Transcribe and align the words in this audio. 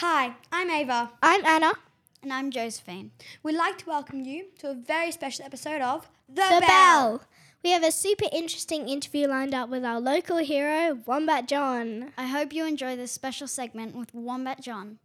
Hi, 0.00 0.34
I'm 0.50 0.70
Ava. 0.70 1.10
I'm 1.22 1.44
Anna. 1.44 1.74
And 2.22 2.32
I'm 2.32 2.50
Josephine. 2.50 3.10
We'd 3.42 3.54
like 3.54 3.76
to 3.76 3.86
welcome 3.86 4.22
you 4.22 4.46
to 4.60 4.70
a 4.70 4.74
very 4.74 5.12
special 5.12 5.44
episode 5.44 5.82
of 5.82 6.08
The, 6.26 6.40
The 6.40 6.64
Bell. 6.66 7.22
We 7.62 7.72
have 7.72 7.84
a 7.84 7.92
super 7.92 8.24
interesting 8.32 8.88
interview 8.88 9.28
lined 9.28 9.52
up 9.52 9.68
with 9.68 9.84
our 9.84 10.00
local 10.00 10.38
hero, 10.38 11.00
Wombat 11.04 11.48
John. 11.48 12.14
I 12.16 12.28
hope 12.28 12.54
you 12.54 12.64
enjoy 12.64 12.96
this 12.96 13.12
special 13.12 13.46
segment 13.46 13.94
with 13.94 14.14
Wombat 14.14 14.62
John. 14.62 15.00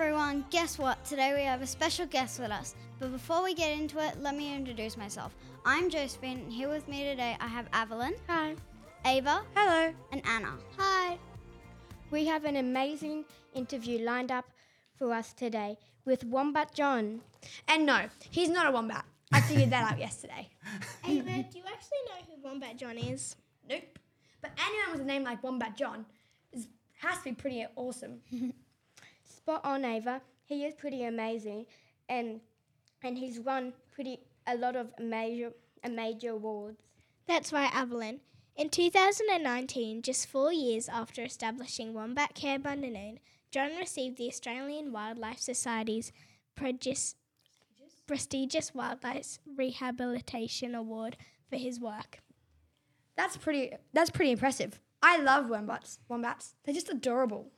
Everyone, 0.00 0.44
guess 0.50 0.78
what? 0.78 1.04
Today 1.04 1.34
we 1.34 1.42
have 1.42 1.60
a 1.60 1.66
special 1.66 2.06
guest 2.06 2.38
with 2.38 2.52
us. 2.52 2.76
But 3.00 3.10
before 3.10 3.42
we 3.42 3.52
get 3.52 3.76
into 3.76 3.98
it, 3.98 4.22
let 4.22 4.36
me 4.36 4.54
introduce 4.54 4.96
myself. 4.96 5.34
I'm 5.64 5.90
Josephine, 5.90 6.38
and 6.38 6.52
here 6.52 6.68
with 6.68 6.86
me 6.86 7.02
today 7.02 7.36
I 7.40 7.48
have 7.48 7.66
Evelyn, 7.72 8.14
Hi. 8.28 8.54
Ava, 9.04 9.42
Hello. 9.56 9.92
and 10.12 10.22
Anna. 10.24 10.52
Hi. 10.76 11.18
We 12.12 12.24
have 12.26 12.44
an 12.44 12.54
amazing 12.54 13.24
interview 13.54 13.98
lined 14.04 14.30
up 14.30 14.44
for 14.94 15.12
us 15.12 15.32
today 15.32 15.76
with 16.04 16.22
Wombat 16.22 16.72
John. 16.74 17.20
And 17.66 17.84
no, 17.84 18.02
he's 18.30 18.50
not 18.50 18.68
a 18.68 18.70
wombat. 18.70 19.04
I 19.32 19.40
figured 19.40 19.70
that 19.70 19.90
out 19.94 19.98
yesterday. 19.98 20.48
Ava, 21.08 21.24
do 21.24 21.58
you 21.58 21.64
actually 21.66 22.02
know 22.06 22.22
who 22.28 22.42
Wombat 22.44 22.76
John 22.76 22.98
is? 22.98 23.34
Nope. 23.68 23.98
But 24.42 24.52
anyone 24.64 24.92
with 24.92 25.00
a 25.00 25.04
name 25.04 25.24
like 25.24 25.42
Wombat 25.42 25.76
John 25.76 26.06
is, 26.52 26.68
has 27.00 27.18
to 27.18 27.24
be 27.24 27.32
pretty 27.32 27.66
awesome. 27.74 28.20
Spot 29.48 29.64
on, 29.64 29.82
Ava. 29.82 30.20
He 30.44 30.66
is 30.66 30.74
pretty 30.74 31.04
amazing, 31.04 31.64
and 32.06 32.42
and 33.02 33.16
he's 33.16 33.40
won 33.40 33.72
pretty 33.90 34.20
a 34.46 34.54
lot 34.54 34.76
of 34.76 34.88
major 35.00 35.52
a 35.82 35.88
major 35.88 36.32
awards. 36.32 36.82
That's 37.26 37.50
right, 37.50 37.74
Evelyn. 37.74 38.20
In 38.56 38.68
2019, 38.68 40.02
just 40.02 40.26
four 40.26 40.52
years 40.52 40.86
after 40.90 41.22
establishing 41.24 41.94
Wombat 41.94 42.34
Care 42.34 42.58
Bundanoon, 42.58 43.20
John 43.50 43.70
received 43.78 44.18
the 44.18 44.28
Australian 44.28 44.92
Wildlife 44.92 45.38
Society's 45.38 46.12
prestigious, 46.54 47.14
prestigious 48.06 48.74
Wildlife 48.74 49.38
Rehabilitation 49.56 50.74
Award 50.74 51.16
for 51.48 51.56
his 51.56 51.80
work. 51.80 52.18
That's 53.16 53.38
pretty. 53.38 53.72
That's 53.94 54.10
pretty 54.10 54.32
impressive. 54.32 54.78
I 55.02 55.16
love 55.16 55.48
wombats. 55.48 56.00
Wombats. 56.06 56.54
They're 56.64 56.74
just 56.74 56.90
adorable. 56.90 57.50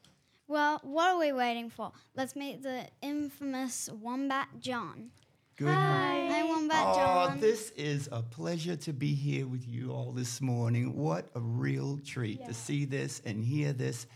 Well, 0.50 0.80
what 0.82 1.10
are 1.10 1.18
we 1.20 1.30
waiting 1.30 1.70
for? 1.70 1.92
Let's 2.16 2.34
meet 2.34 2.64
the 2.64 2.84
infamous 3.00 3.88
Wombat 4.02 4.48
John. 4.58 5.12
Good 5.56 5.66
morning. 5.66 5.80
Hi, 6.32 6.42
Wombat 6.42 6.86
Oh, 6.88 6.94
John. 6.96 7.38
this 7.40 7.70
is 7.76 8.08
a 8.10 8.20
pleasure 8.20 8.74
to 8.74 8.92
be 8.92 9.14
here 9.14 9.46
with 9.46 9.64
you 9.68 9.92
all 9.92 10.10
this 10.10 10.40
morning. 10.40 10.96
What 10.96 11.26
a 11.36 11.40
real 11.40 12.00
treat 12.04 12.44
to 12.46 12.52
see 12.52 12.84
this 12.84 13.22
and 13.24 13.44
hear 13.44 13.72
this 13.72 14.08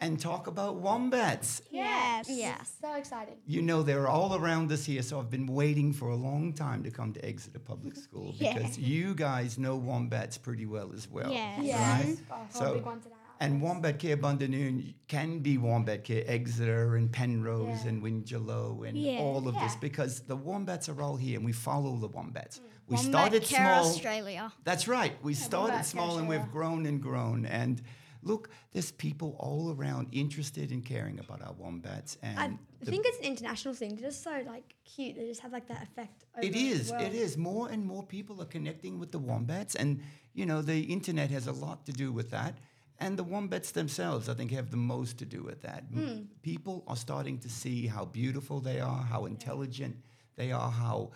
and 0.00 0.18
talk 0.18 0.46
about 0.46 0.76
wombats. 0.76 1.60
Yes. 1.70 2.24
Yes. 2.26 2.72
So 2.80 2.94
exciting. 2.94 3.34
You 3.46 3.60
know, 3.60 3.82
they're 3.82 4.08
all 4.08 4.34
around 4.34 4.72
us 4.72 4.86
here, 4.86 5.02
so 5.02 5.18
I've 5.18 5.28
been 5.30 5.46
waiting 5.46 5.92
for 5.92 6.08
a 6.08 6.16
long 6.16 6.54
time 6.54 6.82
to 6.84 6.90
come 6.90 7.12
to 7.12 7.22
Exeter 7.22 7.58
Public 7.58 7.96
School 7.96 8.34
Yeah. 8.38 8.54
because 8.54 8.78
you 8.78 9.14
guys 9.14 9.58
know 9.58 9.76
wombats 9.76 10.38
pretty 10.38 10.64
well 10.64 10.90
as 10.94 11.06
well. 11.06 11.30
Yes. 11.30 11.58
Right? 11.60 12.16
Got 12.30 12.38
oh, 12.38 12.46
a 12.48 12.56
So, 12.56 12.74
big 12.76 12.84
one 12.86 13.00
today. 13.02 13.14
And 13.42 13.60
Wombat 13.60 13.98
Care 13.98 14.16
Bundanoon 14.16 14.94
can 15.08 15.40
be 15.40 15.58
Wombat 15.58 16.04
Care 16.04 16.22
Exeter 16.28 16.94
and 16.94 17.10
Penrose 17.10 17.82
Yeah. 17.82 17.88
and 17.88 18.00
Wingello 18.00 18.88
and 18.88 18.96
Yeah. 18.96 19.18
all 19.18 19.48
of 19.48 19.54
this 19.56 19.74
because 19.76 20.20
the 20.20 20.36
wombats 20.36 20.88
are 20.88 21.02
all 21.02 21.16
here 21.16 21.36
and 21.38 21.44
we 21.44 21.50
follow 21.52 21.96
the 21.96 22.06
wombats. 22.06 22.58
Mm. 22.60 22.62
We 22.86 22.96
Wombat 22.96 23.10
started 23.12 23.42
Care 23.42 23.58
small. 23.80 23.90
Australia. 23.90 24.52
That's 24.62 24.86
right. 24.86 25.14
We 25.24 25.34
started 25.34 25.84
small 25.84 26.18
and 26.18 26.28
we've 26.28 26.50
grown 26.52 26.86
and 26.86 27.02
grown. 27.02 27.44
And 27.44 27.82
look, 28.22 28.48
there's 28.70 28.92
people 28.92 29.34
all 29.40 29.74
around 29.74 30.06
interested 30.12 30.70
in 30.70 30.80
caring 30.82 31.18
about 31.18 31.42
our 31.42 31.52
wombats. 31.54 32.18
And 32.22 32.38
I 32.80 32.84
think 32.84 33.04
it's 33.06 33.18
an 33.18 33.24
international 33.24 33.74
thing. 33.74 33.96
They're 33.96 34.10
just 34.10 34.22
so 34.22 34.40
like 34.46 34.76
cute. 34.84 35.16
They 35.16 35.26
just 35.26 35.40
have 35.40 35.52
like 35.52 35.66
that 35.66 35.82
effect. 35.82 36.26
Over 36.36 36.46
it 36.46 36.52
the 36.52 36.68
is. 36.68 36.90
world. 36.92 37.02
It 37.02 37.14
is. 37.14 37.36
More 37.36 37.68
and 37.70 37.84
more 37.84 38.04
people 38.04 38.40
are 38.40 38.46
connecting 38.56 39.00
with 39.00 39.10
the 39.10 39.18
wombats, 39.18 39.74
and 39.74 40.00
you 40.32 40.46
know 40.46 40.62
the 40.62 40.80
internet 40.82 41.30
has 41.30 41.48
a 41.48 41.52
lot 41.52 41.86
to 41.86 41.92
do 41.92 42.12
with 42.12 42.30
that. 42.30 42.58
And 43.04 43.18
the 43.18 43.24
wombats 43.24 43.70
themselves, 43.72 44.28
I 44.28 44.34
think, 44.34 44.50
have 44.52 44.70
the 44.70 44.76
most 44.94 45.18
to 45.18 45.24
do 45.36 45.42
with 45.42 45.60
that. 45.62 45.84
M- 45.92 46.28
People 46.42 46.84
are 46.86 46.96
starting 46.96 47.38
to 47.40 47.48
see 47.48 47.86
how 47.86 48.04
beautiful 48.04 48.60
they 48.60 48.80
are, 48.80 49.02
how 49.02 49.26
intelligent 49.26 49.96
they 50.36 50.52
are, 50.52 50.70
how 50.70 51.10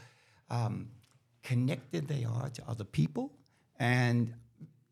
um, 0.50 0.88
connected 1.42 2.08
they 2.08 2.24
are 2.24 2.48
to 2.50 2.62
other 2.68 2.84
people, 2.84 3.32
and 3.78 4.34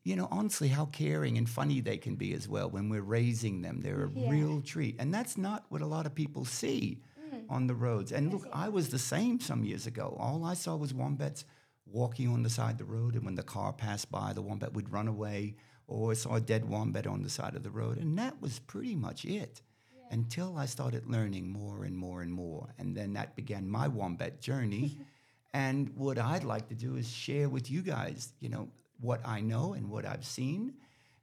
you 0.04 0.16
know, 0.16 0.28
honestly, 0.30 0.68
how 0.68 0.84
caring 0.86 1.38
and 1.38 1.48
funny 1.48 1.80
they 1.80 1.96
can 1.96 2.14
be 2.14 2.34
as 2.34 2.46
well 2.46 2.68
when 2.68 2.90
we're 2.90 3.00
raising 3.20 3.62
them. 3.62 3.80
They're 3.80 4.02
a 4.04 4.06
real 4.30 4.60
treat. 4.60 4.96
And 4.98 5.14
that's 5.14 5.38
not 5.38 5.64
what 5.70 5.80
a 5.80 5.86
lot 5.86 6.04
of 6.04 6.14
people 6.14 6.44
see 6.44 7.00
on 7.48 7.66
the 7.66 7.74
roads. 7.74 8.12
And 8.12 8.30
look, 8.30 8.46
I 8.52 8.68
was 8.68 8.90
the 8.90 8.98
same 8.98 9.40
some 9.40 9.64
years 9.64 9.86
ago. 9.86 10.14
All 10.20 10.44
I 10.44 10.52
saw 10.54 10.76
was 10.76 10.92
wombats 10.92 11.46
walking 11.86 12.28
on 12.28 12.42
the 12.42 12.50
side 12.50 12.72
of 12.72 12.78
the 12.78 12.84
road, 12.84 13.14
and 13.14 13.24
when 13.24 13.34
the 13.34 13.42
car 13.42 13.72
passed 13.72 14.10
by, 14.10 14.34
the 14.34 14.42
wombat 14.42 14.74
would 14.74 14.92
run 14.92 15.08
away, 15.08 15.56
or 15.86 16.10
I 16.10 16.14
saw 16.14 16.34
a 16.34 16.40
dead 16.40 16.68
wombat 16.68 17.06
on 17.06 17.22
the 17.22 17.30
side 17.30 17.54
of 17.54 17.62
the 17.62 17.70
road. 17.70 17.98
And 17.98 18.18
that 18.18 18.40
was 18.40 18.58
pretty 18.58 18.94
much 18.94 19.24
it. 19.24 19.62
Until 20.10 20.56
I 20.56 20.66
started 20.66 21.06
learning 21.06 21.50
more 21.50 21.84
and 21.84 21.96
more 21.96 22.22
and 22.22 22.32
more. 22.32 22.68
And 22.78 22.96
then 22.96 23.14
that 23.14 23.34
began 23.34 23.68
my 23.68 23.88
wombat 23.88 24.40
journey. 24.40 24.98
and 25.54 25.90
what 25.96 26.18
I'd 26.18 26.44
like 26.44 26.68
to 26.68 26.74
do 26.74 26.96
is 26.96 27.10
share 27.10 27.48
with 27.48 27.70
you 27.70 27.82
guys, 27.82 28.32
you 28.40 28.48
know, 28.48 28.68
what 29.00 29.20
I 29.24 29.40
know 29.40 29.72
and 29.72 29.90
what 29.90 30.04
I've 30.04 30.24
seen, 30.24 30.74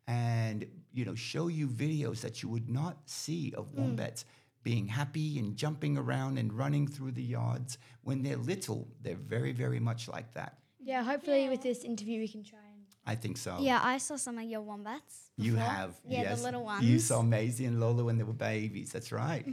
and 0.07 0.66
you 0.93 1.05
know, 1.05 1.16
show 1.16 1.47
you 1.47 1.67
videos 1.67 2.22
that 2.22 2.43
you 2.43 2.49
would 2.49 2.69
not 2.69 2.97
see 3.05 3.53
of 3.55 3.67
hmm. 3.67 3.81
wombats 3.81 4.25
being 4.63 4.88
happy 4.88 5.39
and 5.39 5.55
jumping 5.55 5.97
around 5.97 6.38
and 6.38 6.53
running 6.53 6.88
through 6.88 7.11
the 7.11 7.23
yards. 7.23 7.78
When 8.03 8.22
they're 8.22 8.38
little, 8.38 8.88
they're 9.01 9.16
very, 9.16 9.51
very 9.51 9.79
much 9.79 10.07
like 10.07 10.33
that. 10.33 10.57
Yeah. 10.79 11.03
Hopefully, 11.03 11.49
with 11.49 11.61
this 11.61 11.83
interview, 11.83 12.19
we 12.19 12.28
can 12.28 12.43
try 12.43 12.59
and. 12.59 12.71
I 13.06 13.16
think 13.16 13.38
so. 13.38 13.57
Yeah, 13.59 13.79
I 13.84 13.97
saw 13.97 14.16
some 14.16 14.38
of 14.38 14.44
your 14.44 14.62
wombats. 14.62 15.31
You 15.38 15.56
have, 15.56 15.95
Yeah, 16.07 16.22
yes. 16.22 16.38
the 16.38 16.44
little 16.45 16.63
ones. 16.63 16.85
Mm-hmm. 16.85 16.97
saw 17.00 17.22
Maisie 17.23 17.66
and 17.66 17.79
Lola 17.79 18.03
when 18.03 18.17
they 18.17 18.23
were 18.23 18.34
babies. 18.34 18.91
That's 18.91 19.12
right. 19.12 19.44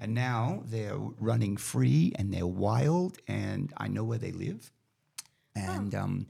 And 0.00 0.12
now 0.14 0.62
they're 0.66 0.98
running 1.20 1.56
free 1.56 2.12
and 2.16 2.32
they're 2.34 2.46
wild, 2.46 3.18
and 3.28 3.72
I 3.76 3.86
know 3.88 4.02
where 4.02 4.18
they 4.18 4.32
live. 4.32 4.72
And 5.54 5.94
um, 5.94 6.26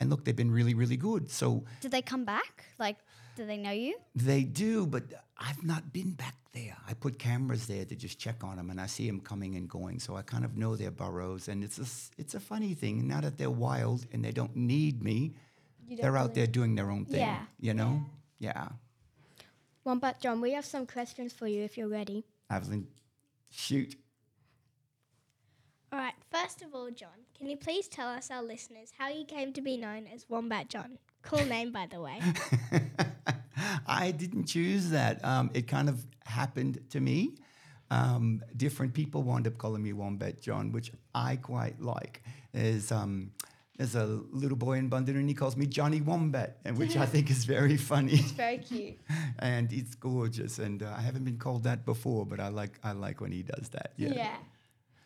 and 0.00 0.08
look, 0.08 0.24
they've 0.24 0.36
been 0.36 0.50
really, 0.50 0.74
really 0.74 0.96
good. 0.96 1.30
So 1.30 1.64
Did 1.80 1.90
they 1.90 2.00
come 2.02 2.24
back? 2.24 2.64
Like, 2.78 2.96
do 3.36 3.44
they 3.44 3.56
know 3.56 3.72
you? 3.72 3.96
they 4.14 4.44
do, 4.44 4.86
but 4.86 5.02
I've 5.36 5.62
not 5.62 5.92
been 5.92 6.12
back 6.12 6.34
there. 6.52 6.76
I 6.88 6.94
put 6.94 7.18
cameras 7.18 7.66
there 7.66 7.84
to 7.84 7.94
just 7.94 8.18
check 8.18 8.42
on 8.42 8.56
them, 8.56 8.70
and 8.70 8.80
I 8.80 8.86
see 8.86 9.06
them 9.06 9.20
coming 9.20 9.56
and 9.56 9.68
going. 9.68 9.98
So 10.00 10.16
I 10.16 10.22
kind 10.22 10.44
of 10.44 10.56
know 10.56 10.76
their 10.76 10.90
burrows, 10.90 11.48
and 11.48 11.62
it's 11.62 11.78
a 11.78 12.20
it's 12.20 12.34
a 12.34 12.40
funny 12.40 12.72
thing. 12.74 13.06
Now 13.06 13.20
that 13.20 13.36
they're 13.36 13.50
wild 13.50 14.06
and 14.12 14.24
they 14.24 14.32
don't 14.32 14.54
need 14.56 15.02
me, 15.02 15.34
they're 15.98 16.16
out 16.16 16.34
there 16.34 16.46
doing 16.46 16.74
their 16.74 16.90
own 16.90 17.04
thing. 17.04 17.20
Yeah. 17.20 17.40
You 17.58 17.74
know? 17.74 18.02
Yeah. 18.38 18.68
Wombat 19.84 20.20
John, 20.20 20.40
we 20.40 20.52
have 20.52 20.64
some 20.64 20.86
questions 20.86 21.32
for 21.32 21.46
you 21.46 21.62
if 21.62 21.76
you're 21.76 21.88
ready. 21.88 22.24
Evelyn, 22.50 22.86
shoot. 23.50 23.96
All 25.92 25.98
right, 25.98 26.14
first 26.30 26.62
of 26.62 26.74
all, 26.74 26.90
John, 26.90 27.08
can 27.36 27.48
you 27.48 27.56
please 27.56 27.88
tell 27.88 28.08
us, 28.08 28.30
our 28.30 28.42
listeners, 28.42 28.92
how 28.96 29.08
you 29.08 29.24
came 29.24 29.52
to 29.54 29.60
be 29.60 29.76
known 29.76 30.06
as 30.06 30.24
Wombat 30.28 30.68
John? 30.68 30.98
Cool 31.22 31.44
name, 31.46 31.72
by 31.72 31.86
the 31.86 32.00
way. 32.00 32.20
I 33.86 34.12
didn't 34.12 34.44
choose 34.44 34.90
that. 34.90 35.24
Um, 35.24 35.50
it 35.52 35.66
kind 35.66 35.88
of 35.88 36.06
happened 36.24 36.80
to 36.90 37.00
me. 37.00 37.34
Um, 37.90 38.42
different 38.56 38.94
people 38.94 39.24
wound 39.24 39.48
up 39.48 39.58
calling 39.58 39.82
me 39.82 39.92
Wombat 39.92 40.40
John, 40.40 40.70
which 40.70 40.92
I 41.14 41.36
quite 41.36 41.80
like. 41.80 42.22
Is 42.54 42.92
um, 42.92 43.32
there's 43.80 43.94
a 43.94 44.20
little 44.30 44.58
boy 44.58 44.74
in 44.74 44.90
Bundanoon, 44.90 45.20
and 45.20 45.28
he 45.30 45.34
calls 45.34 45.56
me 45.56 45.64
Johnny 45.64 46.02
Wombat, 46.02 46.58
and 46.66 46.76
which 46.76 46.98
I 46.98 47.06
think 47.06 47.30
is 47.30 47.46
very 47.46 47.76
funny. 47.92 48.12
It's 48.12 48.32
very 48.32 48.58
cute. 48.58 48.98
and 49.38 49.72
it's 49.72 49.94
gorgeous. 49.94 50.58
And 50.58 50.82
uh, 50.82 50.92
I 50.94 51.00
haven't 51.00 51.24
been 51.24 51.38
called 51.38 51.62
that 51.62 51.86
before, 51.86 52.26
but 52.26 52.40
I 52.40 52.48
like 52.48 52.78
I 52.84 52.92
like 52.92 53.22
when 53.22 53.32
he 53.32 53.42
does 53.42 53.70
that. 53.70 53.92
Yeah. 53.96 54.36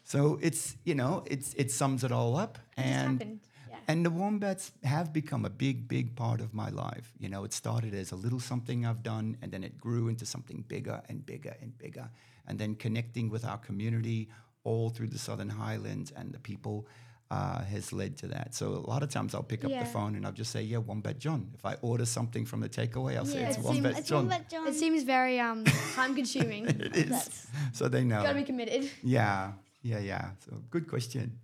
So 0.02 0.40
it's 0.42 0.76
you 0.82 0.96
know 0.96 1.22
it's 1.24 1.54
it 1.54 1.70
sums 1.70 2.02
it 2.02 2.10
all 2.10 2.34
up, 2.34 2.58
just 2.76 2.88
and 2.88 3.20
happened, 3.20 3.40
yeah. 3.70 3.76
and 3.86 4.04
the 4.04 4.10
wombats 4.10 4.72
have 4.82 5.12
become 5.12 5.44
a 5.44 5.50
big 5.50 5.86
big 5.86 6.16
part 6.16 6.40
of 6.40 6.52
my 6.52 6.70
life. 6.70 7.12
You 7.20 7.28
know, 7.28 7.44
it 7.44 7.52
started 7.52 7.94
as 7.94 8.10
a 8.10 8.16
little 8.16 8.40
something 8.40 8.84
I've 8.84 9.04
done, 9.04 9.36
and 9.40 9.52
then 9.52 9.62
it 9.62 9.78
grew 9.78 10.08
into 10.08 10.26
something 10.26 10.64
bigger 10.66 11.00
and 11.08 11.24
bigger 11.24 11.54
and 11.62 11.78
bigger, 11.78 12.10
and 12.48 12.58
then 12.58 12.74
connecting 12.74 13.30
with 13.30 13.44
our 13.44 13.58
community 13.58 14.30
all 14.64 14.90
through 14.90 15.10
the 15.10 15.18
Southern 15.18 15.50
Highlands 15.50 16.10
and 16.10 16.32
the 16.32 16.40
people 16.40 16.88
uh, 17.30 17.62
has 17.64 17.92
led 17.92 18.16
to 18.18 18.26
that. 18.28 18.54
So 18.54 18.68
a 18.68 18.86
lot 18.90 19.02
of 19.02 19.08
times 19.10 19.34
I'll 19.34 19.42
pick 19.42 19.64
up 19.64 19.70
Yeah. 19.70 19.82
the 19.82 19.88
phone 19.90 20.14
and 20.14 20.24
I'll 20.26 20.32
just 20.32 20.50
say, 20.52 20.62
"Yeah, 20.62 20.78
Wombat 20.78 21.18
John." 21.18 21.50
If 21.54 21.64
I 21.64 21.74
order 21.82 22.04
something 22.06 22.44
from 22.44 22.60
the 22.60 22.68
takeaway, 22.68 23.16
I'll 23.16 23.24
say 23.26 23.42
it's 23.44 23.56
it 23.56 23.62
Wombat 23.64 23.84
seems- 23.94 23.98
It's 23.98 24.08
John. 24.08 24.28
Wombat 24.28 24.50
John. 24.50 24.66
It 24.68 24.74
seems 24.74 25.02
very 25.04 25.40
um, 25.40 25.64
time 25.94 26.14
consuming. 26.14 26.66
It 26.66 26.96
is. 26.96 27.46
So 27.72 27.88
they 27.88 28.04
know. 28.04 28.22
Gotta 28.22 28.34
be 28.38 28.44
committed. 28.44 28.90
Yeah, 29.02 29.52
yeah, 29.82 29.98
yeah. 30.00 30.30
So 30.44 30.62
good 30.70 30.86
question. 30.88 31.38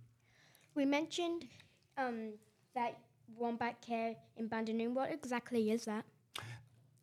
We 0.75 0.85
mentioned 0.85 1.45
um, 1.97 2.33
that 2.75 2.97
wombat 3.37 3.81
care 3.81 4.15
in 4.37 4.47
Bundanoon. 4.49 4.93
What 4.93 5.11
exactly 5.11 5.71
is 5.71 5.85
that? 5.85 6.05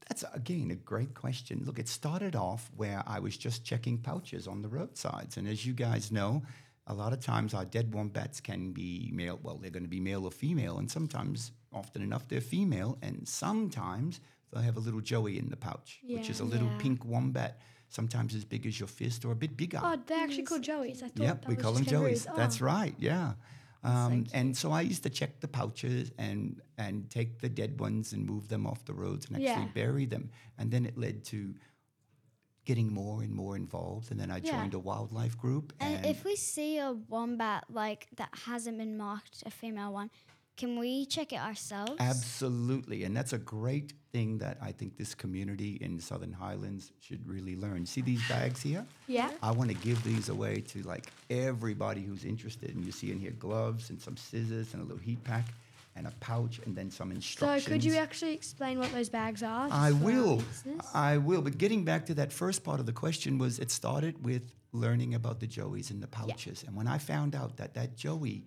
That's 0.09 0.25
again 0.33 0.71
a 0.71 0.75
great 0.77 1.13
question. 1.15 1.63
Look, 1.67 1.79
it 1.79 1.89
started 1.89 2.35
off 2.35 2.71
where 2.77 3.03
I 3.07 3.19
was 3.19 3.37
just 3.37 3.63
checking 3.65 3.99
pouches 3.99 4.47
on 4.49 4.63
the 4.63 4.69
roadsides, 4.69 5.37
and 5.37 5.47
as 5.47 5.67
you 5.67 5.75
guys 5.75 6.11
know, 6.11 6.43
a 6.89 6.95
lot 6.95 7.13
of 7.13 7.21
times 7.21 7.55
our 7.55 7.65
dead 7.65 7.95
wombats 7.95 8.41
can 8.41 8.73
be 8.73 9.11
male. 9.15 9.39
Well, 9.43 9.59
they're 9.59 9.71
going 9.71 9.85
to 9.85 9.89
be 9.89 10.01
male 10.01 10.25
or 10.25 10.31
female, 10.33 10.79
and 10.79 10.91
sometimes, 10.91 11.53
often 11.73 12.03
enough, 12.03 12.27
they're 12.29 12.41
female, 12.41 12.99
and 13.03 13.29
sometimes 13.29 14.21
they'll 14.51 14.63
have 14.63 14.77
a 14.77 14.81
little 14.81 15.01
joey 15.03 15.39
in 15.39 15.51
the 15.51 15.57
pouch, 15.57 16.01
which 16.07 16.31
is 16.31 16.41
a 16.41 16.45
little 16.45 16.69
Yeah. 16.69 16.79
pink 16.79 17.05
wombat, 17.05 17.61
sometimes 17.89 18.35
as 18.35 18.45
big 18.45 18.67
as 18.67 18.81
your 18.81 18.87
fist 18.89 19.25
or 19.25 19.33
a 19.33 19.37
bit 19.37 19.57
bigger. 19.57 19.81
Oh, 19.83 19.97
they're 20.07 20.25
actually 20.25 20.45
called 20.45 20.63
Joeys. 20.63 21.03
I 21.03 21.09
thought 21.09 21.21
Yep, 21.21 21.43
that 21.43 21.49
we 21.49 21.55
was 21.57 21.63
call 21.63 21.73
them 21.75 21.85
just 21.85 21.95
joeys. 21.95 22.25
kangaroos. 22.25 22.37
That's 22.37 22.61
Oh. 22.63 22.65
right. 22.67 22.95
Yeah. 22.99 23.35
Um, 23.85 24.27
and 24.35 24.57
so 24.57 24.73
I 24.73 24.81
used 24.81 25.05
to 25.05 25.11
check 25.11 25.41
the 25.41 25.47
pouches 25.49 26.11
and 26.19 26.61
and 26.79 27.09
take 27.11 27.39
the 27.41 27.49
dead 27.49 27.79
ones 27.81 28.13
and 28.13 28.25
move 28.27 28.49
them 28.49 28.67
off 28.67 28.85
the 28.85 28.93
roads 28.95 29.27
and 29.27 29.37
actually 29.37 29.67
Yeah. 29.67 29.73
bury 29.73 30.05
them. 30.07 30.31
And 30.59 30.71
then 30.71 30.85
it 30.87 30.97
led 30.99 31.25
to 31.27 31.55
getting 32.69 32.93
more 32.93 33.23
and 33.23 33.33
more 33.35 33.57
involved. 33.57 34.11
And 34.11 34.21
then 34.21 34.31
I 34.31 34.41
Yeah. 34.45 34.53
joined 34.53 34.75
a 34.75 34.79
wildlife 34.79 35.39
group. 35.39 35.73
And 35.81 36.05
if 36.05 36.23
we 36.23 36.37
see 36.37 36.77
a 36.77 36.93
wombat 36.93 37.65
like 37.71 38.09
that 38.17 38.29
hasn't 38.45 38.77
been 38.77 38.95
marked, 38.95 39.43
a 39.47 39.51
female 39.51 39.91
one, 39.91 40.11
can 40.59 40.79
we 40.79 41.07
check 41.07 41.33
it 41.33 41.41
ourselves? 41.41 41.95
Absolutely. 41.99 43.05
And 43.05 43.17
that's 43.17 43.33
a 43.33 43.39
great 43.39 43.95
thing 44.13 44.37
that 44.39 44.59
I 44.61 44.73
think 44.73 44.99
this 44.99 45.15
community 45.15 45.79
in 45.81 45.99
Southern 45.99 46.33
Highlands 46.35 46.93
should 47.01 47.27
really 47.27 47.57
learn. 47.57 47.87
See 47.87 48.03
these 48.03 48.27
bags 48.29 48.61
here? 48.61 48.85
Yeah. 49.07 49.31
I 49.43 49.51
want 49.53 49.71
to 49.71 49.77
give 49.77 50.03
these 50.05 50.29
away 50.29 50.61
to 50.73 50.83
like 50.83 51.11
everybody 51.31 52.03
who's 52.03 52.25
interested. 52.27 52.75
And 52.75 52.85
you 52.85 52.93
see 52.93 53.11
in 53.11 53.19
here 53.19 53.31
gloves 53.31 53.89
and 53.89 53.99
some 53.99 54.19
scissors 54.19 54.75
and 54.75 54.83
a 54.83 54.85
little 54.85 54.99
heat 55.03 55.25
pack 55.25 55.47
and 55.99 56.07
a 56.07 56.13
pouch 56.21 56.61
and 56.65 56.75
then 56.77 56.91
some 56.91 57.11
instructions. 57.11 57.65
So 57.65 57.71
could 57.71 57.85
you 57.85 57.97
actually 57.97 58.33
explain 58.33 58.79
what 58.79 58.93
those 58.93 59.09
bags 59.09 59.43
are? 59.43 59.69
I 59.71 59.91
just 59.91 60.01
for 60.03 60.07
our 60.09 60.13
will. 60.15 60.43
I 60.95 61.17
will. 61.19 61.43
But 61.43 61.59
getting 61.59 61.85
back 61.85 62.07
to 62.07 62.15
that 62.15 62.33
first 62.33 62.65
part 62.65 62.81
of 62.81 62.87
the 62.87 62.93
question 62.93 63.37
was 63.37 63.59
it 63.59 63.71
started 63.71 64.25
with 64.25 64.55
learning 64.73 65.15
about 65.15 65.41
the 65.41 65.47
joeys 65.47 65.91
and 65.91 66.03
the 66.03 66.07
pouches. 66.07 66.65
And 66.67 66.77
when 66.77 66.87
I 66.87 66.99
found 66.99 67.35
out 67.35 67.57
that 67.57 67.75
that 67.75 67.97
joey 67.97 68.45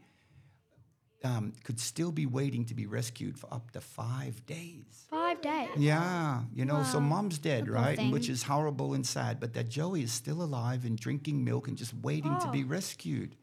um, 1.24 1.54
could 1.64 1.80
still 1.80 2.12
be 2.12 2.26
waiting 2.26 2.66
to 2.66 2.74
be 2.74 2.88
rescued 2.88 3.38
for 3.38 3.54
up 3.54 3.72
to 3.72 3.82
five 3.82 4.44
days. 4.46 5.06
Five 5.10 5.42
days. 5.42 5.70
Yeah, 5.78 6.42
you 6.54 6.66
know, 6.66 6.84
so 6.84 7.00
mom's 7.00 7.38
dead, 7.38 7.70
right? 7.70 8.12
Which 8.12 8.30
is 8.30 8.44
horrible 8.44 8.94
and 8.94 9.06
sad, 9.06 9.40
but 9.40 9.54
that 9.54 9.70
Joey 9.70 10.02
is 10.02 10.12
still 10.12 10.42
alive 10.42 10.84
and 10.84 10.98
drinking 10.98 11.44
milk 11.44 11.68
and 11.68 11.78
just 11.78 11.94
waiting 11.94 12.36
to 12.40 12.50
be 12.50 12.64
Oh. 12.64 12.68
rescued. 12.68 13.36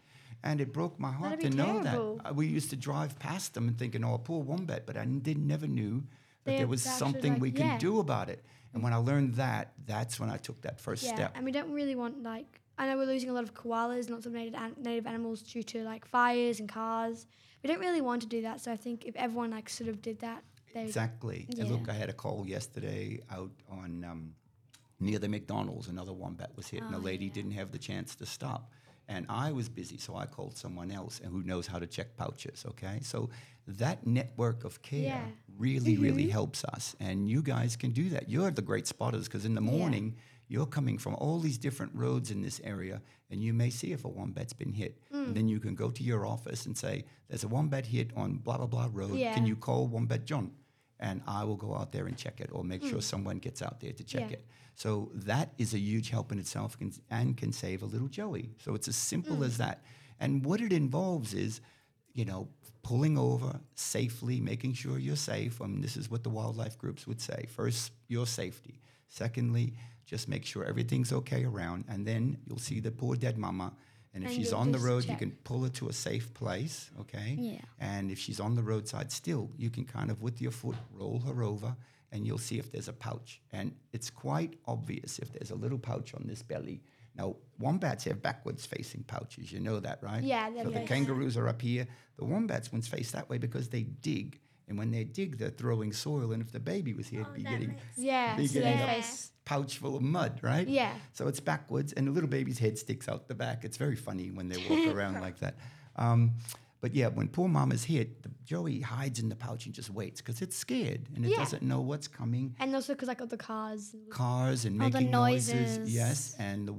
And 0.43 0.61
it 0.61 0.73
broke 0.73 0.99
my 1.01 1.11
heart 1.11 1.41
to 1.41 1.51
be 1.51 1.57
know 1.57 1.83
terrible. 1.83 2.17
that. 2.23 2.31
Uh, 2.31 2.35
We 2.35 2.47
used 2.47 2.71
to 2.71 2.77
drive 2.77 3.19
past 3.19 3.55
them 3.55 3.67
and 3.69 3.77
thinking, 3.79 4.05
oh, 4.05 4.19
poor 4.19 4.43
wombat, 4.43 4.87
but 4.87 4.97
I 4.97 5.05
did, 5.05 5.37
never 5.39 5.67
knew 5.67 6.05
that 6.45 6.53
They 6.53 6.57
there 6.59 6.69
was 6.69 6.83
something 6.83 7.35
like, 7.35 7.43
we 7.43 7.51
yeah. 7.51 7.73
could 7.73 7.81
do 7.81 7.99
about 8.01 8.29
it. 8.31 8.45
And 8.73 8.83
when 8.83 8.93
I 8.93 8.97
learned 8.97 9.35
that, 9.35 9.73
that's 9.87 10.21
when 10.21 10.31
I 10.31 10.37
took 10.37 10.61
that 10.63 10.81
first 10.81 11.03
Yeah, 11.05 11.15
step. 11.15 11.33
and 11.35 11.45
we 11.45 11.53
don't 11.53 11.73
really 11.73 11.95
want 11.97 12.23
like 12.23 12.61
I 12.81 12.87
know 12.87 12.97
we're 12.97 13.07
losing 13.07 13.31
a 13.31 13.33
lot 13.33 13.43
of 13.43 13.55
koalas 13.55 14.03
and 14.07 14.11
lots 14.11 14.27
of 14.27 14.33
native 14.33 14.55
an- 14.55 14.77
native 14.81 15.07
animals 15.07 15.43
due 15.43 15.65
to 15.65 15.83
like 15.83 16.05
fires 16.07 16.61
and 16.61 16.69
cars. 16.69 17.27
We 17.65 17.69
don't 17.69 17.81
really 17.81 18.01
want 18.01 18.23
to 18.23 18.29
do 18.29 18.43
that, 18.43 18.61
so 18.61 18.71
I 18.71 18.77
think 18.77 19.05
if 19.05 19.17
everyone 19.17 19.51
like 19.51 19.69
sort 19.69 19.89
of 19.91 20.01
did 20.01 20.21
that, 20.21 20.45
they 20.75 20.85
Exactly. 20.85 21.49
And 21.59 21.69
look, 21.71 21.89
I 21.89 21.95
had 21.95 22.09
a 22.09 22.13
call 22.13 22.47
yesterday 22.47 23.21
out 23.31 23.51
on 23.69 24.05
um, 24.05 24.35
near 25.01 25.19
the 25.19 25.29
McDonald's. 25.29 25.89
Another 25.89 26.13
wombat 26.13 26.51
was 26.55 26.69
hit, 26.69 26.83
and 26.83 26.95
Oh, 26.95 26.99
a 26.99 27.01
lady 27.01 27.29
didn't 27.31 27.53
have 27.53 27.73
the 27.73 27.79
chance 27.79 28.15
to 28.17 28.27
stop. 28.27 28.71
And 29.09 29.25
I 29.29 29.53
was 29.53 29.69
busy, 29.69 29.97
so 29.99 30.17
I 30.17 30.27
called 30.27 30.57
someone 30.57 30.91
else 30.91 31.21
and 31.21 31.33
who 31.33 31.43
knows 31.43 31.67
how 31.67 31.79
to 31.79 31.87
check 31.87 32.17
pouches. 32.17 32.65
Okay, 32.69 32.99
so 33.03 33.31
that 33.67 34.07
network 34.07 34.65
of 34.65 34.83
care 34.83 35.01
Yeah. 35.03 35.25
really, 35.57 35.95
mm-hmm. 35.95 36.03
really 36.03 36.29
helps 36.29 36.65
us. 36.65 36.95
And 37.01 37.29
you 37.29 37.43
guys 37.43 37.77
can 37.77 37.91
do 37.93 38.09
that. 38.11 38.29
You're 38.29 38.51
the 38.51 38.63
great 38.63 38.87
spotters 38.87 39.25
because 39.27 39.45
in 39.45 39.55
the 39.55 39.61
morning 39.61 40.17
you're 40.49 40.67
coming 40.67 40.97
from 40.99 41.15
all 41.17 41.39
these 41.41 41.59
different 41.59 41.93
roads 41.95 42.31
in 42.31 42.41
this 42.43 42.61
area, 42.65 43.03
and 43.31 43.43
you 43.43 43.53
may 43.53 43.69
see 43.71 43.93
if 43.93 44.05
a 44.05 44.09
wombat's 44.09 44.55
been 44.55 44.73
hit. 44.73 44.99
Mm. 45.13 45.27
And 45.27 45.35
then 45.37 45.49
you 45.49 45.61
can 45.61 45.75
go 45.75 45.91
to 45.91 46.03
your 46.03 46.25
office 46.27 46.65
and 46.67 46.77
say, 46.77 47.05
"There's 47.29 47.45
a 47.45 47.49
wombat 47.49 47.87
hit 47.87 48.11
on 48.17 48.39
blah 48.39 48.57
blah 48.57 48.67
blah 48.67 48.89
road. 48.93 49.15
Yeah. 49.15 49.35
Can 49.35 49.45
you 49.47 49.57
call 49.57 49.87
Wombat 49.87 50.25
John?" 50.25 50.53
And 51.01 51.23
I 51.27 51.45
will 51.45 51.57
go 51.57 51.75
out 51.75 51.93
there 51.93 52.07
and 52.07 52.17
check 52.17 52.41
it, 52.41 52.51
or 52.53 52.65
make 52.65 52.83
sure 52.83 52.99
mm. 52.99 53.03
someone 53.03 53.39
gets 53.39 53.63
out 53.63 53.81
there 53.81 53.93
to 53.93 54.05
check 54.05 54.31
Yeah. 54.31 54.37
it. 54.37 54.47
So 54.75 55.11
that 55.15 55.53
is 55.59 55.75
a 55.75 55.79
huge 55.79 56.11
help 56.11 56.31
in 56.33 56.39
itself, 56.39 56.79
can, 56.79 56.93
and 57.11 57.37
can 57.37 57.53
save 57.53 57.83
a 57.83 57.87
little 57.87 58.09
Joey. 58.09 58.51
So 58.65 58.75
it's 58.75 58.89
as 58.89 58.97
simple 58.97 59.45
as 59.45 59.55
mm. 59.55 59.59
that. 59.59 59.83
And 60.21 60.45
what 60.45 60.61
it 60.61 60.73
involves 60.73 61.35
is, 61.35 61.61
you 62.15 62.25
know, 62.25 62.49
pulling 62.83 63.19
over 63.19 63.61
safely, 63.75 64.41
making 64.41 64.73
sure 64.75 64.99
you're 64.99 65.17
safe. 65.17 65.61
I 65.61 65.67
mean, 65.67 65.81
this 65.81 65.97
is 65.97 66.11
what 66.11 66.23
the 66.23 66.31
wildlife 66.31 66.79
groups 66.79 67.07
would 67.07 67.21
say. 67.21 67.47
First, 67.49 67.93
your 68.09 68.27
safety. 68.27 68.81
Secondly, 69.09 69.75
just 70.07 70.29
make 70.29 70.45
sure 70.45 70.65
everything's 70.65 71.13
okay 71.13 71.45
around, 71.45 71.85
and 71.89 72.07
then 72.07 72.39
you'll 72.47 72.59
see 72.59 72.81
the 72.81 72.91
poor 72.91 73.15
dead 73.15 73.37
mama. 73.37 73.73
And 74.19 74.25
if 74.25 74.33
And 74.33 74.45
she's 74.45 74.53
on 74.53 74.73
the 74.73 74.81
road, 74.81 75.05
you 75.05 75.17
can 75.17 75.31
pull 75.45 75.63
her 75.63 75.69
to 75.69 75.89
a 75.89 75.93
safe 75.93 76.35
place, 76.35 76.91
okay? 77.01 77.37
Yeah. 77.39 77.61
And 77.79 78.11
if 78.11 78.19
she's 78.19 78.41
on 78.41 78.57
the 78.57 78.63
roadside 78.63 79.13
still, 79.13 79.51
you 79.57 79.71
can 79.71 79.85
kind 79.85 80.11
of 80.11 80.21
with 80.23 80.43
your 80.43 80.51
foot 80.51 80.75
roll 80.93 81.21
her 81.21 81.45
over 81.45 81.77
and 82.11 82.27
you'll 82.27 82.39
see 82.39 82.59
if 82.59 82.73
there's 82.73 82.89
a 82.89 82.93
pouch. 82.93 83.41
And 83.53 83.77
it's 83.93 84.11
quite 84.11 84.55
obvious 84.67 85.21
if 85.21 85.33
there's 85.33 85.53
a 85.53 85.55
little 85.55 85.79
pouch 85.79 86.15
on 86.15 86.25
this 86.27 86.43
belly. 86.43 86.83
Now, 87.15 87.37
wombats 87.61 88.05
have 88.05 88.21
backwards 88.21 88.67
facing 88.67 89.05
pouches. 89.05 89.53
You 89.53 89.61
know 89.61 89.79
that, 89.79 90.01
right? 90.03 90.25
Yeah, 90.25 90.51
they're 90.51 90.65
So 90.65 90.71
the 90.71 90.81
kangaroos 90.81 91.37
are 91.37 91.47
up 91.47 91.63
here. 91.63 91.87
The 92.17 92.25
wombats 92.25 92.73
ones 92.73 92.89
face 92.89 93.13
that 93.13 93.29
way 93.29 93.39
because 93.39 93.69
they 93.69 93.83
dig. 93.85 94.41
And 94.67 94.77
when 94.77 94.91
they 94.91 95.05
dig, 95.05 95.39
they're 95.39 95.51
throwing 95.51 95.93
soil. 95.93 96.33
And 96.33 96.43
if 96.43 96.51
the 96.51 96.61
baby 96.61 96.93
was 96.93 97.07
here, 97.07 97.21
it'd 97.21 97.35
be 97.35 97.45
getting 97.45 97.77
yeah, 97.97 98.37
be 98.37 98.49
getting 98.49 98.79
face 98.79 99.31
pouch 99.49 99.79
full 99.79 99.97
of 99.97 100.03
mud, 100.03 100.41
right? 100.43 100.69
Yeah. 100.69 100.93
So 101.15 101.27
it's 101.27 101.41
backwards, 101.41 101.93
and 101.95 102.07
the 102.07 102.11
little 102.13 102.29
baby's 102.29 102.59
head 102.59 102.77
sticks 102.79 103.09
out 103.09 103.29
the 103.29 103.35
back. 103.35 103.65
It's 103.65 103.79
very 103.79 103.97
funny 103.97 104.31
when 104.31 104.49
they 104.51 104.59
walk 104.69 104.95
around 104.95 105.21
like 105.23 105.39
that. 105.41 105.55
Um, 105.97 106.33
but 106.81 106.95
yeah, 106.95 107.09
when 107.09 107.29
poor 107.29 107.49
mama's 107.49 107.83
hit, 107.83 108.23
the 108.23 108.31
Joey 108.45 108.81
hides 108.81 109.19
in 109.19 109.29
the 109.31 109.35
pouch 109.37 109.67
and 109.67 109.75
just 109.75 109.91
waits 109.91 110.21
because 110.21 110.43
it's 110.43 110.55
scared 110.57 111.09
and 111.15 111.25
it 111.25 111.31
Yeah. 111.31 111.39
doesn't 111.39 111.63
know 111.63 111.81
what's 111.81 112.07
coming. 112.09 112.55
and 112.61 112.75
also 112.75 112.93
because 112.95 113.09
like 113.09 113.21
all 113.23 113.27
the 113.27 113.37
cars. 113.39 113.97
Cars 114.11 114.65
and 114.67 114.81
All 114.81 114.91
the 114.91 114.99
making 114.99 115.11
noises. 115.11 115.79
noises. 115.79 115.95
Yes, 115.95 116.37
and 116.39 116.69
the, 116.69 116.75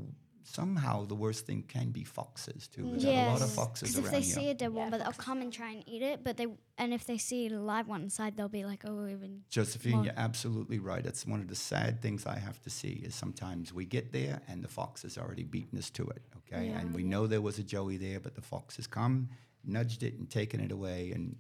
somehow 0.53 1.05
the 1.05 1.15
worst 1.15 1.45
thing 1.45 1.63
can 1.67 1.91
be 1.91 2.03
foxes 2.03 2.67
too. 2.67 2.85
We've 2.87 3.01
got 3.03 3.09
a 3.09 3.25
lot 3.27 3.35
of 3.41 3.47
Yes. 3.47 3.55
foxes 3.55 3.89
Because 3.95 4.05
around 4.11 4.15
if 4.15 4.19
they 4.21 4.25
here. 4.25 4.35
see 4.35 4.49
a 4.49 4.53
dead 4.53 4.73
one, 4.73 4.89
but 4.89 4.99
they'll 5.01 5.11
come 5.13 5.41
and 5.41 5.51
try 5.53 5.71
and 5.71 5.83
eat 5.87 6.01
it. 6.01 6.23
But 6.23 6.37
they 6.37 6.47
and 6.77 6.93
if 6.93 7.05
they 7.05 7.17
see 7.17 7.47
a 7.47 7.59
live 7.59 7.87
one 7.87 8.01
inside, 8.03 8.35
they'll 8.37 8.47
be 8.49 8.65
like, 8.65 8.83
oh, 8.85 9.07
even 9.07 9.43
Josephine, 9.49 9.93
Well- 9.97 10.05
you're 10.05 10.13
absolutely 10.17 10.79
right. 10.79 11.05
It's 11.05 11.25
one 11.25 11.41
of 11.41 11.47
the 11.47 11.55
sad 11.55 12.01
things 12.01 12.25
I 12.25 12.39
have 12.39 12.61
to 12.63 12.69
see 12.69 12.93
is 13.07 13.13
sometimes 13.15 13.73
we 13.73 13.85
get 13.85 14.11
there 14.11 14.41
and 14.47 14.63
the 14.63 14.67
fox 14.69 15.03
has 15.03 15.17
already 15.17 15.43
beaten 15.43 15.77
us 15.77 15.89
to 15.91 16.07
it. 16.09 16.21
Okay, 16.37 16.69
and 16.69 16.93
we 16.95 17.03
know 17.03 17.27
there 17.27 17.41
was 17.41 17.59
a 17.59 17.63
joey 17.63 17.97
there, 17.97 18.19
but 18.19 18.33
the 18.35 18.41
fox 18.41 18.77
has 18.77 18.87
come, 18.87 19.29
nudged 19.63 20.01
it, 20.03 20.15
and 20.17 20.29
taken 20.29 20.59
it 20.61 20.71
away, 20.71 21.11
and, 21.11 21.35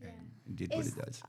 and 0.45 0.55
did 0.55 0.69
what 0.73 0.85
it 0.85 0.95
does. 0.95 1.21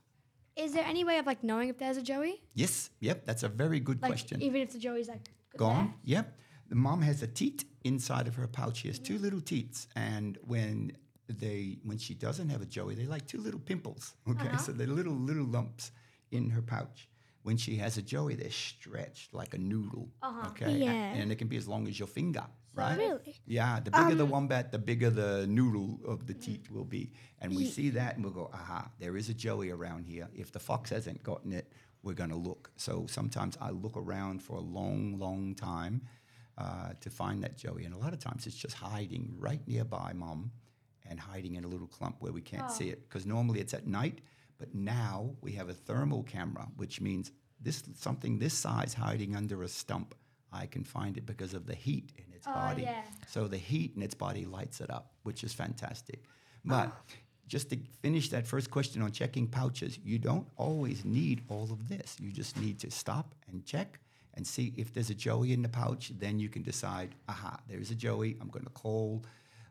Is 0.55 0.73
there 0.73 0.85
any 0.85 1.03
way 1.03 1.17
of 1.17 1.25
like 1.25 1.43
knowing 1.43 1.69
if 1.69 1.77
there's 1.79 1.97
a 1.97 2.01
Joey? 2.01 2.43
Yes, 2.53 2.89
yep, 2.99 3.25
that's 3.25 3.41
a 3.43 3.47
very 3.49 3.79
good 3.79 4.01
Like 4.01 4.11
question. 4.11 4.41
even 4.41 4.61
if 4.61 4.71
the 4.73 4.77
Joey's 4.79 5.07
like 5.07 5.29
Gone? 5.57 5.93
Yep. 6.03 6.37
The 6.69 6.75
mom 6.75 7.01
has 7.01 7.21
a 7.23 7.27
teat 7.27 7.65
inside 7.83 8.27
of 8.27 8.35
her 8.35 8.47
pouch. 8.47 8.77
She 8.77 8.87
has 8.87 8.99
two 8.99 9.17
little 9.17 9.41
teats, 9.41 9.87
and 9.95 10.37
when 10.45 10.93
they 11.27 11.77
when 11.83 11.97
she 11.97 12.13
doesn't 12.13 12.49
have 12.49 12.61
a 12.61 12.65
joey, 12.65 12.95
they're 12.95 13.07
like 13.07 13.27
two 13.27 13.41
little 13.41 13.59
pimples. 13.59 14.13
Okay, 14.29 14.47
uh-huh. 14.47 14.57
so 14.57 14.71
they're 14.71 14.87
little 14.87 15.13
little 15.13 15.45
lumps 15.45 15.91
in 16.31 16.49
her 16.49 16.61
pouch. 16.61 17.07
When 17.43 17.57
she 17.57 17.75
has 17.77 17.97
a 17.97 18.03
joey, 18.03 18.35
they're 18.35 18.51
stretched 18.51 19.33
like 19.33 19.53
a 19.55 19.57
noodle. 19.57 20.09
Uh-huh. 20.21 20.49
Okay, 20.49 20.71
Yeah. 20.77 20.91
and 20.91 21.31
it 21.31 21.37
can 21.37 21.47
be 21.47 21.57
as 21.57 21.67
long 21.67 21.87
as 21.87 21.97
your 21.97 22.07
finger. 22.07 22.45
Right? 22.73 22.97
Really? 22.97 23.35
Yeah, 23.45 23.79
the 23.81 23.91
bigger 23.91 24.15
the 24.15 24.23
um, 24.23 24.29
wombat, 24.29 24.71
the 24.71 24.79
bigger 24.79 25.09
the 25.09 25.45
noodle 25.47 25.99
of 26.07 26.25
the 26.25 26.33
teat 26.33 26.71
will 26.71 26.85
be. 26.85 27.11
And 27.39 27.53
we 27.53 27.65
see 27.65 27.89
that 27.89 28.15
and 28.15 28.23
we'll 28.23 28.33
go, 28.33 28.49
aha, 28.53 28.89
there 28.97 29.17
is 29.17 29.27
a 29.27 29.33
joey 29.33 29.71
around 29.71 30.05
here. 30.05 30.29
If 30.33 30.53
the 30.53 30.59
fox 30.59 30.89
hasn't 30.91 31.21
gotten 31.21 31.51
it, 31.51 31.69
we're 32.01 32.13
going 32.13 32.29
to 32.29 32.37
look. 32.37 32.71
So 32.77 33.05
sometimes 33.09 33.57
I 33.59 33.71
look 33.71 33.97
around 33.97 34.41
for 34.41 34.55
a 34.55 34.61
long, 34.61 35.19
long 35.19 35.53
time 35.53 36.01
uh, 36.61 36.93
to 36.99 37.09
find 37.09 37.41
that 37.43 37.57
joey. 37.57 37.85
And 37.85 37.93
a 37.93 37.97
lot 37.97 38.13
of 38.13 38.19
times 38.19 38.45
it's 38.47 38.55
just 38.55 38.75
hiding 38.75 39.23
right 39.47 39.61
nearby 39.67 40.11
mom 40.13 40.51
and 41.09 41.19
hiding 41.19 41.55
in 41.55 41.63
a 41.63 41.67
little 41.67 41.87
clump 41.87 42.17
where 42.19 42.31
we 42.31 42.41
can't 42.41 42.69
see 42.71 42.89
it. 42.89 42.99
Because 43.07 43.25
normally 43.25 43.59
it's 43.59 43.73
at 43.73 43.87
night, 43.87 44.19
but 44.59 44.69
now 44.75 45.31
we 45.41 45.51
have 45.53 45.69
a 45.69 45.73
thermal 45.73 46.23
camera, 46.23 46.67
which 46.75 47.01
means 47.01 47.31
this 47.59 47.83
something 47.95 48.39
this 48.39 48.53
size 48.53 48.93
hiding 48.93 49.35
under 49.35 49.63
a 49.63 49.67
stump. 49.67 50.13
I 50.53 50.65
can 50.65 50.83
find 50.83 51.17
it 51.17 51.25
because 51.25 51.53
of 51.53 51.65
the 51.65 51.75
heat 51.75 52.11
in 52.17 52.25
its 52.35 52.45
body. 52.45 52.83
yeah. 52.83 53.03
So 53.27 53.47
the 53.47 53.57
heat 53.57 53.93
in 53.95 54.01
its 54.01 54.13
body 54.13 54.45
lights 54.45 54.81
it 54.81 54.89
up, 54.89 55.13
which 55.23 55.43
is 55.43 55.53
fantastic. 55.53 56.19
But 56.63 56.91
just 57.47 57.69
to 57.71 57.77
finish 58.01 58.29
that 58.29 58.45
first 58.45 58.69
question 58.69 59.01
on 59.01 59.11
checking 59.11 59.47
pouches, 59.47 59.97
you 60.03 60.19
don't 60.19 60.47
always 60.57 61.05
need 61.05 61.41
all 61.49 61.69
of 61.71 61.87
this. 61.89 62.17
You 62.19 62.31
just 62.31 62.57
need 62.57 62.79
to 62.81 62.91
stop 62.91 63.33
and 63.49 63.65
check 63.65 63.99
and 64.35 64.45
see 64.45 64.73
if 64.77 64.93
there's 64.93 65.09
a 65.09 65.15
joey 65.15 65.53
in 65.53 65.61
the 65.61 65.69
pouch. 65.69 66.11
Then 66.17 66.39
you 66.39 66.49
can 66.49 66.61
decide, 66.61 67.15
aha, 67.27 67.59
there's 67.67 67.91
a 67.91 67.95
joey. 67.95 68.37
I'm 68.41 68.49
going 68.49 68.65
to 68.65 68.71
call 68.71 69.23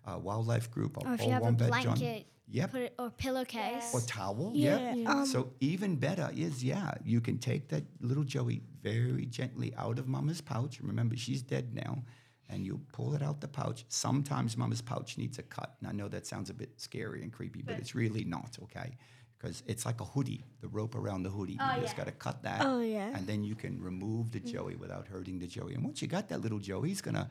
uh, 0.06 0.18
wildlife 0.18 0.70
group. 0.70 0.98
I'll 0.98 1.10
Or 1.10 1.14
if 1.14 1.20
call 1.20 1.26
you 1.28 1.32
have 1.34 1.42
a 1.42 1.44
Wombat 1.46 1.72
John. 1.82 1.82
blanket, 1.98 2.26
Yep. 2.52 2.70
put 2.72 2.80
it 2.80 2.94
or 2.98 3.10
pillowcase. 3.10 3.90
Or 3.94 4.00
towel. 4.00 4.50
Yeah. 4.54 4.94
Yeah. 4.94 5.10
Um, 5.12 5.26
so 5.26 5.52
even 5.60 5.94
better 5.96 6.30
is 6.34 6.64
yeah, 6.64 6.94
you 7.04 7.20
can 7.20 7.38
take 7.38 7.68
that 7.68 7.84
little 8.00 8.24
Joey 8.24 8.60
very 8.82 9.26
gently 9.26 9.72
out 9.76 9.98
of 10.00 10.08
Mama's 10.08 10.40
pouch. 10.40 10.80
Remember, 10.80 11.16
she's 11.16 11.42
dead 11.42 11.72
now, 11.74 12.02
and 12.48 12.66
you 12.66 12.80
pull 12.92 13.14
it 13.14 13.22
out 13.22 13.40
the 13.40 13.46
pouch. 13.46 13.84
Sometimes 13.88 14.56
Mama's 14.56 14.82
pouch 14.82 15.16
needs 15.16 15.38
a 15.38 15.44
cut, 15.44 15.76
and 15.78 15.88
I 15.88 15.92
know 15.92 16.08
that 16.08 16.26
sounds 16.26 16.50
a 16.50 16.54
bit 16.54 16.70
scary 16.80 17.22
and 17.22 17.32
creepy, 17.32 17.62
but 17.62 17.78
it's 17.78 17.94
really 17.94 18.24
not 18.24 18.58
okay. 18.64 18.96
Because 19.40 19.62
it's 19.66 19.86
like 19.86 20.02
a 20.02 20.04
hoodie, 20.04 20.44
the 20.60 20.68
rope 20.68 20.94
around 20.94 21.22
the 21.22 21.30
hoodie. 21.30 21.56
Oh, 21.58 21.76
you 21.76 21.80
just 21.80 21.96
got 21.96 22.06
to 22.06 22.12
cut 22.12 22.42
that. 22.42 22.60
Oh, 22.62 22.82
yeah. 22.82 23.16
And 23.16 23.26
then 23.26 23.42
you 23.42 23.54
can 23.54 23.80
remove 23.80 24.32
the 24.32 24.40
Joey 24.40 24.76
without 24.76 25.06
hurting 25.06 25.38
the 25.38 25.46
Joey. 25.46 25.74
And 25.74 25.82
once 25.82 26.02
you 26.02 26.08
got 26.08 26.28
that 26.28 26.42
little 26.42 26.58
Joey, 26.58 26.88
he's 26.88 27.00
going 27.00 27.14
to 27.14 27.26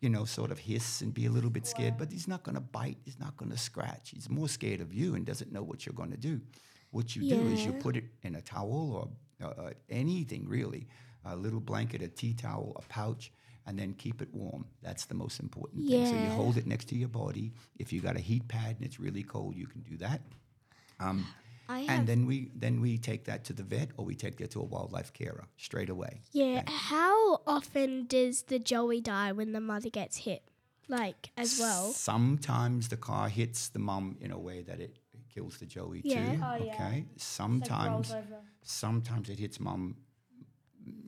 you 0.00 0.10
know, 0.10 0.26
sort 0.26 0.50
of 0.50 0.58
hiss 0.58 1.00
and 1.00 1.14
be 1.14 1.24
a 1.24 1.30
little 1.30 1.48
bit 1.48 1.66
scared, 1.66 1.96
but 1.96 2.12
he's 2.12 2.28
not 2.28 2.42
going 2.42 2.56
to 2.56 2.60
bite. 2.60 2.98
He's 3.06 3.18
not 3.18 3.38
going 3.38 3.50
to 3.50 3.56
scratch. 3.56 4.10
He's 4.10 4.28
more 4.28 4.48
scared 4.50 4.82
of 4.82 4.92
you 4.92 5.14
and 5.14 5.24
doesn't 5.24 5.50
know 5.50 5.62
what 5.62 5.86
you're 5.86 5.94
going 5.94 6.10
to 6.10 6.18
do. 6.18 6.42
What 6.90 7.16
you 7.16 7.22
do 7.22 7.40
is 7.54 7.64
you 7.64 7.72
put 7.72 7.96
it 7.96 8.04
in 8.22 8.34
a 8.34 8.42
towel 8.42 9.10
or 9.40 9.46
uh, 9.46 9.62
uh, 9.62 9.70
anything 9.88 10.46
really, 10.46 10.88
a 11.24 11.34
little 11.34 11.58
blanket, 11.60 12.02
a 12.02 12.08
tea 12.08 12.34
towel, 12.34 12.76
a 12.76 12.82
pouch, 12.82 13.32
and 13.66 13.78
then 13.78 13.94
keep 13.94 14.20
it 14.20 14.28
warm. 14.34 14.66
That's 14.82 15.06
the 15.06 15.14
most 15.14 15.40
important 15.40 15.88
thing. 15.88 16.06
So 16.06 16.12
you 16.12 16.28
hold 16.30 16.58
it 16.58 16.66
next 16.66 16.88
to 16.88 16.96
your 16.96 17.08
body. 17.08 17.52
If 17.78 17.90
you 17.90 18.02
got 18.02 18.16
a 18.16 18.20
heat 18.20 18.46
pad 18.46 18.76
and 18.76 18.84
it's 18.84 19.00
really 19.00 19.22
cold, 19.22 19.56
you 19.56 19.66
can 19.66 19.80
do 19.80 19.96
that. 19.98 20.20
Um, 21.00 21.26
I 21.68 21.80
have 21.80 21.90
and 21.90 22.06
then 22.06 22.26
we 22.26 22.50
then 22.54 22.80
we 22.80 22.98
take 22.98 23.24
that 23.24 23.44
to 23.44 23.52
the 23.52 23.62
vet 23.62 23.90
or 23.96 24.04
we 24.04 24.14
take 24.14 24.36
that 24.38 24.50
to 24.50 24.60
a 24.60 24.64
wildlife 24.64 25.12
carer 25.12 25.44
straight 25.56 25.88
away. 25.88 26.20
Yeah. 26.32 26.62
How 26.66 27.40
often 27.46 28.06
does 28.06 28.42
the 28.42 28.58
joey 28.58 29.00
die 29.00 29.32
when 29.32 29.52
the 29.52 29.60
mother 29.60 29.90
gets 29.90 30.18
hit? 30.18 30.42
Like 30.88 31.30
as 31.36 31.58
well. 31.58 31.92
Sometimes 31.92 32.88
the 32.88 32.98
car 32.98 33.28
hits 33.28 33.68
the 33.68 33.78
mum 33.78 34.18
in 34.20 34.30
a 34.30 34.38
way 34.38 34.60
that 34.62 34.80
it 34.80 34.98
kills 35.34 35.56
the 35.58 35.66
joey 35.66 36.02
Yeah. 36.04 36.34
too. 36.34 36.40
Oh, 36.44 36.64
yeah. 36.64 36.74
okay. 36.74 37.06
Sometimes 37.16 38.14
sometimes 38.62 39.30
it 39.30 39.38
hits 39.38 39.58
mum 39.58 39.96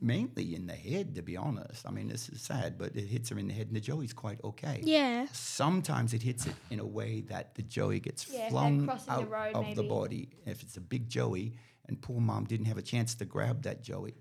mainly 0.01 0.55
in 0.55 0.67
the 0.67 0.73
head, 0.75 1.15
to 1.15 1.21
be 1.21 1.37
honest. 1.37 1.85
I 1.87 1.91
mean, 1.91 2.07
this 2.07 2.29
is 2.29 2.41
sad, 2.41 2.77
but 2.77 2.95
it 2.95 3.05
hits 3.05 3.29
her 3.29 3.37
in 3.39 3.47
the 3.47 3.53
head 3.53 3.67
and 3.67 3.75
the 3.75 3.81
joey's 3.81 4.13
quite 4.13 4.39
okay. 4.43 4.81
Yeah. 4.83 5.27
Sometimes 5.31 6.13
it 6.13 6.21
hits 6.23 6.45
it 6.47 6.55
in 6.69 6.79
a 6.79 6.85
way 6.85 7.21
that 7.29 7.55
the 7.55 7.61
joey 7.63 7.99
gets 7.99 8.27
Yeah, 8.31 8.49
flung 8.49 8.85
crossing 8.85 9.13
the 9.13 9.19
out 9.21 9.29
road, 9.29 9.55
of 9.55 9.75
the 9.75 9.83
body. 9.83 10.29
If 10.45 10.63
it's 10.63 10.77
a 10.77 10.81
big 10.81 11.09
joey 11.09 11.53
and 11.87 12.01
poor 12.01 12.19
mom 12.19 12.45
didn't 12.45 12.65
have 12.67 12.77
a 12.77 12.81
chance 12.81 13.15
to 13.15 13.25
grab 13.25 13.63
that 13.63 13.81
joey, 13.83 14.15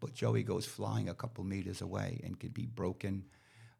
but 0.00 0.14
joey 0.14 0.42
goes 0.42 0.66
flying 0.66 1.08
a 1.08 1.14
couple 1.14 1.44
meters 1.44 1.80
away 1.80 2.20
and 2.24 2.38
could 2.40 2.52
be 2.54 2.66
broken 2.66 3.24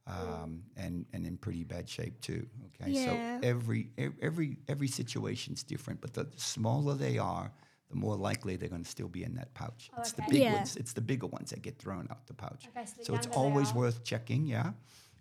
um, 0.07 0.63
and 0.77 1.05
and 1.13 1.27
in 1.27 1.37
pretty 1.37 1.65
bad 1.65 1.89
shape 1.89 2.21
too. 2.21 2.47
Okay, 2.81 2.93
Yeah. 2.93 3.41
so 3.41 3.47
every 3.49 3.91
ev- 3.99 4.15
every 4.23 4.57
every 4.69 4.87
situation's 4.87 5.65
different, 5.65 6.01
but 6.01 6.15
the 6.15 6.29
smaller 6.37 6.95
they 6.95 7.19
are, 7.19 7.51
the 7.89 7.97
more 7.97 8.17
likely 8.17 8.57
they're 8.57 8.69
going 8.69 8.83
to 8.83 8.91
still 8.91 9.09
be 9.09 9.23
in 9.23 9.35
that 9.35 9.55
pouch. 9.55 9.91
it's 9.99 10.13
the 10.13 10.23
big 10.29 10.41
Yeah. 10.43 10.55
ones. 10.55 10.77
It's 10.77 10.93
the 10.93 11.01
bigger 11.01 11.27
ones 11.27 11.51
that 11.51 11.63
get 11.63 11.79
thrown 11.79 12.09
out 12.11 12.27
the 12.27 12.35
pouch. 12.35 12.67
Okay, 12.69 12.85
so 12.87 13.03
so 13.03 13.15
it's 13.15 13.29
always 13.29 13.73
worth 13.73 14.03
checking, 14.05 14.47
yeah. 14.47 14.73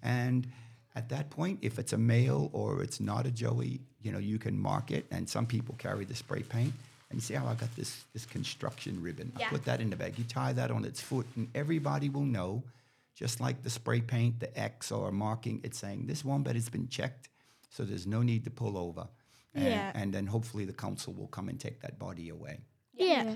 And 0.01 0.47
at 0.95 1.09
that 1.09 1.29
point, 1.29 1.59
if 1.61 1.77
it's 1.79 1.93
a 1.93 1.97
male 1.97 2.49
or 2.53 2.81
it's 2.81 2.99
not 2.99 3.25
a 3.27 3.31
joey, 3.31 3.81
you 4.01 4.11
know, 4.11 4.17
you 4.19 4.39
can 4.39 4.57
mark 4.59 4.91
it. 4.91 5.05
And 5.11 5.29
some 5.29 5.45
people 5.45 5.75
carry 5.77 6.05
the 6.05 6.15
spray 6.15 6.41
paint. 6.43 6.73
And 7.09 7.17
you 7.17 7.21
see 7.21 7.35
how 7.35 7.45
I 7.45 7.53
got 7.53 7.73
this 7.75 8.03
this 8.13 8.25
construction 8.25 8.99
ribbon? 9.01 9.31
I 9.35 9.43
put 9.45 9.63
that 9.65 9.79
in 9.79 9.89
the 9.91 9.95
bag. 9.95 10.17
You 10.17 10.23
tie 10.23 10.53
that 10.53 10.71
on 10.71 10.85
its 10.85 10.99
foot, 11.01 11.27
and 11.35 11.47
everybody 11.53 12.09
will 12.09 12.25
know, 12.25 12.63
just 13.15 13.39
like 13.39 13.61
the 13.61 13.69
spray 13.69 14.01
paint, 14.01 14.39
the 14.39 14.57
X 14.59 14.91
or 14.91 15.11
marking, 15.11 15.61
it's 15.63 15.77
saying 15.77 16.07
this 16.07 16.25
wombat 16.25 16.55
has 16.55 16.67
been 16.67 16.87
checked, 16.87 17.29
so 17.69 17.83
there's 17.85 18.07
no 18.07 18.23
need 18.23 18.43
to 18.45 18.49
pull 18.49 18.75
over. 18.77 19.07
And, 19.55 19.63
Yeah. 19.65 19.91
and 19.95 20.13
then 20.13 20.27
hopefully 20.27 20.65
the 20.65 20.73
council 20.85 21.13
will 21.13 21.27
come 21.37 21.49
and 21.49 21.59
take 21.59 21.79
that 21.81 21.97
body 21.97 22.29
away. 22.29 22.59
Yeah. 22.93 23.35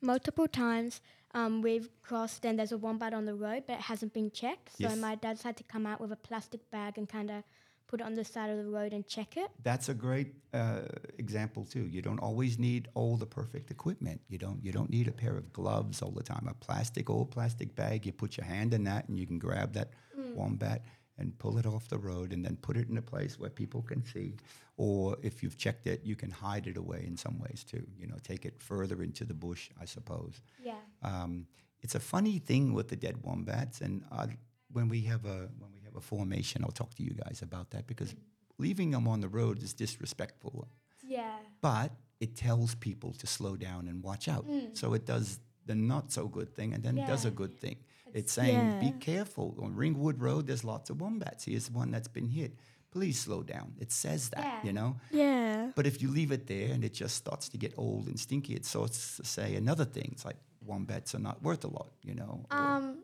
Multiple 0.00 0.48
times 0.48 1.00
um, 1.34 1.62
we've 1.62 1.88
crossed 2.02 2.44
and 2.46 2.58
there's 2.58 2.72
a 2.72 2.78
wombat 2.78 3.12
on 3.14 3.24
the 3.24 3.34
road, 3.34 3.64
but 3.66 3.74
it 3.74 3.80
hasn't 3.82 4.12
been 4.12 4.30
checked. 4.30 4.70
So 4.76 4.88
Yes. 4.88 4.96
my 4.98 5.14
dad's 5.16 5.42
had 5.42 5.56
to 5.56 5.64
come 5.64 5.86
out 5.86 6.00
with 6.00 6.12
a 6.12 6.16
plastic 6.16 6.70
bag 6.70 6.98
and 6.98 7.08
kind 7.08 7.30
of 7.30 7.42
put 7.86 8.00
it 8.00 8.06
on 8.06 8.14
the 8.14 8.24
side 8.24 8.50
of 8.50 8.58
the 8.58 8.66
road 8.78 8.92
and 8.92 9.06
check 9.06 9.36
it. 9.36 9.50
that's 9.62 9.88
a 9.88 9.94
great 9.94 10.28
uh, 10.52 10.82
example 11.18 11.64
too. 11.64 11.86
You 11.86 12.02
don't 12.02 12.18
always 12.20 12.58
need 12.58 12.88
all 12.94 13.16
the 13.16 13.26
perfect 13.26 13.70
equipment. 13.70 14.20
You 14.28 14.38
don't 14.38 14.60
you 14.64 14.72
don't 14.72 14.90
need 14.90 15.06
a 15.08 15.12
pair 15.12 15.36
of 15.36 15.52
gloves 15.52 16.00
all 16.02 16.10
the 16.10 16.22
time. 16.22 16.46
A 16.48 16.54
plastic 16.54 17.10
old 17.10 17.30
plastic 17.30 17.74
bag. 17.74 18.06
You 18.06 18.12
put 18.12 18.36
your 18.36 18.46
hand 18.46 18.72
in 18.74 18.84
that 18.84 19.08
and 19.08 19.18
you 19.18 19.26
can 19.26 19.38
grab 19.38 19.72
that 19.74 19.90
wombat 20.34 20.82
and 21.18 21.38
pull 21.38 21.58
it 21.58 21.66
off 21.66 21.88
the 21.88 21.98
road 21.98 22.32
and 22.32 22.44
then 22.44 22.56
put 22.56 22.76
it 22.76 22.88
in 22.88 22.98
a 22.98 23.02
place 23.02 23.38
where 23.38 23.50
people 23.50 23.82
can 23.82 24.04
see. 24.04 24.34
Or 24.76 25.16
if 25.22 25.42
you've 25.42 25.56
checked 25.56 25.86
it, 25.86 26.00
you 26.04 26.16
can 26.16 26.30
hide 26.30 26.66
it 26.66 26.76
away 26.76 27.04
in 27.06 27.16
some 27.16 27.38
ways 27.38 27.64
too. 27.64 27.86
You 27.96 28.08
know, 28.08 28.16
take 28.22 28.44
it 28.44 28.60
further 28.60 29.02
into 29.02 29.24
the 29.24 29.34
bush, 29.34 29.70
I 29.80 29.84
suppose. 29.84 30.40
Yeah. 30.60 30.74
Um, 31.02 31.46
it's 31.80 31.94
a 31.94 32.00
funny 32.00 32.38
thing 32.38 32.72
with 32.72 32.88
the 32.88 32.96
dead 32.96 33.22
wombats, 33.22 33.82
and 33.82 34.02
uh, 34.10 34.26
when 34.72 34.88
we 34.88 35.02
have 35.02 35.26
a 35.26 35.48
when 35.58 35.70
we 35.72 35.82
have 35.84 35.94
a 35.96 36.00
formation, 36.00 36.64
I'll 36.64 36.70
talk 36.72 36.94
to 36.94 37.02
you 37.02 37.10
guys 37.10 37.42
about 37.42 37.70
that 37.70 37.86
because 37.86 38.14
leaving 38.58 38.90
them 38.90 39.06
on 39.06 39.20
the 39.20 39.28
road 39.28 39.62
is 39.62 39.74
disrespectful. 39.74 40.66
Yeah. 41.06 41.36
But 41.60 41.92
it 42.20 42.36
tells 42.36 42.74
people 42.74 43.12
to 43.14 43.26
slow 43.26 43.56
down 43.56 43.86
and 43.86 44.02
watch 44.02 44.28
out. 44.28 44.46
So 44.72 44.94
it 44.94 45.04
does 45.04 45.40
the 45.66 45.74
not 45.74 46.10
so 46.10 46.26
good 46.26 46.54
thing, 46.54 46.72
and 46.72 46.82
then 46.82 46.96
it 46.98 47.06
does 47.06 47.24
a 47.26 47.30
good 47.30 47.54
thing. 47.60 47.76
It's 48.14 48.32
saying, 48.32 48.78
be 48.80 48.92
careful. 48.92 49.54
On 49.60 49.74
Ringwood 49.74 50.20
Road, 50.20 50.46
there's 50.46 50.64
lots 50.64 50.88
of 50.90 51.00
wombats. 51.00 51.44
Here's 51.44 51.70
one 51.70 51.90
that's 51.90 52.08
been 52.08 52.28
hit. 52.28 52.52
Please 52.92 53.18
slow 53.18 53.42
down. 53.42 53.74
It 53.80 53.90
says 53.90 54.28
that, 54.30 54.44
Yeah. 54.44 54.60
you 54.66 54.72
know. 54.72 54.96
Yeah. 55.10 55.72
But 55.74 55.84
if 55.86 56.00
you 56.00 56.08
leave 56.12 56.30
it 56.30 56.46
there 56.46 56.72
and 56.72 56.84
it 56.84 56.94
just 56.94 57.16
starts 57.16 57.48
to 57.50 57.58
get 57.58 57.74
old 57.76 58.06
and 58.06 58.18
stinky, 58.18 58.54
it 58.54 58.64
starts 58.64 59.16
to 59.16 59.24
say 59.24 59.56
another 59.56 59.84
thing. 59.84 60.10
It's 60.12 60.24
like 60.24 60.36
wombats 60.64 61.12
are 61.16 61.18
not 61.18 61.42
worth 61.42 61.64
a 61.64 61.68
lot, 61.68 61.90
you 62.02 62.14
know. 62.14 62.46
Um, 62.52 63.02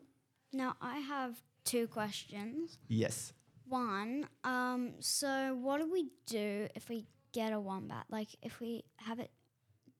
now 0.53 0.75
I 0.81 0.99
have 0.99 1.35
two 1.65 1.87
questions. 1.87 2.77
yes. 2.87 3.33
One, 3.67 4.27
um, 4.43 4.93
so 4.99 5.55
what 5.61 5.79
do 5.79 5.89
we 5.91 6.07
do 6.25 6.67
if 6.75 6.89
we 6.89 7.05
get 7.31 7.53
a 7.53 7.59
wombat? 7.59 8.05
Like, 8.09 8.29
if 8.41 8.59
we 8.59 8.83
have 8.97 9.19
it, 9.19 9.31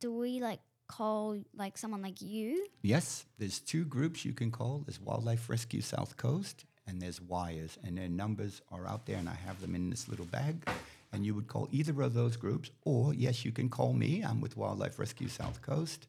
do 0.01 0.12
we 0.13 0.41
like 0.41 0.60
call 0.91 1.38
like 1.55 1.77
someone 1.77 2.01
like 2.01 2.21
you? 2.21 2.67
Yes, 2.81 3.25
there's 3.39 3.60
two 3.60 3.86
groups 3.86 4.25
you 4.25 4.33
can 4.33 4.51
call. 4.51 4.83
There's 4.86 5.00
Wildlife 5.00 5.50
Rescue 5.50 5.81
South 5.81 6.17
Coast 6.17 6.65
and 6.88 7.01
there's 7.01 7.21
Wires, 7.21 7.77
and 7.83 7.98
their 7.98 8.10
numbers 8.10 8.62
are 8.71 8.86
out 8.86 9.05
there, 9.05 9.17
and 9.17 9.29
I 9.29 9.36
have 9.45 9.62
them 9.62 9.75
in 9.75 9.89
this 9.89 10.10
little 10.10 10.25
bag. 10.25 10.67
And 11.13 11.25
you 11.25 11.36
would 11.36 11.48
call 11.48 11.67
either 11.71 12.01
of 12.01 12.13
those 12.13 12.38
groups, 12.38 12.71
or 12.83 13.13
yes, 13.13 13.45
you 13.45 13.51
can 13.51 13.69
call 13.69 13.93
me. 13.93 14.24
I'm 14.24 14.41
with 14.41 14.57
Wildlife 14.57 15.00
Rescue 15.00 15.27
South 15.27 15.62
Coast, 15.62 16.07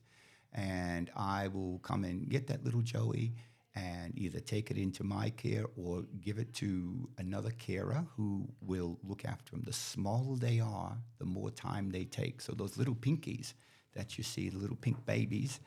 and 0.52 1.10
I 1.16 1.48
will 1.48 1.78
come 1.80 2.04
and 2.04 2.28
get 2.28 2.46
that 2.48 2.64
little 2.64 2.82
Joey 2.82 3.34
and 3.74 4.16
either 4.18 4.38
take 4.38 4.70
it 4.70 4.76
into 4.76 5.02
my 5.02 5.30
care 5.30 5.64
or 5.76 6.02
give 6.20 6.38
it 6.38 6.52
to 6.54 7.08
another 7.18 7.50
carer 7.50 8.04
who 8.16 8.46
will 8.60 8.98
look 9.02 9.24
after 9.24 9.52
them. 9.52 9.62
The 9.64 9.72
smaller 9.72 10.36
they 10.36 10.60
are, 10.60 10.96
the 11.18 11.24
more 11.24 11.50
time 11.50 11.90
they 11.90 12.04
take. 12.04 12.40
So 12.40 12.52
those 12.52 12.76
little 12.76 12.94
pinkies 12.94 13.54
that 13.94 14.18
you 14.18 14.24
see, 14.24 14.48
the 14.48 14.58
little 14.58 14.76
pink 14.76 15.04
babies, 15.06 15.60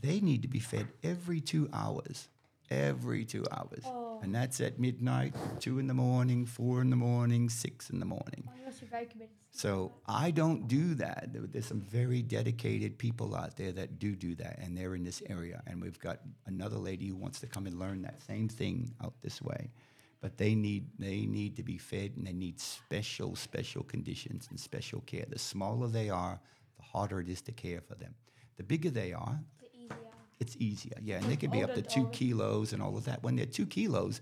they 0.00 0.20
need 0.20 0.42
to 0.42 0.48
be 0.48 0.60
fed 0.60 0.88
every 1.02 1.40
two 1.40 1.68
hours. 1.72 2.28
Every 2.70 3.24
two 3.24 3.44
hours. 3.50 3.82
Oh. 3.84 4.20
And 4.22 4.32
that's 4.32 4.60
at 4.60 4.78
midnight, 4.78 5.34
two 5.58 5.80
in 5.80 5.88
the 5.88 5.94
morning, 5.94 6.46
four 6.46 6.80
in 6.80 6.90
the 6.90 6.96
morning, 6.96 7.48
six 7.48 7.90
in 7.90 7.98
the 7.98 8.06
morning. 8.06 8.44
Oh, 8.46 8.52
you 8.58 8.64
must 8.66 8.80
be 8.80 8.86
very 8.86 9.06
committed. 9.06 9.34
So 9.50 9.92
I 10.06 10.30
don't 10.30 10.68
do 10.68 10.94
that. 10.94 11.30
There's 11.32 11.66
some 11.66 11.80
very 11.80 12.22
dedicated 12.22 12.96
people 12.96 13.34
out 13.34 13.56
there 13.56 13.72
that 13.72 13.98
do 13.98 14.14
do 14.14 14.36
that, 14.36 14.60
and 14.60 14.76
they're 14.76 14.94
in 14.94 15.02
this 15.02 15.22
area. 15.28 15.62
And 15.66 15.82
we've 15.82 15.98
got 15.98 16.20
another 16.46 16.76
lady 16.76 17.08
who 17.08 17.16
wants 17.16 17.40
to 17.40 17.48
come 17.48 17.66
and 17.66 17.78
learn 17.78 18.02
that 18.02 18.22
same 18.22 18.48
thing 18.48 18.94
out 19.02 19.14
this 19.22 19.42
way. 19.42 19.72
But 20.20 20.36
they 20.36 20.54
need 20.54 20.86
they 20.98 21.26
need 21.26 21.56
to 21.56 21.62
be 21.64 21.78
fed, 21.78 22.12
and 22.16 22.26
they 22.26 22.32
need 22.32 22.60
special 22.60 23.34
special 23.34 23.82
conditions 23.82 24.46
and 24.50 24.60
special 24.60 25.00
care. 25.00 25.24
The 25.28 25.38
smaller 25.38 25.88
they 25.88 26.10
are, 26.10 26.38
harder 26.92 27.20
it 27.20 27.28
is 27.28 27.40
to 27.42 27.52
care 27.52 27.80
for 27.80 27.94
them. 27.94 28.14
The 28.56 28.64
bigger 28.64 28.90
they 28.90 29.12
are, 29.12 29.40
it's 30.38 30.56
easier. 30.58 30.94
Yeah, 31.02 31.16
and 31.18 31.26
they 31.26 31.36
could 31.36 31.50
be 31.52 31.62
up 31.62 31.74
to 31.74 31.82
two 31.82 32.04
dogs. 32.04 32.16
kilos 32.18 32.72
and 32.72 32.82
all 32.82 32.96
of 32.96 33.04
that. 33.04 33.22
When 33.22 33.36
they're 33.36 33.46
two 33.46 33.66
kilos, 33.66 34.20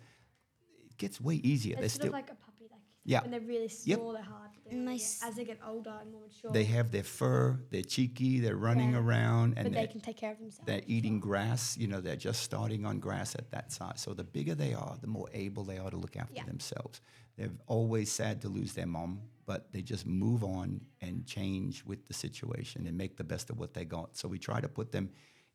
it 0.90 0.96
gets 0.98 1.20
way 1.20 1.36
easier. 1.36 1.76
They're 1.76 1.84
It's 1.84 1.94
sort 1.94 2.02
still 2.02 2.08
of 2.08 2.12
like 2.14 2.30
a 2.30 2.34
puppy. 2.34 2.66
Like 2.70 2.80
Yeah. 3.04 3.22
When 3.22 3.30
they're 3.30 3.40
really 3.40 3.70
Yep. 3.84 3.98
small, 3.98 4.12
they're 4.12 4.22
hard. 4.22 4.50
But 4.54 4.64
then 4.64 4.78
And 4.80 4.86
when 4.86 4.96
they 4.96 5.02
s- 5.02 5.20
get- 5.20 5.28
as 5.28 5.34
they 5.36 5.44
get 5.44 5.58
older 5.64 5.96
and 6.00 6.10
more 6.12 6.20
mature, 6.22 6.50
they 6.50 6.64
have 6.64 6.90
their 6.90 7.04
fur, 7.04 7.60
they're 7.70 7.82
cheeky, 7.82 8.40
they're 8.40 8.56
running 8.56 8.92
Yeah. 8.92 8.98
around, 8.98 9.54
but 9.54 9.64
and 9.66 9.74
they 9.74 9.78
they're, 9.78 9.86
can 9.88 10.00
take 10.00 10.16
care 10.16 10.32
of 10.32 10.38
themselves. 10.38 10.66
they're 10.66 10.82
eating 10.86 11.20
grass. 11.20 11.76
You 11.78 11.86
know, 11.86 12.00
they're 12.00 12.16
just 12.16 12.42
starting 12.42 12.84
on 12.84 12.98
grass 13.00 13.34
at 13.36 13.50
that 13.52 13.72
size. 13.72 14.00
So 14.00 14.12
the 14.12 14.24
bigger 14.24 14.54
they 14.54 14.74
are, 14.74 14.96
the 15.00 15.06
more 15.06 15.28
able 15.32 15.64
they 15.64 15.78
are 15.78 15.90
to 15.90 15.96
look 15.96 16.16
after 16.16 16.34
Yeah. 16.34 16.44
themselves. 16.44 17.00
They're 17.36 17.52
always 17.66 18.10
sad 18.10 18.40
to 18.42 18.48
lose 18.48 18.72
their 18.74 18.86
mom, 18.86 19.22
but 19.48 19.60
they 19.72 19.82
just 19.94 20.04
move 20.06 20.44
on 20.44 20.68
and 21.00 21.26
change 21.26 21.74
with 21.90 22.00
the 22.08 22.14
situation 22.24 22.86
and 22.86 22.94
make 23.02 23.16
the 23.16 23.24
best 23.32 23.46
of 23.50 23.56
what 23.58 23.72
they 23.72 23.84
got. 23.98 24.08
So 24.18 24.28
we 24.28 24.38
try 24.38 24.60
to 24.60 24.68
put 24.68 24.92
them 24.92 25.06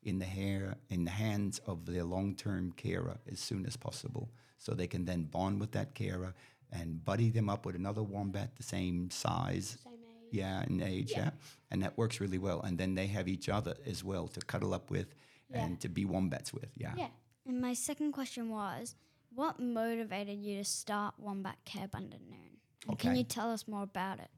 in 0.02 0.18
the 0.18 0.30
hair 0.38 0.62
in 0.90 1.04
the 1.04 1.10
hands 1.26 1.60
of 1.70 1.76
their 1.86 2.04
long-term 2.14 2.72
carer 2.84 3.16
as 3.32 3.38
soon 3.48 3.64
as 3.70 3.76
possible, 3.76 4.24
so 4.58 4.68
they 4.74 4.88
can 4.94 5.04
then 5.04 5.22
bond 5.36 5.60
with 5.60 5.72
that 5.72 5.94
carer 5.94 6.34
and 6.72 7.04
buddy 7.04 7.30
them 7.30 7.48
up 7.48 7.64
with 7.66 7.76
another 7.76 8.02
wombat 8.02 8.56
the 8.56 8.62
same 8.76 9.08
size, 9.10 9.78
Same 9.84 9.92
age. 9.94 10.32
yeah, 10.40 10.64
in 10.68 10.82
age, 10.82 11.12
yeah. 11.16 11.30
and 11.70 11.80
that 11.84 11.96
works 11.96 12.20
really 12.20 12.38
well. 12.38 12.60
And 12.62 12.76
then 12.76 12.96
they 12.96 13.06
have 13.06 13.28
each 13.28 13.48
other 13.48 13.74
as 13.86 14.02
well 14.02 14.26
to 14.28 14.40
cuddle 14.40 14.74
up 14.74 14.90
with 14.90 15.14
and 15.52 15.80
to 15.82 15.88
be 15.88 16.04
wombats 16.04 16.52
with, 16.52 16.70
yeah. 16.76 16.94
Yeah. 16.96 17.12
And 17.46 17.60
my 17.60 17.74
second 17.74 18.10
question 18.12 18.48
was, 18.50 18.96
what 19.32 19.60
motivated 19.60 20.38
you 20.46 20.56
to 20.58 20.64
start 20.64 21.14
Wombat 21.18 21.58
Care 21.64 21.86
Bundanoon? 21.86 22.53
And 22.88 22.98
Can 22.98 23.16
you 23.16 23.24
tell 23.24 23.50
us 23.50 23.66
more 23.66 23.82
about 23.82 24.18
it? 24.18 24.28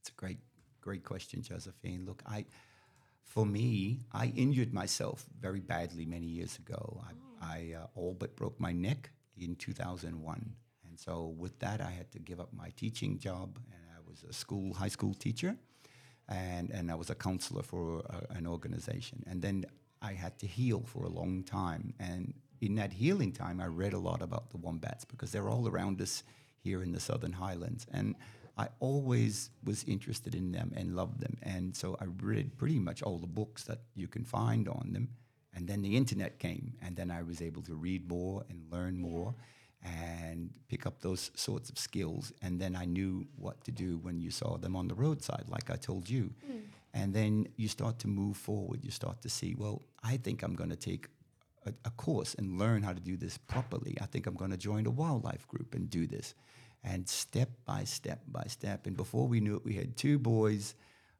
It's 0.00 0.10
a 0.10 0.12
great, 0.12 0.38
great 0.80 1.04
question, 1.04 1.42
Josephine. 1.42 2.04
Look, 2.06 2.22
I, 2.26 2.44
for 3.24 3.46
me, 3.46 4.00
I 4.12 4.26
injured 4.36 4.72
myself 4.72 5.26
very 5.40 5.60
badly 5.60 6.06
many 6.06 6.26
years 6.26 6.58
ago. 6.58 7.02
I, 7.40 7.54
I 7.54 7.74
uh, 7.76 7.86
all 7.94 8.14
but 8.14 8.36
broke 8.36 8.58
my 8.60 8.72
neck 8.72 9.10
in 9.36 9.56
2001, 9.56 10.54
and 10.88 10.98
so 10.98 11.34
with 11.38 11.58
that, 11.58 11.80
I 11.80 11.90
had 11.90 12.10
to 12.12 12.18
give 12.18 12.40
up 12.40 12.52
my 12.52 12.70
teaching 12.76 13.18
job, 13.18 13.58
and 13.72 13.82
I 13.94 14.00
was 14.08 14.24
a 14.28 14.32
school, 14.32 14.74
high 14.74 14.88
school 14.88 15.14
teacher, 15.14 15.56
and 16.28 16.70
and 16.70 16.90
I 16.90 16.94
was 16.94 17.10
a 17.10 17.14
counselor 17.14 17.62
for 17.62 18.00
a, 18.00 18.36
an 18.36 18.46
organization, 18.46 19.22
and 19.26 19.42
then 19.42 19.66
I 20.00 20.12
had 20.12 20.38
to 20.38 20.46
heal 20.46 20.82
for 20.86 21.04
a 21.04 21.10
long 21.10 21.42
time, 21.42 21.94
and 21.98 22.32
in 22.60 22.74
that 22.76 22.92
healing 22.92 23.32
time, 23.32 23.60
I 23.60 23.66
read 23.66 23.92
a 23.92 23.98
lot 23.98 24.22
about 24.22 24.50
the 24.50 24.56
wombats 24.56 25.04
because 25.04 25.30
they're 25.30 25.48
all 25.48 25.68
around 25.68 26.00
us 26.00 26.22
here 26.68 26.80
in 26.86 26.92
the 26.92 27.00
Southern 27.08 27.34
Highlands, 27.44 27.86
and 27.96 28.14
I 28.64 28.66
always 28.88 29.50
was 29.68 29.84
interested 29.94 30.34
in 30.34 30.46
them 30.56 30.68
and 30.78 30.96
loved 31.00 31.18
them, 31.24 31.36
and 31.54 31.64
so 31.80 31.86
I 32.02 32.06
read 32.32 32.48
pretty 32.60 32.80
much 32.88 33.02
all 33.02 33.18
the 33.18 33.34
books 33.40 33.60
that 33.64 33.80
you 34.00 34.08
can 34.14 34.24
find 34.24 34.64
on 34.68 34.86
them, 34.94 35.06
and 35.54 35.62
then 35.68 35.80
the 35.82 35.94
internet 36.02 36.32
came, 36.38 36.66
and 36.82 36.92
then 36.98 37.10
I 37.18 37.22
was 37.30 37.38
able 37.48 37.62
to 37.62 37.74
read 37.86 38.02
more 38.16 38.44
and 38.50 38.58
learn 38.76 38.94
more. 39.10 39.34
And 39.82 40.50
pick 40.68 40.82
up 40.88 40.96
those 41.00 41.30
sorts 41.34 41.70
of 41.70 41.76
skills. 41.78 42.32
And 42.42 42.52
then 42.62 42.74
I 42.74 42.86
knew 42.96 43.12
what 43.44 43.56
to 43.66 43.70
do 43.84 43.90
when 44.06 44.16
you 44.24 44.30
saw 44.30 44.58
them 44.58 44.74
on 44.74 44.88
the 44.88 44.96
roadside, 45.04 45.44
like 45.56 45.70
I 45.70 45.76
told 45.76 46.04
you. 46.10 46.24
Hmm. 46.44 46.62
And 46.92 47.14
then 47.14 47.46
you 47.56 47.68
start 47.68 47.94
to 48.00 48.08
move 48.08 48.36
forward. 48.36 48.78
You 48.82 48.90
start 48.90 49.16
to 49.22 49.28
see, 49.28 49.54
well, 49.54 49.78
I 50.02 50.16
think 50.24 50.42
I'm 50.42 50.56
going 50.56 50.70
to 50.70 50.82
take 50.90 51.06
a, 51.66 51.72
a 51.84 51.90
course 51.90 52.34
and 52.34 52.58
learn 52.58 52.82
how 52.82 52.92
to 52.92 53.00
do 53.00 53.16
this 53.16 53.38
properly. 53.38 53.96
I 54.00 54.06
think 54.06 54.26
I'm 54.26 54.34
going 54.34 54.50
to 54.50 54.56
join 54.56 54.86
a 54.86 54.90
wildlife 54.90 55.46
group 55.48 55.74
and 55.74 55.90
do 55.90 56.06
this. 56.06 56.34
And 56.84 57.08
step 57.08 57.50
by 57.64 57.84
step 57.84 58.22
by 58.28 58.44
step. 58.46 58.86
And 58.86 58.96
before 58.96 59.26
we 59.26 59.40
knew 59.40 59.56
it, 59.56 59.64
we 59.64 59.74
had 59.74 59.96
two 59.96 60.18
boys, 60.18 60.74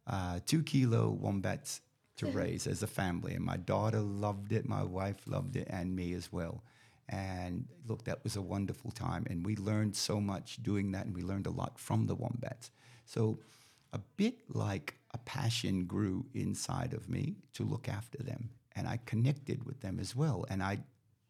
uh, 0.07 0.39
two 0.47 0.63
kilo 0.63 1.09
wombats 1.11 1.81
to 2.19 2.27
raise 2.31 2.67
as 2.67 2.83
a 2.83 2.87
family. 2.87 3.35
And 3.35 3.45
my 3.45 3.57
daughter 3.57 4.01
loved 4.01 4.53
it, 4.53 4.69
my 4.69 4.85
wife 4.85 5.27
loved 5.27 5.57
it, 5.57 5.67
and 5.69 5.95
me 5.95 6.13
as 6.13 6.33
well. 6.33 6.63
And 7.09 7.67
look, 7.87 8.05
that 8.05 8.23
was 8.25 8.37
a 8.37 8.43
wonderful 8.43 8.91
time. 8.91 9.27
And 9.29 9.45
we 9.45 9.57
learned 9.57 9.97
so 9.97 10.21
much 10.21 10.63
doing 10.63 10.93
that, 10.93 11.07
and 11.07 11.15
we 11.15 11.23
learned 11.23 11.47
a 11.47 11.51
lot 11.51 11.79
from 11.79 12.07
the 12.07 12.15
wombats. 12.15 12.71
So, 13.05 13.41
a 13.93 14.01
bit 14.17 14.41
like 14.49 14.99
a 15.15 15.19
passion 15.19 15.87
grew 15.87 16.27
inside 16.35 16.93
of 16.93 17.09
me 17.09 17.37
to 17.55 17.65
look 17.65 17.89
after 17.89 18.23
them. 18.23 18.51
And 18.77 18.87
I 18.87 19.01
connected 19.07 19.65
with 19.65 19.81
them 19.81 19.99
as 19.99 20.15
well. 20.15 20.45
And 20.51 20.63
I, 20.63 20.79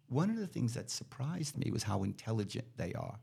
one 0.08 0.28
of 0.30 0.36
the 0.36 0.46
things 0.48 0.74
that 0.74 0.90
surprised 0.90 1.56
me 1.56 1.70
was 1.70 1.84
how 1.84 2.02
intelligent 2.02 2.66
they 2.76 2.92
are. 2.92 3.18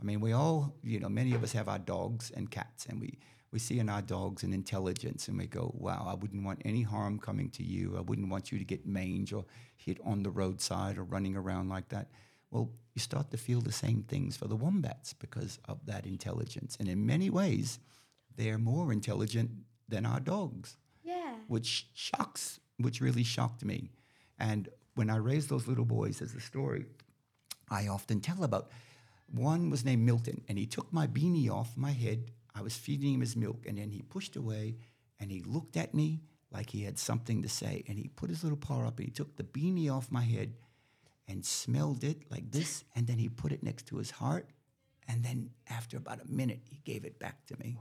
I 0.00 0.04
mean, 0.04 0.20
we 0.20 0.32
all, 0.32 0.74
you 0.82 1.00
know, 1.00 1.08
many 1.08 1.32
of 1.34 1.42
us 1.42 1.52
have 1.52 1.68
our 1.68 1.78
dogs 1.78 2.30
and 2.36 2.50
cats, 2.50 2.86
and 2.86 3.00
we, 3.00 3.18
we 3.50 3.58
see 3.58 3.78
in 3.78 3.88
our 3.88 4.02
dogs 4.02 4.42
an 4.42 4.52
intelligence, 4.52 5.26
and 5.28 5.38
we 5.38 5.46
go, 5.46 5.72
wow, 5.78 6.06
I 6.08 6.14
wouldn't 6.14 6.44
want 6.44 6.60
any 6.64 6.82
harm 6.82 7.18
coming 7.18 7.50
to 7.50 7.64
you. 7.64 7.96
I 7.96 8.00
wouldn't 8.02 8.28
want 8.30 8.52
you 8.52 8.58
to 8.58 8.64
get 8.64 8.86
mange 8.86 9.32
or 9.32 9.44
hit 9.76 9.98
on 10.04 10.22
the 10.22 10.30
roadside 10.30 10.98
or 10.98 11.04
running 11.04 11.34
around 11.36 11.68
like 11.68 11.88
that. 11.88 12.08
Well, 12.50 12.70
you 12.94 13.00
start 13.00 13.30
to 13.32 13.36
feel 13.36 13.60
the 13.60 13.72
same 13.72 14.02
things 14.02 14.36
for 14.36 14.46
the 14.48 14.56
wombats 14.56 15.12
because 15.12 15.58
of 15.68 15.78
that 15.86 16.06
intelligence. 16.06 16.76
And 16.80 16.88
in 16.88 17.04
many 17.06 17.30
ways, 17.30 17.78
they're 18.36 18.58
more 18.58 18.92
intelligent 18.92 19.50
than 19.88 20.04
our 20.06 20.20
dogs 20.20 20.76
Yeah. 21.04 21.34
which 21.48 21.88
shocks, 21.94 22.60
which 22.78 23.00
really 23.00 23.24
shocked 23.24 23.64
me. 23.64 23.90
And 24.38 24.68
when 24.94 25.10
I 25.10 25.16
raised 25.16 25.48
those 25.48 25.68
little 25.68 25.84
boys 25.84 26.22
as 26.22 26.34
a 26.34 26.40
story, 26.40 26.86
I 27.70 27.88
often 27.88 28.20
tell 28.20 28.44
about 28.44 28.70
one 29.30 29.70
was 29.70 29.84
named 29.84 30.04
Milton, 30.06 30.42
and 30.48 30.58
he 30.58 30.66
took 30.66 30.92
my 30.92 31.06
beanie 31.06 31.50
off 31.50 31.76
my 31.76 31.90
head. 31.90 32.30
I 32.54 32.62
was 32.62 32.76
feeding 32.76 33.14
him 33.14 33.20
his 33.20 33.36
milk, 33.36 33.66
and 33.66 33.78
then 33.78 33.90
he 33.90 34.02
pushed 34.02 34.36
away 34.36 34.76
and 35.20 35.30
he 35.30 35.40
looked 35.40 35.76
at 35.76 35.94
me 35.94 36.20
like 36.50 36.70
he 36.70 36.84
had 36.84 36.98
something 36.98 37.42
to 37.42 37.48
say. 37.48 37.84
And 37.88 37.98
he 37.98 38.08
put 38.08 38.30
his 38.30 38.42
little 38.42 38.58
paw 38.58 38.86
up 38.86 38.98
and 38.98 39.06
he 39.08 39.12
took 39.12 39.36
the 39.36 39.44
beanie 39.44 39.92
off 39.92 40.10
my 40.10 40.22
head 40.22 40.54
and 41.26 41.44
smelled 41.44 42.04
it 42.04 42.22
like 42.30 42.50
this, 42.50 42.84
and 42.96 43.06
then 43.06 43.18
he 43.18 43.28
put 43.28 43.52
it 43.52 43.62
next 43.62 43.86
to 43.88 43.96
his 43.96 44.10
heart. 44.10 44.48
And 45.06 45.24
then 45.24 45.50
after 45.68 45.96
about 45.96 46.20
a 46.22 46.30
minute, 46.30 46.60
he 46.64 46.80
gave 46.84 47.04
it 47.04 47.18
back 47.18 47.46
to 47.46 47.56
me. 47.58 47.78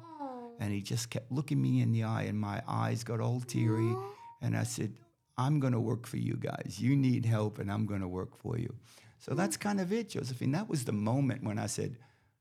And 0.60 0.74
he 0.74 0.82
just 0.82 1.10
kept 1.10 1.32
looking 1.32 1.62
me 1.62 1.82
in 1.82 1.92
the 1.92 2.04
eye, 2.04 2.24
and 2.24 2.40
my 2.40 2.62
eyes 2.68 3.04
got 3.04 3.20
all 3.20 3.42
teary. 3.42 3.96
And 4.42 4.56
I 4.56 4.64
said, 4.64 4.94
I'm 5.38 5.60
going 5.60 5.74
to 5.74 5.80
work 5.80 6.08
for 6.08 6.18
you 6.18 6.36
guys. 6.36 6.78
You 6.80 6.96
need 6.96 7.26
help, 7.26 7.60
and 7.60 7.72
I'm 7.72 7.86
going 7.86 8.02
to 8.02 8.08
work 8.08 8.36
for 8.36 8.58
you. 8.58 8.74
So 9.20 9.34
that's 9.34 9.58
kind 9.58 9.80
of 9.80 9.92
it, 9.94 10.10
Josephine. 10.10 10.52
That 10.52 10.70
was 10.70 10.86
the 10.86 10.92
moment 10.92 11.44
when 11.44 11.60
I 11.60 11.68
said, 11.68 11.98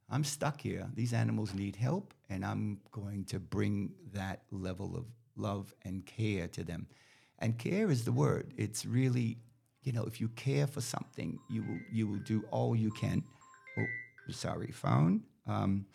I'm 0.08 0.24
stuck 0.24 0.60
here. 0.60 0.88
These 0.94 1.12
animals 1.12 1.52
need 1.52 1.76
help, 1.76 2.14
and 2.30 2.44
I'm 2.44 2.80
going 2.92 3.24
to 3.26 3.40
bring 3.40 3.92
that 4.12 4.42
level 4.50 4.96
of 4.96 5.04
love 5.36 5.74
and 5.84 6.06
care 6.06 6.48
to 6.48 6.64
them. 6.64 6.86
And 7.38 7.58
care 7.58 7.90
is 7.90 8.04
the 8.04 8.12
word. 8.12 8.54
It's 8.56 8.86
really, 8.86 9.38
you 9.82 9.92
know, 9.92 10.04
if 10.04 10.20
you 10.20 10.28
care 10.28 10.66
for 10.66 10.80
something, 10.80 11.38
you 11.50 11.62
will 11.62 11.78
you 11.92 12.06
will 12.06 12.20
do 12.20 12.44
all 12.50 12.74
you 12.74 12.90
can. 12.92 13.22
Oh, 13.78 13.84
sorry, 14.30 14.70
phone. 14.72 15.22
Um, 15.46 15.86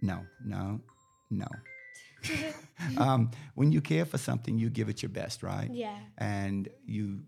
no, 0.00 0.24
no, 0.44 0.80
no. 1.30 1.48
um, 2.98 3.30
when 3.54 3.72
you 3.72 3.80
care 3.80 4.04
for 4.04 4.18
something, 4.18 4.58
you 4.58 4.70
give 4.70 4.88
it 4.88 5.02
your 5.02 5.10
best, 5.10 5.42
right? 5.42 5.70
Yeah. 5.70 5.96
And 6.18 6.68
you, 6.84 7.20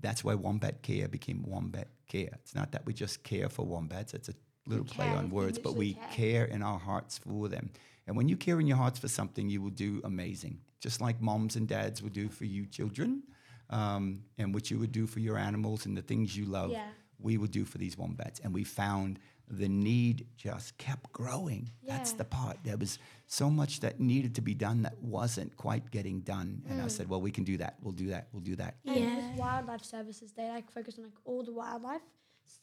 that's 0.00 0.24
why 0.24 0.34
Wombat 0.34 0.82
Care 0.82 1.08
became 1.08 1.42
Wombat 1.46 1.88
Care. 2.08 2.30
It's 2.42 2.54
not 2.54 2.72
that 2.72 2.86
we 2.86 2.92
just 2.92 3.22
care 3.22 3.48
for 3.48 3.64
wombats. 3.64 4.14
It's 4.14 4.28
a 4.28 4.34
little 4.66 4.84
play 4.84 5.08
on 5.08 5.30
words, 5.30 5.58
but 5.58 5.74
we 5.74 5.96
care 6.10 6.44
in 6.44 6.62
our 6.62 6.78
hearts 6.78 7.18
for 7.18 7.48
them. 7.48 7.70
And 8.06 8.16
when 8.16 8.28
you 8.28 8.36
care 8.36 8.58
in 8.60 8.66
your 8.66 8.76
hearts 8.76 8.98
for 8.98 9.08
something, 9.08 9.48
you 9.48 9.62
will 9.62 9.70
do 9.70 10.00
amazing, 10.04 10.60
just 10.80 11.00
like 11.00 11.20
moms 11.20 11.56
and 11.56 11.68
dads 11.68 12.02
would 12.02 12.12
do 12.12 12.28
for 12.28 12.44
you 12.44 12.66
children, 12.66 13.22
um, 13.68 14.22
and 14.38 14.52
what 14.52 14.70
you 14.70 14.78
would 14.78 14.92
do 14.92 15.06
for 15.06 15.20
your 15.20 15.38
animals 15.38 15.86
and 15.86 15.96
the 15.96 16.02
things 16.02 16.36
you 16.36 16.44
love. 16.46 16.72
Yeah. 16.72 16.88
We 17.18 17.36
would 17.36 17.50
do 17.50 17.64
for 17.64 17.78
these 17.78 17.98
wombats, 17.98 18.40
and 18.40 18.54
we 18.54 18.64
found 18.64 19.18
the 19.50 19.68
need 19.68 20.26
just 20.36 20.78
kept 20.78 21.12
growing. 21.12 21.70
That's 21.86 22.12
the 22.12 22.24
part. 22.24 22.58
There 22.64 22.76
was 22.76 22.98
so 23.26 23.50
much 23.50 23.80
that 23.80 23.98
needed 24.00 24.34
to 24.36 24.40
be 24.40 24.54
done 24.54 24.82
that 24.82 24.96
wasn't 25.02 25.56
quite 25.56 25.90
getting 25.90 26.20
done, 26.20 26.62
and 26.68 26.80
I 26.80 26.84
Mm. 26.86 26.90
said, 26.90 27.08
"Well, 27.08 27.20
we 27.20 27.30
can 27.30 27.44
do 27.44 27.56
that. 27.58 27.76
We'll 27.82 27.92
do 27.92 28.08
that. 28.08 28.28
We'll 28.32 28.42
do 28.42 28.56
that." 28.56 28.76
And 28.86 29.10
wildlife 29.36 29.84
services, 29.84 30.32
they 30.32 30.48
like 30.48 30.70
focus 30.70 30.98
on 30.98 31.04
like 31.04 31.18
all 31.24 31.42
the 31.42 31.52
wildlife. 31.52 32.02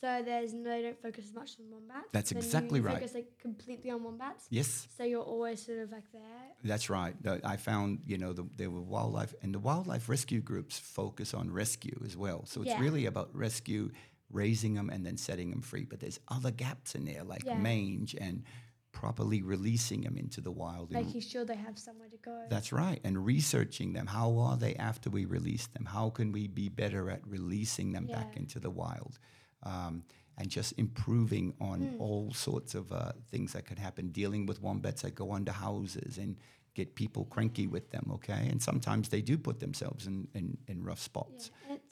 So 0.02 0.22
there's 0.24 0.54
no, 0.54 0.70
they 0.70 0.82
don't 0.82 1.02
focus 1.02 1.26
as 1.26 1.34
much 1.34 1.52
on 1.60 1.70
wombats. 1.72 2.10
That's 2.12 2.32
Then 2.32 2.38
exactly 2.38 2.80
you 2.80 2.86
right. 2.86 2.96
Focus 2.98 3.14
like 3.16 3.38
completely 3.38 3.90
on 3.90 4.04
wombats. 4.04 4.48
Yes, 4.50 4.88
So 4.98 5.04
you're 5.04 5.22
always 5.24 5.66
sort 5.66 5.80
of 5.80 5.92
like 5.92 6.12
there. 6.12 6.22
That's 6.64 6.90
right. 6.90 7.16
I 7.44 7.56
found, 7.58 8.00
you 8.06 8.18
know, 8.18 8.34
the, 8.34 8.46
there 8.56 8.70
were 8.70 8.82
wildlife, 8.82 9.34
and 9.42 9.54
the 9.54 9.60
wildlife 9.60 10.10
rescue 10.10 10.42
groups 10.42 10.78
focus 10.80 11.34
on 11.34 11.52
rescue 11.52 12.02
as 12.06 12.18
well. 12.18 12.46
So 12.46 12.62
it's 12.62 12.72
Yeah. 12.72 12.82
really 12.82 13.06
about 13.06 13.34
rescue, 13.36 13.92
raising 14.30 14.74
them, 14.76 14.90
and 14.90 15.06
then 15.06 15.18
setting 15.18 15.50
them 15.52 15.62
free. 15.62 15.86
But 15.86 16.00
there's 16.00 16.20
other 16.28 16.52
gaps 16.52 16.96
in 16.96 17.06
there, 17.06 17.24
like 17.24 17.44
Yeah. 17.46 17.58
mange 17.58 18.16
and 18.16 18.44
properly 18.92 19.42
releasing 19.44 20.02
them 20.02 20.18
into 20.18 20.42
the 20.42 20.52
wild. 20.52 20.92
and 20.92 21.06
Making 21.06 21.22
sure 21.22 21.46
they 21.46 21.56
have 21.56 21.78
somewhere 21.78 22.10
to 22.10 22.18
go. 22.18 22.46
that's 22.50 22.72
right. 22.72 23.00
And 23.04 23.24
researching 23.26 23.94
them. 23.94 24.08
How 24.08 24.38
are 24.40 24.58
they 24.58 24.76
after 24.76 25.10
we 25.10 25.26
release 25.26 25.68
them? 25.68 25.86
How 25.86 26.10
can 26.10 26.32
we 26.32 26.48
be 26.48 26.68
better 26.70 27.10
at 27.12 27.22
releasing 27.28 27.92
them 27.92 28.08
back 28.08 28.36
into 28.38 28.60
the 28.60 28.72
wild? 28.72 29.20
Um, 29.64 30.04
and 30.40 30.50
just 30.50 30.74
improving 30.78 31.54
on 31.60 31.80
Hmm. 31.82 32.02
all 32.02 32.32
sorts 32.34 32.76
of 32.76 32.92
uh, 32.92 33.12
things 33.32 33.54
that 33.54 33.66
could 33.66 33.80
happen, 33.80 34.10
dealing 34.12 34.46
with 34.46 34.62
wombats 34.62 35.02
that 35.04 35.16
go 35.16 35.32
under 35.34 35.52
houses 35.52 36.18
and 36.18 36.36
get 36.76 36.94
people 36.96 37.26
cranky 37.26 37.66
with 37.66 37.90
them, 37.90 38.08
okay? 38.14 38.48
And 38.52 38.62
sometimes 38.62 39.10
they 39.10 39.22
do 39.22 39.36
put 39.38 39.60
themselves 39.60 40.06
in, 40.06 40.28
in, 40.36 40.58
in 40.68 40.84
rough 40.84 41.00
Yeah, 41.00 41.04
spots. 41.06 41.52
and 41.70 41.78
it's. 41.78 41.86
I 41.86 41.87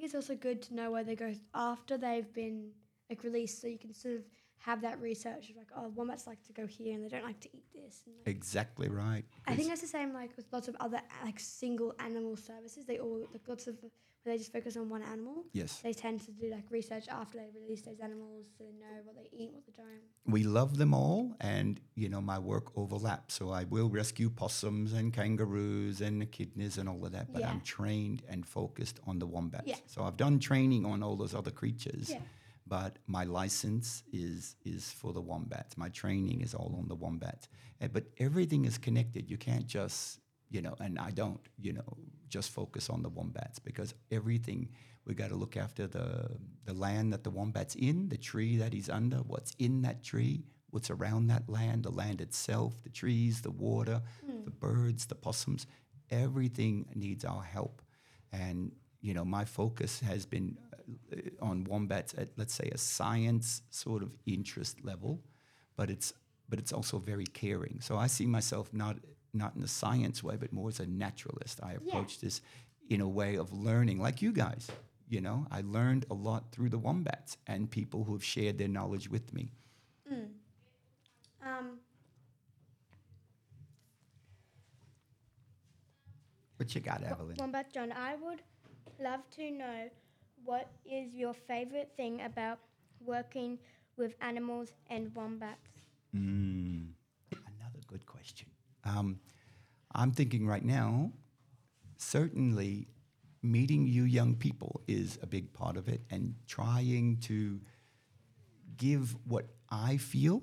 think 0.00 0.04
it's 0.08 0.14
also 0.14 0.34
good 0.34 0.62
to 0.62 0.74
know 0.74 0.90
where 0.90 1.04
they 1.04 1.14
go 1.14 1.32
after 1.54 1.98
they've 1.98 2.32
been 2.32 2.70
like 3.10 3.22
released, 3.24 3.60
so 3.60 3.66
you 3.66 3.78
can 3.78 3.92
sort 3.92 4.14
of 4.16 4.22
have 4.58 4.82
that 4.82 5.00
research 5.00 5.50
of 5.50 5.56
like, 5.56 5.68
oh, 5.76 5.88
wombats 5.94 6.26
like 6.26 6.42
to 6.44 6.52
go 6.52 6.66
here 6.66 6.94
and 6.94 7.04
they 7.04 7.08
don't 7.08 7.24
like 7.24 7.40
to 7.40 7.48
eat 7.56 7.64
this. 7.74 8.02
And, 8.06 8.14
like, 8.16 8.28
Exactly 8.36 8.88
right. 8.88 9.24
I 9.46 9.50
think 9.50 9.66
It's- 9.66 9.68
that's 9.68 9.80
the 9.80 9.98
same 9.98 10.12
like 10.12 10.36
with 10.36 10.46
lots 10.52 10.68
of 10.68 10.76
other 10.80 11.00
like 11.24 11.40
single 11.40 11.94
animal 11.98 12.36
services. 12.36 12.84
They 12.86 12.98
all 12.98 13.26
like 13.32 13.46
lots 13.48 13.66
of 13.66 13.76
where 14.22 14.34
they 14.34 14.38
just 14.38 14.52
focus 14.52 14.76
on 14.76 14.88
one 14.90 15.02
animal. 15.02 15.44
Yes. 15.52 15.80
They 15.82 15.92
tend 15.92 16.20
to 16.26 16.30
do 16.32 16.50
like 16.50 16.64
research 16.70 17.06
after 17.08 17.38
they 17.38 17.48
release 17.62 17.82
those 17.82 18.00
animals 18.00 18.46
so 18.56 18.64
they 18.64 18.72
know 18.72 19.00
what 19.04 19.16
they 19.16 19.28
eat, 19.32 19.50
what 19.54 19.64
they 19.66 19.72
don't. 19.76 20.02
we 20.26 20.42
love 20.44 20.76
them 20.76 20.92
all 20.92 21.34
and 21.40 21.80
you 21.94 22.08
know 22.08 22.20
my 22.20 22.38
work 22.38 22.66
overlaps 22.76 23.34
so 23.34 23.44
i 23.50 23.64
will 23.64 23.88
rescue 23.88 24.28
possums 24.28 24.92
and 24.92 25.12
kangaroos 25.14 26.00
and 26.02 26.22
echidnas 26.22 26.76
and 26.78 26.86
all 26.90 27.02
of 27.06 27.12
that 27.12 27.32
but 27.32 27.42
i'm 27.44 27.60
trained 27.62 28.22
and 28.28 28.46
focused 28.46 29.00
on 29.06 29.18
the 29.18 29.26
wombats 29.26 29.66
Yeah. 29.66 29.76
so 29.86 30.04
i've 30.04 30.18
done 30.26 30.38
training 30.38 30.84
on 30.84 31.02
all 31.02 31.16
those 31.16 31.34
other 31.40 31.50
creatures 31.50 32.10
Yeah. 32.10 32.20
but 32.66 32.92
my 33.06 33.24
license 33.24 34.02
is 34.12 34.56
is 34.74 34.82
for 35.00 35.10
the 35.18 35.22
wombats 35.32 35.76
my 35.84 35.88
training 36.02 36.38
is 36.46 36.52
all 36.54 36.72
on 36.80 36.86
the 36.92 36.98
wombats 37.04 37.48
Eh, 37.80 37.88
but 37.96 38.04
everything 38.18 38.62
is 38.70 38.76
connected 38.86 39.22
you 39.32 39.38
can't 39.48 39.66
just 39.78 40.20
you 40.54 40.60
know 40.64 40.74
and 40.84 40.98
i 40.98 41.10
don't 41.10 41.44
you 41.66 41.72
know 41.72 41.90
just 42.30 42.50
focus 42.50 42.88
on 42.88 43.02
the 43.02 43.08
wombats 43.08 43.58
because 43.58 43.94
everything 44.10 44.68
we 45.04 45.14
got 45.14 45.28
to 45.30 45.36
look 45.36 45.56
after 45.56 45.86
the 45.86 46.30
the 46.64 46.74
land 46.74 47.12
that 47.12 47.24
the 47.24 47.30
wombat's 47.30 47.74
in 47.74 48.08
the 48.08 48.16
tree 48.16 48.56
that 48.56 48.72
he's 48.72 48.88
under 48.88 49.18
what's 49.18 49.52
in 49.58 49.82
that 49.82 50.02
tree 50.02 50.44
what's 50.70 50.90
around 50.90 51.26
that 51.26 51.48
land 51.48 51.82
the 51.82 51.90
land 51.90 52.20
itself 52.20 52.82
the 52.82 52.90
trees 52.90 53.42
the 53.42 53.50
water 53.50 54.00
the 54.44 54.50
birds 54.50 55.06
the 55.06 55.14
possums 55.14 55.66
everything 56.10 56.86
needs 56.94 57.24
our 57.24 57.42
help. 57.42 57.82
And 58.32 58.72
you 59.00 59.14
know 59.14 59.24
my 59.24 59.44
focus 59.44 60.00
has 60.00 60.26
been 60.26 60.58
uh, 61.12 61.16
on 61.40 61.64
wombats 61.64 62.14
at 62.18 62.28
let's 62.36 62.54
say 62.54 62.70
a 62.72 62.78
science 62.78 63.62
sort 63.70 64.02
of 64.02 64.10
interest 64.26 64.84
level 64.84 65.22
but 65.76 65.88
it's 65.88 66.12
but 66.48 66.58
it's 66.58 66.72
also 66.72 66.98
very 66.98 67.26
caring. 67.26 67.78
So 67.80 67.96
i 67.96 68.06
see 68.06 68.26
myself 68.26 68.72
not 68.72 68.96
not 69.32 69.54
in 69.56 69.62
a 69.62 69.68
science 69.68 70.22
way 70.22 70.36
but 70.36 70.52
more 70.52 70.68
as 70.68 70.80
a 70.80 70.86
naturalist. 70.86 71.60
I 71.62 71.72
approach 71.72 72.20
this 72.20 72.40
in 72.88 73.00
a 73.00 73.08
way 73.08 73.36
of 73.36 73.52
learning 73.52 74.00
like 74.00 74.20
you 74.22 74.32
guys 74.32 74.70
you 75.10 75.20
know? 75.20 75.46
I 75.50 75.60
learned 75.62 76.06
a 76.10 76.14
lot 76.14 76.52
through 76.52 76.70
the 76.70 76.78
wombats 76.78 77.36
and 77.46 77.70
people 77.70 78.04
who 78.04 78.12
have 78.12 78.24
shared 78.24 78.56
their 78.56 78.68
knowledge 78.68 79.10
with 79.10 79.34
me. 79.34 79.52
Um, 81.42 81.78
what 86.56 86.74
you 86.74 86.80
got 86.80 87.02
evelyn? 87.02 87.36
Wombat 87.38 87.72
John, 87.72 87.92
I 87.92 88.14
would 88.16 88.42
love 89.02 89.20
to 89.36 89.50
know 89.50 89.88
what 90.44 90.68
is 90.84 91.14
your 91.14 91.34
favorite 91.34 91.90
thing 91.96 92.20
about 92.22 92.58
working 93.04 93.58
with 93.96 94.14
animals 94.20 94.72
and 94.90 95.14
wombats? 95.14 95.70
Mm, 96.14 96.90
another 97.32 97.80
good 97.86 98.06
question. 98.06 98.48
Um, 98.84 99.20
I'm 99.94 100.12
thinking 100.12 100.46
right 100.46 100.64
now, 100.64 101.12
certainly 101.96 102.88
meeting 103.42 103.86
you 103.86 104.04
young 104.04 104.34
people 104.34 104.82
is 104.86 105.18
a 105.22 105.26
big 105.26 105.52
part 105.52 105.76
of 105.76 105.88
it 105.88 106.02
and 106.10 106.34
trying 106.46 107.16
to 107.18 107.60
give 108.76 109.16
what 109.26 109.46
I 109.70 109.96
feel 109.96 110.42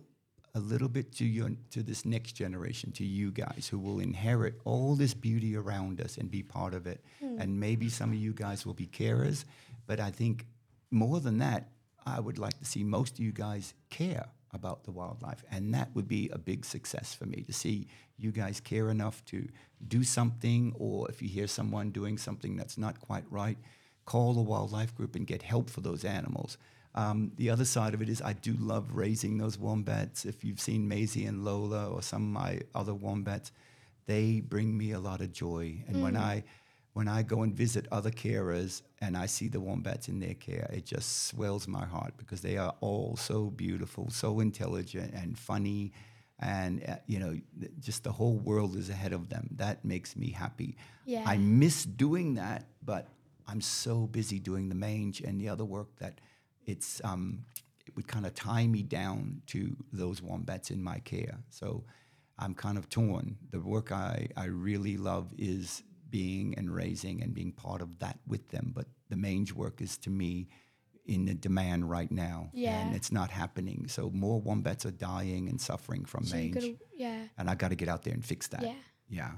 a 0.56 0.60
little 0.60 0.89
bit 0.89 1.12
to 1.13 1.26
your 1.26 1.52
to 1.71 1.84
this 1.84 2.06
next 2.06 2.34
generation, 2.34 2.91
to 2.93 3.06
you 3.06 3.32
guys 3.32 3.67
who 3.69 3.78
will 3.78 4.00
inherit 4.00 4.60
all 4.65 4.95
this 4.95 5.13
beauty 5.13 5.56
around 5.56 6.02
us 6.02 6.17
and 6.17 6.32
be 6.32 6.41
part 6.41 6.73
of 6.73 6.88
it. 6.88 7.04
And 7.39 7.60
maybe 7.60 7.89
some 7.89 8.10
of 8.10 8.15
you 8.15 8.34
guys 8.34 8.65
will 8.65 8.73
be 8.73 8.88
carers, 8.88 9.45
but 9.86 10.00
I 10.00 10.10
think 10.10 10.47
more 10.89 11.19
than 11.19 11.38
that, 11.39 11.69
I 12.06 12.19
would 12.19 12.39
like 12.39 12.58
to 12.60 12.65
see 12.65 12.84
most 12.84 13.19
of 13.19 13.19
you 13.19 13.32
guys 13.32 13.73
care 13.89 14.28
about 14.53 14.83
the 14.83 14.91
wildlife. 14.91 15.43
And 15.51 15.73
that 15.73 15.89
would 15.93 16.07
be 16.07 16.29
a 16.31 16.38
big 16.38 16.65
success 16.65 17.13
for 17.13 17.25
me 17.25 17.41
to 17.43 17.53
see 17.53 17.88
you 18.17 18.31
guys 18.31 18.60
care 18.60 18.89
enough 18.89 19.23
to 19.25 19.47
do 19.88 20.03
something, 20.03 20.73
or 20.77 21.10
if 21.10 21.21
you 21.21 21.29
hear 21.29 21.47
someone 21.47 21.91
doing 21.91 22.17
something 22.17 22.55
that's 22.55 22.77
not 22.77 22.99
quite 22.99 23.25
right, 23.29 23.57
call 24.05 24.33
the 24.33 24.41
wildlife 24.41 24.95
group 24.95 25.15
and 25.15 25.27
get 25.27 25.41
help 25.41 25.69
for 25.69 25.81
those 25.81 26.03
animals. 26.05 26.57
Um, 26.95 27.31
the 27.36 27.51
other 27.51 27.65
side 27.65 27.93
of 27.93 28.01
it 28.01 28.10
is 28.10 28.21
I 28.21 28.33
do 28.33 28.55
love 28.60 28.86
raising 28.93 29.38
those 29.38 29.60
wombats. 29.60 30.25
If 30.25 30.43
you've 30.43 30.60
seen 30.60 30.88
Maisie 30.88 31.25
and 31.25 31.45
Lola 31.45 31.89
or 31.89 32.01
some 32.01 32.23
of 32.23 32.29
my 32.29 32.62
other 32.73 32.93
wombats, 32.95 33.51
they 34.07 34.39
bring 34.39 34.75
me 34.75 34.93
a 34.93 34.99
lot 34.99 35.21
of 35.21 35.31
joy. 35.31 35.83
And 35.88 36.01
when 36.01 36.17
I 36.17 36.43
when 36.97 37.07
I 37.07 37.21
go 37.21 37.43
and 37.43 37.53
visit 37.53 37.86
other 37.91 38.10
carers 38.10 38.81
and 39.01 39.15
I 39.15 39.27
see 39.27 39.49
the 39.49 39.60
wombats 39.60 40.07
in 40.07 40.19
their 40.19 40.33
care, 40.33 40.67
it 40.73 40.83
just 40.83 41.27
swells 41.27 41.67
my 41.67 41.86
heart 41.86 42.13
because 42.17 42.41
they 42.41 42.57
are 42.57 42.73
all 42.81 43.15
so 43.15 43.51
beautiful, 43.51 44.10
so 44.10 44.39
intelligent 44.39 45.13
and 45.13 45.38
funny, 45.38 45.91
and 46.39 46.83
uh, 46.89 46.95
you 47.05 47.19
know, 47.19 47.39
th- 47.60 47.71
just 47.79 48.03
the 48.03 48.12
whole 48.12 48.38
world 48.38 48.75
is 48.75 48.89
ahead 48.89 49.13
of 49.13 49.29
them. 49.29 49.47
That 49.57 49.86
makes 49.86 50.15
me 50.15 50.31
happy. 50.31 50.75
Yeah. 51.05 51.21
I 51.23 51.38
miss 51.38 51.86
doing 51.86 52.33
that, 52.33 52.65
but 52.83 53.10
I'm 53.47 53.62
so 53.62 54.07
busy 54.07 54.39
doing 54.39 54.67
the 54.67 54.75
mange 54.75 55.21
and 55.21 55.39
the 55.39 55.49
other 55.49 55.65
work 55.65 55.89
that 55.99 56.19
it's 56.65 56.99
um, 57.03 57.45
it 57.86 57.95
would 57.95 58.07
kind 58.07 58.25
of 58.25 58.33
tie 58.33 58.65
me 58.65 58.81
down 58.81 59.43
to 59.53 59.75
those 59.93 60.23
wombats 60.23 60.71
in 60.71 60.81
my 60.81 60.97
care. 60.97 61.38
So 61.51 61.83
I'm 62.39 62.55
kind 62.55 62.75
of 62.75 62.89
torn. 62.89 63.38
The 63.51 63.60
work 63.60 63.91
I, 63.91 64.29
I 64.36 64.45
really 64.45 64.97
love 64.97 65.31
is 65.38 65.83
being 66.10 66.56
and 66.58 66.74
raising 66.74 67.22
and 67.22 67.34
being 67.34 67.52
part 67.52 67.82
of 67.82 68.00
that 68.00 68.20
with 68.28 68.48
them. 68.50 68.72
But 68.76 68.88
the 69.10 69.17
mange 69.17 69.54
work 69.54 69.82
is 69.82 69.98
to 70.00 70.10
me 70.10 70.48
in 71.06 71.26
the 71.26 71.34
demand 71.34 71.89
right 71.89 72.12
now. 72.12 72.50
Yeah. 72.54 72.80
And 72.80 72.96
it's 72.96 73.12
not 73.12 73.32
happening. 73.32 73.88
So 73.88 74.10
more 74.10 74.39
wombats 74.39 74.86
are 74.86 74.91
dying 74.91 75.50
and 75.50 75.60
suffering 75.60 76.06
from 76.06 76.26
so 76.26 76.36
mange. 76.36 76.54
gotta, 76.54 76.76
yeah. 76.96 77.24
and 77.38 77.50
I 77.50 77.56
got 77.56 77.70
to 77.70 77.76
get 77.76 77.88
out 77.88 78.04
there 78.04 78.13
and 78.13 78.24
fix 78.24 78.48
that. 78.48 78.62
Yeah. 78.62 78.74
Yeah. 79.10 79.32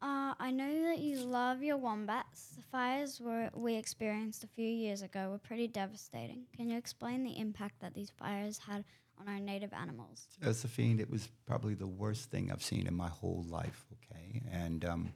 Uh, 0.00 0.34
I 0.38 0.52
know 0.52 0.84
that 0.84 1.00
you 1.00 1.18
love 1.24 1.62
your 1.62 1.76
wombats. 1.76 2.50
The 2.56 2.62
fires 2.62 3.20
were 3.20 3.50
we 3.52 3.74
experienced 3.74 4.44
a 4.44 4.46
few 4.46 4.68
years 4.68 5.02
ago 5.02 5.30
were 5.30 5.38
pretty 5.38 5.66
devastating. 5.66 6.44
Can 6.56 6.70
you 6.70 6.78
explain 6.78 7.24
the 7.24 7.36
impact 7.36 7.80
that 7.80 7.94
these 7.94 8.10
fires 8.10 8.58
had 8.58 8.84
on 9.20 9.28
our 9.28 9.40
native 9.40 9.72
animals? 9.72 10.26
Josephine, 10.42 11.00
it 11.00 11.10
was 11.10 11.28
probably 11.46 11.74
the 11.74 11.86
worst 11.86 12.30
thing 12.30 12.50
I've 12.52 12.62
seen 12.62 12.86
in 12.86 12.94
my 12.94 13.08
whole 13.08 13.44
life, 13.48 13.84
okay? 13.94 14.42
And 14.50 14.84
um, 14.84 15.12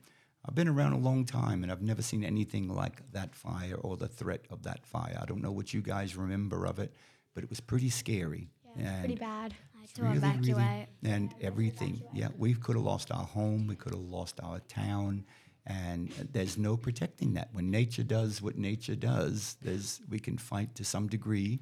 I've 0.47 0.55
been 0.55 0.69
around 0.69 0.93
a 0.93 0.99
long 0.99 1.25
time 1.25 1.63
and 1.63 1.71
I've 1.71 1.83
never 1.83 2.03
seen 2.03 2.25
anything 2.25 2.69
like 2.69 3.01
that 3.13 3.35
fire 3.35 3.77
or 3.77 3.97
the 3.97 4.09
threat 4.09 4.45
of 4.51 4.63
that 4.65 4.85
fire. 4.87 5.19
I 5.21 5.25
don't 5.25 5.43
know 5.43 5.53
what 5.53 5.73
you 5.73 5.83
guys 5.83 6.17
remember 6.17 6.67
of 6.67 6.79
it, 6.79 6.93
but 7.35 7.45
it 7.45 7.51
was 7.51 7.61
pretty 7.61 7.91
scary. 7.91 8.49
Yeah, 8.77 8.99
pretty 9.01 9.15
bad. 9.17 9.55
I 9.77 9.81
had 9.81 9.95
to 9.95 10.13
evacuate. 10.13 10.89
and 11.05 11.35
everything. 11.41 12.03
Yeah, 12.13 12.29
we 12.39 12.55
could 12.55 12.77
have 12.77 12.85
lost 12.85 13.11
our 13.11 13.25
home, 13.25 13.67
we 13.67 13.77
could 13.77 13.93
have 13.93 14.03
lost 14.03 14.41
our 14.43 14.61
town, 14.61 15.25
and 15.67 16.11
there's 16.33 16.57
no 16.59 16.77
protecting 16.77 17.35
that. 17.35 17.51
When 17.53 17.71
nature 17.71 18.03
does 18.03 18.41
what 18.43 18.57
nature 18.57 18.95
does, 18.97 19.57
there's 19.63 20.01
we 20.09 20.19
can 20.19 20.39
fight 20.39 20.75
to 20.77 20.85
some 20.85 21.07
degree, 21.07 21.61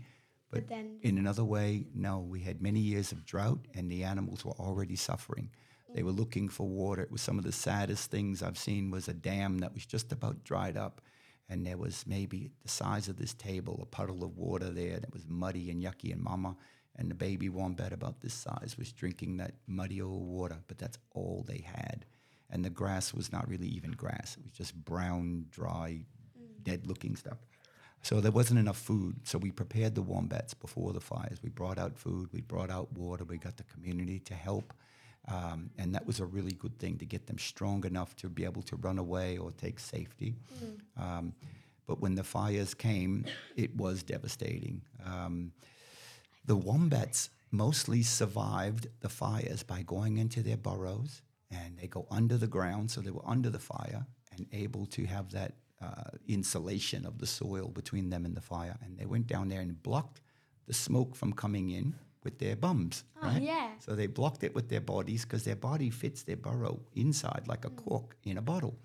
but, 0.50 0.62
But 0.62 0.68
then- 0.68 0.98
in 1.02 1.18
another 1.18 1.44
way, 1.44 1.86
no. 1.94 2.20
We 2.20 2.40
had 2.40 2.60
many 2.60 2.80
years 2.80 3.12
of 3.12 3.24
drought, 3.24 3.66
and 3.74 3.90
the 3.90 4.04
animals 4.04 4.44
were 4.44 4.58
already 4.58 4.96
suffering. 4.96 5.50
They 5.94 6.02
were 6.02 6.12
looking 6.12 6.48
for 6.48 6.68
water. 6.68 7.02
It 7.02 7.10
was 7.10 7.20
some 7.20 7.38
of 7.38 7.44
the 7.44 7.52
saddest 7.52 8.10
things 8.10 8.42
I've 8.42 8.58
seen. 8.58 8.90
Was 8.90 9.08
a 9.08 9.14
dam 9.14 9.58
that 9.58 9.74
was 9.74 9.86
just 9.86 10.12
about 10.12 10.44
dried 10.44 10.76
up, 10.76 11.00
and 11.48 11.66
there 11.66 11.76
was 11.78 12.04
maybe 12.06 12.52
the 12.62 12.68
size 12.68 13.08
of 13.08 13.16
this 13.16 13.34
table, 13.34 13.80
a 13.82 13.86
puddle 13.86 14.22
of 14.22 14.36
water 14.36 14.70
there 14.70 15.00
that 15.00 15.12
was 15.12 15.26
muddy 15.26 15.70
and 15.70 15.82
yucky. 15.82 16.12
And 16.12 16.22
Mama 16.22 16.56
and 16.94 17.10
the 17.10 17.16
baby 17.16 17.48
wombat 17.48 17.92
about 17.92 18.20
this 18.20 18.34
size 18.34 18.76
was 18.78 18.92
drinking 18.92 19.38
that 19.38 19.54
muddy 19.66 20.00
old 20.00 20.26
water, 20.26 20.58
but 20.68 20.78
that's 20.78 20.98
all 21.12 21.44
they 21.46 21.64
had. 21.64 22.06
And 22.50 22.64
the 22.64 22.70
grass 22.70 23.12
was 23.12 23.32
not 23.32 23.48
really 23.48 23.68
even 23.68 23.90
grass; 23.92 24.36
it 24.36 24.44
was 24.44 24.52
just 24.52 24.74
brown, 24.74 25.46
dry, 25.50 26.04
mm. 26.38 26.64
dead-looking 26.64 27.16
stuff. 27.16 27.38
So 28.02 28.20
there 28.20 28.32
wasn't 28.32 28.60
enough 28.60 28.78
food. 28.78 29.16
So 29.24 29.38
we 29.38 29.50
prepared 29.50 29.94
the 29.94 30.02
wombats 30.02 30.54
before 30.54 30.92
the 30.92 31.00
fires. 31.00 31.38
We 31.42 31.50
brought 31.50 31.78
out 31.78 31.96
food. 31.98 32.30
We 32.32 32.40
brought 32.40 32.70
out 32.70 32.92
water. 32.92 33.24
We 33.24 33.38
got 33.38 33.56
the 33.56 33.64
community 33.64 34.20
to 34.20 34.34
help. 34.34 34.72
Um, 35.28 35.70
and 35.78 35.94
that 35.94 36.06
was 36.06 36.18
a 36.18 36.24
really 36.24 36.52
good 36.52 36.78
thing 36.78 36.96
to 36.98 37.04
get 37.04 37.26
them 37.26 37.38
strong 37.38 37.84
enough 37.84 38.16
to 38.16 38.28
be 38.28 38.44
able 38.44 38.62
to 38.62 38.76
run 38.76 38.98
away 38.98 39.36
or 39.36 39.52
take 39.52 39.78
safety. 39.78 40.34
Um, 40.96 41.34
but 41.86 42.00
when 42.00 42.14
the 42.14 42.24
fires 42.24 42.72
came, 42.72 43.26
it 43.56 43.76
was 43.76 44.02
devastating. 44.02 44.82
Um, 45.04 45.52
the 46.46 46.56
wombats 46.56 47.30
mostly 47.50 48.02
survived 48.02 48.88
the 49.00 49.08
fires 49.08 49.62
by 49.62 49.82
going 49.82 50.18
into 50.18 50.42
their 50.42 50.56
burrows 50.56 51.22
and 51.50 51.76
they 51.78 51.88
go 51.88 52.06
under 52.10 52.36
the 52.36 52.46
ground, 52.46 52.90
so 52.90 53.00
they 53.00 53.10
were 53.10 53.26
under 53.26 53.50
the 53.50 53.58
fire 53.58 54.06
and 54.36 54.46
able 54.52 54.86
to 54.86 55.04
have 55.04 55.32
that 55.32 55.54
uh, 55.82 56.10
insulation 56.28 57.06
of 57.06 57.18
the 57.18 57.26
soil 57.26 57.68
between 57.68 58.10
them 58.10 58.24
and 58.24 58.36
the 58.36 58.40
fire. 58.40 58.76
And 58.84 58.98
they 58.98 59.06
went 59.06 59.26
down 59.26 59.48
there 59.48 59.60
and 59.60 59.82
blocked 59.82 60.20
the 60.66 60.74
smoke 60.74 61.16
from 61.16 61.32
coming 61.32 61.70
in 61.70 61.94
with 62.22 62.38
their 62.38 62.54
bums. 62.56 63.04
right? 63.22 63.40
yeah. 63.42 63.70
So 63.78 63.94
they 63.94 64.06
blocked 64.06 64.44
it 64.44 64.54
with 64.54 64.68
their 64.68 64.80
bodies 64.82 65.24
because 65.24 65.44
their 65.44 65.56
body 65.56 65.88
fits 65.90 66.22
their 66.22 66.36
burrow 66.36 66.80
inside 66.94 67.44
like 67.46 67.64
a 67.64 67.70
cork 67.70 68.16
in 68.24 68.36
a 68.36 68.42
bottle. 68.42 68.76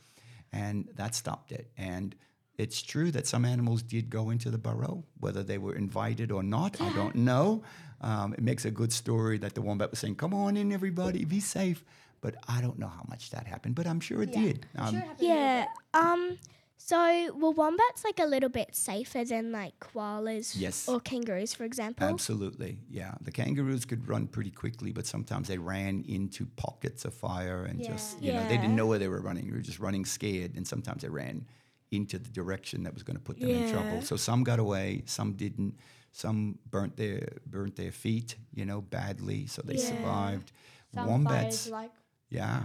And 0.54 0.88
that 0.96 1.16
stopped 1.16 1.52
it. 1.52 1.70
And 1.78 2.16
it's 2.58 2.82
true 2.82 3.12
that 3.12 3.28
some 3.28 3.44
animals 3.44 3.84
did 3.84 4.10
go 4.10 4.30
into 4.30 4.50
the 4.50 4.58
burrow, 4.58 5.04
whether 5.20 5.44
they 5.44 5.58
were 5.58 5.76
invited 5.76 6.32
or 6.32 6.44
not, 6.44 6.80
I 6.80 6.90
don't 6.94 7.16
know. 7.16 7.64
Um, 8.00 8.34
it 8.34 8.42
makes 8.42 8.64
a 8.64 8.72
good 8.72 8.94
story 8.94 9.38
that 9.40 9.54
the 9.56 9.62
wombat 9.62 9.92
was 9.92 10.00
saying, 10.00 10.16
Come 10.16 10.34
on 10.34 10.56
in, 10.56 10.72
everybody, 10.72 11.26
be 11.26 11.42
safe. 11.42 11.84
but 12.22 12.36
I 12.48 12.62
don't 12.62 12.80
know 12.80 12.88
how 12.88 13.04
much 13.10 13.32
that 13.32 13.46
happened. 13.48 13.76
But 13.76 13.86
I'm 13.88 14.00
sure 14.00 14.24
it 14.24 14.30
Yeah, 14.34 14.42
did. 14.42 14.66
I'm 14.78 14.84
Um, 14.86 14.92
sure 14.94 15.00
it 15.02 15.08
happened 15.08 15.28
Yeah. 15.28 15.66
Um. 15.94 16.38
So 16.78 17.34
were 17.34 17.52
wombats 17.52 18.04
like 18.04 18.20
a 18.20 18.26
little 18.26 18.50
bit 18.50 18.76
safer 18.76 19.24
than 19.24 19.52
like 19.52 19.80
koalas? 19.80 20.56
Yes. 20.58 20.88
Or 20.88 21.00
kangaroos, 21.00 21.54
for 21.54 21.64
example. 21.64 22.08
Absolutely, 22.08 22.80
yeah. 22.90 23.16
The 23.22 23.32
kangaroos 23.32 23.86
could 23.86 24.08
run 24.08 24.28
pretty 24.28 24.52
quickly, 24.52 24.92
but 24.92 25.06
sometimes 25.08 25.48
they 25.48 25.58
ran 25.58 26.04
into 26.08 26.46
pockets 26.58 27.06
of 27.06 27.14
fire 27.14 27.66
and 27.66 27.84
just, 27.84 28.22
you 28.22 28.34
know, 28.34 28.46
they 28.48 28.58
didn't 28.58 28.76
know 28.76 28.86
where 28.86 29.00
they 29.00 29.08
were 29.08 29.22
running. 29.22 29.48
They 29.48 29.54
were 29.54 29.62
just 29.64 29.80
running 29.80 30.06
scared, 30.06 30.56
and 30.56 30.68
sometimes 30.68 31.02
they 31.02 31.10
ran 31.10 31.46
into 31.92 32.20
the 32.20 32.30
direction 32.30 32.84
that 32.84 32.94
was 32.94 33.04
going 33.04 33.16
to 33.18 33.24
put 33.24 33.40
them 33.40 33.50
in 33.50 33.66
trouble. 33.72 34.02
So 34.02 34.16
some 34.16 34.44
got 34.44 34.60
away, 34.60 35.04
some 35.06 35.34
didn't. 35.34 35.76
Some 36.12 36.60
burnt 36.72 36.96
their 36.96 37.28
burnt 37.46 37.76
their 37.76 37.92
feet, 37.92 38.36
you 38.54 38.66
know, 38.66 38.80
badly, 38.80 39.48
so 39.48 39.62
they 39.62 39.74
Yeah. 39.74 39.90
survived. 39.90 40.52
Some 40.94 41.08
Wombats, 41.08 41.68
like 41.70 41.92
yeah. 42.30 42.64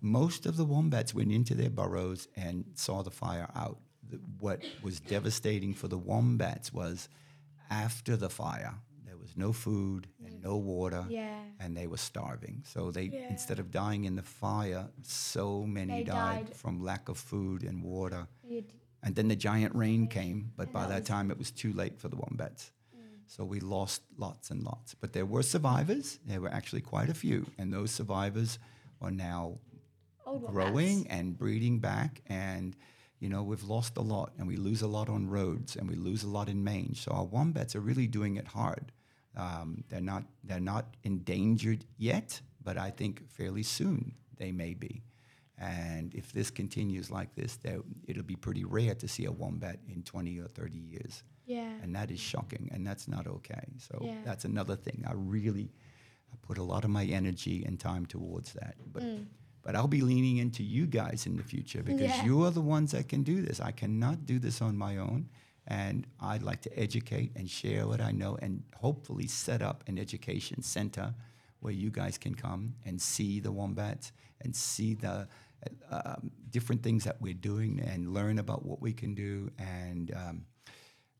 Most 0.00 0.46
of 0.46 0.56
the 0.56 0.64
wombats 0.64 1.14
went 1.14 1.32
into 1.32 1.54
their 1.54 1.70
burrows 1.70 2.28
and 2.36 2.64
saw 2.74 3.02
the 3.02 3.10
fire 3.10 3.48
out. 3.54 3.78
The, 4.08 4.18
what 4.38 4.62
was 4.82 5.00
devastating 5.00 5.74
for 5.74 5.88
the 5.88 5.98
wombats 5.98 6.72
was 6.72 7.08
after 7.70 8.16
the 8.16 8.30
fire, 8.30 8.74
there 9.04 9.16
was 9.18 9.36
no 9.36 9.52
food 9.52 10.06
and 10.24 10.42
no 10.42 10.56
water, 10.56 11.04
yeah. 11.08 11.40
and 11.60 11.76
they 11.76 11.86
were 11.86 11.98
starving. 11.98 12.62
So 12.66 12.90
they, 12.90 13.10
instead 13.28 13.58
of 13.58 13.70
dying 13.70 14.04
in 14.04 14.16
the 14.16 14.22
fire, 14.22 14.86
so 15.02 15.64
many 15.64 16.04
died, 16.04 16.46
died. 16.46 16.56
from 16.56 16.82
lack 16.82 17.08
of 17.08 17.18
food 17.18 17.62
and 17.64 17.82
water. 17.82 18.26
You'd- 18.42 18.72
And 19.02 19.14
then 19.14 19.28
the 19.28 19.36
giant 19.36 19.74
rain 19.74 20.06
came, 20.08 20.52
but 20.56 20.72
by 20.72 20.86
that 20.86 21.04
time 21.06 21.30
it 21.30 21.38
was 21.38 21.50
too 21.50 21.72
late 21.72 21.98
for 22.00 22.08
the 22.08 22.16
wombats. 22.16 22.72
So 23.26 23.44
we 23.44 23.60
lost 23.60 24.02
lots 24.16 24.50
and 24.50 24.62
lots. 24.62 24.94
But 24.94 25.12
there 25.12 25.26
were 25.26 25.42
survivors. 25.42 26.18
There 26.26 26.40
were 26.40 26.48
actually 26.48 26.80
quite 26.80 27.10
a 27.10 27.14
few. 27.14 27.44
And 27.58 27.70
those 27.72 27.90
survivors 27.90 28.58
are 29.02 29.10
now 29.10 29.58
old 30.28 30.42
wombats. 30.42 30.52
growing 30.70 31.06
and 31.08 31.36
breeding 31.36 31.78
back. 31.80 32.22
And, 32.26 32.76
you 33.20 33.28
know, 33.28 33.42
we've 33.42 33.62
lost 33.64 33.96
a 33.96 34.00
lot 34.02 34.32
and 34.38 34.46
we 34.46 34.56
lose 34.56 34.82
a 34.82 34.86
lot 34.88 35.08
on 35.08 35.28
roads 35.28 35.76
and 35.76 35.88
we 35.88 35.96
lose 35.96 36.22
a 36.22 36.28
lot 36.28 36.48
in 36.48 36.62
mange. 36.62 37.02
So 37.04 37.10
our 37.12 37.24
wombats 37.24 37.74
are 37.76 37.80
really 37.80 38.06
doing 38.06 38.36
it 38.36 38.46
hard. 38.48 38.92
Um, 39.36 39.84
they're, 39.88 40.00
not, 40.00 40.24
they're 40.44 40.60
not 40.74 40.96
endangered 41.04 41.84
yet, 41.96 42.40
but 42.62 42.76
I 42.76 42.90
think 42.90 43.28
fairly 43.30 43.62
soon 43.62 44.14
they 44.36 44.52
may 44.52 44.74
be. 44.74 45.02
And 45.60 46.14
if 46.14 46.32
this 46.32 46.50
continues 46.50 47.10
like 47.10 47.34
this, 47.34 47.56
there, 47.56 47.80
it'll 48.06 48.22
be 48.22 48.36
pretty 48.36 48.64
rare 48.64 48.94
to 48.94 49.08
see 49.08 49.24
a 49.24 49.32
wombat 49.32 49.80
in 49.88 50.02
20 50.04 50.38
or 50.38 50.46
30 50.48 50.76
years. 50.78 51.24
Yeah. 51.46 51.72
And 51.82 51.94
that 51.96 52.10
is 52.12 52.20
shocking, 52.20 52.68
and 52.72 52.86
that's 52.86 53.08
not 53.08 53.26
okay. 53.26 53.64
So 53.78 53.98
Yeah. 54.04 54.18
that's 54.24 54.44
another 54.44 54.76
thing. 54.76 55.04
I 55.06 55.12
really 55.14 55.72
I 56.32 56.36
put 56.42 56.58
a 56.58 56.62
lot 56.62 56.84
of 56.84 56.90
my 56.90 57.04
energy 57.06 57.64
and 57.64 57.80
time 57.80 58.04
towards 58.06 58.52
that. 58.52 58.74
But 58.92 59.02
but 59.68 59.76
I'll 59.76 59.86
be 59.86 60.00
leaning 60.00 60.38
into 60.38 60.62
you 60.62 60.86
guys 60.86 61.26
in 61.26 61.36
the 61.36 61.42
future 61.42 61.82
because. 61.82 62.00
Yeah. 62.00 62.24
you 62.24 62.42
are 62.44 62.50
the 62.50 62.62
ones 62.62 62.92
that 62.92 63.06
can 63.06 63.22
do 63.22 63.42
this. 63.42 63.60
I 63.60 63.70
cannot 63.70 64.24
do 64.24 64.38
this 64.38 64.62
on 64.62 64.78
my 64.78 64.96
own. 64.96 65.28
And 65.66 66.06
I'd 66.22 66.42
like 66.42 66.62
to 66.62 66.78
educate 66.78 67.32
and 67.36 67.50
share 67.50 67.86
what 67.86 68.00
I 68.00 68.10
know 68.10 68.38
and 68.40 68.62
hopefully 68.74 69.26
set 69.26 69.60
up 69.60 69.84
an 69.86 69.98
education 69.98 70.62
center 70.62 71.14
where 71.60 71.74
you 71.74 71.90
guys 71.90 72.16
can 72.16 72.34
come 72.34 72.76
and 72.86 72.98
see 72.98 73.40
the 73.40 73.52
wombats 73.52 74.12
and 74.40 74.56
see 74.56 74.94
the 74.94 75.28
uh, 75.90 76.00
um, 76.02 76.30
different 76.48 76.82
things 76.82 77.04
that 77.04 77.20
we're 77.20 77.34
doing 77.34 77.78
and 77.80 78.14
learn 78.14 78.38
about 78.38 78.64
what 78.64 78.80
we 78.80 78.94
can 78.94 79.14
do. 79.14 79.50
And 79.58 80.14
um, 80.14 80.46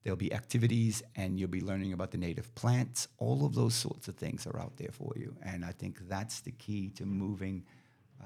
there'll 0.05 0.17
be 0.17 0.33
activities 0.33 1.03
and 1.17 1.39
you'll 1.39 1.51
be 1.51 1.61
learning 1.61 1.93
about 1.93 2.13
the 2.13 2.17
native 2.17 2.55
plants. 2.55 3.09
All 3.19 3.45
of 3.45 3.55
those 3.55 3.75
sorts 3.75 4.09
of 4.09 4.17
things 4.17 4.47
are 4.47 4.59
out 4.59 4.79
there 4.79 4.91
for 4.91 5.13
you. 5.17 5.37
And 5.43 5.67
I 5.67 5.73
think 5.73 6.09
that's 6.09 6.41
the 6.41 6.53
key 6.53 6.89
to 6.97 7.05
moving 7.05 7.65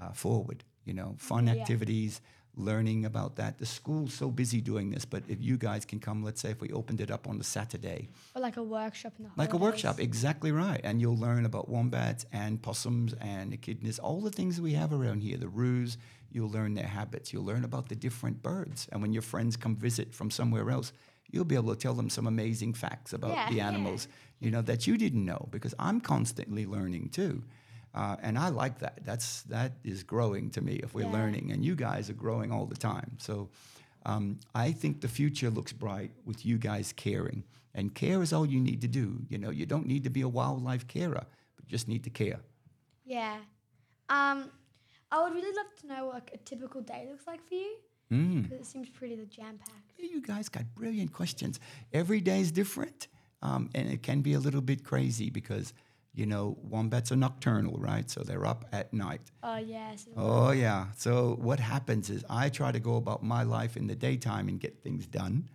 uh, 0.03 0.13
forward. 0.13 0.65
You 0.85 0.95
know, 0.95 1.15
fun 1.19 1.47
Yeah. 1.47 1.53
activities, 1.53 2.21
learning 2.57 3.05
about 3.07 3.37
that. 3.37 3.59
The 3.59 3.67
school's 3.67 4.13
so 4.13 4.31
busy 4.31 4.61
doing 4.61 4.91
this, 4.91 5.05
but 5.05 5.23
if 5.29 5.41
you 5.41 5.57
guys 5.57 5.85
can 5.85 6.01
come, 6.01 6.23
let's 6.23 6.41
say 6.41 6.51
if 6.51 6.61
we 6.61 6.71
opened 6.73 7.01
it 7.01 7.11
up 7.11 7.27
on 7.29 7.39
the 7.39 7.45
Saturday, 7.45 8.09
Or 8.35 8.43
like 8.43 8.57
a 8.57 8.63
workshop 8.63 9.13
in 9.19 9.25
the 9.25 9.31
like 9.37 9.53
a 9.55 9.57
workshop, 9.57 10.01
exactly 10.01 10.53
right. 10.53 10.81
And 10.85 11.01
you'll 11.01 11.17
learn 11.17 11.45
about 11.47 11.69
wombats 11.69 12.27
and 12.33 12.61
possums 12.61 13.15
and 13.21 13.53
echidnas, 13.53 13.99
all 14.03 14.21
the 14.21 14.31
things 14.31 14.61
we 14.61 14.73
have 14.75 14.93
around 14.93 15.23
here, 15.23 15.39
the 15.39 15.49
roos. 15.49 15.97
You'll 16.35 16.51
learn 16.51 16.75
their 16.75 16.87
habits. 16.87 17.33
You'll 17.33 17.45
learn 17.45 17.65
about 17.65 17.89
the 17.89 17.95
different 17.95 18.43
birds. 18.43 18.89
And 18.91 19.03
when 19.03 19.13
your 19.13 19.23
friends 19.23 19.57
come 19.57 19.77
visit 19.77 20.15
from 20.15 20.31
somewhere 20.31 20.71
else, 20.71 20.93
you'll 21.31 21.45
be 21.45 21.55
able 21.57 21.75
to 21.75 21.79
tell 21.81 21.95
them 21.95 22.11
some 22.11 22.27
amazing 22.27 22.73
facts 22.75 23.13
about 23.13 23.33
Yeah. 23.37 23.49
the 23.51 23.57
Yeah. 23.57 23.69
animals, 23.69 24.09
you 24.41 24.51
know, 24.51 24.63
that 24.63 24.87
you 24.87 24.97
didn't 24.99 25.25
know 25.25 25.49
because 25.51 25.75
I'm 25.79 26.01
constantly 26.01 26.65
learning 26.67 27.11
too. 27.11 27.45
Uh, 27.95 28.17
and 28.23 28.39
I 28.39 28.49
like 28.49 28.79
that. 28.79 29.01
That's 29.05 29.43
that 29.43 29.73
is 29.85 30.03
growing 30.03 30.51
to 30.51 30.61
me 30.63 30.75
if 30.83 30.95
we're 30.95 31.05
Yeah. 31.07 31.13
learning, 31.13 31.53
and 31.53 31.65
you 31.65 31.75
guys 31.77 32.09
are 32.09 32.15
growing 32.15 32.51
all 32.53 32.67
the 32.67 32.77
time. 32.77 33.17
So 33.19 33.51
um, 34.07 34.39
I 34.55 34.73
think 34.73 35.01
the 35.01 35.09
future 35.09 35.51
looks 35.51 35.73
bright 35.73 36.11
with 36.25 36.45
you 36.47 36.59
guys 36.59 36.93
caring. 36.93 37.45
And 37.75 37.95
care 37.95 38.23
is 38.23 38.33
all 38.33 38.45
you 38.47 38.61
need 38.61 38.81
to 38.83 38.89
do. 38.89 39.25
You 39.31 39.39
know, 39.39 39.51
you 39.51 39.65
don't 39.67 39.87
need 39.87 40.05
to 40.05 40.11
be 40.11 40.21
a 40.23 40.29
wildlife 40.29 40.87
carer, 40.89 41.25
but 41.57 41.65
you 41.65 41.71
just 41.71 41.89
need 41.89 42.03
to 42.05 42.11
care. 42.11 42.41
Yeah. 43.05 43.39
Um, 44.09 44.51
I 45.11 45.23
would 45.23 45.33
really 45.35 45.55
love 45.57 45.67
to 45.81 45.87
know 45.87 46.07
what 46.07 46.31
a 46.35 46.39
typical 46.39 46.81
day 46.83 47.07
looks 47.11 47.27
like 47.27 47.47
for 47.49 47.55
you 47.55 47.77
Mm. 48.11 48.43
because 48.43 48.61
it 48.61 48.67
seems 48.67 48.89
pretty 48.91 49.17
jam 49.31 49.59
packed. 49.59 49.93
You 49.99 50.21
guys 50.21 50.49
got 50.51 50.65
brilliant 50.75 51.13
questions. 51.13 51.59
Every 51.93 52.21
day 52.21 52.41
is 52.41 52.53
different, 52.53 53.09
um, 53.41 53.71
and 53.75 53.89
it 53.89 54.03
can 54.03 54.21
be 54.21 54.35
a 54.35 54.39
little 54.41 54.61
bit 54.61 54.85
crazy 54.85 55.31
because, 55.31 55.73
you 56.15 56.27
know, 56.27 56.57
wombats 56.63 57.11
are 57.13 57.17
nocturnal, 57.17 57.77
right? 57.79 58.11
So 58.11 58.23
they're 58.23 58.45
up 58.47 58.67
at 58.73 58.93
night. 58.93 59.31
Oh 59.43 59.57
yes. 59.57 60.07
Oh, 60.17 60.51
yeah. 60.51 60.87
So 60.97 61.37
what 61.41 61.59
happens 61.61 62.11
is 62.11 62.25
I 62.29 62.49
try 62.51 62.71
to 62.73 62.81
go 62.81 62.97
about 62.97 63.23
my 63.23 63.43
life 63.45 63.77
in 63.77 63.87
the 63.87 63.95
daytime 63.97 64.49
and 64.49 64.61
get 64.61 64.83
things 64.83 65.07
done. 65.07 65.49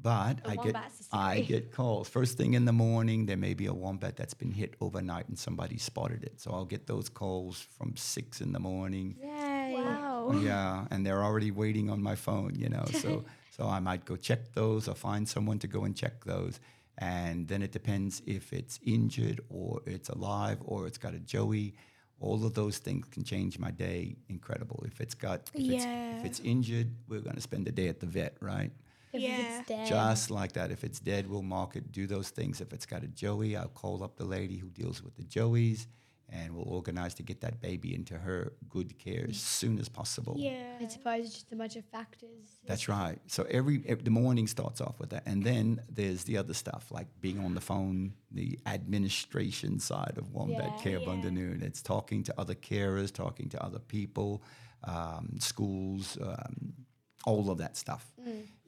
But 0.00 0.44
The 0.44 0.50
I 0.50 0.56
get 0.56 0.76
I 1.12 1.40
get 1.40 1.72
calls 1.72 2.08
first 2.08 2.36
thing 2.36 2.54
in 2.54 2.66
the 2.66 2.72
morning. 2.72 3.26
There 3.26 3.36
may 3.36 3.54
be 3.54 3.66
a 3.66 3.72
wombat 3.74 4.16
that's 4.16 4.34
been 4.34 4.52
hit 4.52 4.74
overnight 4.80 5.26
and 5.28 5.38
somebody 5.38 5.78
spotted 5.78 6.22
it. 6.22 6.38
So 6.40 6.52
I'll 6.52 6.66
get 6.66 6.86
those 6.86 7.08
calls 7.08 7.60
from 7.76 7.96
six 7.96 8.40
in 8.40 8.52
the 8.52 8.60
morning. 8.60 9.16
Yay. 9.20 9.74
Wow. 9.74 10.38
Yeah, 10.42 10.84
and 10.90 11.04
they're 11.04 11.24
already 11.24 11.50
waiting 11.50 11.90
on 11.90 12.02
my 12.02 12.14
phone, 12.14 12.54
you 12.54 12.68
know. 12.68 12.84
So 12.92 13.24
so 13.56 13.66
I 13.66 13.80
might 13.80 14.04
go 14.04 14.16
check 14.16 14.52
those 14.52 14.86
or 14.86 14.94
find 14.94 15.26
someone 15.26 15.58
to 15.60 15.66
go 15.66 15.84
and 15.84 15.96
check 15.96 16.24
those. 16.24 16.60
And 16.98 17.46
then 17.46 17.62
it 17.62 17.72
depends 17.72 18.22
if 18.26 18.52
it's 18.52 18.78
injured 18.84 19.40
or 19.50 19.82
it's 19.86 20.08
alive 20.08 20.58
or 20.64 20.86
it's 20.86 20.98
got 20.98 21.14
a 21.14 21.18
joey. 21.18 21.74
All 22.20 22.44
of 22.46 22.54
those 22.54 22.78
things 22.78 23.06
can 23.10 23.22
change 23.22 23.58
my 23.58 23.70
day 23.70 24.16
incredible. 24.28 24.82
If 24.86 25.00
it's 25.00 25.14
got 25.14 25.50
if, 25.52 25.60
it's, 25.60 25.84
Yeah. 25.84 26.18
if 26.18 26.24
it's 26.24 26.40
injured, 26.40 26.94
we're 27.08 27.20
gonna 27.20 27.40
spend 27.42 27.66
the 27.66 27.72
day 27.72 27.88
at 27.88 28.00
the 28.00 28.06
vet, 28.06 28.36
right? 28.40 28.72
If 29.12 29.20
Yeah. 29.20 29.58
it's 29.60 29.68
dead. 29.68 29.86
Just 29.86 30.30
like 30.30 30.52
that. 30.52 30.70
If 30.70 30.84
it's 30.84 30.98
dead, 31.00 31.28
we'll 31.28 31.42
mark 31.42 31.76
it, 31.76 31.92
do 31.92 32.06
those 32.06 32.30
things. 32.30 32.60
If 32.62 32.72
it's 32.72 32.86
got 32.86 33.02
a 33.04 33.08
joey, 33.08 33.56
I'll 33.56 33.68
call 33.68 34.02
up 34.02 34.16
the 34.16 34.24
lady 34.24 34.56
who 34.56 34.68
deals 34.70 35.02
with 35.02 35.14
the 35.16 35.22
joeys 35.24 35.86
and 36.28 36.54
we'll 36.56 36.68
organize 36.68 37.14
to 37.14 37.22
get 37.22 37.40
that 37.40 37.60
baby 37.60 37.94
into 37.94 38.18
her 38.18 38.52
good 38.68 38.98
care 38.98 39.26
as 39.28 39.36
soon 39.38 39.78
as 39.78 39.88
possible. 39.88 40.34
Yeah. 40.36 40.76
I 40.80 40.86
suppose 40.88 41.26
it's 41.26 41.34
just 41.34 41.52
a 41.52 41.56
bunch 41.56 41.76
of 41.76 41.84
factors. 41.84 42.48
That's 42.66 42.88
right. 42.88 43.18
So 43.28 43.46
every, 43.48 43.82
ev 43.86 44.04
the 44.04 44.10
morning 44.10 44.46
starts 44.48 44.80
off 44.80 44.98
with 44.98 45.10
that, 45.10 45.22
and 45.26 45.44
then 45.44 45.80
there's 45.88 46.24
the 46.24 46.36
other 46.36 46.54
stuff 46.54 46.86
like 46.90 47.06
being 47.20 47.38
on 47.38 47.54
the 47.54 47.60
phone, 47.60 48.14
the 48.32 48.58
administration 48.66 49.78
side 49.78 50.14
of 50.16 50.32
Wombat 50.32 50.72
Yeah. 50.76 50.82
Care 50.82 50.98
Yeah. 50.98 51.06
Bundanoon. 51.06 51.62
It's 51.62 51.80
talking 51.80 52.22
to 52.24 52.34
other 52.40 52.54
carers, 52.54 53.12
talking 53.12 53.48
to 53.50 53.62
other 53.62 53.78
people, 53.78 54.42
um, 54.84 55.36
schools, 55.38 56.18
um, 56.20 56.74
all 57.24 57.50
of 57.50 57.58
that 57.58 57.76
stuff. 57.76 58.12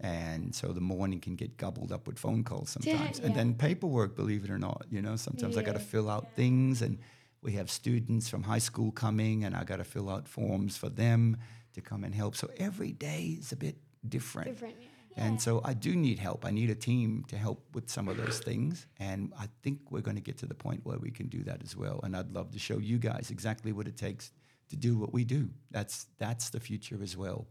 And 0.01 0.55
so 0.55 0.69
the 0.73 0.81
morning 0.81 1.21
can 1.21 1.35
get 1.37 1.57
gobbled 1.57 1.91
up 1.93 2.07
with 2.07 2.19
phone 2.19 2.45
calls 2.45 2.71
sometimes, 2.81 3.19
and 3.19 3.35
then 3.35 3.55
paperwork. 3.55 4.15
Believe 4.17 4.45
it 4.45 4.51
or 4.51 4.59
not, 4.59 4.87
you 4.91 5.03
know, 5.03 5.17
sometimes 5.17 5.57
I 5.57 5.63
got 5.63 5.73
to 5.75 5.81
fill 5.81 6.09
out 6.09 6.35
things 6.37 6.83
and. 6.83 6.99
We 7.43 7.53
have 7.53 7.71
students 7.71 8.29
from 8.29 8.43
high 8.43 8.59
school 8.59 8.91
coming, 8.91 9.45
and 9.45 9.55
I 9.55 9.65
got 9.65 9.77
to 9.77 9.85
fill 9.85 10.11
out 10.11 10.27
forms 10.27 10.77
for 10.77 10.89
them 10.89 11.37
to 11.75 11.81
come 11.81 12.05
and 12.05 12.15
help. 12.15 12.35
So 12.37 12.51
every 12.57 12.93
day 12.93 13.37
is 13.39 13.53
a 13.53 13.57
bit 13.57 13.77
different. 14.09 14.49
Different. 14.49 14.77
Yeah. 14.81 14.89
And 15.25 15.41
so 15.41 15.61
I 15.65 15.75
do 15.75 15.97
need 15.97 16.19
help. 16.19 16.45
I 16.45 16.51
need 16.51 16.71
a 16.71 16.75
team 16.75 17.25
to 17.29 17.37
help 17.37 17.65
with 17.75 17.91
some 17.91 18.09
of 18.09 18.17
those 18.17 18.39
things. 18.39 18.87
And 19.01 19.33
I 19.39 19.49
think 19.63 19.81
we're 19.91 20.01
going 20.01 20.17
to 20.17 20.23
get 20.23 20.39
to 20.39 20.47
the 20.47 20.55
point 20.55 20.81
where 20.85 20.99
we 20.99 21.11
can 21.11 21.27
do 21.27 21.43
that 21.45 21.63
as 21.63 21.77
well. 21.77 22.01
And 22.05 22.17
I'd 22.17 22.33
love 22.33 22.53
to 22.53 22.59
show 22.59 22.79
you 22.79 22.99
guys 22.99 23.31
exactly 23.31 23.73
what 23.73 23.89
it 23.89 23.97
takes 23.97 24.31
to 24.71 24.77
do 24.77 24.97
what 24.97 25.13
we 25.13 25.25
do. 25.25 25.51
That's 25.71 26.07
that's 26.19 26.51
the 26.51 26.61
future 26.61 26.99
as 27.03 27.17
well. 27.17 27.47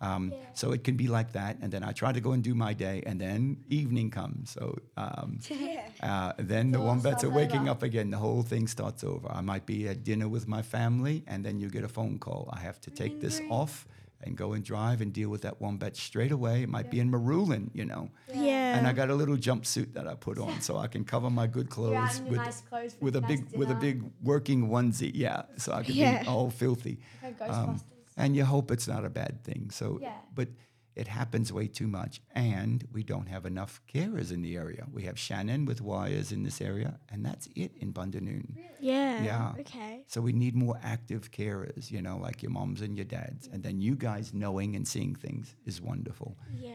Um, 0.00 0.32
So 0.54 0.72
it 0.72 0.82
can 0.84 0.96
be 0.96 1.06
like 1.08 1.32
that, 1.32 1.56
and 1.62 1.72
then 1.72 1.82
I 1.82 1.92
try 1.92 2.12
to 2.12 2.20
go 2.20 2.32
and 2.32 2.42
do 2.42 2.54
my 2.54 2.72
day, 2.74 3.02
and 3.06 3.20
then 3.20 3.58
evening 3.68 4.10
comes. 4.10 4.50
So 4.50 4.78
um, 4.96 5.38
uh, 6.02 6.32
then 6.38 6.70
the 6.72 6.80
wombats 6.80 7.22
are 7.24 7.30
waking 7.30 7.62
over. 7.62 7.70
up 7.70 7.82
again. 7.82 8.10
The 8.10 8.18
whole 8.18 8.42
thing 8.42 8.66
starts 8.68 9.02
over. 9.04 9.28
I 9.30 9.40
might 9.40 9.66
be 9.66 9.88
at 9.88 10.04
dinner 10.04 10.28
with 10.28 10.46
my 10.48 10.62
family, 10.62 11.24
and 11.26 11.44
then 11.44 11.58
you 11.60 11.68
get 11.70 11.84
a 11.84 11.88
phone 11.88 12.18
call. 12.18 12.48
I 12.52 12.60
have 12.60 12.80
to 12.82 12.90
take 12.90 13.20
this 13.20 13.40
off 13.50 13.86
and 14.24 14.36
go 14.36 14.52
and 14.52 14.64
drive 14.64 15.00
and 15.00 15.12
deal 15.12 15.30
with 15.30 15.42
that 15.42 15.60
wombat 15.60 15.96
straight 15.96 16.32
away. 16.32 16.62
It 16.64 16.68
might 16.68 16.90
be 16.90 16.98
in 16.98 17.08
Marulan, 17.10 17.70
you 17.72 17.84
know. 17.84 18.10
Yeah. 18.34 18.42
Yeah. 18.42 18.76
And 18.78 18.86
I 18.88 18.92
got 18.92 19.10
a 19.10 19.14
little 19.14 19.36
jumpsuit 19.36 19.92
that 19.94 20.06
I 20.08 20.14
put 20.16 20.38
on 20.38 20.60
so 20.60 20.76
I 20.76 20.88
can 20.88 21.04
cover 21.04 21.30
my 21.30 21.46
good 21.46 21.70
clothes 21.70 22.20
with, 22.28 22.38
nice 22.38 22.60
clothes 22.62 22.96
with 23.00 23.14
a 23.16 23.20
the 23.20 23.26
big 23.28 23.44
best 23.44 23.56
with 23.56 23.70
a 23.70 23.74
big 23.76 24.02
working 24.22 24.68
onesie. 24.68 25.12
Yeah, 25.14 25.42
so 25.56 25.72
I 25.72 25.82
can 25.84 25.94
Yeah. 25.94 26.22
be 26.22 26.28
all 26.28 26.50
filthy. 26.50 26.98
Like. 27.22 27.78
And 28.18 28.36
you 28.36 28.44
hope 28.44 28.70
it's 28.70 28.88
not 28.88 29.04
a 29.04 29.10
bad 29.10 29.42
thing. 29.44 29.70
So, 29.70 29.98
Yeah. 30.02 30.18
but 30.34 30.48
it 30.94 31.06
happens 31.06 31.52
way 31.52 31.68
too 31.68 31.86
much, 31.86 32.20
and 32.34 32.84
we 32.92 33.02
don't 33.04 33.28
have 33.28 33.46
enough 33.46 33.80
carers 33.86 34.32
in 34.32 34.42
the 34.42 34.56
area. 34.56 34.84
We 34.92 35.04
have 35.04 35.16
Shannon 35.16 35.64
with 35.64 35.80
wires 35.80 36.32
in 36.32 36.42
this 36.42 36.60
area, 36.60 36.98
and 37.10 37.24
that's 37.24 37.46
it 37.54 37.72
in 37.76 37.92
Bundanoon. 37.92 38.46
Yeah. 38.80 39.22
Yeah. 39.22 39.54
Okay. 39.60 40.02
So 40.08 40.20
we 40.20 40.32
need 40.32 40.54
more 40.56 40.76
active 40.82 41.30
carers, 41.30 41.90
you 41.92 42.02
know, 42.02 42.16
like 42.18 42.42
your 42.42 42.50
moms 42.50 42.80
and 42.82 42.96
your 42.96 43.04
dads, 43.04 43.46
and 43.52 43.62
then 43.62 43.80
you 43.80 43.94
guys 43.94 44.34
knowing 44.34 44.74
and 44.76 44.86
seeing 44.88 45.14
things 45.14 45.54
is 45.64 45.80
wonderful. 45.80 46.36
Yeah. 46.52 46.72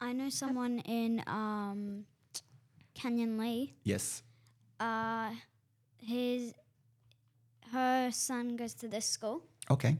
I 0.00 0.12
know 0.14 0.30
someone 0.30 0.80
in 0.80 1.22
um, 1.28 2.06
Canyon 2.94 3.38
Lee. 3.38 3.74
Yes. 3.84 4.22
Uh, 4.80 5.30
his 5.98 6.54
her 7.72 8.10
son 8.10 8.56
goes 8.56 8.74
to 8.74 8.88
this 8.88 9.06
school. 9.06 9.44
Okay. 9.70 9.96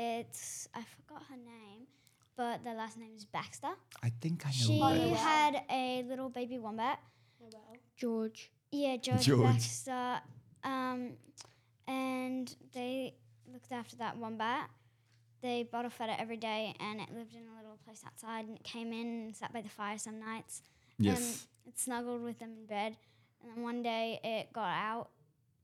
It's 0.00 0.68
I 0.76 0.82
forgot 0.82 1.24
her 1.28 1.36
name, 1.36 1.88
but 2.36 2.62
the 2.62 2.72
last 2.72 2.96
name 2.96 3.10
is 3.16 3.24
Baxter. 3.24 3.74
I 4.00 4.12
think 4.20 4.46
I 4.46 4.50
know. 4.50 4.52
She 4.52 4.78
who 4.78 4.88
that 4.88 4.96
is. 4.96 5.18
had 5.18 5.62
a 5.68 6.04
little 6.08 6.28
baby 6.28 6.56
wombat. 6.56 7.00
George. 7.96 8.52
Yeah, 8.70 8.96
George, 8.96 9.22
George. 9.22 9.42
Baxter. 9.42 10.20
Um, 10.62 11.14
and 11.88 12.54
they 12.72 13.14
looked 13.52 13.72
after 13.72 13.96
that 13.96 14.16
wombat. 14.16 14.70
They 15.42 15.64
bottle 15.64 15.90
fed 15.90 16.10
it 16.10 16.16
every 16.20 16.36
day, 16.36 16.76
and 16.78 17.00
it 17.00 17.08
lived 17.12 17.34
in 17.34 17.42
a 17.42 17.56
little 17.60 17.78
place 17.84 18.02
outside. 18.06 18.46
And 18.46 18.56
it 18.56 18.62
came 18.62 18.92
in 18.92 19.06
and 19.06 19.36
sat 19.36 19.52
by 19.52 19.62
the 19.62 19.68
fire 19.68 19.98
some 19.98 20.20
nights. 20.20 20.62
Yes. 20.96 21.18
And 21.64 21.74
it 21.74 21.80
snuggled 21.80 22.22
with 22.22 22.38
them 22.38 22.52
in 22.56 22.66
bed. 22.66 22.96
And 23.42 23.50
then 23.50 23.64
one 23.64 23.82
day 23.82 24.20
it 24.22 24.52
got 24.52 24.68
out, 24.68 25.08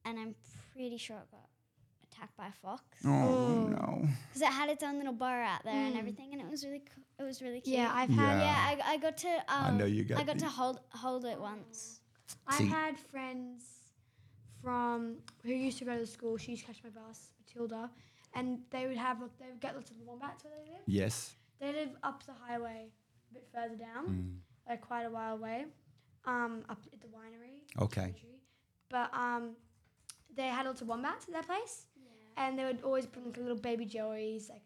and 0.05 0.18
I'm 0.18 0.35
pretty 0.73 0.97
sure 0.97 1.18
it 1.18 1.31
got 1.31 1.43
attacked 2.14 2.37
by 2.37 2.46
a 2.48 2.53
fox 2.62 2.83
Oh 3.05 3.66
no. 3.68 4.09
because 4.29 4.42
it 4.42 4.48
had 4.53 4.68
its 4.70 4.83
own 4.83 4.96
little 4.98 5.12
burrow 5.12 5.44
out 5.44 5.64
there 5.64 5.74
and 5.87 5.96
everything, 5.96 6.33
and 6.33 6.40
it 6.40 6.48
was 6.48 6.64
really, 6.64 6.81
co- 6.81 7.03
it 7.22 7.27
was 7.27 7.42
really 7.42 7.61
cute. 7.61 7.77
Yeah, 7.77 7.90
I've 7.92 8.11
Yeah. 8.11 8.16
had 8.16 8.40
yeah, 8.79 8.85
I, 8.87 8.92
I 8.92 8.96
got 8.98 9.16
to. 9.18 9.29
Um, 9.29 9.42
I 9.48 9.70
know 9.72 9.85
you 9.87 10.05
got 10.05 10.20
I 10.20 10.24
got 10.24 10.35
the- 10.35 10.40
to 10.44 10.48
hold 10.48 10.81
hold 10.90 11.24
it 11.24 11.38
once. 11.40 12.00
I've 12.46 12.68
had 12.68 12.98
friends 12.98 13.64
from 14.62 15.16
who 15.44 15.53
used 15.53 15.79
to 15.79 15.85
go 15.85 15.96
to 15.98 16.07
school. 16.07 16.37
She 16.37 16.53
used 16.53 16.66
to 16.66 16.72
catch 16.72 16.83
my 16.83 16.90
bus, 16.90 17.31
Matilda, 17.40 17.90
and 18.35 18.61
they 18.70 18.87
would 18.87 18.96
have 18.96 19.18
they 19.38 19.46
would 19.46 19.61
get 19.61 19.74
lots 19.74 19.90
of 19.90 19.96
wombats 20.05 20.44
where 20.44 20.53
they 20.55 20.70
live. 20.72 20.83
Yes. 20.87 21.35
They 21.61 21.72
live 21.72 21.90
up 22.03 22.24
the 22.27 22.33
highway, 22.33 22.88
a 23.31 23.35
bit 23.35 23.46
further 23.55 23.77
down, 23.77 24.07
Mm. 24.09 24.68
like 24.68 24.81
quite 24.81 25.05
a 25.05 25.11
while 25.11 25.35
away, 25.37 25.66
um, 26.24 26.64
up 26.68 26.79
at 26.92 27.00
the 27.00 27.07
winery. 27.09 27.61
Okay. 27.81 28.11
Treasury. 28.11 28.40
But 28.90 29.14
um, 29.14 29.57
they 30.35 30.48
had 30.48 30.66
lots 30.66 30.81
of 30.83 30.88
wombats 30.88 31.27
at 31.29 31.33
their 31.33 31.42
place, 31.42 31.87
and 32.37 32.59
they 32.59 32.64
would 32.64 32.83
always 32.83 33.07
bring 33.07 33.27
like 33.27 33.37
little 33.37 33.57
baby 33.57 33.87
joeys 33.87 34.49
like 34.51 34.62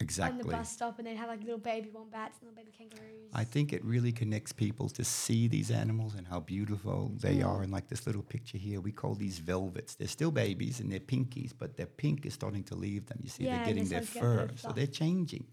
exactly 0.00 0.40
on 0.40 0.46
the 0.46 0.50
bus 0.56 0.72
stop, 0.72 0.98
and 0.98 1.06
they'd 1.06 1.16
have 1.16 1.28
like 1.28 1.40
little 1.42 1.58
baby 1.58 1.90
wombats 1.90 2.38
and 2.40 2.48
little 2.48 2.56
baby 2.62 2.72
kangaroos. 2.76 3.30
I 3.34 3.44
think 3.44 3.72
it 3.72 3.84
really 3.84 4.12
connects 4.12 4.52
people 4.52 4.88
to 4.90 5.04
see 5.04 5.48
these 5.48 5.70
animals 5.70 6.14
and 6.14 6.26
how 6.26 6.40
beautiful 6.40 7.12
they 7.20 7.36
Mm. 7.38 7.46
are. 7.48 7.62
And 7.62 7.72
like 7.72 7.88
this 7.88 8.06
little 8.06 8.22
picture 8.22 8.58
here, 8.58 8.80
we 8.80 8.92
call 8.92 9.14
these 9.14 9.38
velvets. 9.38 9.94
They're 9.94 10.08
still 10.08 10.30
babies 10.32 10.80
and 10.80 10.90
they're 10.90 11.00
pinkies, 11.00 11.52
but 11.56 11.76
their 11.76 11.86
pink 11.86 12.26
is 12.26 12.34
starting 12.34 12.64
to 12.64 12.74
leave 12.74 13.06
them. 13.06 13.18
You 13.22 13.28
see, 13.30 13.44
Yeah, 13.44 13.56
they're 13.56 13.66
getting 13.66 13.88
their 13.88 14.00
to 14.00 14.06
get 14.12 14.20
fur, 14.20 14.50
so 14.56 14.72
they're 14.72 14.86
changing. 14.86 15.46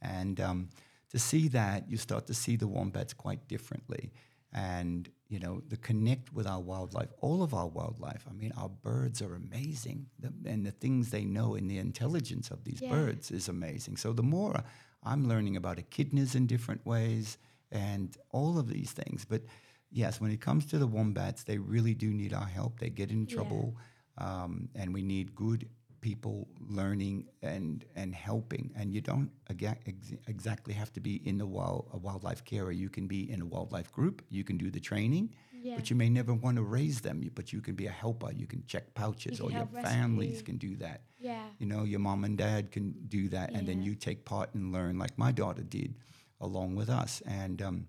And 0.00 0.40
um, 0.40 0.68
to 1.10 1.18
see 1.18 1.48
that, 1.48 1.88
you 1.90 1.96
start 1.96 2.26
to 2.26 2.34
see 2.34 2.56
the 2.56 2.66
wombats 2.66 3.14
quite 3.14 3.46
differently. 3.48 4.12
And 4.52 5.08
you 5.32 5.38
know, 5.38 5.62
the 5.68 5.78
connect 5.78 6.32
with 6.34 6.46
our 6.46 6.60
wildlife, 6.60 7.08
all 7.22 7.42
of 7.42 7.54
our 7.54 7.66
wildlife. 7.66 8.24
I 8.28 8.34
mean, 8.34 8.52
our 8.62 8.68
birds 8.68 9.22
are 9.22 9.34
amazing, 9.34 10.06
the, 10.18 10.30
and 10.52 10.66
the 10.66 10.72
things 10.72 11.10
they 11.10 11.24
know 11.24 11.54
and 11.54 11.70
the 11.70 11.78
intelligence 11.78 12.50
of 12.50 12.64
these 12.64 12.82
Yeah. 12.82 12.90
birds 12.90 13.30
is 13.30 13.48
amazing. 13.48 13.96
So 13.96 14.12
the 14.12 14.22
more 14.22 14.62
I'm 15.02 15.26
learning 15.26 15.56
about 15.56 15.78
echidnas 15.78 16.34
in 16.34 16.46
different 16.46 16.84
ways 16.84 17.38
and 17.70 18.14
all 18.30 18.58
of 18.58 18.68
these 18.68 18.92
things. 18.92 19.24
But 19.24 19.42
yes, 19.90 20.20
when 20.20 20.30
it 20.30 20.40
comes 20.42 20.66
to 20.66 20.78
the 20.78 20.86
wombats, 20.86 21.44
they 21.44 21.56
really 21.56 21.94
do 21.94 22.10
need 22.12 22.34
our 22.34 22.50
help. 22.58 22.78
They 22.78 22.90
get 22.90 23.10
in 23.10 23.26
Yeah. 23.26 23.34
trouble, 23.36 23.76
um, 24.18 24.68
and 24.74 24.92
we 24.92 25.02
need 25.02 25.34
good 25.34 25.66
people 26.02 26.48
learning 26.78 27.24
and 27.42 27.84
and 27.96 28.14
helping. 28.14 28.70
And 28.76 28.92
you 28.92 29.00
don't 29.00 29.30
aga- 29.48 29.78
ex- 29.86 30.12
exactly 30.26 30.74
have 30.74 30.92
to 30.92 31.00
be 31.00 31.14
in 31.28 31.38
the 31.38 31.46
wild 31.46 31.88
a 31.94 31.96
wildlife 31.96 32.44
carer. 32.44 32.72
You 32.72 32.90
can 32.90 33.06
be 33.06 33.20
in 33.32 33.40
a 33.40 33.46
wildlife 33.46 33.90
group. 33.92 34.16
You 34.28 34.44
can 34.44 34.58
do 34.58 34.70
the 34.70 34.80
training. 34.80 35.30
Yeah. 35.64 35.76
But 35.76 35.90
you 35.90 35.96
may 35.96 36.10
never 36.10 36.34
want 36.34 36.56
to 36.56 36.62
raise 36.64 37.00
them. 37.02 37.22
But 37.34 37.52
you 37.52 37.60
can 37.62 37.74
be 37.76 37.86
a 37.86 37.90
helper. 38.02 38.30
You 38.32 38.46
can 38.48 38.64
check 38.66 38.92
pouches, 38.94 39.38
You 39.38 39.44
or 39.46 39.50
your 39.50 39.58
help 39.70 39.72
families 39.84 40.30
rescue. 40.32 40.44
can 40.48 40.56
do 40.58 40.76
that. 40.84 40.98
yeah. 41.20 41.44
You 41.60 41.66
know, 41.66 41.84
your 41.84 42.00
mom 42.00 42.24
and 42.24 42.36
dad 42.36 42.72
can 42.72 42.86
do 43.08 43.28
that, 43.28 43.48
and 43.56 43.66
then 43.68 43.80
you 43.80 43.94
take 43.94 44.24
part 44.24 44.48
and 44.54 44.72
learn, 44.72 44.98
like 44.98 45.16
my 45.16 45.30
daughter 45.30 45.62
did, 45.62 45.94
along 46.40 46.74
with 46.74 46.90
us. 46.90 47.22
And 47.26 47.62
um, 47.62 47.86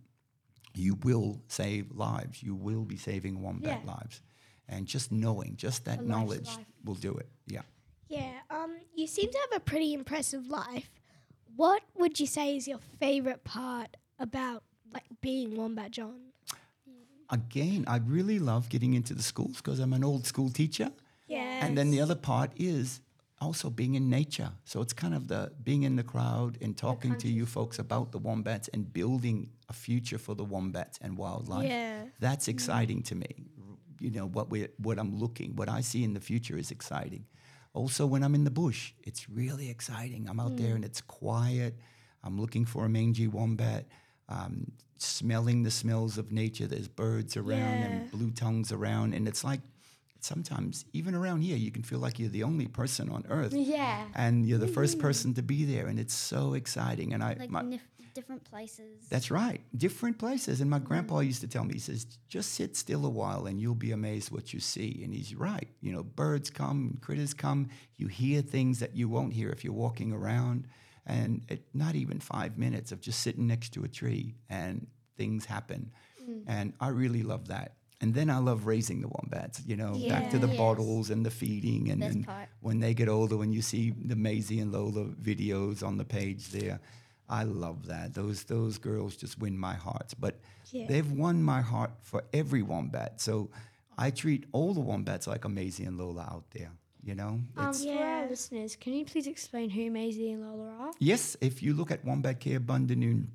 you 0.76 0.94
will 1.04 1.42
save 1.48 1.86
lives. 1.96 2.44
You 2.44 2.54
will 2.54 2.86
be 2.86 2.98
saving 2.98 3.42
wombat 3.42 3.82
Yeah. 3.84 3.92
lives. 3.96 4.22
And 4.70 4.86
just 4.86 5.12
knowing, 5.12 5.56
just 5.58 5.86
that 5.86 6.06
knowledge 6.06 6.48
life. 6.58 6.66
will 6.86 7.00
do 7.10 7.14
it. 7.24 7.28
Yeah. 7.48 7.64
Yeah. 8.14 8.34
Um. 8.50 8.78
You 8.96 9.08
seem 9.08 9.30
to 9.32 9.40
have 9.46 9.62
a 9.62 9.64
pretty 9.64 9.94
impressive 9.94 10.48
life. 10.48 10.90
What 11.56 11.82
would 11.96 12.20
you 12.20 12.28
say 12.28 12.56
is 12.58 12.68
your 12.68 12.80
favorite 13.00 13.44
part 13.44 13.98
about 14.20 14.64
like 14.94 15.06
being 15.22 15.56
Wombat 15.56 15.92
John? 15.92 16.20
Again, 17.30 17.86
I 17.88 17.98
really 17.98 18.40
love 18.40 18.70
getting 18.70 18.94
into 18.94 19.14
the 19.14 19.24
schools 19.24 19.58
because 19.58 19.80
I'm 19.80 19.94
an 19.94 20.04
old 20.04 20.28
school 20.28 20.50
teacher. 20.50 20.92
Yeah. 21.28 21.66
And 21.66 21.78
then 21.78 21.90
the 21.90 22.02
other 22.02 22.16
part 22.16 22.52
is 22.56 23.02
also 23.42 23.70
being 23.70 23.96
in 23.96 24.10
nature. 24.10 24.52
So 24.66 24.82
it's 24.82 24.94
kind 24.94 25.16
of 25.16 25.28
the 25.28 25.52
being 25.64 25.84
in 25.84 25.96
the 25.96 26.04
crowd 26.04 26.58
and 26.62 26.78
talking 26.78 27.16
to 27.18 27.28
you 27.28 27.46
folks 27.46 27.80
about 27.80 28.12
the 28.12 28.20
wombats 28.20 28.68
and 28.74 28.92
building 28.92 29.50
a 29.70 29.74
future 29.74 30.18
for 30.18 30.36
the 30.36 30.44
wombats 30.44 31.00
and 31.02 31.18
wildlife. 31.18 31.68
Yeah. 31.68 32.04
That's 32.20 32.48
exciting 32.48 33.02
to 33.04 33.16
me. 33.16 33.32
You 34.00 34.12
know 34.12 34.28
what 34.28 34.50
we 34.52 34.68
what 34.78 35.00
I'm 35.00 35.18
looking, 35.20 35.56
what 35.56 35.70
I 35.70 35.82
see 35.82 36.04
in 36.04 36.14
the 36.14 36.20
future 36.20 36.58
is 36.58 36.72
exciting. 36.72 37.26
Also, 37.74 38.06
when 38.06 38.24
I'm 38.24 38.36
in 38.36 38.44
the 38.44 38.52
bush, 38.52 38.94
it's 39.04 39.30
really 39.30 39.70
exciting. 39.70 40.30
I'm 40.30 40.40
out 40.40 40.58
there 40.58 40.76
and 40.76 40.86
it's 40.86 41.02
quiet. 41.02 41.76
I'm 42.24 42.40
looking 42.40 42.66
for 42.66 42.86
a 42.86 42.90
mangy 42.90 43.28
wombat, 43.28 43.88
um, 44.30 44.72
smelling 44.98 45.64
the 45.64 45.72
smells 45.72 46.18
of 46.18 46.32
nature. 46.32 46.68
There's 46.68 46.88
birds 46.88 47.36
around 47.36 47.60
Yeah. 47.60 47.86
and 47.88 48.12
blue 48.12 48.32
tongues 48.32 48.72
around, 48.72 49.14
and 49.14 49.28
it's 49.28 49.44
like 49.44 49.62
sometimes 50.20 50.86
even 50.94 51.16
around 51.16 51.42
here, 51.42 51.58
you 51.58 51.70
can 51.72 51.84
feel 51.84 52.00
like 52.00 52.18
you're 52.20 52.30
the 52.30 52.44
only 52.44 52.68
person 52.68 53.10
on 53.10 53.26
earth, 53.28 53.54
Yeah. 53.54 54.06
and 54.16 54.46
you're 54.46 54.60
the 54.60 54.68
first 54.70 55.00
person 55.00 55.34
to 55.34 55.42
be 55.42 55.66
there, 55.66 55.88
and 55.88 56.00
it's 56.00 56.14
so 56.14 56.54
exciting. 56.54 57.12
And 57.14 57.22
I, 57.24 57.34
Like 57.38 57.50
my, 57.50 57.64
nif- 57.64 57.80
different 58.14 58.44
places. 58.44 59.08
that's 59.10 59.30
right. 59.32 59.62
Different 59.76 60.18
places. 60.18 60.62
And 60.62 60.70
my 60.70 60.80
grandpa 60.80 61.20
used 61.20 61.42
to 61.42 61.48
tell 61.48 61.64
me, 61.64 61.74
he 61.74 61.80
says, 61.80 62.06
just 62.28 62.54
sit 62.54 62.76
still 62.76 63.06
a 63.06 63.10
while 63.10 63.46
and 63.48 63.60
you'll 63.60 63.76
be 63.76 63.92
amazed 63.92 64.32
what 64.32 64.54
you 64.54 64.60
see. 64.60 65.02
And 65.04 65.14
he's 65.14 65.34
right. 65.36 65.68
You 65.82 65.92
know, 65.94 66.04
birds 66.04 66.50
come, 66.50 66.98
critters 67.02 67.34
come. 67.34 67.70
You 67.98 68.08
hear 68.08 68.42
things 68.42 68.80
that 68.80 68.96
you 68.96 69.10
won't 69.10 69.34
hear 69.34 69.50
if 69.50 69.64
you're 69.64 69.74
walking 69.74 70.14
around. 70.14 70.68
And 71.06 71.42
it, 71.50 71.64
not 71.74 71.96
even 71.96 72.20
five 72.20 72.58
minutes 72.58 72.92
of 72.92 73.02
just 73.02 73.20
sitting 73.22 73.48
next 73.48 73.70
to 73.74 73.84
a 73.84 73.88
tree 73.90 74.36
and 74.50 74.88
things 75.18 75.46
happen. 75.46 75.92
Mm. 76.24 76.44
And 76.48 76.74
I 76.80 76.90
really 76.90 77.24
love 77.24 77.48
that. 77.50 77.74
And 78.02 78.14
then 78.14 78.30
I 78.30 78.40
love 78.40 78.66
raising 78.66 79.00
the 79.02 79.08
wombats, 79.08 79.62
you 79.66 79.78
know, 79.78 79.94
back 80.10 80.30
to 80.32 80.38
the 80.38 80.48
Yes. 80.48 80.58
bottles 80.58 81.10
and 81.10 81.26
the 81.26 81.32
feeding. 81.32 81.90
And 81.90 82.26
part. 82.26 82.50
when 82.60 82.82
they 82.82 82.94
get 82.94 83.08
older, 83.08 83.38
when 83.38 83.54
you 83.54 83.62
see 83.62 83.92
the 83.92 84.16
Maisie 84.18 84.60
and 84.60 84.74
Lola 84.74 85.06
videos 85.06 85.82
on 85.88 85.98
the 85.98 86.04
page 86.04 86.50
there, 86.50 86.82
I 87.30 87.44
love 87.44 87.88
that. 87.88 88.14
Those 88.14 88.44
those 88.44 88.78
girls 88.78 89.16
just 89.16 89.40
win 89.40 89.58
my 89.58 89.74
heart. 89.74 90.14
But 90.20 90.40
Yeah. 90.72 90.88
they've 90.88 91.12
won 91.12 91.42
my 91.44 91.62
heart 91.62 91.92
for 92.02 92.24
every 92.34 92.62
wombat. 92.64 93.22
So 93.22 93.50
I 93.98 94.12
treat 94.12 94.46
all 94.52 94.74
the 94.74 94.80
wombats 94.82 95.28
like 95.28 95.46
a 95.46 95.50
Maisie 95.50 95.86
and 95.86 95.98
Lola 95.98 96.24
out 96.24 96.50
there. 96.52 96.72
You 97.04 97.16
know, 97.16 97.42
Um, 97.58 97.70
It's- 97.70 97.82
For 97.84 97.88
Yeah. 97.94 98.22
our 98.22 98.30
listeners, 98.30 98.76
can 98.78 98.94
you 98.94 99.06
please 99.06 99.28
explain 99.28 99.70
who 99.70 99.90
Maisie 99.92 100.32
and 100.32 100.42
Lola 100.42 100.70
are? 100.80 100.92
Yes, 101.00 101.36
if 101.42 101.62
you 101.62 101.74
look 101.74 101.92
at 101.92 102.04
Wombat 102.06 102.40
Care 102.40 102.60
Bundanoon 102.62 103.28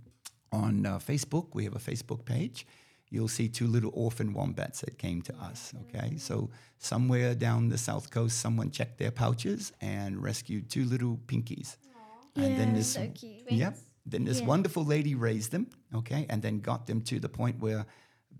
on 0.52 0.86
uh, 0.86 0.98
Facebook, 0.98 1.54
we 1.54 1.64
have 1.64 1.76
a 1.76 1.78
Facebook 1.90 2.24
page. 2.24 2.66
You'll 3.10 3.28
see 3.28 3.48
two 3.48 3.66
little 3.66 3.90
orphan 3.94 4.32
wombats 4.34 4.80
that 4.82 4.98
came 4.98 5.22
to 5.22 5.34
us. 5.36 5.72
Okay, 5.82 6.16
so 6.18 6.50
somewhere 6.78 7.34
down 7.34 7.68
the 7.68 7.78
south 7.78 8.10
coast, 8.10 8.38
someone 8.38 8.70
checked 8.70 8.98
their 8.98 9.10
pouches 9.10 9.72
and 9.80 10.22
rescued 10.22 10.68
two 10.70 10.84
little 10.84 11.18
pinkies. 11.26 11.76
And 12.36 12.56
then 12.56 12.68
Yeah. 12.68 12.74
this, 12.74 12.92
So 12.92 13.08
cute. 13.14 13.50
Yep. 13.50 13.78
Then 14.06 14.24
this 14.24 14.40
Yeah. 14.40 14.46
wonderful 14.46 14.84
lady 14.84 15.14
raised 15.14 15.50
them. 15.50 15.68
Okay, 15.94 16.26
and 16.30 16.42
then 16.42 16.60
got 16.60 16.86
them 16.86 17.00
to 17.02 17.20
the 17.20 17.28
point 17.28 17.58
where 17.60 17.86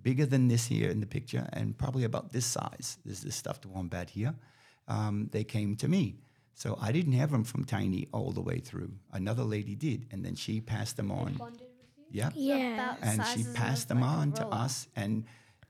bigger 0.03 0.27
than 0.27 0.49
this 0.49 0.67
here 0.67 0.91
in 0.91 1.01
the 1.01 1.07
picture, 1.07 1.49
and 1.53 1.77
probably 1.77 2.05
about 2.05 2.33
this 2.33 2.47
size. 2.47 2.99
There's 3.05 3.23
this 3.23 3.35
stuffed 3.37 3.67
wombat 3.67 4.11
here. 4.11 4.35
Um, 4.87 5.29
they 5.33 5.45
came 5.45 5.77
to 5.77 5.89
me. 5.89 6.21
So 6.55 6.77
I 6.81 6.93
didn't 6.93 7.13
have 7.13 7.31
them 7.31 7.45
from 7.45 7.65
tiny 7.65 8.09
all 8.13 8.33
the 8.33 8.41
way 8.41 8.59
through. 8.59 8.93
Another 9.13 9.45
lady 9.45 9.75
did, 9.75 10.07
and 10.11 10.25
then 10.25 10.35
she 10.35 10.61
passed 10.61 10.97
them 10.97 11.11
on. 11.11 11.35
Bonded? 11.35 11.69
Yeah. 12.11 12.31
Yeah. 12.35 12.97
And 13.03 13.25
she 13.27 13.45
passed 13.55 13.89
them 13.89 14.01
like, 14.01 14.11
on 14.11 14.33
to 14.33 14.47
us 14.47 14.89
and 14.97 15.25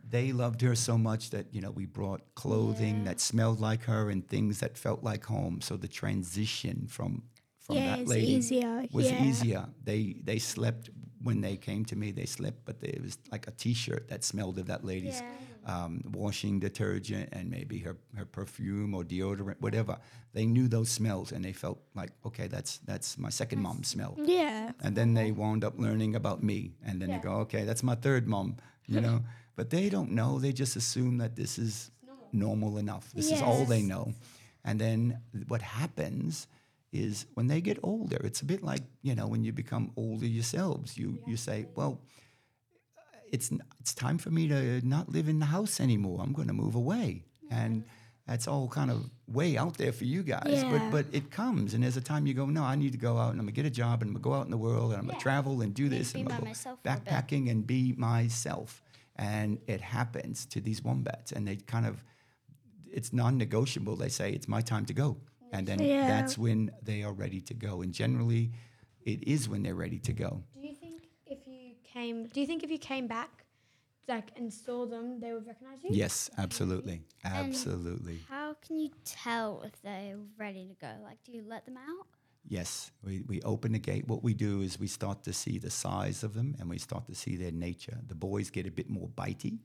they 0.08 0.32
loved 0.32 0.60
her 0.62 0.74
so 0.74 0.96
much 0.96 1.30
that 1.30 1.52
you 1.52 1.60
know 1.60 1.70
we 1.70 1.84
brought 1.84 2.22
clothing 2.34 3.04
that 3.04 3.20
smelled 3.20 3.60
like 3.60 3.82
her 3.84 4.10
and 4.10 4.26
things 4.26 4.60
that 4.60 4.78
felt 4.78 5.02
like 5.02 5.24
home 5.24 5.60
so 5.60 5.76
the 5.76 5.88
transition 5.88 6.86
from 6.88 7.22
from 7.68 7.76
Yeah, 7.76 7.86
that 7.90 8.00
it's 8.00 8.10
lady 8.10 8.32
easier, 8.32 8.84
was 8.92 9.10
yeah. 9.10 9.24
easier. 9.24 9.66
They 9.84 10.16
they 10.24 10.38
slept 10.38 10.90
when 11.22 11.40
they 11.40 11.56
came 11.56 11.84
to 11.84 11.96
me 11.96 12.12
they 12.12 12.24
slept 12.26 12.64
but 12.64 12.80
there 12.80 12.94
was 13.02 13.18
like 13.32 13.48
a 13.48 13.50
t-shirt 13.50 14.08
that 14.08 14.22
smelled 14.22 14.56
of 14.56 14.66
that 14.66 14.84
lady's 14.84 15.20
um, 15.66 16.00
washing 16.14 16.60
detergent 16.60 17.28
and 17.32 17.50
maybe 17.50 17.78
her, 17.80 17.96
her 18.16 18.24
perfume 18.24 18.94
or 18.94 19.02
deodorant 19.04 19.60
whatever. 19.60 19.98
They 20.32 20.46
knew 20.46 20.68
those 20.68 20.88
smells 20.90 21.32
and 21.32 21.44
they 21.44 21.52
felt 21.52 21.80
like 21.94 22.12
okay 22.24 22.46
that's 22.46 22.78
that's 22.78 23.18
my 23.18 23.30
second 23.30 23.60
mom 23.62 23.82
smell. 23.84 24.14
Yeah. 24.24 24.72
and 24.80 24.94
then 24.96 25.14
they 25.14 25.32
wound 25.32 25.64
up 25.64 25.74
learning 25.78 26.14
about 26.14 26.42
me. 26.42 26.72
And 26.86 27.02
then 27.02 27.10
they 27.10 27.18
go 27.18 27.32
okay 27.46 27.64
that's 27.64 27.82
my 27.82 27.96
third 27.96 28.26
mom 28.28 28.56
you 28.86 29.00
know? 29.00 29.22
But 29.58 29.70
they 29.70 29.88
don't 29.90 30.12
know. 30.12 30.38
They 30.38 30.52
just 30.52 30.76
assume 30.76 31.18
that 31.18 31.34
this 31.34 31.58
is 31.58 31.90
normal. 32.32 32.78
enough. 32.78 33.10
This 33.12 33.32
is 33.32 33.42
all 33.42 33.64
they 33.64 33.82
know. 33.82 34.14
And 34.64 34.78
then 34.80 35.20
what 35.48 35.62
happens 35.62 36.46
is 36.93 37.26
when 37.34 37.47
they 37.47 37.61
get 37.61 37.78
older 37.82 38.18
it's 38.24 38.41
a 38.41 38.45
bit 38.45 38.62
like 38.62 38.82
you 39.03 39.14
know 39.14 39.26
when 39.26 39.45
you 39.45 39.53
become 39.53 39.91
older 39.97 40.26
yourselves 40.26 40.97
you 40.97 41.18
you 41.26 41.36
say 41.36 41.66
well 41.74 42.01
it's 43.32 43.51
it's 43.80 43.95
time 43.95 44.18
for 44.18 44.30
me 44.30 44.49
to 44.49 44.86
not 44.86 45.09
live 45.09 45.28
in 45.28 45.39
the 45.39 45.47
house 45.47 45.80
anymore. 45.80 46.20
I'm 46.22 46.32
going 46.32 46.49
to 46.49 46.55
move 46.55 46.74
away, 46.74 47.24
and 47.51 47.84
that's 48.26 48.47
all 48.47 48.68
kind 48.68 48.91
of 48.91 49.11
way 49.26 49.57
out 49.57 49.76
there 49.76 49.93
for 49.93 50.05
you 50.05 50.22
guys. 50.22 50.62
Yeah. 50.62 50.70
But 50.70 50.91
but 50.91 51.07
it 51.12 51.30
comes, 51.30 51.74
and 51.74 51.82
there's 51.82 51.97
a 51.97 52.03
time 52.03 52.26
you 52.26 52.34
go, 52.34 52.47
no, 52.47 52.64
I 52.64 52.74
need 52.74 52.93
to 52.93 52.99
go 52.99 53.16
out 53.18 53.30
and 53.30 53.41
I'm 53.41 53.47
gonna 53.47 53.53
get 53.53 53.66
a 53.66 53.70
job 53.70 54.03
and 54.03 54.11
I'm 54.11 54.14
gonna 54.14 54.34
go 54.34 54.34
out 54.34 54.45
in 54.45 54.51
the 54.51 54.59
world 54.59 54.93
and 54.93 55.01
I'm 55.01 55.07
gonna 55.07 55.20
travel 55.20 55.62
and 55.62 55.74
do 55.74 55.89
this 55.89 56.14
and 56.14 56.30
I'm 56.30 56.39
by 56.41 56.45
myself 56.45 56.78
for 56.82 56.91
a 56.91 56.97
bit. 56.97 57.05
backpacking 57.05 57.51
and 57.51 57.66
be 57.66 57.95
myself. 57.97 58.82
And 59.16 59.59
it 59.66 59.80
happens 59.80 60.47
to 60.47 60.61
these 60.61 60.82
wombats, 60.82 61.32
and 61.32 61.47
they 61.47 61.57
kind 61.57 61.86
of 61.86 62.05
it's 62.91 63.12
non-negotiable. 63.12 63.97
They 63.97 64.09
say 64.09 64.32
it's 64.32 64.49
my 64.49 64.61
time 64.61 64.86
to 64.86 64.95
go, 64.95 65.16
and 65.53 65.66
then 65.66 65.80
Yeah. 65.80 66.07
that's 66.07 66.36
when 66.38 66.70
they 66.82 67.03
are 67.03 67.12
ready 67.12 67.40
to 67.42 67.55
go. 67.55 67.82
And 67.82 67.92
generally, 67.92 68.53
it 69.03 69.26
is 69.26 69.49
when 69.49 69.62
they're 69.62 69.74
ready 69.74 69.99
to 70.01 70.12
go. 70.12 70.42
Do 70.55 70.61
you 70.66 70.74
think 70.74 71.09
if 71.26 71.46
you 71.46 71.74
came, 71.84 72.26
do 72.26 72.40
you 72.40 72.46
think 72.46 72.62
if 72.62 72.70
you 72.70 72.78
came 72.78 73.07
back, 73.07 73.44
like 74.07 74.30
and 74.36 74.53
saw 74.53 74.86
them, 74.86 75.20
they 75.20 75.32
would 75.32 75.46
recognize 75.46 75.82
you? 75.84 75.90
Yes, 75.92 76.30
absolutely, 76.38 77.03
absolutely. 77.24 78.20
How 78.28 78.55
can 78.55 78.78
you 78.78 78.90
tell 79.05 79.62
if 79.62 79.80
they're 79.82 80.16
ready 80.36 80.66
to 80.68 80.74
go? 80.74 80.92
Like, 81.03 81.22
do 81.24 81.32
you 81.32 81.42
let 81.46 81.64
them 81.64 81.76
out? 81.76 82.07
Yes, 82.46 82.92
we, 83.05 83.22
we 83.26 83.42
open 83.42 83.72
the 83.72 83.78
gate. 83.78 84.09
What 84.09 84.22
we 84.24 84.32
do 84.32 84.62
is 84.62 84.78
we 84.80 84.86
start 84.86 85.22
to 85.24 85.34
see 85.34 85.59
the 85.59 85.70
size 85.70 86.22
of 86.22 86.32
them 86.32 86.57
and 86.59 86.70
we 86.70 86.78
start 86.78 87.07
to 87.09 87.14
see 87.14 87.36
their 87.36 87.53
nature. 87.53 87.99
The 88.07 88.14
boys 88.14 88.49
get 88.51 88.66
a 88.66 88.70
bit 88.70 88.88
more 88.88 89.09
bitey. 89.09 89.59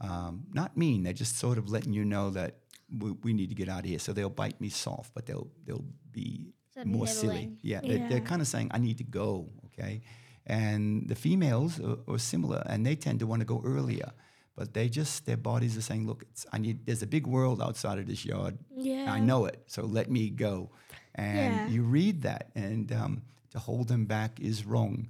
Um, 0.00 0.44
not 0.52 0.76
mean, 0.76 1.04
they're 1.04 1.12
just 1.12 1.38
sort 1.38 1.58
of 1.58 1.68
letting 1.68 1.92
you 1.92 2.04
know 2.04 2.30
that 2.30 2.56
we, 2.98 3.10
we 3.22 3.32
need 3.32 3.48
to 3.48 3.54
get 3.54 3.68
out 3.68 3.80
of 3.80 3.86
here. 3.86 3.98
So 3.98 4.12
they'll 4.12 4.28
bite 4.30 4.60
me 4.60 4.68
soft, 4.68 5.14
but 5.14 5.26
they'll 5.26 5.48
they'll 5.64 5.84
be 6.10 6.52
Sort 6.74 6.86
of 6.86 6.92
more 6.92 7.06
silly. 7.06 7.34
nibbling. 7.46 7.58
Yeah, 7.62 7.80
They're, 7.82 8.08
they're 8.08 8.20
kind 8.20 8.40
of 8.40 8.48
saying, 8.48 8.70
I 8.72 8.78
need 8.78 8.98
to 8.98 9.04
go, 9.04 9.48
okay? 9.66 10.00
And 10.46 11.08
the 11.08 11.14
females 11.14 11.78
are, 11.80 11.98
are 12.08 12.18
similar 12.18 12.62
and 12.66 12.84
they 12.86 12.96
tend 12.96 13.20
to 13.20 13.26
want 13.26 13.40
to 13.40 13.46
go 13.46 13.62
earlier. 13.64 14.10
But 14.56 14.72
they 14.74 14.88
just, 14.88 15.24
their 15.26 15.36
bodies 15.36 15.76
are 15.76 15.82
saying, 15.82 16.06
look, 16.06 16.24
it's, 16.30 16.44
I 16.52 16.58
need, 16.58 16.84
there's 16.86 17.02
a 17.02 17.06
big 17.06 17.26
world 17.26 17.60
outside 17.62 17.98
of 17.98 18.06
this 18.06 18.24
yard. 18.24 18.58
Yeah. 18.76 19.06
I 19.12 19.18
know 19.20 19.44
it, 19.46 19.62
so 19.66 19.82
let 19.84 20.10
me 20.10 20.30
go. 20.30 20.70
And 21.14 21.54
Yeah. 21.54 21.66
you 21.74 21.82
read 21.82 22.22
that, 22.22 22.50
and 22.54 22.90
um, 22.92 23.22
to 23.50 23.58
hold 23.58 23.88
them 23.88 24.04
back 24.06 24.40
is 24.40 24.64
wrong. 24.66 25.08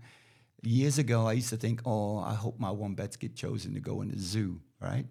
Years 0.63 0.99
ago, 0.99 1.27
I 1.27 1.33
used 1.33 1.51
to 1.51 1.57
think, 1.57 1.81
oh, 1.85 2.19
I 2.19 2.35
hope 2.35 2.59
my 2.61 2.71
wombats 2.71 3.17
get 3.17 3.35
chosen 3.35 3.75
to 3.75 3.81
go 3.81 4.01
in 4.03 4.09
the 4.11 4.19
zoo, 4.19 4.61
right? 4.81 5.07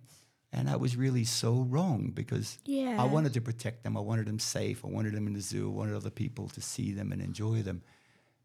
And 0.54 0.70
I 0.70 0.76
was 0.76 0.98
really 0.98 1.24
so 1.24 1.62
wrong 1.70 2.12
because 2.14 2.60
I 2.68 3.06
wanted 3.06 3.34
to 3.34 3.42
protect 3.42 3.84
them. 3.84 3.96
I 3.96 4.02
wanted 4.02 4.26
them 4.28 4.38
safe. 4.40 4.84
I 4.84 4.90
wanted 4.90 5.14
them 5.14 5.26
in 5.28 5.34
the 5.34 5.40
zoo. 5.42 5.70
I 5.72 5.74
wanted 5.74 5.96
other 5.96 6.10
people 6.10 6.50
to 6.50 6.62
see 6.62 6.92
them 6.92 7.12
and 7.14 7.22
enjoy 7.22 7.62
them. 7.62 7.82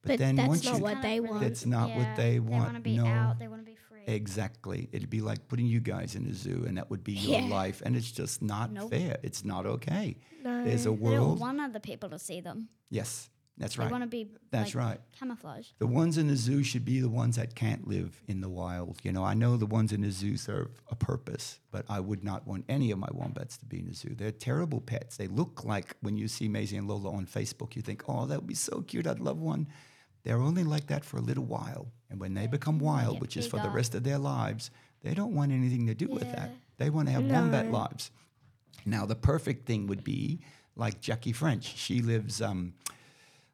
But, 0.03 0.11
But 0.13 0.19
then 0.21 0.37
that's 0.37 0.49
once 0.49 0.65
not 0.65 0.77
you, 0.77 0.83
what 0.83 1.03
they 1.03 1.19
want. 1.19 1.41
That's 1.41 1.67
not 1.67 1.89
what 1.89 1.99
Yeah, 2.07 2.15
they 2.15 2.33
They 2.35 2.39
want, 2.39 2.63
want 2.65 2.75
to 2.77 2.81
be 2.81 2.97
no. 2.97 3.07
out. 3.07 3.39
They 3.41 3.49
want 3.49 3.63
to 3.63 3.67
be 3.67 3.75
free. 3.89 4.05
Exactly. 4.07 4.89
It'd 4.93 5.11
be 5.11 5.21
like 5.21 5.49
putting 5.49 5.67
you 5.67 5.81
guys 5.81 6.15
in 6.15 6.27
a 6.27 6.33
zoo, 6.33 6.65
and 6.69 6.79
that 6.79 6.89
would 6.91 7.03
be 7.03 7.15
your 7.15 7.41
Yeah. 7.41 7.49
life. 7.49 7.83
And 7.85 7.97
it's 7.97 8.13
just 8.13 8.41
not 8.41 8.71
Nope. 8.73 8.91
fair. 8.91 9.19
It's 9.25 9.45
not 9.45 9.67
okay. 9.67 10.17
No. 10.45 10.63
There's 10.65 10.87
a 10.87 10.93
world. 10.93 11.39
They 11.39 11.41
want 11.41 11.61
other 11.61 11.81
people 11.81 12.09
to 12.11 12.21
see 12.21 12.41
them. 12.41 12.69
Yes, 12.89 13.31
that's 13.59 13.77
They 13.77 13.85
right. 13.85 13.91
want 13.91 14.03
to 14.05 14.09
be. 14.09 14.29
That's 14.51 14.75
like, 14.75 14.85
right. 14.85 15.01
Camouflage. 15.19 15.69
The 15.79 15.87
ones 15.87 16.19
in 16.19 16.29
the 16.29 16.37
zoo 16.37 16.63
should 16.63 16.85
be 16.85 17.01
the 17.01 17.09
ones 17.09 17.37
that 17.37 17.55
can't 17.55 17.89
live 17.89 18.23
in 18.29 18.41
the 18.41 18.49
wild. 18.49 18.99
You 19.03 19.13
know, 19.13 19.25
I 19.25 19.35
know 19.35 19.57
the 19.57 19.67
ones 19.67 19.93
in 19.93 20.03
the 20.03 20.11
zoo 20.11 20.37
serve 20.37 20.69
a 20.91 20.95
purpose, 20.95 21.59
but 21.71 21.87
I 21.89 22.01
would 22.01 22.23
not 22.23 22.47
want 22.47 22.65
any 22.69 22.91
of 22.91 22.99
my 22.99 23.09
wombats 23.13 23.57
to 23.59 23.65
be 23.67 23.79
in 23.79 23.87
the 23.87 23.95
zoo. 23.95 24.15
They're 24.15 24.31
terrible 24.31 24.81
pets. 24.81 25.17
They 25.17 25.27
look 25.27 25.65
like 25.65 25.97
when 26.03 26.17
you 26.17 26.29
see 26.29 26.49
Maisie 26.49 26.77
and 26.77 26.87
Lola 26.87 27.11
on 27.13 27.27
Facebook, 27.27 27.77
you 27.77 27.83
think, 27.83 28.03
oh, 28.09 28.27
that 28.27 28.41
would 28.41 28.47
be 28.47 28.55
so 28.55 28.83
cute. 28.83 29.07
I'd 29.07 29.21
love 29.21 29.39
one. 29.39 29.69
They're 30.23 30.41
only 30.41 30.65
like 30.65 30.89
that 30.89 31.05
for 31.05 31.19
a 31.19 31.23
little 31.23 31.45
while. 31.45 31.87
And 32.11 32.21
when 32.21 32.35
they 32.35 32.47
become 32.47 32.79
wild, 32.79 33.21
which 33.21 33.37
is 33.37 33.47
for 33.47 33.61
the 33.61 33.71
rest 33.71 33.95
of 33.95 34.03
their 34.03 34.19
lives, 34.19 34.71
they 35.03 35.15
don't 35.15 35.35
want 35.35 35.53
anything 35.53 35.87
to 35.87 35.95
do 35.95 36.09
with 36.09 36.31
that. 36.33 36.51
They 36.79 36.91
want 36.91 37.09
to 37.09 37.13
have 37.13 37.25
wombat 37.25 37.71
lives. 37.71 38.11
Now, 38.85 39.07
the 39.07 39.15
perfect 39.15 39.67
thing 39.67 39.87
would 39.87 40.05
be 40.05 40.41
like 40.75 41.01
Jackie 41.01 41.33
French. 41.33 41.77
She 41.77 42.03
lives 42.03 42.43
um, 42.43 42.75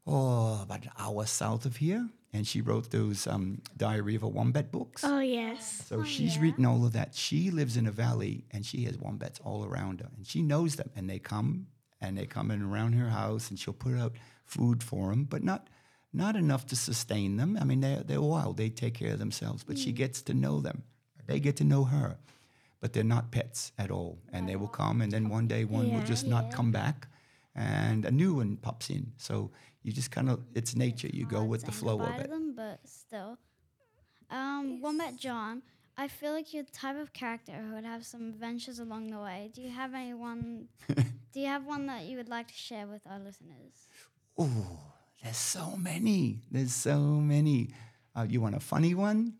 oh, 0.06 0.60
about 0.62 0.84
an 0.84 0.90
hour 0.98 1.26
south 1.26 1.64
of 1.66 1.76
here, 1.76 2.08
and 2.32 2.46
she 2.46 2.60
wrote 2.60 2.90
those 2.90 3.26
um, 3.26 3.60
Diary 3.76 4.14
of 4.14 4.22
a 4.22 4.28
Wombat 4.28 4.72
books. 4.72 5.04
Oh 5.04 5.20
yes. 5.20 5.84
So 5.88 6.02
she's 6.04 6.38
written 6.38 6.64
all 6.64 6.84
of 6.84 6.92
that. 6.94 7.14
She 7.14 7.50
lives 7.50 7.76
in 7.76 7.86
a 7.86 7.92
valley, 7.92 8.44
and 8.50 8.64
she 8.64 8.84
has 8.84 8.96
wombats 8.98 9.40
all 9.44 9.64
around 9.64 10.00
her, 10.00 10.08
and 10.16 10.26
she 10.26 10.42
knows 10.42 10.76
them. 10.76 10.90
And 10.96 11.08
they 11.08 11.18
come, 11.18 11.66
and 12.00 12.16
they 12.16 12.26
come 12.26 12.50
in 12.50 12.62
around 12.62 12.94
her 12.94 13.10
house, 13.10 13.50
and 13.50 13.58
she'll 13.58 13.74
put 13.74 13.96
out 13.98 14.12
food 14.44 14.82
for 14.82 15.10
them, 15.10 15.24
but 15.24 15.42
not 15.44 15.68
not 16.14 16.36
enough 16.36 16.66
to 16.66 16.76
sustain 16.76 17.36
them. 17.36 17.56
I 17.60 17.64
mean, 17.64 17.80
they're 17.80 18.02
they're 18.02 18.20
wild; 18.22 18.56
they 18.56 18.70
take 18.70 18.94
care 18.94 19.12
of 19.12 19.18
themselves. 19.18 19.64
But 19.64 19.78
she 19.78 19.92
gets 19.92 20.22
to 20.22 20.34
know 20.34 20.60
them; 20.60 20.82
they 21.26 21.38
get 21.40 21.56
to 21.56 21.64
know 21.64 21.84
her. 21.84 22.16
But 22.80 22.92
they're 22.94 23.04
not 23.04 23.30
pets 23.30 23.70
at 23.78 23.92
all, 23.92 24.18
and 24.32 24.48
they 24.48 24.56
will 24.56 24.66
come, 24.66 25.00
and 25.02 25.12
then 25.12 25.28
one 25.28 25.46
day 25.46 25.64
one 25.64 25.92
will 25.92 26.00
Yeah. 26.00 26.04
just 26.06 26.26
not 26.26 26.50
come 26.50 26.72
back, 26.72 27.06
and 27.54 28.04
a 28.04 28.10
new 28.10 28.34
one 28.34 28.56
pops 28.56 28.90
in. 28.90 29.12
So 29.18 29.52
you 29.82 29.92
just 29.92 30.10
kind 30.10 30.30
of 30.30 30.40
it's 30.54 30.74
nature. 30.76 31.08
You 31.12 31.26
go 31.26 31.44
with 31.44 31.64
the 31.64 31.72
saying 31.72 31.80
flow 31.80 31.96
goodbye 31.98 32.12
of 32.12 32.18
to 32.18 32.24
it. 32.24 32.30
them, 32.30 32.54
but 32.56 32.80
still. 32.84 33.38
Um, 34.30 34.80
Wombat 34.80 35.16
John, 35.16 35.62
I 35.96 36.08
feel 36.08 36.32
like 36.32 36.54
you're 36.54 36.62
the 36.62 36.72
type 36.72 36.98
of 36.98 37.12
character 37.12 37.52
who 37.52 37.74
would 37.74 37.84
have 37.84 38.04
some 38.06 38.28
adventures 38.28 38.78
along 38.78 39.10
the 39.10 39.18
way. 39.18 39.50
Do 39.54 39.60
you 39.60 39.70
have 39.70 39.92
anyone? 39.94 40.68
do 40.88 41.40
you 41.40 41.46
have 41.46 41.66
one 41.66 41.86
that 41.86 42.04
you 42.04 42.16
would 42.16 42.28
like 42.28 42.48
to 42.48 42.54
share 42.54 42.86
with 42.86 43.02
our 43.06 43.18
listeners? 43.18 43.74
Oh, 44.38 44.80
there's 45.22 45.36
so 45.36 45.76
many. 45.76 46.40
There's 46.50 46.72
so 46.74 46.98
many. 47.00 47.74
Uh, 48.16 48.26
you 48.28 48.40
want 48.40 48.54
a 48.54 48.60
funny 48.60 48.94
one? 48.94 49.34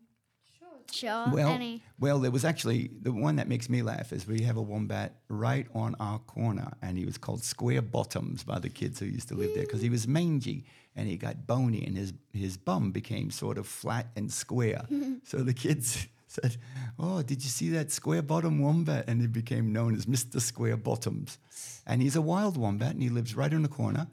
Sure. 0.91 1.27
Well, 1.31 1.49
Any. 1.49 1.81
well, 1.99 2.19
there 2.19 2.31
was 2.31 2.45
actually 2.45 2.91
the 3.01 3.11
one 3.11 3.35
that 3.37 3.47
makes 3.47 3.69
me 3.69 3.81
laugh 3.81 4.13
is 4.13 4.27
we 4.27 4.41
have 4.43 4.57
a 4.57 4.61
wombat 4.61 5.15
right 5.29 5.67
on 5.73 5.95
our 5.99 6.19
corner, 6.19 6.71
and 6.81 6.97
he 6.97 7.05
was 7.05 7.17
called 7.17 7.43
Square 7.43 7.83
Bottoms 7.83 8.43
by 8.43 8.59
the 8.59 8.69
kids 8.69 8.99
who 8.99 9.05
used 9.05 9.29
to 9.29 9.35
live 9.35 9.51
there 9.55 9.63
because 9.63 9.81
he 9.81 9.89
was 9.89 10.07
mangy 10.07 10.65
and 10.95 11.07
he 11.07 11.17
got 11.17 11.47
bony, 11.47 11.83
and 11.85 11.97
his 11.97 12.13
his 12.33 12.57
bum 12.57 12.91
became 12.91 13.31
sort 13.31 13.57
of 13.57 13.67
flat 13.67 14.07
and 14.15 14.31
square. 14.31 14.85
so 15.23 15.37
the 15.39 15.53
kids 15.53 16.07
said, 16.27 16.57
"Oh, 16.99 17.21
did 17.21 17.43
you 17.43 17.49
see 17.49 17.69
that 17.69 17.91
square 17.91 18.21
bottom 18.21 18.59
wombat?" 18.59 19.05
And 19.07 19.21
he 19.21 19.27
became 19.27 19.73
known 19.73 19.95
as 19.95 20.07
Mister 20.07 20.39
Square 20.39 20.77
Bottoms. 20.77 21.37
And 21.85 22.01
he's 22.01 22.15
a 22.15 22.21
wild 22.21 22.57
wombat, 22.57 22.91
and 22.93 23.03
he 23.03 23.09
lives 23.09 23.35
right 23.35 23.53
on 23.53 23.63
the 23.63 23.67
corner, 23.69 24.07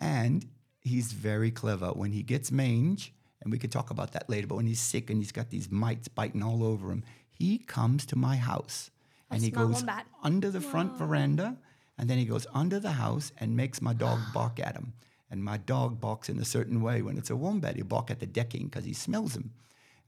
and 0.00 0.46
he's 0.80 1.12
very 1.12 1.50
clever. 1.50 1.88
When 1.88 2.12
he 2.12 2.22
gets 2.22 2.50
mange, 2.50 3.12
and 3.42 3.52
we 3.52 3.58
could 3.58 3.72
talk 3.72 3.90
about 3.90 4.12
that 4.12 4.28
later, 4.30 4.46
but 4.46 4.56
when 4.56 4.66
he's 4.66 4.80
sick 4.80 5.10
and 5.10 5.18
he's 5.18 5.32
got 5.32 5.50
these 5.50 5.70
mites 5.70 6.08
biting 6.08 6.42
all 6.42 6.64
over 6.64 6.90
him, 6.90 7.04
he 7.30 7.58
comes 7.58 8.06
to 8.06 8.16
my 8.16 8.36
house 8.36 8.90
and 9.30 9.42
he 9.42 9.50
goes 9.50 9.76
wombat. 9.76 10.06
under 10.22 10.50
the 10.50 10.60
front 10.60 10.96
veranda 10.96 11.56
and 11.98 12.08
then 12.08 12.18
he 12.18 12.24
goes 12.24 12.46
under 12.52 12.80
the 12.80 12.92
house 12.92 13.32
and 13.38 13.56
makes 13.56 13.82
my 13.82 13.92
dog 13.92 14.18
bark 14.32 14.58
at 14.58 14.74
him. 14.74 14.92
And 15.30 15.42
my 15.42 15.56
dog 15.56 16.00
barks 16.00 16.28
in 16.28 16.38
a 16.38 16.44
certain 16.44 16.82
way. 16.82 17.00
When 17.00 17.16
it's 17.16 17.30
a 17.30 17.36
wombat, 17.36 17.76
he'll 17.76 17.84
bark 17.84 18.10
at 18.10 18.20
the 18.20 18.26
decking 18.26 18.64
because 18.64 18.84
he 18.84 18.92
smells 18.92 19.36
him. 19.36 19.52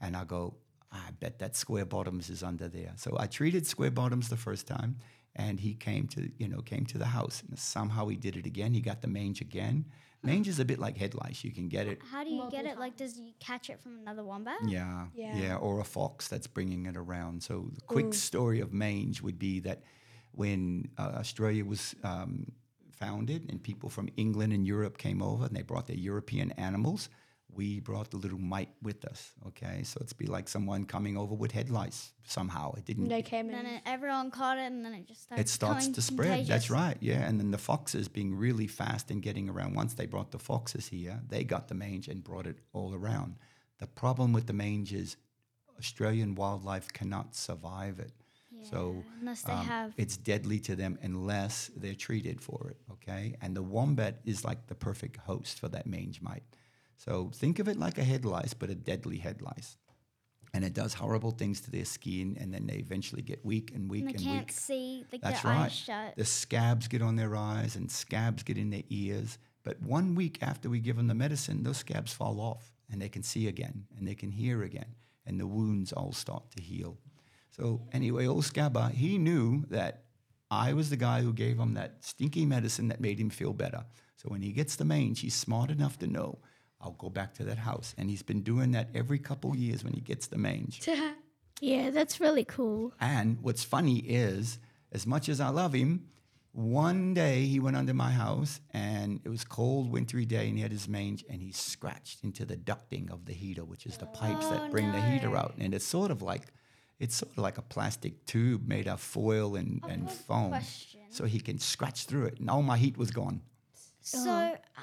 And 0.00 0.16
I 0.16 0.24
go, 0.24 0.54
ah, 0.92 1.04
I 1.08 1.12
bet 1.12 1.38
that 1.38 1.56
Square 1.56 1.86
Bottoms 1.86 2.28
is 2.28 2.42
under 2.42 2.68
there. 2.68 2.92
So 2.96 3.16
I 3.18 3.26
treated 3.26 3.66
Square 3.66 3.92
Bottoms 3.92 4.28
the 4.28 4.36
first 4.36 4.66
time, 4.66 4.96
and 5.36 5.60
he 5.60 5.74
came 5.74 6.08
to 6.08 6.30
you 6.36 6.48
know 6.48 6.60
came 6.60 6.84
to 6.86 6.98
the 6.98 7.06
house. 7.06 7.42
And 7.48 7.58
somehow 7.58 8.08
he 8.08 8.16
did 8.16 8.36
it 8.36 8.44
again. 8.44 8.74
He 8.74 8.80
got 8.80 9.00
the 9.00 9.08
mange 9.08 9.40
again. 9.40 9.86
Mange 10.24 10.48
is 10.48 10.58
a 10.58 10.64
bit 10.64 10.78
like 10.78 10.96
head 10.96 11.14
lice. 11.14 11.44
You 11.44 11.52
can 11.52 11.68
get 11.68 11.86
it. 11.86 12.00
How 12.10 12.24
do 12.24 12.30
you 12.30 12.48
get 12.50 12.64
it? 12.64 12.78
Like, 12.78 12.96
does 12.96 13.18
you 13.18 13.32
catch 13.40 13.70
it 13.70 13.80
from 13.80 13.98
another 13.98 14.24
wombat? 14.24 14.58
Yeah, 14.66 15.06
yeah, 15.14 15.36
Yeah. 15.36 15.56
or 15.56 15.80
a 15.80 15.84
fox 15.84 16.28
that's 16.28 16.46
bringing 16.46 16.86
it 16.86 16.96
around. 16.96 17.42
So 17.42 17.70
the 17.74 17.80
quick 17.82 18.14
story 18.14 18.60
of 18.60 18.72
mange 18.72 19.20
would 19.22 19.38
be 19.38 19.60
that 19.60 19.82
when 20.32 20.88
uh, 20.98 21.12
Australia 21.16 21.64
was 21.64 21.94
um, 22.02 22.52
founded 22.90 23.46
and 23.50 23.62
people 23.62 23.88
from 23.88 24.08
England 24.16 24.52
and 24.52 24.66
Europe 24.66 24.98
came 24.98 25.22
over 25.22 25.44
and 25.46 25.54
they 25.54 25.62
brought 25.62 25.86
their 25.86 25.96
European 25.96 26.50
animals, 26.52 27.08
we 27.56 27.80
brought 27.80 28.10
the 28.10 28.16
little 28.16 28.38
mite 28.38 28.70
with 28.82 29.04
us. 29.04 29.32
Okay, 29.48 29.82
so 29.82 29.98
it's 30.00 30.12
be 30.12 30.26
like 30.26 30.48
someone 30.48 30.84
coming 30.84 31.16
over 31.16 31.34
with 31.34 31.52
head 31.52 31.70
lice 31.70 32.12
somehow. 32.24 32.74
It 32.74 32.84
didn't. 32.84 33.08
They 33.08 33.22
came 33.22 33.46
And 33.46 33.54
then 33.54 33.66
it, 33.66 33.82
everyone 33.86 34.30
caught 34.30 34.58
it, 34.58 34.72
and 34.72 34.84
then 34.84 34.94
it 34.94 35.06
just 35.06 35.22
started 35.22 35.42
it 35.42 35.48
starts 35.48 35.88
to 35.88 36.02
spread. 36.02 36.46
That's 36.46 36.70
right. 36.70 36.96
Yeah, 37.00 37.26
and 37.26 37.38
then 37.38 37.50
the 37.50 37.58
foxes 37.58 38.08
being 38.08 38.34
really 38.34 38.66
fast 38.66 39.10
and 39.10 39.22
getting 39.22 39.48
around. 39.48 39.74
Once 39.74 39.94
they 39.94 40.06
brought 40.06 40.30
the 40.30 40.38
foxes 40.38 40.88
here, 40.88 41.20
they 41.28 41.44
got 41.44 41.68
the 41.68 41.74
mange 41.74 42.08
and 42.08 42.22
brought 42.22 42.46
it 42.46 42.58
all 42.72 42.94
around. 42.94 43.36
The 43.78 43.86
problem 43.86 44.32
with 44.32 44.46
the 44.46 44.52
mange 44.52 44.92
is 44.92 45.16
Australian 45.78 46.34
wildlife 46.34 46.92
cannot 46.92 47.34
survive 47.34 47.98
it. 47.98 48.12
So 48.62 48.94
Yeah, 48.96 49.20
unless 49.20 49.42
they 49.42 49.52
um, 49.52 49.66
have 49.66 49.92
it's 49.96 50.16
deadly 50.16 50.58
to 50.60 50.76
them 50.76 50.98
unless 51.02 51.70
they're 51.76 51.94
treated 51.94 52.40
for 52.40 52.68
it. 52.70 52.78
Okay, 52.92 53.34
and 53.42 53.54
the 53.54 53.62
wombat 53.62 54.20
is 54.24 54.44
like 54.44 54.66
the 54.66 54.74
perfect 54.74 55.16
host 55.18 55.60
for 55.60 55.68
that 55.68 55.86
mange 55.86 56.22
mite. 56.22 56.44
So 56.96 57.30
think 57.34 57.58
of 57.58 57.68
it 57.68 57.78
like 57.78 57.98
a 57.98 58.04
head 58.04 58.24
lice, 58.24 58.54
but 58.54 58.70
a 58.70 58.74
deadly 58.74 59.18
head 59.18 59.42
lice. 59.42 59.76
And 60.52 60.64
it 60.64 60.72
does 60.72 60.94
horrible 60.94 61.32
things 61.32 61.60
to 61.62 61.70
their 61.70 61.84
skin, 61.84 62.36
and 62.40 62.54
then 62.54 62.66
they 62.68 62.76
eventually 62.76 63.22
get 63.22 63.44
weak 63.44 63.72
and 63.74 63.90
weak 63.90 64.02
and 64.02 64.10
they 64.10 64.14
and 64.14 64.24
can't 64.24 64.46
weak. 64.46 64.52
see, 64.52 65.04
That's 65.20 65.44
right. 65.44 65.64
eyes 65.64 65.72
shut. 65.72 66.14
The 66.16 66.24
scabs 66.24 66.86
get 66.86 67.02
on 67.02 67.16
their 67.16 67.34
eyes 67.34 67.74
and 67.74 67.90
scabs 67.90 68.44
get 68.44 68.56
in 68.56 68.70
their 68.70 68.84
ears. 68.88 69.38
But 69.64 69.82
one 69.82 70.14
week 70.14 70.38
after 70.42 70.70
we 70.70 70.78
give 70.78 70.96
them 70.96 71.08
the 71.08 71.14
medicine, 71.14 71.64
those 71.64 71.78
scabs 71.78 72.12
fall 72.12 72.40
off 72.40 72.72
and 72.90 73.02
they 73.02 73.08
can 73.08 73.24
see 73.24 73.48
again 73.48 73.86
and 73.98 74.06
they 74.06 74.14
can 74.14 74.30
hear 74.30 74.62
again 74.62 74.94
and 75.26 75.40
the 75.40 75.46
wounds 75.46 75.92
all 75.92 76.12
start 76.12 76.50
to 76.52 76.62
heal. 76.62 76.98
So 77.50 77.82
anyway, 77.92 78.26
old 78.26 78.44
Scabba, 78.44 78.90
he 78.90 79.18
knew 79.18 79.64
that 79.70 80.04
I 80.50 80.72
was 80.72 80.90
the 80.90 80.96
guy 80.96 81.22
who 81.22 81.32
gave 81.32 81.58
him 81.58 81.74
that 81.74 82.04
stinky 82.04 82.44
medicine 82.44 82.88
that 82.88 83.00
made 83.00 83.18
him 83.18 83.30
feel 83.30 83.52
better. 83.52 83.84
So 84.16 84.28
when 84.28 84.42
he 84.42 84.52
gets 84.52 84.76
the 84.76 84.84
mange, 84.84 85.20
he's 85.20 85.34
smart 85.34 85.70
enough 85.70 85.98
to 86.00 86.06
know 86.06 86.38
I'll 86.84 86.92
go 86.92 87.08
back 87.08 87.34
to 87.34 87.44
that 87.44 87.58
house. 87.58 87.94
And 87.96 88.10
he's 88.10 88.22
been 88.22 88.42
doing 88.42 88.72
that 88.72 88.90
every 88.94 89.18
couple 89.18 89.56
years 89.56 89.82
when 89.82 89.94
he 89.94 90.00
gets 90.00 90.26
the 90.26 90.38
mange. 90.38 90.88
Yeah, 91.60 91.90
that's 91.90 92.20
really 92.20 92.44
cool. 92.44 92.92
And 93.00 93.38
what's 93.40 93.62
funny 93.62 93.98
is, 93.98 94.58
as 94.92 95.06
much 95.06 95.28
as 95.28 95.40
I 95.40 95.48
love 95.48 95.72
him, 95.72 96.08
one 96.52 97.14
day 97.14 97.46
he 97.46 97.58
went 97.58 97.76
under 97.76 97.94
my 97.94 98.10
house 98.10 98.60
and 98.72 99.20
it 99.24 99.28
was 99.28 99.44
cold, 99.44 99.90
wintry 99.90 100.26
day, 100.26 100.48
and 100.48 100.56
he 100.56 100.62
had 100.62 100.72
his 100.72 100.88
mange 100.88 101.24
and 101.30 101.40
he 101.40 101.52
scratched 101.52 102.22
into 102.22 102.44
the 102.44 102.56
ducting 102.56 103.10
of 103.10 103.24
the 103.24 103.32
heater, 103.32 103.64
which 103.64 103.86
is 103.86 103.96
the 103.96 104.06
pipes 104.06 104.48
that 104.48 104.62
oh, 104.62 104.70
bring 104.70 104.92
the 104.92 105.00
heater 105.00 105.36
out. 105.36 105.54
And 105.58 105.72
it's 105.72 105.86
sort 105.86 106.10
of 106.10 106.22
like 106.22 106.52
it's 106.98 107.16
sort 107.16 107.32
of 107.32 107.38
like 107.38 107.56
a 107.56 107.62
plastic 107.62 108.26
tube 108.26 108.68
made 108.68 108.86
of 108.88 109.00
foil 109.00 109.56
and, 109.56 109.82
and 109.88 110.10
foam. 110.10 110.50
question. 110.50 111.00
So 111.10 111.24
he 111.24 111.40
can 111.40 111.58
scratch 111.58 112.04
through 112.06 112.26
it. 112.26 112.40
And 112.40 112.50
all 112.50 112.62
my 112.62 112.76
heat 112.76 112.98
was 112.98 113.10
gone. 113.10 113.40
So, 114.00 114.28
oh. 114.28 114.56
ah, 114.76 114.82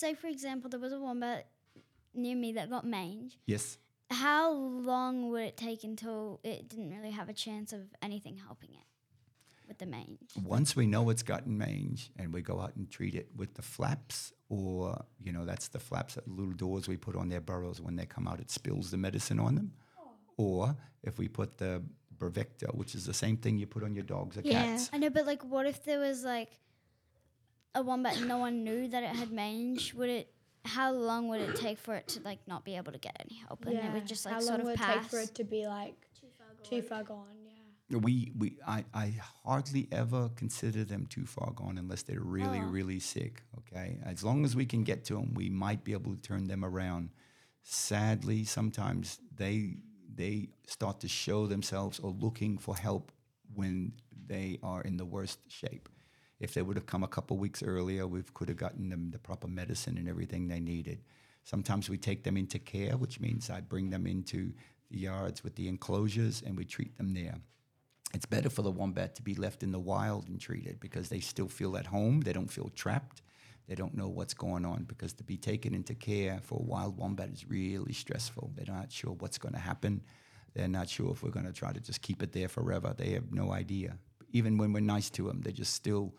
say 0.00 0.14
for 0.14 0.26
example, 0.26 0.68
there 0.70 0.80
was 0.80 0.92
a 0.92 0.98
wombat 0.98 1.46
near 2.14 2.34
me 2.36 2.52
that 2.52 2.70
got 2.70 2.84
mange. 2.84 3.38
Yes. 3.46 3.78
How 4.10 4.52
long 4.52 5.30
would 5.30 5.42
it 5.42 5.56
take 5.56 5.84
until 5.84 6.40
it 6.42 6.68
didn't 6.68 6.90
really 6.90 7.12
have 7.12 7.28
a 7.28 7.32
chance 7.32 7.72
of 7.72 7.82
anything 8.02 8.36
helping 8.36 8.70
it 8.70 8.86
with 9.68 9.78
the 9.78 9.86
mange? 9.86 10.18
Once 10.42 10.74
we 10.74 10.86
know 10.86 11.10
it's 11.10 11.22
gotten 11.22 11.56
mange 11.56 12.10
and 12.18 12.32
we 12.32 12.42
go 12.42 12.58
out 12.60 12.74
and 12.74 12.90
treat 12.90 13.14
it 13.14 13.28
with 13.36 13.54
the 13.54 13.62
flaps, 13.62 14.32
or, 14.48 15.00
you 15.22 15.32
know, 15.32 15.44
that's 15.44 15.68
the 15.68 15.78
flaps, 15.78 16.14
that 16.16 16.26
little 16.26 16.52
doors 16.54 16.88
we 16.88 16.96
put 16.96 17.14
on 17.14 17.28
their 17.28 17.40
burrows 17.40 17.80
when 17.80 17.94
they 17.94 18.04
come 18.06 18.26
out, 18.26 18.40
it 18.40 18.50
spills 18.50 18.90
the 18.90 18.96
medicine 18.96 19.38
on 19.38 19.54
them. 19.54 19.72
Oh. 19.96 20.10
Or 20.38 20.76
if 21.04 21.16
we 21.18 21.28
put 21.28 21.58
the 21.58 21.80
Bravecto, 22.18 22.74
which 22.74 22.96
is 22.96 23.06
the 23.06 23.14
same 23.14 23.36
thing 23.36 23.58
you 23.58 23.66
put 23.66 23.84
on 23.84 23.94
your 23.94 24.04
dogs 24.04 24.36
or 24.36 24.40
Yeah. 24.42 24.64
cats. 24.64 24.90
I 24.92 24.98
know, 24.98 25.08
but 25.10 25.24
like, 25.24 25.44
what 25.44 25.66
if 25.66 25.84
there 25.84 26.00
was 26.00 26.24
like 26.24 26.50
a 27.74 27.82
wombat 27.82 28.18
and 28.18 28.28
no 28.28 28.38
one 28.38 28.64
knew 28.64 28.88
that 28.88 29.02
it 29.02 29.16
had 29.16 29.30
mange? 29.30 29.94
Would 29.94 30.10
it? 30.10 30.32
How 30.64 30.92
long 30.92 31.28
would 31.28 31.40
it 31.40 31.56
take 31.56 31.78
for 31.78 31.94
it 31.94 32.06
to 32.08 32.20
like 32.22 32.40
not 32.46 32.64
be 32.64 32.76
able 32.76 32.92
to 32.92 32.98
get 32.98 33.16
any 33.20 33.40
help, 33.46 33.64
and 33.64 33.76
it 33.78 33.92
would 33.92 34.06
just 34.06 34.24
like 34.26 34.34
How 34.34 34.40
sort 34.40 34.50
long 34.52 34.60
of 34.60 34.66
would 34.66 34.74
it 34.74 34.78
pass? 34.78 35.02
take 35.02 35.10
for 35.10 35.20
it 35.20 35.34
to 35.36 35.44
be 35.44 35.66
like 35.66 35.96
too 36.62 36.82
far 36.82 37.02
gone? 37.02 37.24
Yeah. 37.88 37.98
We, 37.98 38.30
we, 38.38 38.56
I, 38.68 38.84
I 38.94 39.14
hardly 39.44 39.88
ever 39.90 40.30
consider 40.36 40.84
them 40.84 41.06
too 41.06 41.26
far 41.26 41.50
gone 41.50 41.76
unless 41.76 42.02
they're 42.02 42.20
really, 42.20 42.60
oh. 42.60 42.68
really 42.68 43.00
sick. 43.00 43.42
Okay, 43.58 43.98
as 44.04 44.22
long 44.22 44.44
as 44.44 44.54
we 44.54 44.64
can 44.64 44.84
get 44.84 45.04
to 45.06 45.14
them, 45.14 45.34
we 45.34 45.48
might 45.50 45.82
be 45.82 45.92
able 45.92 46.14
to 46.14 46.20
turn 46.20 46.46
them 46.46 46.64
around. 46.64 47.10
Sadly, 47.62 48.44
sometimes 48.44 49.18
they 49.34 49.78
they 50.14 50.50
start 50.66 51.00
to 51.00 51.08
show 51.08 51.46
themselves 51.46 51.98
or 51.98 52.10
looking 52.10 52.58
for 52.58 52.76
help 52.76 53.10
when 53.54 53.92
they 54.26 54.58
are 54.62 54.82
in 54.82 54.96
the 54.96 55.04
worst 55.04 55.40
shape. 55.48 55.88
If 56.40 56.54
they 56.54 56.62
would 56.62 56.76
have 56.76 56.86
come 56.86 57.04
a 57.04 57.08
couple 57.08 57.36
weeks 57.36 57.62
earlier, 57.62 58.06
we 58.06 58.22
could 58.34 58.48
have 58.48 58.56
gotten 58.56 58.88
them 58.88 59.10
the 59.10 59.18
proper 59.18 59.46
medicine 59.46 59.98
and 59.98 60.08
everything 60.08 60.48
they 60.48 60.60
needed. 60.60 61.00
Sometimes 61.44 61.90
we 61.90 61.98
take 61.98 62.24
them 62.24 62.36
into 62.36 62.58
care, 62.58 62.96
which 62.96 63.20
means 63.20 63.50
I 63.50 63.60
bring 63.60 63.90
them 63.90 64.06
into 64.06 64.52
the 64.90 64.98
yards 64.98 65.44
with 65.44 65.54
the 65.56 65.68
enclosures 65.68 66.42
and 66.44 66.56
we 66.56 66.64
treat 66.64 66.96
them 66.96 67.12
there. 67.12 67.36
It's 68.12 68.26
better 68.26 68.50
for 68.50 68.62
the 68.62 68.70
wombat 68.70 69.14
to 69.16 69.22
be 69.22 69.34
left 69.34 69.62
in 69.62 69.70
the 69.70 69.78
wild 69.78 70.28
and 70.28 70.40
treated 70.40 70.80
because 70.80 71.08
they 71.08 71.20
still 71.20 71.46
feel 71.48 71.76
at 71.76 71.86
home. 71.86 72.22
They 72.22 72.32
don't 72.32 72.50
feel 72.50 72.70
trapped. 72.74 73.22
They 73.68 73.76
don't 73.76 73.94
know 73.94 74.08
what's 74.08 74.34
going 74.34 74.64
on 74.64 74.82
because 74.84 75.12
to 75.14 75.22
be 75.22 75.36
taken 75.36 75.74
into 75.74 75.94
care 75.94 76.40
for 76.42 76.58
a 76.58 76.62
wild 76.62 76.96
wombat 76.96 77.30
is 77.30 77.48
really 77.48 77.92
stressful. 77.92 78.50
They're 78.56 78.74
not 78.74 78.90
sure 78.90 79.12
what's 79.12 79.38
going 79.38 79.54
to 79.54 79.60
happen. 79.60 80.02
They're 80.54 80.66
not 80.66 80.88
sure 80.88 81.12
if 81.12 81.22
we're 81.22 81.30
going 81.30 81.46
to 81.46 81.52
try 81.52 81.72
to 81.72 81.78
just 81.78 82.02
keep 82.02 82.22
it 82.22 82.32
there 82.32 82.48
forever. 82.48 82.94
They 82.96 83.10
have 83.10 83.32
no 83.32 83.52
idea. 83.52 83.96
Even 84.32 84.58
when 84.58 84.72
we're 84.72 84.80
nice 84.80 85.08
to 85.10 85.28
them, 85.28 85.42
they 85.42 85.52
just 85.52 85.74
still 85.74 86.14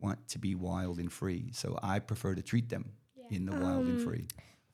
want 0.00 0.28
to 0.28 0.38
be 0.38 0.54
wild 0.54 0.98
and 0.98 1.12
free. 1.12 1.50
So 1.52 1.78
I 1.82 1.98
prefer 1.98 2.34
to 2.34 2.42
treat 2.42 2.68
them 2.68 2.92
in 3.30 3.46
the 3.46 3.52
wild 3.52 3.86
and 3.86 4.02
free. 4.02 4.26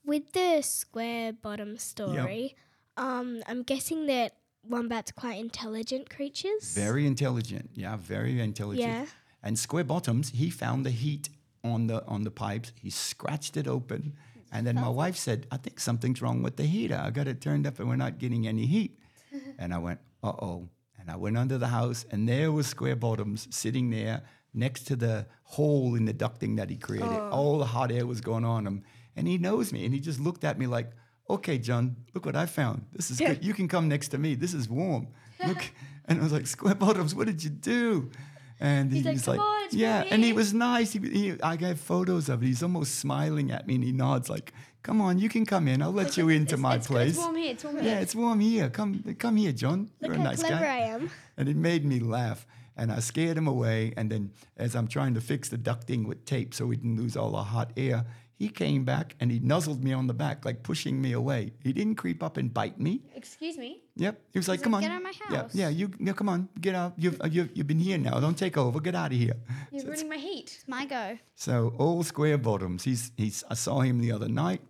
With 0.05 0.33
the 0.33 0.62
square 0.62 1.33
bottom 1.33 1.77
story, 1.79 2.57
um, 2.97 3.43
I'm 3.47 3.62
guessing 3.62 4.07
that 4.07 4.37
wombats 4.68 5.12
quite 5.12 5.39
intelligent 5.39 6.11
creatures. 6.11 6.74
Very 6.74 7.07
intelligent. 7.07 7.70
Yeah, 7.74 7.97
very 7.97 8.41
intelligent. 8.41 8.89
Yeah. 8.89 9.07
And 9.43 9.59
Square 9.59 9.85
Bottoms, 9.85 10.31
he 10.31 10.51
found 10.51 10.85
the 10.85 10.91
heat 10.91 11.29
on 11.62 11.87
the 11.87 12.05
on 12.07 12.24
the 12.24 12.31
pipes. 12.31 12.72
He 12.81 12.91
scratched 12.91 13.57
it 13.57 13.68
open. 13.68 14.14
And 14.53 14.66
then 14.66 14.77
my 14.77 14.89
wife 14.89 15.16
said, 15.16 15.47
I 15.51 15.57
think 15.57 15.81
something's 15.81 16.22
wrong 16.22 16.43
with 16.43 16.57
the 16.57 16.62
heater. 16.62 17.01
I 17.03 17.11
got 17.11 17.27
it 17.27 17.41
turned 17.41 17.66
up 17.66 17.79
and 17.79 17.89
we're 17.89 17.97
not 17.97 18.18
getting 18.18 18.47
any 18.47 18.64
heat. 18.64 18.99
and 19.59 19.74
I 19.74 19.79
went, 19.79 20.01
uh 20.22 20.29
oh. 20.29 20.68
And 20.99 21.11
I 21.11 21.16
went 21.16 21.37
under 21.37 21.59
the 21.59 21.66
house 21.66 22.07
and 22.11 22.29
there 22.29 22.51
was 22.53 22.66
Square 22.66 22.97
Bottoms 22.97 23.49
sitting 23.51 23.91
there 23.91 24.22
next 24.55 24.84
to 24.84 24.97
the 24.97 25.26
hole 25.42 25.94
in 25.94 26.05
the 26.05 26.14
ducting 26.14 26.57
that 26.57 26.70
he 26.70 26.76
created. 26.76 27.09
Oh. 27.09 27.30
All 27.30 27.59
the 27.59 27.66
hot 27.66 27.92
air 27.92 28.07
was 28.07 28.20
going 28.20 28.44
on 28.44 28.66
him. 28.66 28.82
And 29.14 29.26
he 29.26 29.38
knows 29.38 29.72
me 29.72 29.84
and 29.84 29.94
he 29.94 30.01
just 30.01 30.20
looked 30.20 30.44
at 30.44 30.59
me 30.59 30.66
like, 30.66 30.90
okay, 31.28 31.59
John, 31.59 31.97
look 32.14 32.26
what 32.26 32.36
I 32.36 32.47
found. 32.47 32.86
This 32.92 33.11
is 33.11 33.18
good. 33.18 33.44
You 33.44 33.55
can 33.55 33.68
come 33.68 33.88
next 33.88 34.09
to 34.09 34.18
me. 34.18 34.34
This 34.34 34.55
is 34.55 34.68
warm. 34.68 35.09
Look. 35.47 35.70
and 36.07 36.20
I 36.20 36.22
was 36.22 36.32
like, 36.32 36.47
Square 36.47 36.76
Bottoms, 36.76 37.14
what 37.14 37.26
did 37.26 37.42
you 37.42 37.51
do? 37.51 38.11
And 38.59 38.90
He's 38.92 39.05
like, 39.05 39.14
was 39.14 39.24
"Come 39.24 39.40
on, 39.40 39.68
yeah, 39.72 40.05
and 40.09 40.24
he 40.24 40.32
was 40.32 40.55
nice. 40.55 40.92
He, 40.92 40.99
he, 40.99 41.34
I 41.42 41.57
gave 41.57 41.78
photos 41.78 42.30
of 42.30 42.42
it. 42.42 42.47
He's 42.47 42.62
almost 42.62 42.94
smiling 42.94 43.51
at 43.51 43.66
me, 43.66 43.74
and 43.74 43.84
he 43.84 43.92
nods 43.92 44.30
like, 44.30 44.55
"Come 44.82 45.03
on, 45.03 45.18
you 45.18 45.28
can 45.28 45.44
come 45.44 45.68
in. 45.68 45.82
I'll 45.82 45.92
let 45.92 46.16
you 46.16 46.30
into 46.30 46.55
it's, 46.55 46.62
my 46.62 46.76
it's, 46.76 46.86
place." 46.86 47.11
It's 47.11 47.18
warm 47.18 47.36
here. 47.36 47.51
It's 47.53 47.64
warm 47.64 47.76
yeah, 47.76 47.82
here. 47.82 47.99
it's 47.99 48.14
warm 48.14 48.40
here. 48.40 48.70
Come, 48.70 49.16
come 49.18 49.36
here, 49.36 49.53
John. 49.53 49.90
Look 50.01 50.09
You're 50.09 50.14
a 50.14 50.18
how 50.18 50.24
nice 50.24 50.40
clever 50.40 50.64
guy. 50.64 50.74
I 50.74 50.78
am. 50.78 51.11
And 51.36 51.51
it 51.51 51.57
made 51.57 51.84
me 51.84 52.01
laugh. 52.01 52.47
And 52.77 52.93
I 52.93 53.01
scared 53.01 53.39
him 53.39 53.47
away. 53.47 53.95
And 53.97 54.11
then, 54.11 54.33
as 54.57 54.77
I'm 54.77 54.87
trying 54.87 55.14
to 55.14 55.20
fix 55.20 55.49
the 55.49 55.57
ducting 55.57 56.07
with 56.07 56.24
tape 56.24 56.55
so 56.55 56.66
we 56.66 56.77
didn't 56.77 56.97
lose 56.97 57.16
all 57.16 57.31
the 57.31 57.43
hot 57.43 57.72
air, 57.77 58.05
he 58.39 58.49
came 58.51 58.85
back 58.85 59.16
and 59.18 59.31
he 59.31 59.39
nuzzled 59.39 59.83
me 59.83 59.95
on 59.95 60.07
the 60.07 60.14
back, 60.14 60.45
like 60.45 60.62
pushing 60.62 61.01
me 61.01 61.12
away. 61.12 61.53
He 61.62 61.72
didn't 61.72 61.95
creep 61.95 62.22
up 62.22 62.37
and 62.37 62.53
bite 62.53 62.79
me. 62.79 63.03
Excuse 63.14 63.57
me. 63.57 63.83
Yep. 63.97 64.20
He 64.33 64.39
was 64.39 64.47
like, 64.47 64.59
like, 64.59 64.64
"Come 64.64 64.74
on, 64.74 64.83
"Get 64.83 64.91
out 64.91 64.99
of 64.99 65.03
my 65.03 65.12
house." 65.12 65.55
yeah. 65.55 65.68
yeah. 65.68 65.68
You, 65.70 65.91
yeah, 65.99 66.12
come 66.12 66.29
on, 66.29 66.49
get 66.61 66.74
out. 66.74 66.93
You've, 66.99 67.18
uh, 67.22 67.29
you've, 67.31 67.51
you've 67.55 67.66
been 67.66 67.79
here 67.79 67.97
now. 67.97 68.20
Don't 68.20 68.37
take 68.37 68.59
over. 68.59 68.79
Get 68.79 68.95
out 68.95 69.11
of 69.11 69.18
here." 69.18 69.37
You're 69.72 69.87
ruining 69.87 70.11
my 70.11 70.18
heat. 70.18 70.53
It's 70.55 70.68
my 70.68 70.85
go. 70.85 71.18
So 71.35 71.74
all 71.79 72.03
Square 72.03 72.39
Bottoms. 72.39 72.85
He's, 72.85 73.11
he's. 73.16 73.43
I 73.51 73.55
saw 73.55 73.81
him 73.81 74.01
the 74.01 74.12
other 74.12 74.29
night. 74.29 74.61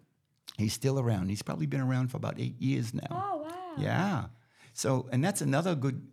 He's 0.56 0.72
still 0.72 1.00
around. 1.00 1.28
He's 1.28 1.42
probably 1.42 1.66
been 1.66 1.80
around 1.80 2.12
for 2.12 2.18
about 2.18 2.38
eight 2.38 2.60
years 2.60 2.94
now. 2.94 3.08
Oh 3.10 3.42
wow. 3.42 3.74
Yeah. 3.78 4.24
So, 4.74 5.08
and 5.10 5.24
that's 5.24 5.40
another 5.40 5.74
good 5.74 6.06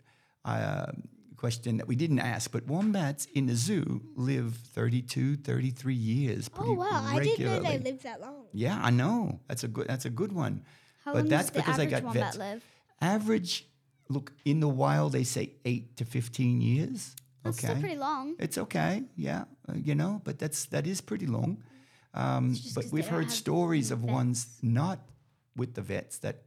uh, 0.43 0.87
question 1.43 1.75
that 1.75 1.87
we 1.89 1.97
didn't 1.97 2.19
ask, 2.19 2.53
but 2.53 2.65
wombats 2.67 3.27
in 3.35 3.47
the 3.47 3.55
zoo 3.55 4.01
live 4.15 4.55
32, 4.55 5.35
33 5.35 5.93
years. 5.93 6.47
Pretty 6.47 6.71
Oh 6.71 6.75
wow, 6.75 7.03
I 7.05 7.19
didn't 7.19 7.45
know 7.45 7.59
they 7.59 7.79
lived 7.79 8.03
that 8.03 8.21
long. 8.21 8.45
Yeah, 8.53 8.79
I 8.81 8.91
know. 8.91 9.41
That's 9.49 9.65
a 9.65 9.67
good. 9.67 9.87
That's 9.89 10.05
a 10.05 10.09
good 10.09 10.31
one. 10.31 10.63
How 11.03 11.11
but 11.11 11.23
long 11.23 11.27
that's 11.27 11.49
does 11.49 11.51
the 11.51 11.59
because 11.59 11.79
I 11.79 11.83
average 11.83 11.91
got 11.91 12.03
wombat 12.03 12.23
vets. 12.23 12.37
live? 12.37 12.63
Average, 13.01 13.67
look 14.07 14.31
in 14.45 14.61
the 14.61 14.69
wild, 14.69 15.11
they 15.11 15.25
say 15.25 15.51
eight 15.65 15.97
to 15.97 16.05
fifteen 16.05 16.61
years. 16.61 17.13
That's 17.43 17.61
okay, 17.61 17.77
pretty 17.77 17.97
long. 17.97 18.35
it's 18.39 18.57
okay. 18.57 19.03
Yeah, 19.17 19.43
uh, 19.67 19.73
you 19.75 19.95
know, 19.95 20.21
but 20.23 20.39
that's 20.39 20.67
that 20.67 20.87
is 20.87 21.01
pretty 21.01 21.27
long. 21.27 21.61
Um, 22.13 22.55
but 22.73 22.85
we've 22.95 23.11
heard 23.15 23.29
stories 23.31 23.91
of 23.91 23.99
vets. 23.99 24.13
ones 24.19 24.37
not 24.61 24.99
with 25.57 25.73
the 25.73 25.81
vets 25.81 26.19
that 26.19 26.37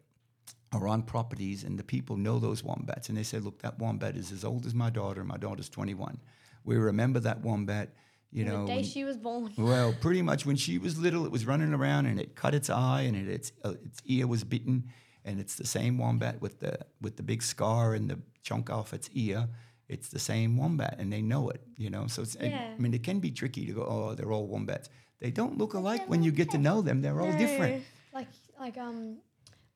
are 0.73 0.89
on 0.89 1.03
properties, 1.03 1.65
and 1.65 1.79
the 1.79 1.85
people 1.85 2.17
know 2.17 2.39
those 2.39 2.63
wombats, 2.63 3.09
and 3.09 3.17
they 3.17 3.23
say, 3.23 3.39
"Look, 3.39 3.63
that 3.63 3.79
wombat 3.79 4.17
is 4.17 4.33
as 4.33 4.45
old 4.45 4.67
as 4.67 4.75
my 4.75 4.91
daughter. 4.91 5.25
My 5.25 5.37
daughter's 5.37 5.69
21. 5.69 6.19
We 6.65 6.77
remember 6.77 7.21
that 7.21 7.43
wombat. 7.43 7.95
You 8.33 8.45
the 8.45 8.51
know, 8.51 8.67
day 8.67 8.77
when- 8.77 8.85
she 8.85 9.05
was 9.05 9.17
born. 9.17 9.53
well, 9.59 9.95
pretty 10.01 10.23
much 10.23 10.45
when 10.45 10.57
she 10.57 10.79
was 10.79 10.99
little, 10.99 11.25
it 11.25 11.31
was 11.33 11.47
running 11.47 11.73
around 11.73 12.07
and 12.07 12.19
it 12.21 12.35
cut 12.35 12.55
its 12.55 12.69
eye 12.69 13.03
and 13.03 13.17
it, 13.17 13.29
its 13.29 13.53
uh, 13.65 13.75
its 13.85 14.03
ear 14.07 14.27
was 14.27 14.43
bitten, 14.45 14.91
and 15.25 15.39
it's 15.41 15.55
the 15.55 15.67
same 15.67 15.97
wombat 15.99 16.41
with 16.41 16.59
the 16.61 16.79
with 17.01 17.17
the 17.17 17.23
big 17.23 17.43
scar 17.43 17.95
and 17.95 18.11
the 18.11 18.19
chunk 18.43 18.69
off 18.69 18.93
its 18.93 19.09
ear. 19.13 19.49
It's 19.89 20.09
the 20.09 20.19
same 20.19 20.57
wombat, 20.57 20.97
and 20.99 21.13
they 21.13 21.23
know 21.23 21.49
it. 21.49 21.63
You 21.79 21.91
know, 21.91 22.09
so 22.09 22.23
it's. 22.23 22.37
Yeah. 22.41 22.75
I 22.77 22.81
mean, 22.81 22.93
it 22.93 23.05
can 23.05 23.21
be 23.21 23.31
tricky 23.31 23.65
to 23.67 23.73
go. 23.73 23.83
Oh, 23.85 24.15
they're 24.17 24.33
all 24.33 24.49
wombats. 24.49 24.89
They 25.21 25.31
don't 25.31 25.57
look 25.57 25.75
alike 25.75 26.09
when 26.09 26.25
you 26.25 26.33
get 26.33 26.51
to 26.51 26.59
know 26.59 26.83
them. 26.83 27.01
They're 27.03 27.21
all 27.21 27.33
different. 27.39 27.85
Like 28.13 28.27
like 28.59 28.77
um, 28.77 29.19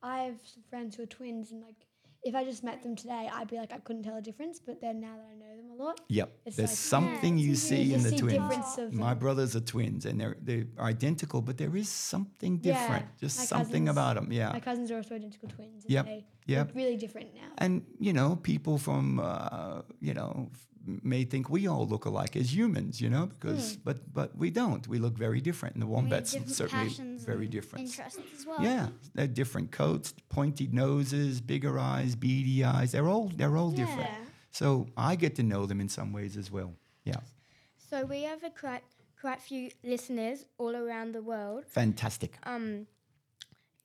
I 0.03 0.21
have 0.21 0.37
some 0.45 0.63
friends 0.71 0.97
who 0.97 1.03
are 1.03 1.07
twins, 1.07 1.53
and 1.53 1.61
like 1.63 1.77
if 2.23 2.35
I 2.35 2.45
just 2.45 2.63
met 2.63 2.83
them 2.83 2.95
today, 2.97 3.31
I'd 3.33 3.49
be 3.49 3.57
like 3.57 3.73
I 3.73 3.79
couldn't 3.79 4.03
tell 4.03 4.17
a 4.17 4.21
difference. 4.23 4.61
But 4.61 4.81
then 4.81 5.01
now 5.01 5.15
that 5.17 5.27
I 5.33 5.35
know 5.35 5.57
them 5.57 5.71
a 5.71 5.83
lot, 5.83 6.01
Yep. 6.09 6.29
There's 6.45 6.59
like- 6.59 6.69
something 6.69 7.39
Yeah, 7.39 7.47
you 7.49 7.55
see 7.57 7.95
in 7.95 8.03
the 8.03 8.11
see 8.11 8.19
twins. 8.19 8.79
of 8.79 8.93
My 8.93 9.15
brothers 9.15 9.57
are 9.57 9.61
twins, 9.75 10.05
and 10.07 10.21
they're 10.21 10.37
they're 10.43 10.67
identical, 10.79 11.41
but 11.43 11.57
there 11.59 11.75
is 11.77 11.89
something 11.89 12.61
Yeah, 12.63 12.73
different. 12.73 13.07
Just 13.19 13.37
something 13.49 13.87
cousins- 13.87 13.89
about 13.91 14.15
them. 14.17 14.33
Yeah. 14.33 14.53
my 14.53 14.61
cousins 14.61 14.91
are 14.91 14.97
also 14.97 15.15
identical 15.15 15.49
twins. 15.49 15.85
And 15.85 15.93
Yep, 15.93 16.05
They 16.07 16.25
yep. 16.47 16.67
look 16.69 16.77
really 16.77 16.97
different 16.97 17.35
now. 17.35 17.51
and 17.59 17.85
you 17.99 18.13
know 18.13 18.37
people 18.37 18.77
from 18.79 19.19
uh, 19.21 19.83
you 20.01 20.15
know 20.15 20.51
may 21.03 21.23
think 21.25 21.49
we 21.51 21.67
all 21.67 21.87
look 21.87 22.05
alike 22.07 22.35
as 22.43 22.49
humans 22.59 23.01
you 23.01 23.11
know 23.15 23.27
because 23.27 23.75
Hmm. 23.75 23.81
but 23.85 23.99
but 24.19 24.29
we 24.43 24.49
don't. 24.51 24.85
We 24.89 24.99
look 24.99 25.17
very 25.27 25.41
different 25.49 25.73
and 25.77 25.83
the 25.83 25.91
wombats 25.97 26.31
certainly 26.63 26.91
very 27.33 27.49
different. 27.57 27.81
Interests 27.87 28.21
as 28.37 28.47
well. 28.47 28.63
yeah 28.71 28.89
they're 29.15 29.35
different 29.43 29.69
coats 29.71 30.09
pointy 30.29 30.67
noses 30.85 31.41
bigger 31.41 31.75
eyes 31.79 32.13
beady 32.17 32.59
eyes. 32.65 32.89
They're 32.93 33.09
all 33.15 33.27
they're 33.39 33.57
all 33.61 33.73
different. 33.83 34.11
So 34.61 34.67
i 34.97 35.11
get 35.25 35.33
to 35.41 35.43
know 35.53 35.63
them 35.71 35.81
in 35.81 35.89
some 35.89 36.11
ways 36.19 36.37
as 36.37 36.49
well. 36.57 36.73
Yeah. 37.05 37.21
So 37.91 37.97
we 38.05 38.23
have 38.31 38.43
a 38.45 38.51
quite 38.63 38.85
quite 39.21 39.41
few 39.51 39.71
listeners 39.93 40.39
all 40.59 40.75
around 40.83 41.09
the 41.19 41.23
world. 41.33 41.63
fantastic. 41.83 42.33
Um, 42.45 42.87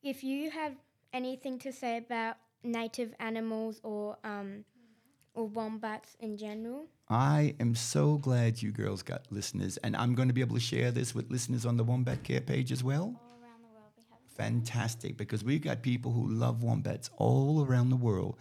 if 0.03 0.23
you 0.23 0.51
have 0.51 0.73
anything 1.13 1.59
to 1.59 1.71
say 1.71 1.97
about 1.97 2.35
native 2.63 3.13
animals 3.19 3.79
or 3.83 4.17
um, 4.23 4.49
or 5.33 5.45
wombats 5.47 6.15
in 6.19 6.37
general, 6.37 6.85
I 7.07 7.53
am 7.59 7.75
so 7.75 8.17
glad 8.17 8.61
you 8.61 8.71
girls 8.71 9.03
got 9.03 9.31
listeners, 9.31 9.77
and 9.77 9.95
I'm 9.95 10.15
going 10.15 10.27
to 10.27 10.33
be 10.33 10.41
able 10.41 10.55
to 10.55 10.61
share 10.61 10.89
this 10.91 11.13
with 11.13 11.29
listeners 11.29 11.63
on 11.63 11.77
the 11.77 11.83
Wombat 11.83 12.23
Care 12.23 12.41
page 12.41 12.71
as 12.71 12.83
well. 12.83 13.03
All 13.03 13.37
around 13.39 13.61
the 13.61 13.67
world 13.67 13.91
we 13.95 14.03
have. 14.09 14.19
Fantastic, 14.35 15.15
because 15.15 15.43
we've 15.43 15.61
got 15.61 15.83
people 15.83 16.11
who 16.11 16.27
love 16.27 16.63
wombats 16.63 17.11
all 17.17 17.63
around 17.63 17.91
the 17.91 17.95
world. 17.95 18.37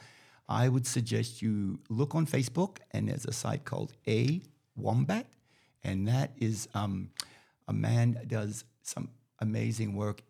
I 0.49 0.71
would 0.71 0.87
suggest 0.87 1.43
you 1.43 1.79
look 1.91 2.15
on 2.15 2.27
Facebook, 2.27 2.79
and 2.93 3.09
there's 3.09 3.27
a 3.27 3.33
site 3.33 3.67
called 3.67 3.93
A 4.09 4.41
Wombat, 4.77 5.27
and 5.83 6.09
that 6.09 6.33
is 6.39 6.67
um, 6.73 7.11
a 7.69 7.73
man 7.75 8.19
does 8.27 8.65
some 8.83 9.11
amazing 9.41 9.95
work 9.95 10.23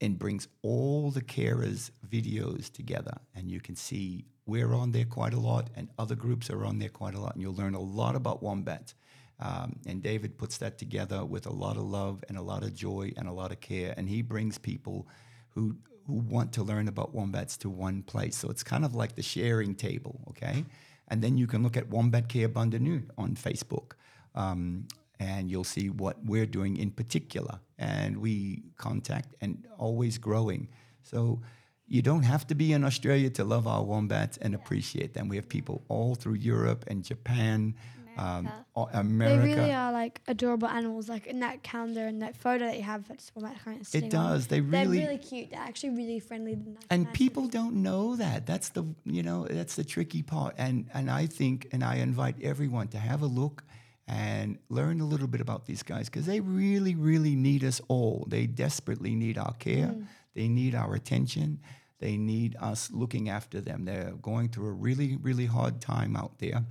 and 0.00 0.18
brings 0.18 0.48
all 0.62 1.10
the 1.10 1.22
carers' 1.22 1.90
videos 2.08 2.72
together. 2.72 3.18
And 3.34 3.50
you 3.50 3.60
can 3.60 3.76
see 3.76 4.26
we're 4.46 4.72
on 4.74 4.92
there 4.92 5.04
quite 5.04 5.34
a 5.34 5.40
lot, 5.40 5.68
and 5.76 5.88
other 5.98 6.14
groups 6.14 6.48
are 6.50 6.64
on 6.64 6.78
there 6.78 6.88
quite 6.88 7.14
a 7.14 7.20
lot, 7.20 7.34
and 7.34 7.42
you'll 7.42 7.54
learn 7.54 7.74
a 7.74 7.80
lot 7.80 8.16
about 8.16 8.42
wombats. 8.42 8.94
Um, 9.40 9.78
and 9.86 10.02
David 10.02 10.36
puts 10.38 10.58
that 10.58 10.78
together 10.78 11.24
with 11.24 11.46
a 11.46 11.52
lot 11.52 11.76
of 11.76 11.84
love 11.84 12.24
and 12.28 12.36
a 12.36 12.42
lot 12.42 12.62
of 12.62 12.74
joy 12.74 13.12
and 13.16 13.28
a 13.28 13.32
lot 13.32 13.52
of 13.52 13.60
care, 13.60 13.94
and 13.96 14.08
he 14.08 14.22
brings 14.22 14.58
people 14.58 15.06
who 15.50 15.76
who 16.06 16.14
want 16.14 16.54
to 16.54 16.62
learn 16.62 16.88
about 16.88 17.14
wombats 17.14 17.58
to 17.58 17.68
one 17.68 18.02
place. 18.02 18.34
So 18.34 18.48
it's 18.48 18.62
kind 18.62 18.84
of 18.84 18.94
like 18.94 19.14
the 19.14 19.22
sharing 19.22 19.74
table, 19.74 20.24
okay? 20.30 20.64
And 21.08 21.20
then 21.22 21.36
you 21.36 21.46
can 21.46 21.62
look 21.62 21.76
at 21.76 21.90
Wombat 21.90 22.28
Care 22.28 22.48
Bundanoon 22.48 23.10
on 23.18 23.34
Facebook. 23.34 23.92
Um, 24.34 24.88
and 25.20 25.50
you'll 25.50 25.64
see 25.64 25.90
what 25.90 26.16
we're 26.24 26.46
doing 26.46 26.76
in 26.76 26.90
particular. 26.90 27.60
And 27.78 28.18
we 28.18 28.62
contact 28.76 29.34
and 29.40 29.66
always 29.78 30.18
growing. 30.18 30.68
So 31.02 31.40
you 31.86 32.02
don't 32.02 32.22
have 32.22 32.46
to 32.48 32.54
be 32.54 32.72
in 32.72 32.84
Australia 32.84 33.30
to 33.30 33.44
love 33.44 33.66
our 33.66 33.82
wombats 33.82 34.36
and 34.36 34.54
appreciate 34.54 35.14
them. 35.14 35.28
We 35.28 35.36
have 35.36 35.48
people 35.48 35.82
all 35.88 36.14
through 36.14 36.34
Europe 36.34 36.84
and 36.86 37.02
Japan, 37.02 37.74
um, 38.18 38.50
America. 38.92 39.46
They 39.46 39.54
really 39.54 39.72
are 39.72 39.92
like 39.92 40.20
adorable 40.26 40.68
animals. 40.68 41.08
Like 41.08 41.26
in 41.26 41.40
that 41.40 41.62
calendar 41.62 42.04
and 42.06 42.20
that 42.20 42.36
photo 42.36 42.66
that 42.66 42.76
you 42.76 42.82
have, 42.82 43.08
that's 43.08 43.30
what 43.34 43.44
that 43.44 43.64
kind 43.64 43.80
of 43.80 43.94
it 43.94 44.10
does. 44.10 44.48
They 44.48 44.60
really. 44.60 44.98
They're 44.98 45.06
really, 45.08 45.18
cute. 45.18 45.50
They're 45.50 45.60
actually 45.60 45.90
really 45.90 46.20
friendly. 46.20 46.56
Nice, 46.56 46.76
and 46.90 47.04
nice 47.04 47.16
people 47.16 47.44
little- 47.44 47.62
don't 47.62 47.82
know 47.82 48.16
that 48.16 48.44
that's 48.44 48.70
the 48.70 48.84
you 49.04 49.22
know 49.22 49.46
that's 49.48 49.76
the 49.76 49.84
tricky 49.84 50.22
part 50.22 50.54
and 50.58 50.86
and 50.92 51.10
i 51.10 51.26
think 51.26 51.68
and 51.72 51.82
i 51.82 51.96
invite 51.96 52.36
everyone 52.42 52.88
to 52.88 52.98
have 52.98 53.22
a 53.22 53.26
look 53.26 53.64
and 54.08 54.58
learn 54.70 55.00
a 55.00 55.04
little 55.04 55.28
bit 55.28 55.40
about 55.40 55.66
these 55.66 55.82
guys 55.82 56.08
because 56.08 56.26
they 56.26 56.40
really 56.40 56.94
really 56.94 57.36
need 57.36 57.62
us 57.62 57.80
all 57.88 58.26
they 58.28 58.46
desperately 58.46 59.14
need 59.14 59.36
our 59.38 59.52
care 59.54 59.88
mm. 59.88 60.06
they 60.34 60.48
need 60.48 60.74
our 60.74 60.94
attention 60.94 61.60
they 62.00 62.16
need 62.16 62.56
us 62.60 62.90
looking 62.92 63.28
after 63.28 63.60
them 63.60 63.84
they're 63.84 64.14
going 64.22 64.48
through 64.48 64.68
a 64.68 64.72
really 64.72 65.16
really 65.22 65.46
hard 65.46 65.80
time 65.80 66.16
out 66.16 66.38
there 66.38 66.64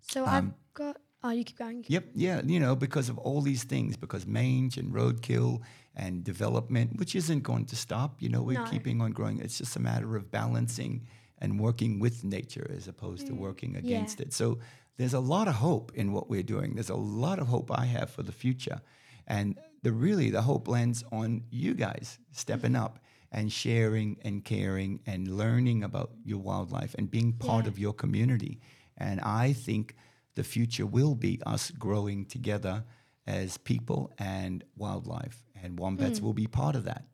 So 0.00 0.24
I've 0.24 0.44
um, 0.44 0.54
got. 0.74 0.96
Oh, 1.22 1.30
you 1.30 1.44
keep 1.44 1.58
going. 1.58 1.84
Yep, 1.88 2.04
yeah, 2.14 2.42
you 2.44 2.60
know, 2.60 2.76
because 2.76 3.08
of 3.08 3.16
all 3.18 3.40
these 3.40 3.64
things, 3.64 3.96
because 3.96 4.26
mange 4.26 4.76
and 4.76 4.92
roadkill 4.92 5.60
and 5.96 6.22
development, 6.22 6.98
which 6.98 7.14
isn't 7.16 7.42
going 7.42 7.64
to 7.66 7.76
stop. 7.76 8.20
You 8.20 8.28
know, 8.28 8.42
we're 8.42 8.60
No. 8.62 8.66
keeping 8.70 9.00
on 9.00 9.12
growing. 9.12 9.38
It's 9.40 9.56
just 9.56 9.74
a 9.76 9.80
matter 9.80 10.16
of 10.16 10.30
balancing 10.30 11.06
and 11.38 11.58
working 11.58 11.98
with 11.98 12.24
nature 12.24 12.70
as 12.76 12.88
opposed 12.88 13.26
to 13.28 13.32
mm. 13.32 13.38
working 13.38 13.76
against 13.76 14.20
it. 14.20 14.32
So 14.34 14.58
there's 14.96 15.14
a 15.14 15.20
lot 15.20 15.48
of 15.48 15.54
hope 15.54 15.92
in 15.94 16.12
what 16.12 16.28
we're 16.30 16.42
doing. 16.42 16.74
There's 16.74 16.90
a 16.90 16.94
lot 16.96 17.38
of 17.38 17.46
hope 17.48 17.70
I 17.76 17.84
have 17.86 18.10
for 18.10 18.22
the 18.22 18.32
future. 18.32 18.80
And 19.26 19.58
the 19.82 19.92
really 19.92 20.30
the 20.30 20.42
hope 20.42 20.68
lands 20.68 21.02
on 21.10 21.42
you 21.50 21.74
guys 21.74 22.18
stepping 22.32 22.76
up 22.76 22.98
and 23.32 23.52
sharing 23.52 24.18
and 24.24 24.44
caring 24.44 25.00
and 25.06 25.26
learning 25.36 25.82
about 25.82 26.12
your 26.24 26.38
wildlife 26.38 26.94
and 26.96 27.10
being 27.10 27.32
part 27.32 27.64
Yeah. 27.64 27.70
of 27.70 27.78
your 27.78 27.92
community. 27.92 28.60
And 28.96 29.20
I 29.20 29.52
think 29.52 29.96
the 30.36 30.44
future 30.44 30.86
will 30.86 31.14
be 31.14 31.40
us 31.44 31.70
growing 31.72 32.26
together 32.26 32.84
as 33.26 33.56
people 33.56 34.12
and 34.18 34.62
wildlife, 34.76 35.44
and 35.62 35.78
wombats 35.78 36.20
will 36.20 36.34
be 36.34 36.46
part 36.46 36.76
of 36.76 36.84
that. 36.84 37.04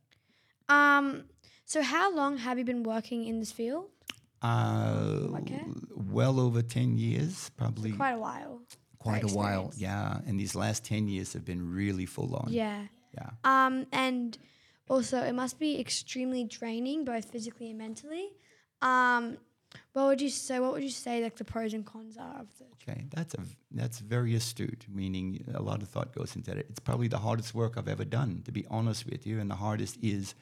Um. 0.68 1.24
So 1.64 1.83
how 1.83 2.12
long 2.12 2.39
have 2.39 2.59
you 2.59 2.64
been 2.64 2.83
working 2.83 3.24
in 3.24 3.39
this 3.39 3.53
field? 3.53 3.87
Uh, 4.43 5.28
Okay. 5.41 5.64
Well 5.95 6.41
over 6.41 6.62
10 6.62 6.99
years, 6.99 7.51
probably 7.57 7.93
Quite 7.93 8.12
a 8.12 8.18
while. 8.18 8.62
quite 8.99 9.22
a 9.24 9.28
while. 9.28 9.72
Yeah. 9.76 10.20
And 10.26 10.38
these 10.38 10.55
last 10.55 10.84
10 10.84 11.09
years 11.09 11.32
have 11.34 11.45
been 11.45 11.72
really 11.74 12.07
full 12.07 12.34
on. 12.36 12.49
Yeah. 12.53 12.86
Yeah. 13.14 13.30
Um. 13.45 13.86
And 13.93 14.38
also, 14.88 15.18
it 15.22 15.32
must 15.34 15.59
be 15.59 15.80
extremely 15.80 16.45
draining, 16.45 17.05
both 17.05 17.24
physically 17.30 17.70
and 17.70 17.78
mentally. 17.78 18.28
Um. 18.82 19.38
What 19.93 20.07
would 20.07 20.20
you 20.20 20.30
say? 20.30 20.59
What 20.61 20.72
would 20.72 20.82
you 20.82 20.91
say 20.91 21.22
like 21.22 21.36
the 21.36 21.45
pros 21.45 21.74
and 21.74 21.84
cons 21.86 22.16
are 22.16 22.41
of 22.41 22.49
the? 22.59 22.64
Okay, 22.82 23.07
that's 23.14 23.34
a 23.34 23.38
that's 23.72 23.99
very 24.01 24.34
astute. 24.34 24.86
Meaning, 24.88 25.45
a 25.55 25.62
lot 25.62 25.82
of 25.82 25.88
thought 25.88 26.12
goes 26.14 26.34
into 26.36 26.51
it. 26.57 26.66
It's 26.70 26.80
probably 26.80 27.09
the 27.09 27.18
hardest 27.18 27.55
work 27.55 27.76
I've 27.76 27.88
ever 27.88 28.05
done, 28.05 28.43
to 28.47 28.53
be 28.53 28.64
honest 28.70 29.07
with 29.07 29.26
you, 29.26 29.38
and 29.41 29.49
the 29.51 29.57
hardest 29.57 29.97
is 30.03 30.34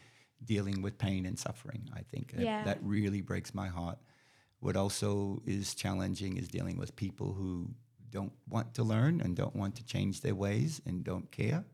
dealing 0.45 0.83
with 0.83 0.99
pain 0.99 1.27
and 1.27 1.39
suffering. 1.39 1.89
I 1.93 2.03
think 2.03 2.33
That- 2.33 2.43
Yeah. 2.43 2.65
that 2.65 2.83
really 2.83 3.21
breaks 3.21 3.55
my 3.55 3.69
heart. 3.69 3.99
What 4.61 4.77
also 4.77 5.43
is 5.47 5.75
challenging 5.75 6.37
is 6.37 6.49
dealing 6.49 6.77
with 6.79 6.97
people 6.97 7.35
who 7.35 7.75
don't 8.11 8.33
want 8.49 8.75
to 8.75 8.83
learn 8.83 9.21
and 9.21 9.37
don't 9.37 9.55
want 9.55 9.77
to 9.77 9.85
change 9.85 10.21
their 10.23 10.35
ways 10.35 10.81
and 10.87 11.05
don't 11.05 11.31
care, 11.31 11.65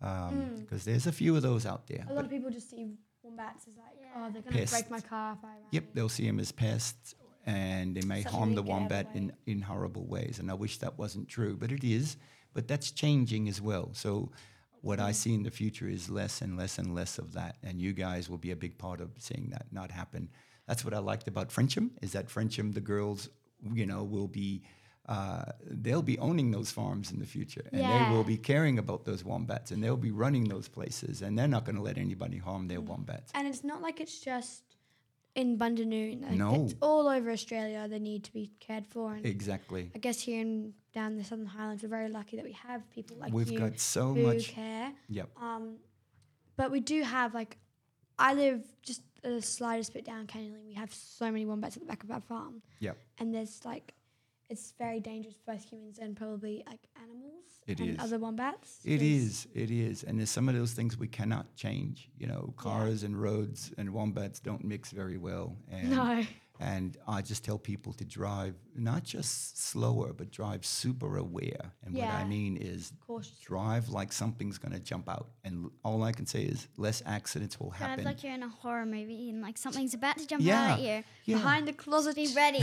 um, 0.00 0.42
hmm. 0.42 0.60
because 0.60 0.84
there's 0.84 1.06
a 1.06 1.12
few 1.12 1.36
of 1.36 1.42
those 1.42 1.66
out 1.66 1.86
there. 1.86 2.06
A 2.08 2.14
lot 2.14 2.24
of 2.24 2.30
people 2.30 2.50
just 2.50 2.70
see 2.70 2.96
wombats 3.22 3.68
as 3.68 3.76
like, 3.76 3.96
oh, 4.16 4.30
they're 4.30 4.42
gonna 4.42 4.66
break 4.66 4.90
my 4.90 5.00
car 5.00 5.34
if 5.34 5.44
I. 5.44 5.48
run 5.48 5.56
Yep, 5.70 5.84
they'll 5.94 6.08
see 6.08 6.26
them 6.26 6.40
as 6.40 6.52
pests 6.52 7.14
and 7.46 7.96
they 7.96 8.02
may 8.02 8.22
Something 8.22 8.38
harm 8.38 8.54
the 8.54 8.62
wombat 8.62 9.08
in, 9.14 9.32
in 9.46 9.62
horrible 9.62 10.06
ways. 10.06 10.38
And 10.38 10.50
I 10.50 10.54
wish 10.54 10.78
that 10.78 10.98
wasn't 10.98 11.28
true, 11.28 11.56
but 11.56 11.72
it 11.72 11.84
is. 11.84 12.16
But 12.52 12.68
that's 12.68 12.90
changing 12.90 13.48
as 13.48 13.60
well. 13.60 13.90
So 13.94 14.32
what 14.82 14.98
Mm. 14.98 15.04
I 15.04 15.12
see 15.12 15.34
in 15.34 15.42
the 15.42 15.50
future 15.50 15.88
is 15.88 16.08
less 16.10 16.40
and 16.42 16.56
less 16.56 16.78
and 16.78 16.94
less 16.94 17.18
of 17.18 17.32
that. 17.34 17.56
And 17.62 17.80
you 17.80 17.92
guys 17.92 18.28
will 18.30 18.38
be 18.38 18.50
a 18.50 18.56
big 18.56 18.78
part 18.78 19.00
of 19.00 19.10
seeing 19.18 19.50
that 19.50 19.66
not 19.72 19.90
happen. 19.90 20.28
That's 20.66 20.84
what 20.84 20.94
I 20.94 20.98
liked 20.98 21.28
about 21.28 21.48
Frensham, 21.50 21.90
is 22.02 22.12
that 22.12 22.28
Frensham, 22.28 22.72
the 22.74 22.80
girls, 22.80 23.28
you 23.74 23.86
know, 23.86 24.02
will 24.04 24.28
be 24.28 24.62
uh, 25.08 25.44
they'll 25.66 26.02
be 26.02 26.18
owning 26.20 26.52
those 26.52 26.70
farms 26.70 27.10
in 27.10 27.18
the 27.18 27.26
future, 27.26 27.64
and 27.72 27.80
they 27.80 28.14
will 28.14 28.22
be 28.22 28.36
caring 28.36 28.78
about 28.78 29.04
those 29.04 29.24
wombats, 29.24 29.72
and 29.72 29.82
they'll 29.82 29.96
be 29.96 30.12
running 30.12 30.44
those 30.44 30.68
places, 30.68 31.22
and 31.22 31.36
they're 31.36 31.48
not 31.48 31.64
going 31.64 31.74
to 31.74 31.82
let 31.82 31.98
anybody 31.98 32.36
harm 32.38 32.66
Mm. 32.66 32.68
their 32.68 32.80
wombats. 32.80 33.32
And 33.34 33.48
it's 33.48 33.64
not 33.64 33.82
like 33.82 33.98
it's 34.00 34.20
just 34.20 34.62
in 35.34 35.58
Bundanoon. 35.58 36.22
Like 36.22 36.32
No. 36.32 36.64
It's 36.66 36.74
all 36.80 37.08
over 37.08 37.30
Australia. 37.32 37.88
They 37.88 37.98
need 37.98 38.22
to 38.24 38.32
be 38.32 38.52
cared 38.60 38.86
for. 38.86 39.14
And 39.14 39.26
Exactly. 39.26 39.90
I 39.96 39.98
guess 39.98 40.20
here 40.20 40.40
in 40.42 40.74
down 40.92 41.16
the 41.16 41.24
Southern 41.24 41.46
Highlands, 41.46 41.82
we're 41.82 41.88
very 41.88 42.08
lucky 42.08 42.36
that 42.36 42.44
we 42.44 42.52
have 42.52 42.88
people 42.90 43.16
like 43.18 43.32
We've 43.32 43.50
you 43.50 43.58
got 43.58 43.78
so 43.78 44.12
who 44.14 44.22
much. 44.26 44.48
care. 44.48 44.92
Yep. 45.08 45.30
Um, 45.40 45.76
but 46.56 46.70
we 46.70 46.80
do 46.80 47.02
have 47.02 47.34
like, 47.34 47.56
I 48.18 48.34
live 48.34 48.62
just 48.82 49.02
the 49.22 49.40
slightest 49.40 49.92
bit 49.94 50.04
down 50.04 50.26
Canyon. 50.26 50.56
We 50.66 50.74
have 50.74 50.92
so 50.92 51.30
many 51.30 51.46
wombats 51.46 51.76
at 51.76 51.82
the 51.82 51.86
back 51.88 52.02
of 52.04 52.10
our 52.10 52.20
farm, 52.20 52.62
Yep. 52.80 52.98
and 53.18 53.34
there's 53.34 53.64
like, 53.64 53.94
it's 54.48 54.74
very 54.78 54.98
dangerous 54.98 55.36
for 55.44 55.52
both 55.52 55.62
humans 55.70 55.98
and 56.00 56.16
probably 56.16 56.64
like 56.66 56.80
animals 57.00 57.44
It 57.68 57.78
and 57.78 57.90
is. 57.90 57.96
other 58.00 58.18
wombats. 58.18 58.80
It 58.84 59.00
is, 59.00 59.46
it 59.54 59.70
is, 59.70 60.02
and 60.02 60.18
there's 60.18 60.30
some 60.30 60.48
of 60.48 60.56
those 60.56 60.72
things 60.72 60.98
we 60.98 61.06
cannot 61.06 61.54
change. 61.54 62.10
You 62.18 62.26
know, 62.26 62.52
cars 62.56 63.04
and 63.04 63.16
roads 63.20 63.72
and 63.78 63.90
wombats 63.90 64.40
don't 64.40 64.64
mix 64.64 64.90
very 64.90 65.18
well. 65.18 65.56
And, 65.70 65.90
No. 65.90 66.24
And 66.62 66.98
I 67.08 67.22
just 67.22 67.42
tell 67.42 67.56
people 67.58 67.94
to 67.94 68.04
drive 68.04 68.54
not 68.76 69.02
just 69.02 69.58
slower, 69.70 70.12
but 70.12 70.30
drive 70.30 70.66
super 70.66 71.16
aware. 71.16 71.72
And 71.84 71.94
what 71.94 72.04
I 72.08 72.24
mean 72.24 72.58
is 72.58 72.92
drive 73.42 73.88
like 73.88 74.12
something's 74.12 74.58
going 74.58 74.72
to 74.72 74.78
jump 74.80 75.08
out. 75.08 75.28
And 75.42 75.70
all 75.84 76.02
I 76.02 76.12
can 76.12 76.26
say 76.26 76.42
is 76.42 76.68
less 76.76 77.02
accidents 77.06 77.58
will 77.58 77.70
Drive 77.70 77.80
happen. 77.90 78.04
like 78.04 78.22
you're 78.22 78.34
in 78.34 78.42
a 78.42 78.48
horror 78.48 78.84
movie 78.84 79.30
and 79.30 79.40
like 79.40 79.56
something's 79.56 79.94
about 79.94 80.18
to 80.18 80.26
jump 80.26 80.42
Yeah. 80.44 80.62
out 80.74 80.78
at 80.78 80.80
you. 80.84 81.04
yeah. 81.24 81.36
Behind 81.36 81.66
the 81.66 81.72
closet. 81.72 82.14
Be 82.16 82.28
ready. 82.36 82.60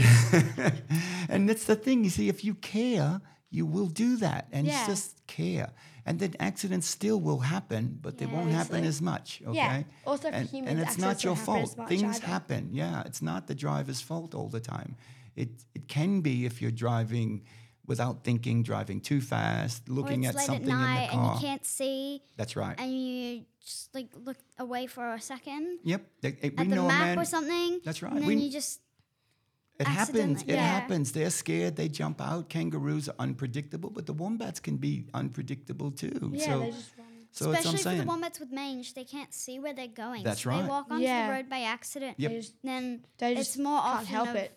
and 1.28 1.48
that's 1.48 1.64
the 1.64 1.74
thing. 1.76 2.04
You 2.04 2.10
see, 2.10 2.28
if 2.28 2.44
you 2.44 2.54
care, 2.54 3.20
you 3.50 3.64
will 3.66 3.86
do 3.88 4.16
that 4.18 4.48
and 4.52 4.66
Yeah. 4.66 4.86
just 4.86 5.26
care. 5.26 5.70
And 6.04 6.18
then 6.18 6.34
accidents 6.40 6.86
still 6.86 7.20
will 7.20 7.40
happen, 7.40 7.98
but 8.00 8.16
they 8.18 8.26
won't 8.26 8.50
happen 8.50 8.76
obviously. 8.76 8.88
as 8.88 9.02
much. 9.02 9.42
Okay. 9.46 9.56
Yeah. 9.56 9.82
Also 10.06 10.28
for 10.30 10.34
and, 10.34 10.48
humans, 10.48 10.70
and 10.70 10.80
it's 10.80 10.98
not 10.98 11.22
your 11.24 11.36
fault. 11.36 11.76
Things 11.88 12.02
either. 12.16 12.26
happen. 12.26 12.70
Yeah, 12.72 13.02
it's 13.04 13.20
not 13.22 13.46
the 13.46 13.54
driver's 13.54 14.00
fault 14.00 14.34
all 14.34 14.48
the 14.48 14.60
time. 14.60 14.96
It 15.36 15.50
it 15.74 15.86
can 15.88 16.20
be 16.22 16.46
if 16.46 16.60
you're 16.62 16.70
driving 16.86 17.44
without 17.86 18.22
thinking, 18.24 18.62
driving 18.62 19.00
too 19.00 19.20
fast, 19.20 19.88
looking 19.88 20.26
at 20.26 20.34
late 20.34 20.46
something 20.46 20.68
at 20.70 20.74
in 20.74 20.80
night 20.80 21.06
the 21.08 21.12
and 21.14 21.20
car. 21.22 21.34
you 21.34 21.40
can't 21.40 21.64
see 21.64 22.22
That's 22.36 22.54
right. 22.56 22.76
and 22.78 22.90
you 22.92 23.44
just 23.64 23.94
like 23.94 24.08
look 24.14 24.36
away 24.58 24.86
for 24.86 25.14
a 25.14 25.20
second 25.20 25.78
yep. 25.84 26.02
They- 26.20 26.36
at 26.42 26.56
the 26.56 26.64
know 26.64 26.84
a 26.84 26.88
map 26.88 27.00
man. 27.06 27.18
or 27.18 27.24
something. 27.24 27.80
That's 27.84 28.02
right. 28.02 28.12
And 28.12 28.20
then 28.22 28.28
We- 28.28 28.36
you 28.44 28.50
just 28.50 28.80
It 29.78 29.86
happens. 29.86 30.42
It 30.42 30.48
yeah. 30.54 30.66
happens. 30.66 31.12
They're 31.12 31.30
scared. 31.30 31.76
They 31.76 31.88
jump 31.88 32.20
out. 32.20 32.48
Kangaroos 32.48 33.08
are 33.08 33.14
unpredictable, 33.18 33.90
but 33.90 34.06
the 34.06 34.12
wombats 34.12 34.58
can 34.60 34.76
be 34.76 35.06
unpredictable 35.14 35.90
too. 35.92 36.30
Yeah, 36.34 36.46
so, 36.46 36.60
they 36.60 36.70
just 36.70 36.90
run. 36.98 37.06
so 37.30 37.50
especially 37.52 37.78
for 37.96 38.02
the 38.02 38.04
wombats 38.06 38.40
with 38.40 38.50
mange, 38.50 38.94
they 38.94 39.04
can't 39.04 39.32
see 39.32 39.58
where 39.60 39.72
they're 39.72 39.86
going. 39.86 40.24
That's 40.24 40.42
so 40.42 40.50
right. 40.50 40.62
They 40.62 40.68
walk 40.68 40.86
onto 40.90 41.04
Yeah. 41.04 41.28
the 41.28 41.32
road 41.34 41.48
by 41.48 41.60
accident. 41.60 42.16
Yep. 42.18 42.30
They 42.30 42.36
just, 42.38 42.54
Then 42.64 43.04
they 43.18 43.36
it's 43.36 43.56
more 43.56 43.80
can't 43.80 43.94
often 43.94 44.06
help 44.06 44.28
of- 44.30 44.36
it. 44.36 44.52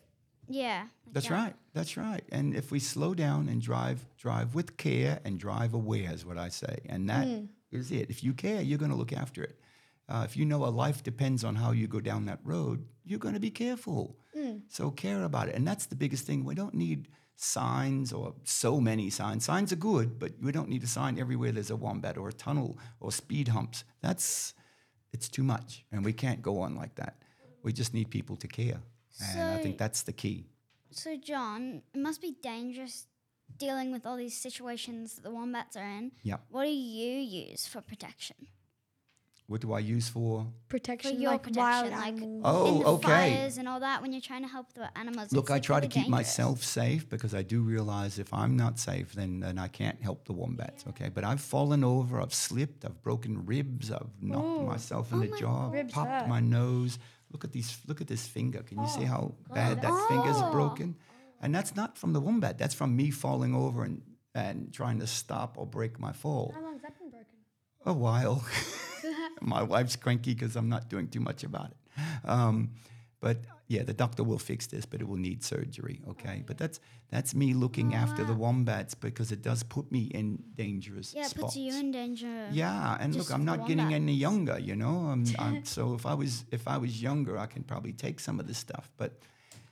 Yeah. 0.47 0.81
like, 1.05 1.13
That's 1.13 1.27
yeah. 1.27 1.33
right. 1.33 1.55
That's 1.73 1.97
right. 1.97 2.23
And 2.31 2.55
if 2.55 2.71
we 2.71 2.79
slow 2.79 3.13
down 3.13 3.47
and 3.47 3.61
drive, 3.61 4.05
drive 4.17 4.55
with 4.55 4.75
care 4.77 5.19
and 5.23 5.39
drive 5.39 5.73
aware 5.75 6.11
is 6.11 6.25
what 6.25 6.37
I 6.37 6.49
say. 6.49 6.79
And 6.89 7.09
that 7.09 7.27
is 7.71 7.89
Hmm. 7.89 7.95
it. 7.95 8.09
If 8.09 8.23
you 8.23 8.33
care, 8.33 8.61
you're 8.61 8.79
going 8.79 8.91
to 8.91 8.97
look 8.97 9.13
after 9.13 9.43
it. 9.43 9.59
Uh, 10.09 10.23
if 10.25 10.35
you 10.35 10.45
know 10.45 10.65
a 10.65 10.67
life 10.67 11.03
depends 11.03 11.43
on 11.45 11.55
how 11.55 11.71
you 11.71 11.87
go 11.87 12.01
down 12.01 12.25
that 12.25 12.39
road, 12.43 12.85
you're 13.05 13.19
going 13.19 13.35
to 13.35 13.39
be 13.39 13.51
careful. 13.51 14.17
So 14.69 14.91
care 14.91 15.23
about 15.23 15.49
it. 15.49 15.55
And 15.55 15.67
that's 15.67 15.85
the 15.85 15.95
biggest 15.95 16.25
thing. 16.25 16.43
We 16.43 16.55
don't 16.55 16.73
need 16.73 17.07
signs 17.35 18.13
or 18.13 18.35
so 18.43 18.79
many 18.79 19.09
signs. 19.09 19.45
Signs 19.45 19.71
are 19.73 19.77
good, 19.77 20.19
but 20.19 20.33
we 20.41 20.51
don't 20.51 20.69
need 20.69 20.83
a 20.83 20.87
sign 20.87 21.19
everywhere 21.19 21.51
there's 21.51 21.71
a 21.71 21.75
wombat 21.75 22.17
or 22.17 22.29
a 22.29 22.33
tunnel 22.33 22.77
or 22.99 23.11
speed 23.11 23.47
humps. 23.47 23.83
That's 24.01 24.53
it's 25.13 25.27
too 25.27 25.43
much. 25.43 25.83
And 25.91 26.05
we 26.05 26.13
can't 26.13 26.41
go 26.41 26.59
on 26.61 26.75
like 26.75 26.95
that. 26.95 27.17
We 27.63 27.73
just 27.73 27.93
need 27.93 28.09
people 28.09 28.35
to 28.37 28.47
care. 28.47 28.81
And 29.33 29.51
I 29.51 29.57
think 29.61 29.77
that's 29.77 30.03
the 30.03 30.13
key. 30.13 30.45
So, 30.89 31.15
John, 31.15 31.81
it 31.93 31.99
must 31.99 32.21
be 32.21 32.35
dangerous 32.41 33.07
dealing 33.57 33.91
with 33.91 34.05
all 34.05 34.17
these 34.17 34.35
situations 34.35 35.15
that 35.15 35.23
the 35.23 35.31
wombats 35.31 35.75
are 35.75 35.85
in. 35.85 36.11
Yep. 36.23 36.41
What 36.49 36.63
do 36.65 36.71
you 36.71 37.19
use 37.19 37.67
for 37.67 37.81
protection? 37.81 38.47
What 39.51 39.59
do 39.59 39.73
I 39.73 39.79
use 39.79 40.07
for? 40.07 40.47
Protection, 40.69 41.11
for 41.15 41.19
your 41.21 41.31
like 41.33 41.43
protection, 41.43 41.91
wild 41.91 41.91
like- 41.91 42.29
Oh, 42.45 42.67
in 42.77 42.79
the 42.79 42.85
okay. 42.87 43.07
fires 43.35 43.57
and 43.57 43.67
all 43.67 43.81
that 43.81 44.01
when 44.01 44.13
you're 44.13 44.21
trying 44.21 44.43
to 44.43 44.47
help 44.47 44.71
the 44.71 44.87
animals. 44.97 45.33
Look, 45.33 45.45
it's, 45.45 45.51
I 45.51 45.53
like, 45.55 45.63
try 45.63 45.79
to 45.81 45.87
keep 45.87 45.93
dangerous. 46.05 46.09
myself 46.09 46.63
safe 46.63 47.09
because 47.09 47.35
I 47.35 47.41
do 47.41 47.61
realize 47.61 48.17
if 48.17 48.33
I'm 48.33 48.55
not 48.55 48.79
safe, 48.79 49.11
then, 49.11 49.41
then 49.41 49.59
I 49.59 49.67
can't 49.67 50.01
help 50.01 50.23
the 50.23 50.31
wombats. 50.31 50.85
Okay, 50.91 51.09
but 51.09 51.25
I've 51.25 51.41
fallen 51.41 51.83
over, 51.83 52.21
I've 52.21 52.33
slipped, 52.33 52.85
I've 52.85 53.01
broken 53.03 53.45
ribs, 53.45 53.91
I've 53.91 54.07
knocked 54.21 54.61
Ooh. 54.61 54.65
myself 54.65 55.09
oh 55.11 55.15
in 55.17 55.23
Oh 55.23 55.25
the 55.25 55.31
my 55.31 55.37
jaw, 55.39 55.71
popped 55.91 56.09
hurt. 56.09 56.27
my 56.29 56.39
nose. 56.39 56.97
Look 57.33 57.43
at 57.43 57.51
these. 57.51 57.77
Look 57.87 57.99
at 57.99 58.07
this 58.07 58.25
finger. 58.25 58.61
Can 58.63 58.79
you 58.81 58.87
see 58.87 59.03
oh, 59.03 59.07
how 59.07 59.35
bad 59.53 59.81
that 59.81 59.91
Oh. 59.93 60.05
finger's 60.07 60.41
broken? 60.51 60.95
And 61.41 61.53
that's 61.53 61.75
not 61.75 61.97
from 61.97 62.13
the 62.13 62.21
wombat. 62.21 62.57
That's 62.57 62.73
from 62.73 62.95
me 62.95 63.11
falling 63.11 63.53
over 63.53 63.83
and 63.83 64.01
and 64.33 64.71
trying 64.73 64.99
to 64.99 65.07
stop 65.07 65.57
or 65.57 65.65
break 65.65 65.99
my 65.99 66.13
fall. 66.13 66.53
How 66.55 66.61
long's 66.63 66.81
that 66.83 66.97
been 66.97 67.09
broken? 67.09 67.25
a 67.85 67.91
while. 67.93 68.45
My 69.41 69.63
wife's 69.63 69.95
cranky 69.95 70.33
because 70.33 70.55
I'm 70.55 70.69
not 70.69 70.89
doing 70.89 71.07
too 71.07 71.19
much 71.19 71.43
about 71.43 71.71
it. 71.71 71.77
Um, 72.29 72.71
but 73.19 73.37
yeah, 73.67 73.83
the 73.83 73.93
doctor 73.93 74.23
will 74.23 74.39
fix 74.39 74.67
this, 74.67 74.85
but 74.85 75.01
it 75.01 75.07
will 75.07 75.17
need 75.17 75.43
surgery. 75.43 76.01
Okay, 76.09 76.43
but 76.45 76.57
that's 76.57 76.79
that's 77.09 77.33
me 77.35 77.53
looking 77.53 77.93
after 77.93 78.23
the 78.23 78.33
wombats 78.33 78.93
because 78.95 79.31
it 79.31 79.41
does 79.41 79.63
put 79.63 79.91
me 79.91 80.03
in 80.13 80.43
dangerous 80.55 81.13
Yeah, 81.13 81.23
spots. 81.27 81.53
puts 81.53 81.55
you 81.57 81.73
in 81.79 81.91
danger. 81.91 82.47
Yeah, 82.51 82.97
and 82.99 83.13
just 83.13 83.29
look, 83.29 83.35
I'm 83.37 83.45
not 83.45 83.65
getting 83.67 83.93
any 83.93 84.13
younger, 84.13 84.57
you 84.59 84.75
know. 84.75 85.09
I'm, 85.11 85.25
I'm, 85.39 85.63
so 85.75 85.93
if 85.93 86.05
I 86.05 86.13
was 86.15 86.45
if 86.51 86.67
I 86.67 86.77
was 86.77 87.01
younger, 87.01 87.37
I 87.37 87.45
can 87.45 87.63
probably 87.63 87.93
take 87.93 88.19
some 88.19 88.39
of 88.39 88.47
this 88.47 88.57
stuff. 88.57 88.89
But 88.97 89.19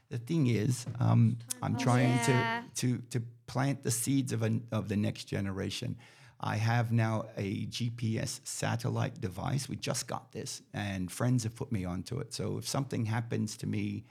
the 0.10 0.18
thing 0.18 0.48
is, 0.48 0.86
um, 1.00 1.38
I'm 1.62 1.76
trying 1.76 2.14
Yeah. 2.14 2.22
to 2.28 2.46
to 2.76 2.98
to 3.10 3.22
plant 3.48 3.84
the 3.84 3.92
seeds 3.92 4.32
of 4.34 4.44
a, 4.44 4.60
of 4.72 4.88
the 4.90 4.96
next 4.98 5.26
generation. 5.26 5.98
I 6.42 6.56
have 6.56 6.92
now 6.92 7.26
a 7.38 7.66
GPS 7.66 8.40
satellite 8.46 9.20
device. 9.20 9.68
We 9.68 9.76
just 9.76 10.08
got 10.08 10.32
this, 10.32 10.62
and 10.74 11.12
friends 11.12 11.44
have 11.44 11.56
put 11.56 11.72
me 11.72 11.84
onto 11.84 12.20
it. 12.20 12.34
So 12.34 12.58
if 12.58 12.68
something 12.68 13.06
happens 13.06 13.58
to 13.58 13.68
me 13.68 14.06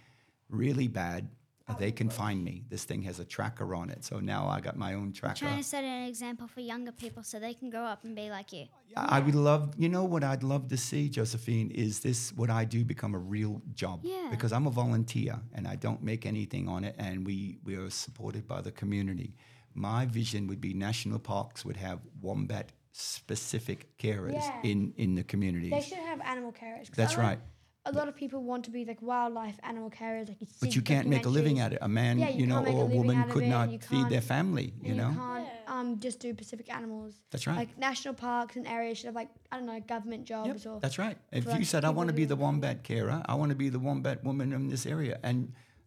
really 0.51 0.89
bad, 0.89 1.29
uh, 1.69 1.75
they 1.75 1.93
can 1.93 2.09
find 2.09 2.43
me. 2.43 2.65
This 2.69 2.85
thing 2.85 3.03
has 3.03 3.19
a 3.19 3.25
tracker 3.25 3.75
on 3.75 3.91
it. 3.91 4.05
So 4.05 4.21
now 4.21 4.47
I 4.47 4.61
got 4.61 4.77
my 4.77 4.95
own 4.95 5.13
tracker. 5.13 5.45
I'm 5.45 5.51
Trying 5.53 5.63
to 5.63 5.69
set 5.69 5.85
an 5.85 6.09
example 6.09 6.47
for 6.47 6.61
younger 6.61 6.93
people 6.93 7.23
so 7.23 7.39
they 7.39 7.55
can 7.55 7.71
grow 7.71 7.83
up 7.85 8.05
and 8.05 8.17
be 8.17 8.31
like 8.31 8.53
you. 8.53 8.67
I 8.97 9.21
would 9.21 9.35
love, 9.35 9.75
you 9.79 9.89
know, 9.89 10.05
what 10.05 10.25
I'd 10.25 10.43
love 10.43 10.69
to 10.69 10.77
see, 10.77 11.09
Josephine, 11.09 11.71
is 11.71 12.01
this 12.01 12.33
what 12.35 12.51
I 12.51 12.65
do 12.65 12.85
become 12.85 13.15
a 13.15 13.19
real 13.19 13.61
job? 13.75 14.01
Yeah. 14.03 14.29
Because 14.31 14.53
I'm 14.53 14.67
a 14.67 14.71
volunteer 14.71 15.39
and 15.55 15.69
I 15.69 15.77
don't 15.77 16.03
make 16.03 16.25
anything 16.27 16.69
on 16.69 16.85
it, 16.85 16.95
and 16.99 17.27
we 17.27 17.59
we 17.65 17.77
are 17.77 17.91
supported 17.91 18.47
by 18.47 18.61
the 18.63 18.73
community. 18.73 19.35
My 19.79 20.07
vision 20.07 20.49
would 20.49 20.61
be 20.61 20.75
national 20.75 21.21
parks 21.21 21.65
would 21.65 21.77
have 21.77 22.01
wombat 22.21 22.73
specific 22.93 23.97
carers 23.99 24.33
Yeah. 24.33 24.61
in 24.71 24.93
in 24.97 25.15
the 25.15 25.23
community. 25.23 25.71
They 25.71 25.81
should 25.81 25.99
have 25.99 26.21
animal 26.23 26.53
carers. 26.53 26.91
That's 26.95 27.17
like- 27.17 27.27
right. 27.27 27.41
A 27.85 27.93
lot 27.93 28.09
of 28.09 28.15
people 28.17 28.43
want 28.43 28.65
to 28.65 28.71
be 28.71 28.85
like 28.85 29.01
wildlife 29.01 29.59
animal 29.63 29.89
carers, 29.89 30.29
like 30.29 30.41
you 30.43 30.47
But 30.61 30.75
you 30.77 30.83
can't 30.83 31.09
make 31.09 31.25
a 31.25 31.29
living 31.31 31.57
documentaries. 31.57 31.61
at 31.65 31.73
it. 31.73 31.79
A 31.81 31.89
man, 31.89 32.19
Yeah, 32.19 32.29
you, 32.29 32.41
you 32.41 32.47
know, 32.47 32.57
can't 32.63 32.69
a 32.69 32.73
or 32.73 32.83
a 32.83 32.87
woman 32.99 33.19
could 33.31 33.45
it, 33.45 33.49
not 33.57 33.67
feed 33.85 34.09
their 34.11 34.21
family. 34.21 34.75
You 34.83 34.95
know, 34.95 35.11
can't 35.17 35.49
um, 35.75 35.99
just 36.01 36.19
do 36.21 36.35
Pacific 36.35 36.67
animals. 36.79 37.15
that's 37.31 37.47
right. 37.47 37.57
Like 37.63 37.79
national 37.79 38.13
parks 38.15 38.57
and 38.57 38.67
areas 38.67 38.99
should 38.99 39.07
have 39.07 39.15
like 39.23 39.31
I 39.51 39.57
don't 39.57 39.67
know 39.71 39.81
government 39.95 40.23
Yep, 40.29 40.45
jobs 40.47 40.67
or 40.67 40.81
that's 40.81 40.99
right. 40.99 41.17
If 41.33 41.45
you 41.45 41.51
like, 41.53 41.65
said, 41.73 41.85
I 41.85 41.91
want 41.99 42.09
to 42.13 42.17
be 42.23 42.27
the 42.27 42.37
wombat 42.45 42.83
carer, 42.83 43.23
I 43.25 43.35
want 43.41 43.51
to 43.55 43.59
be 43.65 43.69
the 43.71 43.79
wombat 43.79 44.23
woman 44.29 44.53
in 44.53 44.69
this 44.69 44.85
area, 44.85 45.19
and 45.23 45.39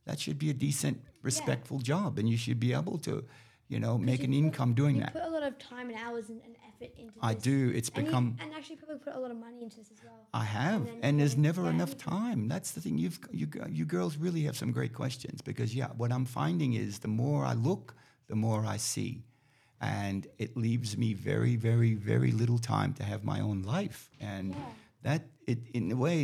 that 0.05 0.17
should 0.19 0.39
be 0.39 0.49
a 0.49 0.57
decent, 0.67 0.97
respectful 1.21 1.79
job, 1.91 2.17
and 2.19 2.27
you 2.27 2.37
should 2.37 2.59
be 2.59 2.71
able 2.73 2.97
to, 2.99 3.13
you 3.71 3.79
know, 3.79 3.97
make 3.97 4.19
you 4.19 4.25
an 4.25 4.33
income 4.33 4.73
doing 4.73 4.95
that. 4.99 5.09
you 5.13 5.19
that. 5.19 5.23
put 5.23 5.31
a 5.31 5.33
lot 5.37 5.43
of 5.43 5.57
time 5.57 5.89
and 5.89 5.97
hours 5.97 6.25
and, 6.29 6.41
and 6.45 6.55
effort 6.67 6.91
into 6.99 7.13
I 7.21 7.33
this. 7.33 7.43
do. 7.43 7.71
It's 7.73 7.89
And, 7.89 7.97
you- 7.99 8.03
become. 8.05 8.35
and 8.41 8.53
actually 8.53 8.75
people 8.75 8.97
put 8.99 9.15
a 9.15 9.19
lot 9.19 9.31
of 9.31 9.37
money 9.37 9.63
into 9.63 9.77
this 9.77 9.89
as 9.95 9.99
well. 10.03 10.19
I 10.33 10.43
have, 10.43 10.85
then 10.85 10.99
and 11.05 11.19
there's 11.19 11.35
you- 11.35 11.41
never 11.41 11.63
yeah. 11.63 11.69
enough 11.75 11.93
time. 11.97 12.49
That's 12.53 12.71
the 12.71 12.81
thing. 12.81 12.97
You've 12.97 13.19
you 13.31 13.47
you 13.69 13.85
girls 13.85 14.17
really 14.17 14.41
have 14.43 14.57
some 14.57 14.71
great 14.79 14.93
questions 14.93 15.41
because 15.41 15.73
yeah, 15.73 15.87
what 16.01 16.11
I'm 16.11 16.25
finding 16.25 16.73
is 16.73 16.99
the 16.99 17.07
more 17.23 17.45
I 17.45 17.53
look, 17.53 17.95
the 18.27 18.35
more 18.35 18.65
I 18.75 18.77
see, 18.77 19.23
and 19.79 20.27
it 20.37 20.51
leaves 20.57 20.97
me 20.97 21.13
very, 21.13 21.55
very, 21.55 21.93
very 22.11 22.31
little 22.41 22.59
time 22.59 22.91
to 22.99 23.03
have 23.03 23.23
my 23.23 23.39
own 23.39 23.59
life, 23.63 24.09
and 24.19 24.53
that 25.07 25.21
it 25.47 25.59
in 25.73 25.91
a 25.91 25.95
way 25.95 26.17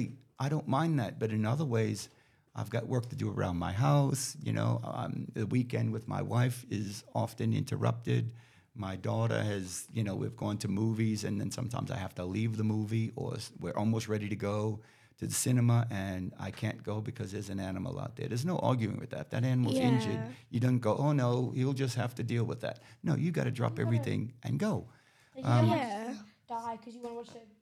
I 0.46 0.50
don't 0.50 0.68
mind 0.68 1.00
that, 1.00 1.18
but 1.22 1.30
in 1.32 1.46
other 1.46 1.66
ways. 1.78 2.10
I've 2.58 2.72
got 2.72 2.88
work 2.88 3.10
to 3.10 3.16
do 3.16 3.30
around 3.32 3.58
my 3.58 3.72
house. 3.72 4.36
You 4.44 4.54
know, 4.54 4.82
um, 4.84 5.28
the 5.34 5.46
weekend 5.46 5.94
with 5.94 6.08
my 6.08 6.22
wife 6.22 6.66
is 6.70 7.04
often 7.14 7.54
interrupted. 7.54 8.32
My 8.76 8.96
daughter 8.96 9.42
has, 9.42 9.88
you 9.94 10.04
know, 10.04 10.16
we've 10.16 10.36
gone 10.36 10.58
to 10.60 10.68
movies, 10.68 11.24
and 11.24 11.40
then 11.40 11.52
sometimes 11.52 11.92
I 11.92 11.98
have 11.98 12.16
to 12.16 12.26
leave 12.26 12.58
the 12.58 12.64
movie, 12.64 13.12
or 13.16 13.36
we're 13.60 13.78
almost 13.78 14.08
ready 14.08 14.28
to 14.30 14.36
go 14.36 14.82
to 15.20 15.26
the 15.26 15.34
cinema, 15.34 15.88
and 15.90 16.34
I 16.40 16.52
can't 16.52 16.84
go 16.84 17.02
because 17.02 17.32
there's 17.32 17.50
an 17.50 17.60
animal 17.60 18.00
out 18.00 18.16
there. 18.16 18.28
There's 18.28 18.46
no 18.46 18.60
arguing 18.60 19.00
with 19.00 19.10
that. 19.12 19.22
If 19.22 19.30
that 19.32 19.44
animal's 19.44 19.78
injured, 19.78 20.20
you 20.52 20.60
don't 20.60 20.80
go, 20.80 20.96
oh 20.96 21.12
no, 21.12 21.52
you'll 21.56 21.74
just 21.74 21.96
have 21.96 22.14
to 22.16 22.24
deal 22.24 22.44
with 22.44 22.62
that. 22.62 22.80
No, 23.04 23.16
you 23.16 23.32
got 23.32 23.46
to 23.46 23.52
drop 23.52 23.80
everything 23.80 24.34
and 24.44 24.60
go. 24.60 24.88
Um, 25.44 25.66
you 25.66 25.72
don't 25.72 25.80
want 25.80 25.82
to 25.82 26.26
die 26.48 26.78
because 26.78 26.96
you 26.96 27.02
want 27.02 27.14
to 27.14 27.18
watch 27.18 27.28
movie. 27.36 27.57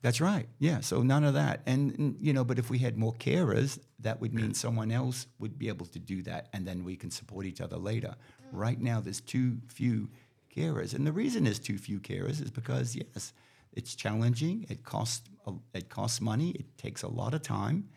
That's 0.00 0.20
right. 0.20 0.48
Yeah. 0.60 0.80
So 0.80 1.02
none 1.02 1.24
of 1.24 1.34
that. 1.34 1.62
And, 1.66 1.98
and, 1.98 2.16
you 2.20 2.32
know, 2.32 2.44
but 2.44 2.58
if 2.58 2.70
we 2.70 2.78
had 2.78 2.96
more 2.96 3.14
carers, 3.14 3.78
that 4.00 4.20
would 4.20 4.32
mean 4.32 4.54
someone 4.54 4.92
else 4.92 5.26
would 5.40 5.58
be 5.58 5.68
able 5.68 5.86
to 5.86 5.98
do 5.98 6.22
that, 6.22 6.48
and 6.52 6.66
then 6.66 6.84
we 6.84 6.94
can 6.96 7.10
support 7.10 7.46
each 7.46 7.60
other 7.60 7.76
later. 7.76 8.14
Right 8.52 8.80
now, 8.80 9.00
there's 9.00 9.20
too 9.20 9.56
few 9.66 10.08
carers, 10.56 10.94
and 10.94 11.04
the 11.06 11.12
reason 11.12 11.44
there's 11.44 11.58
too 11.58 11.78
few 11.78 11.98
carers 11.98 12.40
is 12.40 12.50
because 12.50 12.94
yes, 12.94 13.32
it's 13.72 13.94
challenging. 13.96 14.66
It 14.68 14.84
costs 14.84 15.28
it 15.74 15.88
costs 15.88 16.20
money. 16.20 16.50
It 16.50 16.78
takes 16.78 17.02
a 17.02 17.08
lot 17.08 17.34
of 17.34 17.42
time, 17.42 17.88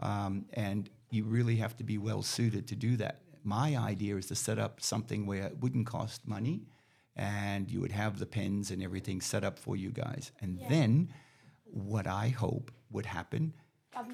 um, 0.00 0.46
and 0.54 0.88
you 1.10 1.24
really 1.24 1.56
have 1.56 1.76
to 1.76 1.84
be 1.84 1.98
well 1.98 2.22
suited 2.22 2.68
to 2.68 2.76
do 2.76 2.96
that. 2.96 3.20
my 3.42 3.76
idea 3.76 4.16
is 4.16 4.26
to 4.26 4.34
set 4.34 4.58
up 4.58 4.80
something 4.80 5.26
where 5.26 5.44
it 5.44 5.58
wouldn't 5.60 5.86
cost 5.86 6.26
money 6.26 6.62
and 7.16 7.70
you 7.70 7.80
would 7.80 7.92
have 7.92 8.18
the 8.18 8.26
pens 8.26 8.70
and 8.70 8.82
everything 8.82 9.20
set 9.20 9.44
up 9.44 9.58
for 9.58 9.76
you 9.76 9.90
guys. 9.90 10.30
And 10.40 10.60
then 10.68 11.12
what 11.72 12.06
I 12.06 12.28
hope 12.28 12.70
would 12.90 13.06
happen 13.06 13.54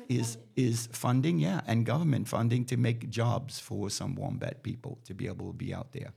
is 0.09 0.39
is 0.57 0.89
funding, 0.93 1.39
yeah, 1.39 1.61
and 1.67 1.85
government 1.85 2.29
funding 2.29 2.65
to 2.67 2.77
make 2.77 3.11
jobs 3.11 3.59
for 3.61 3.91
some 3.91 4.15
wombat 4.15 4.63
people 4.63 4.99
to 5.05 5.15
be 5.15 5.27
able 5.27 5.49
to 5.49 5.53
be 5.53 5.75
out 5.75 5.93
there. 5.93 6.13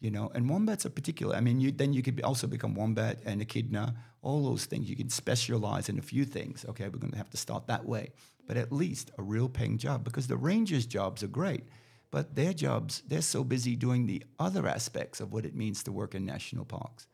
You 0.00 0.10
know, 0.10 0.32
and 0.34 0.50
wombats 0.50 0.84
are 0.84 0.90
particular. 0.90 1.36
I 1.36 1.40
mean, 1.40 1.60
you, 1.60 1.70
then 1.70 1.92
you 1.92 2.02
could 2.02 2.16
be 2.16 2.24
also 2.24 2.48
become 2.48 2.74
wombat 2.74 3.20
and 3.24 3.40
echidna, 3.40 3.94
all 4.20 4.42
those 4.44 4.64
things. 4.64 4.90
You 4.90 4.96
can 4.96 5.10
specialize 5.10 5.88
in 5.88 5.96
a 5.98 6.02
few 6.02 6.24
things. 6.24 6.64
Okay, 6.68 6.88
we're 6.88 6.98
going 6.98 7.12
to 7.12 7.18
have 7.18 7.30
to 7.30 7.36
start 7.36 7.68
that 7.68 7.84
way, 7.86 8.10
but 8.48 8.56
at 8.56 8.72
least 8.72 9.12
a 9.18 9.22
real 9.22 9.48
paying 9.48 9.78
job 9.78 10.02
because 10.02 10.26
the 10.26 10.36
rangers' 10.36 10.86
jobs 10.86 11.22
are 11.22 11.28
great, 11.28 11.64
but 12.10 12.34
their 12.34 12.52
jobs 12.52 13.02
they're 13.06 13.22
so 13.22 13.44
busy 13.44 13.76
doing 13.76 14.06
the 14.06 14.24
other 14.40 14.66
aspects 14.66 15.20
of 15.20 15.32
what 15.32 15.44
it 15.44 15.54
means 15.54 15.84
to 15.84 15.92
work 15.92 16.16
in 16.16 16.24
national 16.24 16.64
parks. 16.64 17.06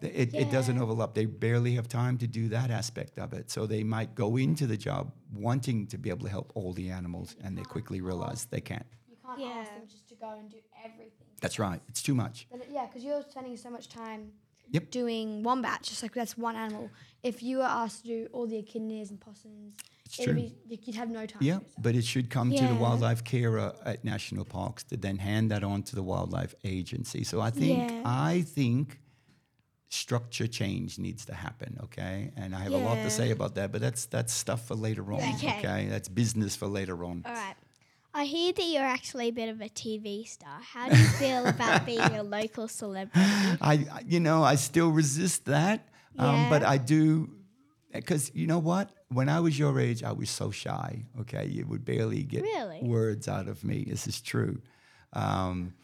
Th- 0.00 0.14
It, 0.14 0.34
it 0.34 0.50
doesn't 0.50 0.78
overlap. 0.78 1.14
They 1.14 1.26
barely 1.26 1.74
have 1.74 1.88
time 1.88 2.18
to 2.18 2.26
do 2.26 2.48
that 2.48 2.70
aspect 2.70 3.18
of 3.18 3.32
it. 3.32 3.50
So 3.50 3.66
they 3.66 3.82
might 3.82 4.14
go 4.14 4.36
into 4.36 4.66
the 4.66 4.76
job 4.76 5.12
wanting 5.32 5.86
to 5.88 5.98
be 5.98 6.10
able 6.10 6.24
to 6.24 6.30
help 6.30 6.52
all 6.54 6.72
the 6.72 6.90
animals, 6.90 7.36
and 7.42 7.56
they 7.56 7.62
quickly 7.62 8.00
realize 8.00 8.46
they 8.46 8.60
can't. 8.60 8.86
You 9.08 9.16
can't 9.24 9.40
Yeah. 9.40 9.48
ask 9.60 9.70
them 9.70 9.82
just 9.88 10.08
to 10.08 10.14
go 10.14 10.30
and 10.38 10.50
do 10.50 10.58
everything. 10.84 11.26
That's 11.40 11.58
right. 11.58 11.80
It's 11.88 12.02
too 12.02 12.14
much. 12.14 12.46
Then 12.50 12.60
it- 12.62 12.68
yeah, 12.70 12.86
because 12.86 13.02
you're 13.04 13.22
spending 13.22 13.56
so 13.56 13.70
much 13.70 13.88
time 13.88 14.32
Yep. 14.72 14.90
doing 14.90 15.42
wombats, 15.42 15.88
just 15.88 16.02
like 16.02 16.12
that's 16.14 16.36
one 16.38 16.54
animal. 16.56 16.90
If 17.22 17.42
you 17.42 17.58
were 17.58 17.64
asked 17.82 18.02
to 18.02 18.06
do 18.08 18.28
all 18.32 18.46
the 18.46 18.56
echidnas 18.62 19.10
and 19.10 19.20
possums, 19.20 19.74
It's 20.04 20.16
true. 20.16 20.34
be 20.34 20.54
you'd 20.68 20.94
have 20.96 21.10
no 21.10 21.26
time. 21.26 21.42
Yeah, 21.42 21.58
but 21.78 21.94
it 21.96 22.04
should 22.04 22.30
come 22.30 22.50
to 22.54 22.66
the 22.66 22.74
wildlife 22.74 23.22
carer 23.24 23.74
at 23.84 24.04
national 24.04 24.44
parks 24.44 24.84
to 24.84 24.96
then 24.96 25.18
hand 25.18 25.50
that 25.50 25.64
on 25.64 25.82
to 25.84 25.96
the 25.96 26.02
wildlife 26.04 26.54
agency. 26.64 27.24
So 27.24 27.40
I 27.40 27.50
think 27.50 27.90
Yeah. 27.90 28.02
I 28.04 28.42
think 28.42 29.00
structure 29.90 30.46
change 30.46 30.98
needs 30.98 31.26
to 31.26 31.34
happen. 31.34 31.78
Okay, 31.84 32.32
and 32.36 32.54
I 32.54 32.60
have 32.60 32.72
a 32.72 32.78
lot 32.78 32.94
to 32.94 33.10
say 33.10 33.32
about 33.32 33.56
that, 33.56 33.72
but 33.72 33.80
that's 33.80 34.06
that's 34.06 34.32
stuff 34.32 34.66
for 34.66 34.74
later 34.74 35.12
on. 35.12 35.20
Okay. 35.34 35.58
okay? 35.58 35.86
that's 35.90 36.08
business 36.08 36.56
for 36.56 36.66
later 36.66 37.04
on. 37.04 37.22
All 37.26 37.32
right. 37.32 37.54
I 38.12 38.24
hear 38.24 38.52
that 38.52 38.64
you're 38.64 38.82
actually 38.82 39.28
a 39.28 39.32
bit 39.32 39.48
of 39.48 39.60
a 39.60 39.68
TV 39.68 40.26
star. 40.26 40.58
How 40.60 40.88
do 40.88 40.98
you 40.98 41.06
feel 41.06 41.46
about 41.46 41.86
being 41.92 42.00
a 42.00 42.24
local 42.24 42.66
celebrity? 42.66 43.20
I, 43.60 43.86
you 44.04 44.18
know, 44.18 44.42
I 44.42 44.56
still 44.56 44.90
resist 44.90 45.44
that, 45.44 45.86
um, 46.18 46.48
but 46.50 46.64
I 46.64 46.76
do, 46.76 47.30
because 47.92 48.32
you 48.34 48.48
know 48.48 48.58
what? 48.58 48.90
When 49.10 49.28
I 49.28 49.38
was 49.38 49.56
your 49.56 49.78
age, 49.78 50.02
I 50.02 50.10
was 50.10 50.28
so 50.28 50.50
shy. 50.50 51.04
Okay, 51.20 51.46
you 51.46 51.66
would 51.66 51.84
barely 51.84 52.24
get 52.24 52.42
Really? 52.42 52.80
words 52.82 53.28
out 53.28 53.46
of 53.46 53.62
me. 53.62 53.84
This 53.88 54.08
is 54.08 54.20
true. 54.20 54.60
Um, 55.12 55.74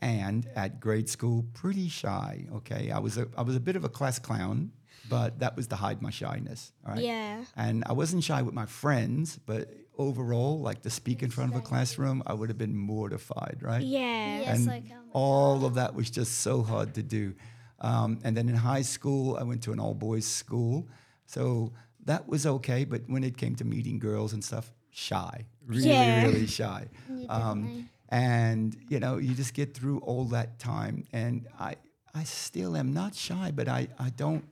and 0.00 0.46
at 0.56 0.80
grade 0.80 1.08
school, 1.08 1.44
pretty 1.54 1.88
shy. 1.88 2.46
Okay, 2.56 2.90
I 2.90 2.98
was 2.98 3.18
a, 3.18 3.26
I 3.36 3.42
was 3.42 3.56
a 3.56 3.60
bit 3.60 3.76
of 3.76 3.84
a 3.84 3.88
class 3.88 4.18
clown, 4.18 4.72
but 5.08 5.38
that 5.40 5.56
was 5.56 5.66
to 5.68 5.76
hide 5.76 6.02
my 6.02 6.10
shyness. 6.10 6.72
All 6.86 6.94
right. 6.94 7.02
Yeah. 7.02 7.44
And 7.56 7.84
I 7.86 7.92
wasn't 7.92 8.24
shy 8.24 8.42
with 8.42 8.54
my 8.54 8.66
friends, 8.66 9.38
but 9.46 9.70
overall, 9.98 10.60
like 10.60 10.82
to 10.82 10.90
speak 10.90 11.22
in 11.22 11.30
front 11.30 11.52
of 11.52 11.58
a 11.58 11.62
classroom, 11.62 12.22
I 12.26 12.34
would 12.34 12.48
have 12.48 12.58
been 12.58 12.76
mortified. 12.76 13.58
Right 13.60 13.82
Yeah. 13.82 14.38
Yes, 14.40 14.56
and 14.56 14.66
like, 14.66 14.84
oh 14.92 14.96
all 15.12 15.64
of 15.64 15.74
that 15.74 15.94
was 15.94 16.10
just 16.10 16.40
so 16.40 16.62
hard 16.62 16.94
to 16.94 17.02
do. 17.02 17.34
Um, 17.80 18.18
and 18.24 18.36
then 18.36 18.48
in 18.48 18.54
high 18.56 18.82
school, 18.82 19.36
I 19.36 19.42
went 19.42 19.62
to 19.64 19.72
an 19.72 19.78
all 19.80 19.94
boys 19.94 20.26
school, 20.26 20.88
so 21.26 21.72
that 22.06 22.26
was 22.28 22.46
okay. 22.46 22.84
But 22.84 23.02
when 23.08 23.22
it 23.24 23.36
came 23.36 23.54
to 23.56 23.64
meeting 23.64 23.98
girls 23.98 24.32
and 24.32 24.42
stuff, 24.42 24.72
shy, 24.90 25.44
really, 25.66 25.88
Yeah. 25.90 26.22
really 26.24 26.46
shy. 26.46 26.88
Um, 27.28 27.88
and 28.14 28.76
you 28.88 29.00
know, 29.00 29.18
you 29.18 29.34
just 29.34 29.54
get 29.54 29.74
through 29.76 29.98
all 29.98 30.24
that 30.26 30.58
time, 30.60 31.04
and 31.12 31.46
I, 31.58 31.74
I 32.14 32.22
still 32.24 32.76
am 32.76 32.92
not 32.92 33.14
shy, 33.14 33.50
but 33.52 33.66
I, 33.68 33.88
I 33.98 34.10
don't 34.10 34.44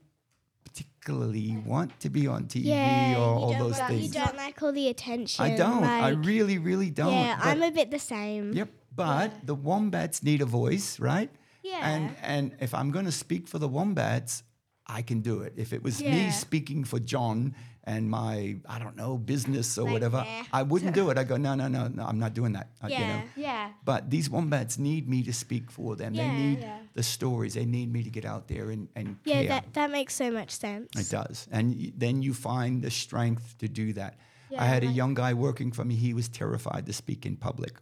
particularly 0.65 1.57
want 1.65 1.97
to 2.01 2.09
be 2.09 2.27
on 2.27 2.45
TV 2.45 2.65
Yeah, 2.65 3.15
or 3.17 3.35
all 3.43 3.53
those 3.57 3.79
like- 3.79 4.01
You 4.01 4.09
don't 4.09 4.35
like 4.35 4.61
all 4.63 4.71
the 4.73 4.89
attention. 4.89 5.43
I 5.45 5.55
don't. 5.55 5.83
I 5.83 6.09
really, 6.09 6.57
really 6.57 6.89
don't. 6.89 7.13
Yeah, 7.13 7.37
But- 7.37 7.47
I'm 7.47 7.63
a 7.63 7.71
bit 7.71 7.91
the 7.91 7.99
same. 7.99 8.53
Yep. 8.53 8.69
But 8.95 9.47
the 9.47 9.55
wombats 9.55 10.21
need 10.23 10.41
a 10.41 10.45
voice, 10.45 10.99
right? 10.99 11.29
Yeah. 11.63 11.79
And 11.81 12.15
and 12.21 12.55
if 12.59 12.73
I'm 12.73 12.91
going 12.91 13.05
to 13.05 13.11
speak 13.11 13.47
for 13.47 13.57
the 13.57 13.67
wombats, 13.67 14.43
I 14.85 15.01
can 15.01 15.21
do 15.21 15.41
it. 15.41 15.53
If 15.55 15.73
it 15.73 15.81
was 15.81 15.99
me 16.01 16.29
speaking 16.31 16.83
for 16.83 16.99
John 16.99 17.55
and 17.85 18.09
my 18.09 18.55
I 18.67 18.79
don't 18.79 18.95
know 18.95 19.17
business 19.17 19.77
or 19.77 19.83
Like, 19.83 19.93
whatever, 19.93 20.17
nah. 20.17 20.43
I 20.59 20.63
wouldn't 20.63 20.95
do 20.95 21.09
it. 21.09 21.17
I 21.17 21.23
go 21.23 21.37
no 21.37 21.53
no 21.55 21.67
no 21.67 21.87
no. 21.87 22.03
I'm 22.05 22.19
not 22.19 22.33
doing 22.33 22.53
that. 22.53 22.67
uh, 22.83 22.87
you 22.87 22.97
know. 22.99 23.21
Yeah. 23.35 23.47
Yeah. 23.47 23.69
But 23.85 24.09
these 24.09 24.29
wombats 24.29 24.77
need 24.77 25.07
me 25.09 25.23
to 25.23 25.33
speak 25.33 25.69
for 25.71 25.95
them. 25.95 26.13
They 26.13 26.23
Yeah. 26.25 26.37
need 26.37 26.59
Yeah. 26.59 26.79
the 26.93 27.03
stories. 27.03 27.53
They 27.53 27.65
need 27.65 27.91
me 27.91 28.03
to 28.03 28.09
get 28.09 28.25
out 28.25 28.47
there 28.47 28.69
and 28.71 28.87
and 28.95 29.17
Yeah, 29.25 29.39
care. 29.39 29.47
that, 29.49 29.73
that 29.73 29.91
makes 29.91 30.13
so 30.15 30.31
much 30.31 30.51
sense. 30.51 30.89
It 30.95 31.09
does. 31.09 31.47
And 31.51 31.75
y- 31.75 31.91
then 31.97 32.21
you 32.23 32.33
find 32.33 32.81
the 32.81 32.91
strength 32.91 33.57
to 33.59 33.67
do 33.67 33.93
that. 33.93 34.13
Yeah, 34.49 34.61
I 34.61 34.65
Yeah, 34.65 34.73
had 34.73 34.83
a 34.83 34.91
young 35.01 35.13
guy 35.15 35.33
working 35.33 35.71
for 35.73 35.83
me. 35.85 35.95
He 35.95 36.13
was 36.13 36.27
terrified 36.29 36.85
to 36.85 36.93
speak 36.93 37.25
in 37.25 37.35
public. 37.37 37.73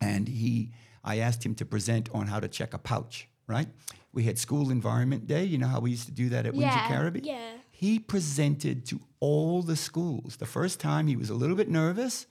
And 0.00 0.28
he, 0.28 0.70
I 1.02 1.18
asked 1.18 1.44
him 1.46 1.54
to 1.56 1.64
present 1.64 2.08
on 2.12 2.26
how 2.26 2.40
to 2.40 2.48
check 2.48 2.74
a 2.74 2.78
pouch, 2.78 3.28
right? 3.46 3.68
We 4.12 4.24
had 4.24 4.38
school 4.38 4.70
environment 4.70 5.26
day. 5.26 5.44
You 5.44 5.58
know 5.58 5.66
how 5.68 5.80
we 5.80 5.90
used 5.90 6.06
to 6.06 6.12
do 6.12 6.28
that 6.30 6.46
at 6.46 6.52
Windsor 6.52 6.76
Yeah. 6.78 6.88
Caribbean? 6.88 7.24
Yeah. 7.24 7.52
He 7.76 7.98
presented 7.98 8.86
to 8.86 9.00
all 9.20 9.62
the 9.62 9.74
schools. 9.76 10.36
The 10.36 10.46
first 10.46 10.78
time 10.78 11.06
he 11.08 11.16
was 11.16 11.28
a 11.28 11.34
little 11.34 11.56
bit 11.56 11.68
nervous 11.68 12.26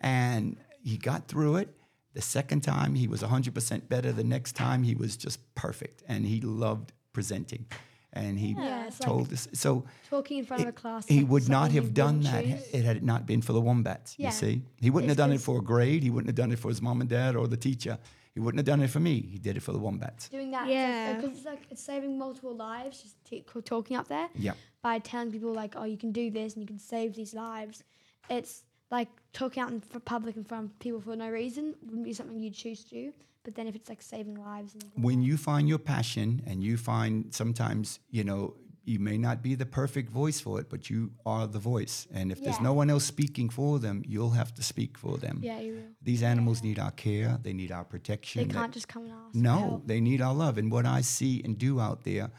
and 0.00 0.56
he 0.82 0.96
got 0.96 1.28
through 1.28 1.56
it. 1.56 1.68
The 2.14 2.20
second 2.22 2.62
time 2.62 2.94
he 2.96 3.06
was 3.06 3.22
100% 3.22 3.88
better. 3.88 4.10
The 4.12 4.24
next 4.24 4.52
time 4.56 4.82
he 4.82 4.94
was 4.96 5.16
just 5.16 5.38
perfect 5.54 6.02
and 6.08 6.26
he 6.26 6.40
loved 6.40 6.92
presenting. 7.12 7.66
And 8.12 8.38
he 8.40 8.54
Yeah, 8.58 8.86
it's 8.88 8.98
like- 9.00 9.06
told 9.08 9.32
us. 9.32 9.46
So 9.52 9.84
Talking 10.10 10.38
in 10.38 10.46
front 10.46 10.62
of 10.62 10.68
a 10.70 10.72
class. 10.72 11.06
he 11.06 11.22
would 11.22 11.48
not 11.48 11.70
have 11.72 11.94
done 11.94 12.22
that 12.22 12.44
choose. 12.44 12.62
it 12.72 12.84
had 12.84 12.96
it 12.96 13.02
not 13.04 13.24
been 13.24 13.40
for 13.42 13.52
the 13.52 13.60
wombats. 13.60 14.16
Yeah. 14.18 14.28
You 14.28 14.32
see, 14.32 14.62
he 14.80 14.90
wouldn't 14.90 15.10
have 15.10 15.16
done 15.18 15.30
it 15.32 15.40
for 15.40 15.58
a 15.58 15.62
grade. 15.62 16.02
He 16.02 16.10
wouldn't 16.10 16.28
have 16.28 16.34
done 16.34 16.50
it 16.50 16.58
for 16.58 16.68
his 16.70 16.82
mom 16.82 17.00
and 17.02 17.08
dad 17.08 17.36
or 17.36 17.46
the 17.46 17.56
teacher. 17.56 17.98
He 18.34 18.40
wouldn't 18.40 18.58
have 18.58 18.66
done 18.66 18.80
it 18.82 18.90
for 18.90 19.00
me. 19.00 19.20
He 19.20 19.38
did 19.38 19.56
it 19.56 19.60
for 19.60 19.72
the 19.72 19.78
wombats. 19.80 20.28
Doing 20.28 20.50
that. 20.52 20.68
Yeah. 20.68 21.14
Because 21.20 21.36
it's 21.38 21.46
like 21.46 21.66
it's 21.70 21.82
saving 21.82 22.16
multiple 22.18 22.54
lives. 22.56 23.02
Just 23.02 23.16
t- 23.24 23.44
talking 23.64 23.96
up 23.96 24.08
there. 24.08 24.28
Yeah. 24.34 24.52
By 24.82 24.98
telling 24.98 25.30
people 25.30 25.52
like, 25.52 25.74
oh, 25.76 25.84
you 25.84 25.96
can 25.96 26.12
do 26.12 26.30
this 26.30 26.54
and 26.54 26.62
you 26.62 26.66
can 26.66 26.78
save 26.78 27.14
these 27.14 27.34
lives. 27.34 27.82
It's 28.30 28.62
like 28.90 29.08
talking 29.32 29.62
out 29.62 29.70
in 29.70 29.80
public 29.80 30.36
in 30.36 30.44
front 30.44 30.66
of 30.66 30.78
people 30.78 31.00
for 31.00 31.16
no 31.16 31.30
reason 31.30 31.74
wouldn't 31.84 32.04
be 32.04 32.12
something 32.12 32.38
you'd 32.38 32.54
choose 32.54 32.84
to 32.84 32.90
do. 32.90 33.12
But 33.44 33.54
then 33.54 33.66
if 33.66 33.74
it's 33.74 33.88
like 33.88 34.02
saving 34.02 34.36
lives 34.36 34.74
and 34.74 34.84
When 35.02 35.22
you 35.22 35.36
find 35.36 35.68
your 35.68 35.78
passion 35.78 36.42
and 36.46 36.62
you 36.62 36.76
find 36.76 37.32
sometimes 37.34 37.98
you 38.10 38.24
know 38.24 38.54
you 38.84 38.98
may 38.98 39.18
not 39.18 39.42
be 39.42 39.54
the 39.54 39.66
perfect 39.66 40.08
voice 40.10 40.40
for 40.40 40.58
it, 40.60 40.70
but 40.70 40.88
you 40.88 41.10
are 41.26 41.46
the 41.46 41.58
voice. 41.58 42.06
And 42.12 42.32
if 42.32 42.42
there's 42.42 42.60
no 42.60 42.72
one 42.72 42.88
else 42.88 43.04
speaking 43.04 43.50
for 43.50 43.78
them, 43.78 44.02
you'll 44.06 44.30
have 44.30 44.54
to 44.54 44.62
speak 44.62 44.96
for 44.96 45.18
them. 45.18 45.40
yeah, 45.42 45.60
you 45.60 45.74
will. 45.74 45.82
These 46.02 46.22
animals 46.22 46.62
need 46.62 46.78
our 46.78 46.90
care. 46.92 47.38
They 47.42 47.52
need 47.52 47.70
our 47.70 47.84
protection. 47.84 48.48
They 48.48 48.54
can't 48.54 48.72
just 48.72 48.88
come 48.88 49.02
and 49.04 49.12
ask. 49.12 49.34
No, 49.34 49.82
they 49.84 50.00
need 50.00 50.22
our 50.22 50.34
love. 50.34 50.56
And 50.56 50.72
what 50.72 50.86
I 50.86 51.02
see 51.02 51.42
and 51.44 51.58
do 51.58 51.80
out 51.80 52.04
there, 52.04 52.30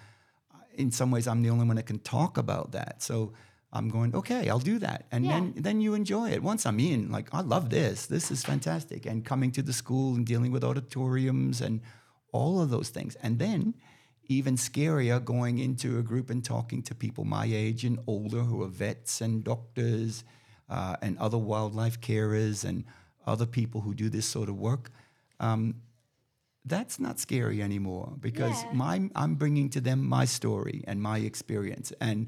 in 0.80 0.92
some 0.92 1.12
ways, 1.12 1.28
I'm 1.28 1.42
the 1.44 1.50
only 1.50 1.68
one 1.68 1.76
that 1.76 1.86
can 1.86 2.00
talk 2.00 2.38
about 2.38 2.72
that. 2.72 3.04
So 3.04 3.34
I'm 3.74 3.90
going, 3.90 4.16
okay, 4.16 4.50
I'll 4.50 4.60
do 4.60 4.80
that. 4.80 5.06
And 5.12 5.26
then, 5.26 5.54
then 5.58 5.82
you 5.82 5.94
enjoy 5.94 6.32
it. 6.32 6.42
Once 6.42 6.66
I'm 6.66 6.80
in, 6.80 7.12
like, 7.12 7.28
I 7.34 7.42
love 7.42 7.70
this. 7.70 8.06
This 8.06 8.32
is 8.32 8.44
fantastic. 8.44 9.06
And 9.06 9.26
coming 9.26 9.52
to 9.52 9.62
the 9.62 9.74
school 9.74 10.16
and 10.16 10.26
dealing 10.26 10.52
with 10.52 10.64
auditoriums 10.64 11.60
and 11.62 11.82
all 12.32 12.62
of 12.62 12.70
those 12.70 12.90
things. 12.90 13.16
And 13.22 13.38
then, 13.38 13.76
even 14.28 14.56
scarier, 14.56 15.24
going 15.24 15.60
into 15.60 16.00
a 16.00 16.02
group 16.02 16.30
and 16.30 16.44
talking 16.46 16.82
to 16.84 16.96
people 16.96 17.26
my 17.26 17.46
age 17.46 17.84
and 17.84 18.00
older 18.08 18.44
who 18.44 18.64
are 18.64 18.68
vets 18.68 19.22
and 19.22 19.44
doctors 19.44 20.24
uh, 20.70 20.96
and 21.02 21.18
other 21.18 21.38
wildlife 21.38 22.00
carers 22.00 22.64
and 22.64 22.86
other 23.28 23.46
people 23.46 23.82
who 23.82 23.94
do 23.94 24.10
this 24.10 24.26
sort 24.26 24.48
of 24.48 24.56
work 24.56 24.92
that's 26.66 27.00
not 27.00 27.20
scary 27.20 27.62
anymore 27.62 28.14
because 28.20 28.64
Yeah. 28.64 28.74
my 28.74 29.10
I'm 29.16 29.36
bringing 29.36 29.70
to 29.72 29.82
them 29.82 30.06
my 30.08 30.26
story 30.26 30.84
and 30.88 31.02
my 31.02 31.20
experience, 31.20 31.92
and 32.02 32.28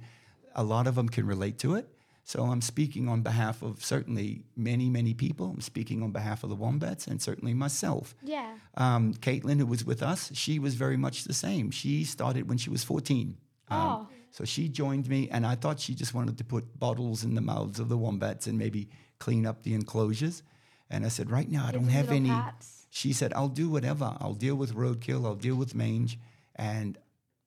a 0.55 0.63
lot 0.63 0.88
of 0.88 0.95
them 0.95 1.09
can 1.09 1.25
relate 1.25 1.57
to 1.59 1.75
it. 1.75 1.88
So 2.23 2.43
I'm 2.45 2.61
speaking 2.61 3.09
on 3.09 3.23
behalf 3.23 3.61
of 3.61 3.84
certainly 3.84 4.43
many 4.55 4.89
many 4.89 5.13
people. 5.13 5.51
I'm 5.51 5.61
speaking 5.61 6.01
on 6.03 6.11
behalf 6.11 6.43
of 6.43 6.49
the 6.49 6.55
wombats 6.55 7.07
and 7.07 7.21
certainly 7.21 7.53
myself. 7.53 8.15
Yeah. 8.23 8.55
Um, 8.75 9.13
Caitlin, 9.15 9.59
who 9.59 9.65
was 9.65 9.84
with 9.86 10.01
us, 10.01 10.32
she 10.34 10.59
was 10.59 10.75
very 10.75 10.97
much 10.97 11.23
the 11.25 11.34
same. 11.34 11.71
She 11.71 12.03
started 12.05 12.47
when 12.47 12.57
she 12.57 12.69
was 12.69 12.84
14. 12.84 13.38
Um, 13.69 13.77
Oh. 13.79 14.07
So 14.34 14.45
she 14.45 14.69
joined 14.69 15.09
me, 15.09 15.27
and 15.29 15.45
I 15.45 15.55
thought 15.55 15.77
she 15.82 15.93
just 15.93 16.13
wanted 16.13 16.38
to 16.38 16.45
put 16.45 16.79
bottles 16.79 17.25
in 17.25 17.36
the 17.36 17.41
mouths 17.41 17.79
of 17.82 17.89
the 17.89 17.97
wombats 17.97 18.47
and 18.47 18.57
maybe 18.57 18.88
clean 19.19 19.45
up 19.45 19.63
the 19.63 19.73
enclosures. 19.73 20.41
And 20.89 21.05
I 21.05 21.09
said, 21.09 21.29
right 21.29 21.49
now 21.51 21.65
I 21.65 21.71
Give 21.73 21.82
don't 21.82 21.89
have 21.89 22.11
any. 22.11 22.29
pats. 22.29 22.80
She 22.93 23.13
said, 23.13 23.31
I'll 23.33 23.47
do 23.47 23.69
whatever. 23.69 24.15
I'll 24.19 24.33
deal 24.33 24.55
with 24.55 24.75
roadkill. 24.75 25.25
I'll 25.25 25.35
deal 25.35 25.55
with 25.55 25.73
mange. 25.73 26.19
And 26.55 26.97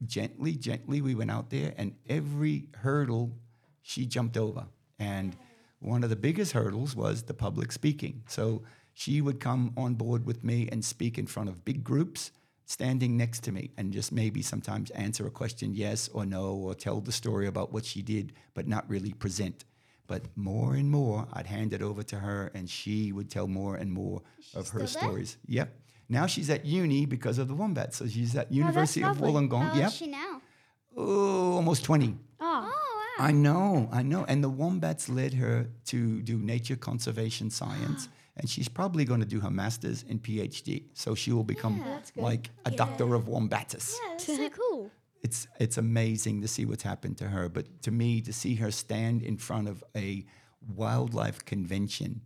gently, 0.06 0.54
gently, 0.54 1.02
we 1.02 1.14
went 1.14 1.30
out 1.30 1.50
there, 1.50 1.74
and 1.76 1.94
every 2.08 2.68
hurdle 2.76 3.30
she 3.82 4.06
jumped 4.06 4.38
over. 4.38 4.64
And 4.98 5.36
one 5.80 6.02
of 6.02 6.08
the 6.08 6.16
biggest 6.16 6.52
hurdles 6.52 6.96
was 6.96 7.24
the 7.24 7.34
public 7.34 7.72
speaking. 7.72 8.22
So 8.26 8.62
she 8.94 9.20
would 9.20 9.38
come 9.38 9.74
on 9.76 9.94
board 9.94 10.24
with 10.24 10.42
me 10.42 10.66
and 10.72 10.82
speak 10.82 11.18
in 11.18 11.26
front 11.26 11.50
of 11.50 11.62
big 11.62 11.84
groups, 11.84 12.32
standing 12.64 13.18
next 13.18 13.40
to 13.44 13.52
me, 13.52 13.70
and 13.76 13.92
just 13.92 14.12
maybe 14.12 14.40
sometimes 14.40 14.90
answer 14.92 15.26
a 15.26 15.30
question 15.30 15.74
yes 15.74 16.08
or 16.08 16.24
no, 16.24 16.54
or 16.54 16.74
tell 16.74 17.02
the 17.02 17.12
story 17.12 17.46
about 17.46 17.70
what 17.70 17.84
she 17.84 18.00
did, 18.00 18.32
but 18.54 18.66
not 18.66 18.88
really 18.88 19.12
present. 19.12 19.66
But 20.06 20.22
more 20.36 20.74
and 20.74 20.90
more, 20.90 21.26
I'd 21.32 21.46
hand 21.46 21.72
it 21.72 21.80
over 21.82 22.02
to 22.02 22.16
her, 22.18 22.50
and 22.54 22.68
she 22.68 23.10
would 23.12 23.30
tell 23.30 23.46
more 23.48 23.76
and 23.76 23.90
more 23.90 24.22
of 24.54 24.68
her 24.70 24.86
still 24.86 25.00
there? 25.00 25.08
stories. 25.10 25.36
Yep. 25.46 25.74
Now 26.10 26.26
she's 26.26 26.50
at 26.50 26.66
uni 26.66 27.06
because 27.06 27.38
of 27.38 27.48
the 27.48 27.54
Wombat. 27.54 27.94
So 27.94 28.06
she's 28.06 28.36
at 28.36 28.48
oh, 28.50 28.54
University 28.54 29.02
of. 29.02 29.16
Wollongong. 29.18 29.62
How 29.62 29.68
old 29.70 29.78
Yep. 29.78 29.88
is 29.88 29.94
she 29.96 30.06
now? 30.08 30.42
Oh, 30.96 31.52
almost 31.54 31.84
20. 31.84 32.16
Oh, 32.40 32.44
Oh, 32.44 32.70
wow. 33.18 33.24
I 33.26 33.32
know, 33.32 33.88
I 33.92 34.02
know. 34.02 34.24
And 34.28 34.44
the 34.44 34.50
wombats 34.50 35.08
led 35.08 35.34
her 35.34 35.68
to 35.86 36.20
do 36.22 36.36
nature 36.38 36.76
conservation 36.76 37.48
science. 37.50 38.08
and 38.36 38.50
she's 38.50 38.68
probably 38.68 39.04
going 39.04 39.20
to 39.20 39.26
do 39.26 39.40
her 39.40 39.50
master's 39.50 40.04
and 40.08 40.22
PhD. 40.22 40.84
So 40.92 41.14
she 41.14 41.32
will 41.32 41.44
become 41.44 41.78
that's 41.78 42.10
good. 42.10 42.22
like 42.22 42.50
a 42.66 42.70
doctor 42.70 43.14
of 43.14 43.24
wombatus. 43.24 43.94
Yeah, 44.02 44.08
that's 44.10 44.26
so 44.26 44.50
cool. 44.50 44.90
It's, 45.24 45.48
it's 45.58 45.78
amazing 45.78 46.42
to 46.42 46.48
see 46.48 46.66
what's 46.66 46.82
happened 46.82 47.16
to 47.18 47.28
her. 47.28 47.48
But 47.48 47.82
to 47.82 47.90
me, 47.90 48.20
to 48.20 48.32
see 48.32 48.56
her 48.56 48.70
stand 48.70 49.22
in 49.22 49.38
front 49.38 49.68
of 49.68 49.82
a 49.96 50.24
wildlife 50.68 51.44
convention 51.44 52.20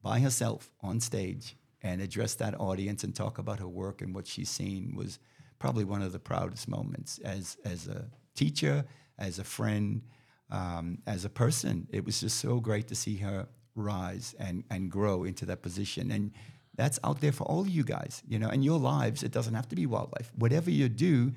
by 0.00 0.20
herself 0.20 0.70
on 0.80 1.00
stage 1.00 1.56
and 1.82 2.00
address 2.00 2.36
that 2.36 2.58
audience 2.60 3.02
and 3.02 3.14
talk 3.14 3.38
about 3.38 3.58
her 3.58 3.68
work 3.68 4.00
and 4.00 4.14
what 4.14 4.28
she's 4.28 4.48
seen 4.48 4.94
was 4.96 5.18
probably 5.58 5.84
one 5.84 6.02
of 6.02 6.12
the 6.12 6.20
proudest 6.20 6.68
moments 6.68 7.18
as, 7.18 7.56
as 7.64 7.88
a 7.88 8.04
teacher, 8.36 8.84
as 9.18 9.40
a 9.40 9.44
friend, 9.44 10.02
um, 10.50 10.98
as 11.06 11.24
a 11.24 11.28
person. 11.28 11.88
It 11.90 12.04
was 12.04 12.20
just 12.20 12.38
so 12.38 12.60
great 12.60 12.86
to 12.88 12.94
see 12.94 13.16
her 13.16 13.48
rise 13.74 14.36
and, 14.38 14.62
and 14.70 14.88
grow 14.88 15.24
into 15.24 15.46
that 15.46 15.62
position. 15.62 16.12
And 16.12 16.30
that's 16.76 17.00
out 17.02 17.20
there 17.20 17.32
for 17.32 17.44
all 17.44 17.60
of 17.60 17.68
you 17.68 17.82
guys, 17.82 18.22
you 18.28 18.38
know, 18.38 18.48
and 18.48 18.64
your 18.64 18.78
lives. 18.78 19.24
It 19.24 19.32
doesn't 19.32 19.54
have 19.54 19.68
to 19.70 19.76
be 19.76 19.86
wildlife. 19.86 20.30
Whatever 20.36 20.70
you 20.70 20.88
do, 20.88 21.32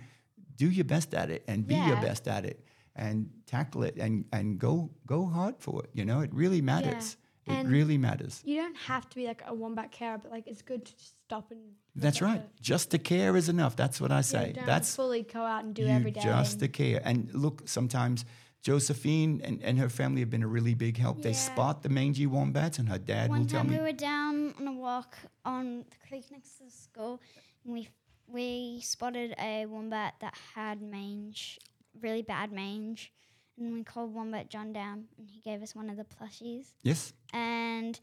do 0.63 0.67
your 0.77 0.85
best 0.95 1.09
at 1.21 1.29
it 1.35 1.41
and 1.49 1.57
be 1.73 1.75
your 1.89 1.99
best 2.07 2.23
at 2.35 2.43
it 2.51 2.57
and 2.95 3.15
tackle 3.53 3.81
it 3.89 3.95
and, 4.05 4.25
and 4.37 4.45
go 4.59 4.73
go 5.13 5.19
hard 5.37 5.55
for 5.65 5.75
it. 5.85 5.89
You 5.99 6.05
know, 6.09 6.19
it 6.27 6.31
really 6.43 6.61
matters. 6.73 7.05
It 7.47 7.53
And 7.53 7.67
really 7.77 7.97
matters. 7.97 8.33
you 8.45 8.57
don't 8.61 8.77
have 8.91 9.03
to 9.09 9.15
be 9.19 9.25
like 9.31 9.41
a 9.47 9.53
wombat 9.61 9.89
carer, 9.99 10.19
but 10.23 10.29
like 10.35 10.45
it's 10.51 10.61
good 10.71 10.81
to 10.87 10.91
just 11.01 11.15
stop 11.25 11.45
and. 11.53 11.61
That's 11.95 12.21
right. 12.21 12.41
the- 12.43 12.61
Just 12.71 12.85
to 12.91 12.97
care 12.99 13.31
is 13.41 13.47
enough. 13.55 13.73
That's 13.75 13.99
what 14.03 14.11
I 14.11 14.21
say. 14.33 14.45
don't 14.55 14.65
That's 14.71 14.95
fully 14.95 15.23
go 15.23 15.41
out 15.53 15.63
and 15.65 15.73
do 15.73 15.85
every 15.97 16.11
day. 16.11 16.21
just 16.21 16.59
to 16.59 16.67
care. 16.67 16.99
And 17.09 17.17
look, 17.33 17.55
sometimes 17.77 18.17
Josephine 18.69 19.41
and, 19.43 19.55
and 19.63 19.79
her 19.79 19.89
family 19.89 20.19
have 20.23 20.29
been 20.29 20.43
a 20.43 20.47
really 20.57 20.75
big 20.75 20.95
help. 20.97 21.21
They 21.21 21.33
spot 21.33 21.81
the 21.81 21.89
mangy 21.89 22.27
wombats, 22.27 22.77
and 22.79 22.87
her 22.89 22.99
dad 22.99 23.29
One 23.29 23.39
will 23.39 23.47
tell 23.47 23.61
time 23.61 23.71
me. 23.71 23.77
we 23.77 23.83
were 23.83 23.93
down 24.13 24.53
on 24.59 24.67
a 24.67 24.73
walk 24.87 25.17
on 25.43 25.85
the 25.89 25.97
creek 26.07 26.25
next 26.31 26.57
to 26.57 26.65
the 26.65 26.71
school, 26.71 27.13
and 27.63 27.73
we 27.73 27.87
we 28.31 28.79
spotted 28.81 29.33
a 29.39 29.65
wombat 29.65 30.15
that 30.21 30.35
had 30.55 30.81
mange, 30.81 31.59
really 32.01 32.21
bad 32.21 32.51
mange, 32.51 33.11
and 33.57 33.73
we 33.73 33.83
called 33.83 34.13
Wombat 34.13 34.49
John 34.49 34.71
down, 34.73 35.05
and 35.17 35.27
he 35.29 35.41
gave 35.41 35.61
us 35.61 35.75
one 35.75 35.89
of 35.89 35.97
the 35.97 36.05
plushies. 36.05 36.67
yes, 36.83 37.13
And 37.33 37.99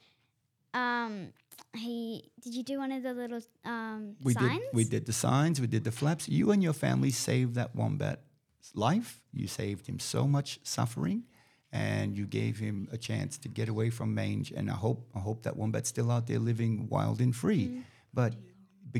um, 0.74 1.32
he 1.74 2.30
did 2.42 2.54
you 2.54 2.62
do 2.62 2.78
one 2.78 2.92
of 2.92 3.02
the 3.02 3.14
little 3.14 3.40
um 3.64 4.16
we 4.22 4.32
signs? 4.34 4.60
did. 4.60 4.68
We 4.74 4.84
did 4.84 5.06
the 5.06 5.12
signs. 5.12 5.60
We 5.60 5.66
did 5.66 5.84
the 5.84 5.92
flaps. 5.92 6.28
You 6.28 6.50
and 6.50 6.62
your 6.62 6.74
family 6.74 7.10
saved 7.10 7.54
that 7.54 7.74
wombat's 7.74 8.74
life. 8.74 9.22
You 9.32 9.46
saved 9.46 9.86
him 9.86 9.98
so 9.98 10.26
much 10.26 10.60
suffering, 10.64 11.24
and 11.72 12.16
you 12.16 12.26
gave 12.26 12.58
him 12.58 12.88
a 12.92 12.98
chance 12.98 13.38
to 13.38 13.48
get 13.48 13.68
away 13.68 13.88
from 13.90 14.14
mange. 14.14 14.52
And 14.52 14.70
I 14.70 14.74
hope 14.74 15.08
I 15.14 15.20
hope 15.20 15.42
that 15.44 15.56
wombat's 15.56 15.88
still 15.88 16.10
out 16.10 16.26
there 16.26 16.38
living 16.38 16.88
wild 16.90 17.20
and 17.20 17.34
free. 17.34 17.66
Mm-hmm. 17.68 17.80
But 18.12 18.34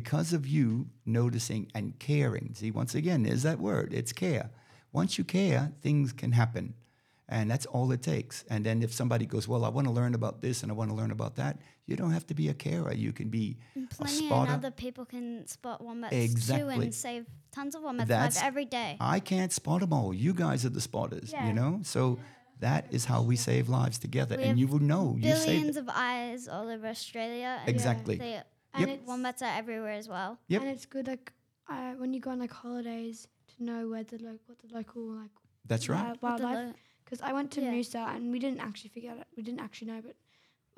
because 0.01 0.31
of 0.39 0.43
you 0.57 0.67
noticing 1.07 1.63
and 1.75 1.87
caring, 1.99 2.47
see, 2.59 2.71
once 2.71 2.95
again, 2.95 3.23
there's 3.23 3.45
that 3.45 3.59
word. 3.59 3.89
It's 4.01 4.13
care. 4.13 4.51
Once 4.93 5.17
you 5.19 5.25
care, 5.25 5.63
things 5.87 6.13
can 6.13 6.33
happen. 6.33 6.75
And 7.37 7.51
that's 7.53 7.67
all 7.75 7.91
it 7.97 8.03
takes. 8.03 8.45
And 8.53 8.61
then 8.67 8.83
if 8.87 8.93
somebody 9.01 9.25
goes, 9.35 9.49
Well, 9.49 9.65
I 9.65 9.71
want 9.77 9.87
to 9.91 9.93
learn 10.01 10.15
about 10.15 10.37
this 10.43 10.63
and 10.63 10.71
I 10.71 10.75
want 10.81 10.91
to 10.91 10.97
learn 11.01 11.11
about 11.19 11.35
that, 11.37 11.55
you 11.89 11.95
don't 12.01 12.13
have 12.19 12.27
to 12.27 12.35
be 12.35 12.47
a 12.51 12.55
carer. 12.67 12.93
You 13.07 13.13
can 13.19 13.29
be 13.31 13.47
a 13.75 13.81
Plenty 13.95 14.19
of 14.19 14.25
spotter. 14.27 14.53
other 14.53 14.71
people 14.85 15.05
can 15.15 15.47
spot 15.57 15.79
wombats 15.89 16.15
too 16.15 16.21
Exactly. 16.23 16.75
and 16.85 16.95
save 16.95 17.25
tons 17.57 17.75
of 17.75 17.83
wombats 17.83 18.09
That's- 18.09 18.43
every 18.51 18.67
day. 18.67 18.97
I 19.01 19.19
can't 19.33 19.53
spot 19.61 19.81
them 19.81 19.93
all. 19.99 20.13
You 20.15 20.33
guys 20.35 20.65
are 20.67 20.75
the 20.79 20.81
spotters, 20.91 21.29
Yeah. 21.33 21.47
you 21.49 21.55
know? 21.61 21.81
So 21.95 22.19
that 22.61 22.83
is 22.97 23.07
how 23.13 23.21
we 23.31 23.37
save 23.37 23.65
lives 23.79 23.99
together. 24.07 24.37
We 24.37 24.45
and 24.49 24.59
you 24.61 24.69
will 24.73 24.85
know. 24.93 25.17
You 25.19 25.33
saved 25.35 25.47
Billions 25.47 25.77
of 25.77 25.89
eyes 26.11 26.47
all 26.55 26.69
over 26.75 26.87
Australia. 26.97 27.53
and 27.61 27.69
Exactly. 27.75 28.17
They, 28.77 28.83
And 28.83 28.91
Yep. 28.91 28.99
it's, 29.01 29.09
wombats 29.09 29.43
are 29.43 29.57
everywhere 29.59 29.93
as 29.93 30.09
well. 30.09 30.39
Yep. 30.49 30.63
and 30.63 30.71
it's 30.71 30.87
good 30.87 31.07
like 31.07 31.33
uh, 31.69 31.93
when 31.95 32.13
you 32.15 32.21
go 32.21 32.31
on 32.31 32.39
like 32.39 32.53
holidays 32.53 33.27
to 33.57 33.65
know 33.65 33.89
where 33.89 34.05
the 34.05 34.19
lo- 34.19 34.39
what 34.47 34.59
the 34.61 34.75
local 34.75 35.03
like 35.03 35.31
That's 35.67 35.89
right. 35.89 36.03
wild- 36.05 36.19
What 36.23 36.37
the 36.39 36.45
wildlife. 36.45 36.67
lo- 36.69 36.81
Because 37.05 37.21
I 37.23 37.33
went 37.33 37.51
to 37.53 37.61
Yeah. 37.61 37.73
Noosa 37.73 38.03
and 38.17 38.31
we 38.33 38.39
didn't 38.39 38.61
actually 38.61 38.91
figure 38.91 39.11
out 39.13 39.27
we 39.37 39.43
didn't 39.43 39.61
actually 39.61 39.89
know, 39.93 40.01
but 40.07 40.17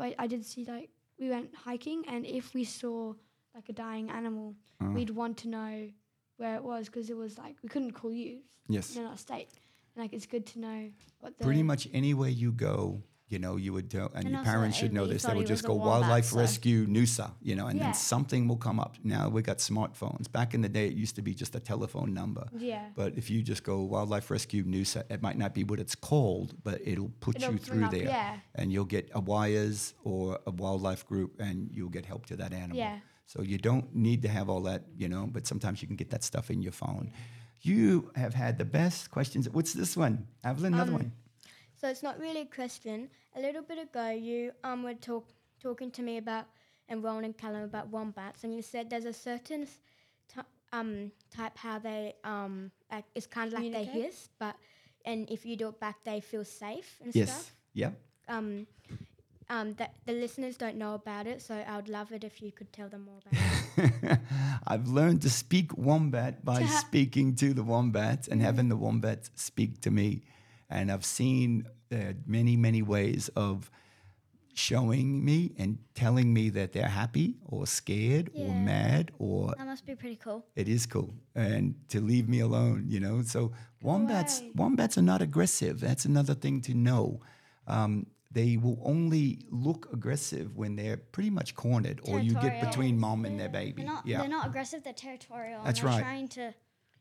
I, 0.06 0.14
I 0.18 0.26
did 0.26 0.44
see 0.44 0.64
like 0.64 0.90
we 1.18 1.28
went 1.30 1.54
hiking 1.54 2.04
and 2.08 2.24
if 2.26 2.54
we 2.54 2.64
saw 2.64 3.14
like 3.54 3.68
a 3.68 3.72
dying 3.72 4.08
animal, 4.10 4.54
Uh, 4.80 4.90
we'd 4.96 5.10
want 5.10 5.36
to 5.38 5.48
know 5.48 5.90
where 6.36 6.54
it 6.54 6.62
was 6.62 6.86
because 6.86 7.10
it 7.10 7.16
was 7.16 7.36
like 7.38 7.56
we 7.62 7.68
couldn't 7.68 7.92
call 7.92 8.12
you 8.12 8.40
yes. 8.68 8.96
in 8.96 9.04
our 9.04 9.16
state. 9.18 9.48
And 9.94 10.04
like 10.04 10.12
it's 10.12 10.26
good 10.26 10.46
to 10.52 10.58
know 10.60 10.90
what 11.20 11.36
the 11.36 11.44
Pretty 11.44 11.62
much 11.64 11.88
anywhere 11.92 12.30
you 12.30 12.52
go, 12.52 13.02
you 13.28 13.38
know, 13.38 13.56
you 13.56 13.72
would, 13.74 13.94
uh, 13.94 14.08
and, 14.14 14.24
And 14.24 14.30
your 14.34 14.42
parents 14.42 14.76
should 14.78 14.92
know 14.92 15.06
this. 15.06 15.22
They 15.22 15.34
would 15.34 15.46
just 15.46 15.64
go 15.64 15.74
Wildlife 15.74 16.26
so- 16.26 16.38
Rescue 16.38 16.86
Noosa, 16.86 17.30
you 17.42 17.54
know, 17.54 17.66
and 17.66 17.78
Yeah. 17.78 17.84
then 17.86 17.94
something 17.94 18.48
will 18.48 18.56
come 18.56 18.80
up. 18.80 18.96
Now 19.04 19.28
we 19.28 19.42
got 19.42 19.58
smartphones. 19.58 20.32
Back 20.32 20.54
in 20.54 20.62
the 20.62 20.68
day, 20.68 20.86
it 20.86 20.94
used 20.94 21.14
to 21.16 21.22
be 21.22 21.34
just 21.34 21.54
a 21.54 21.60
telephone 21.60 22.14
number. 22.14 22.46
yeah. 22.56 22.88
But 22.94 23.18
if 23.18 23.28
you 23.30 23.42
just 23.42 23.64
go 23.64 23.82
Wildlife 23.82 24.30
Rescue 24.30 24.64
Noosa, 24.64 25.04
it 25.10 25.20
might 25.22 25.36
not 25.36 25.52
be 25.54 25.62
what 25.62 25.78
it's 25.78 25.94
called, 25.94 26.54
but 26.64 26.80
it'll 26.86 27.12
put 27.20 27.36
It'll 27.36 27.52
you 27.52 27.58
through 27.58 27.84
up- 27.84 27.90
there. 27.90 28.04
yeah. 28.04 28.38
And 28.54 28.72
you'll 28.72 28.86
get 28.86 29.10
a 29.14 29.20
wires 29.20 29.94
or 30.04 30.38
a 30.46 30.50
wildlife 30.50 31.06
group 31.06 31.38
and 31.38 31.70
you'll 31.72 31.90
get 31.90 32.06
help 32.06 32.24
to 32.26 32.36
that 32.36 32.52
animal. 32.54 32.78
Yeah. 32.78 33.00
So 33.26 33.42
you 33.42 33.58
don't 33.58 33.94
need 33.94 34.22
to 34.22 34.28
have 34.28 34.48
all 34.48 34.62
that, 34.62 34.84
you 34.96 35.06
know, 35.08 35.26
but 35.30 35.46
sometimes 35.46 35.82
you 35.82 35.86
can 35.86 35.96
get 35.96 36.08
that 36.10 36.24
stuff 36.24 36.50
in 36.50 36.62
your 36.62 36.72
phone. 36.72 37.12
You 37.60 38.10
have 38.14 38.32
had 38.34 38.56
the 38.56 38.64
best 38.64 39.10
questions. 39.10 39.48
What's 39.50 39.74
this 39.74 39.96
one? 39.96 40.26
Evelyn, 40.44 40.72
another 40.74 40.92
Um, 40.92 40.96
one. 40.98 41.12
So 41.80 41.88
it's 41.88 42.02
not 42.02 42.18
really 42.18 42.40
a 42.42 42.46
question. 42.46 43.08
A 43.36 43.40
little 43.40 43.62
bit 43.62 43.78
ago, 43.78 44.10
you 44.10 44.52
um 44.64 44.82
were 44.82 44.94
talk, 44.94 45.26
talking 45.62 45.90
to 45.92 46.02
me 46.02 46.16
about 46.18 46.46
and 46.88 47.02
Ron 47.04 47.24
and 47.24 47.36
Callum 47.36 47.62
about 47.64 47.88
wombats, 47.88 48.44
and 48.44 48.54
you 48.54 48.62
said 48.62 48.88
there's 48.90 49.04
a 49.04 49.12
certain 49.12 49.62
s- 49.62 49.80
ty- 50.28 50.50
um 50.72 51.12
type 51.30 51.56
how 51.56 51.78
they 51.78 52.14
um 52.24 52.70
act, 52.90 53.08
it's 53.14 53.26
kind 53.26 53.52
of 53.52 53.54
like 53.60 53.72
they 53.72 53.84
hiss, 53.84 54.28
but 54.38 54.56
and 55.04 55.30
if 55.30 55.46
you 55.46 55.56
do 55.56 55.68
it 55.68 55.78
back, 55.80 55.96
they 56.04 56.20
feel 56.20 56.44
safe 56.44 56.98
and 57.02 57.14
Yes. 57.14 57.28
stuff. 57.30 57.54
Yep. 57.74 58.00
Um, 58.28 58.66
um, 59.50 59.72
that 59.74 59.94
the 60.04 60.12
listeners 60.12 60.56
don't 60.58 60.76
know 60.76 60.94
about 60.94 61.26
it, 61.26 61.40
so 61.40 61.54
I 61.54 61.76
would 61.76 61.88
love 61.88 62.12
it 62.12 62.22
if 62.24 62.42
you 62.42 62.52
could 62.52 62.70
tell 62.72 62.88
them 62.88 63.04
more 63.06 63.18
about 63.24 63.40
it. 63.40 64.20
I've 64.66 64.88
learned 64.88 65.22
to 65.22 65.30
speak 65.30 65.76
wombat 65.78 66.44
by 66.44 66.66
speaking 66.66 67.34
to 67.36 67.54
the 67.54 67.62
wombats 67.62 68.28
and 68.28 68.42
having 68.42 68.68
the 68.68 68.76
wombats 68.76 69.30
speak 69.36 69.80
to 69.82 69.90
me. 69.90 70.22
And 70.70 70.90
I've 70.92 71.04
seen 71.04 71.66
uh, 71.92 72.12
many, 72.26 72.56
many 72.56 72.82
ways 72.82 73.28
of 73.36 73.70
showing 74.54 75.24
me 75.24 75.52
and 75.56 75.78
telling 75.94 76.34
me 76.34 76.50
that 76.50 76.72
they're 76.72 76.88
happy 76.88 77.36
or 77.46 77.64
scared 77.66 78.28
or 78.34 78.52
mad 78.52 79.12
or 79.18 79.54
That 79.56 79.66
must 79.66 79.86
be 79.86 79.94
pretty 79.94 80.16
cool. 80.16 80.44
it 80.56 80.68
is 80.68 80.84
cool 80.84 81.14
and 81.36 81.76
to 81.90 82.00
leave 82.00 82.28
me 82.28 82.40
alone 82.40 82.84
you 82.88 82.98
know 82.98 83.22
so 83.22 83.52
wombats 83.82 84.42
wombats 84.56 84.98
are 84.98 85.02
not 85.02 85.22
aggressive 85.22 85.78
that's 85.78 86.04
another 86.06 86.34
thing 86.34 86.60
to 86.62 86.74
know 86.74 87.20
um, 87.68 88.06
they 88.32 88.56
will 88.56 88.80
only 88.84 89.38
look 89.50 89.88
aggressive 89.92 90.56
when 90.56 90.74
they're 90.74 90.96
pretty 90.96 91.30
much 91.30 91.54
cornered 91.54 92.00
or 92.02 92.18
you 92.18 92.32
get 92.34 92.60
between 92.60 92.98
mom 92.98 93.24
and 93.26 93.38
their 93.38 93.48
baby 93.48 93.82
They're 93.82 93.92
not. 93.94 94.06
yeah 94.08 94.18
They're 94.22 94.28
not 94.28 94.48
aggressive. 94.48 94.82
They're 94.82 94.92
territorial. 94.92 95.62
That's 95.64 95.84
right. 95.84 96.00
Trying 96.00 96.28
to. 96.28 96.52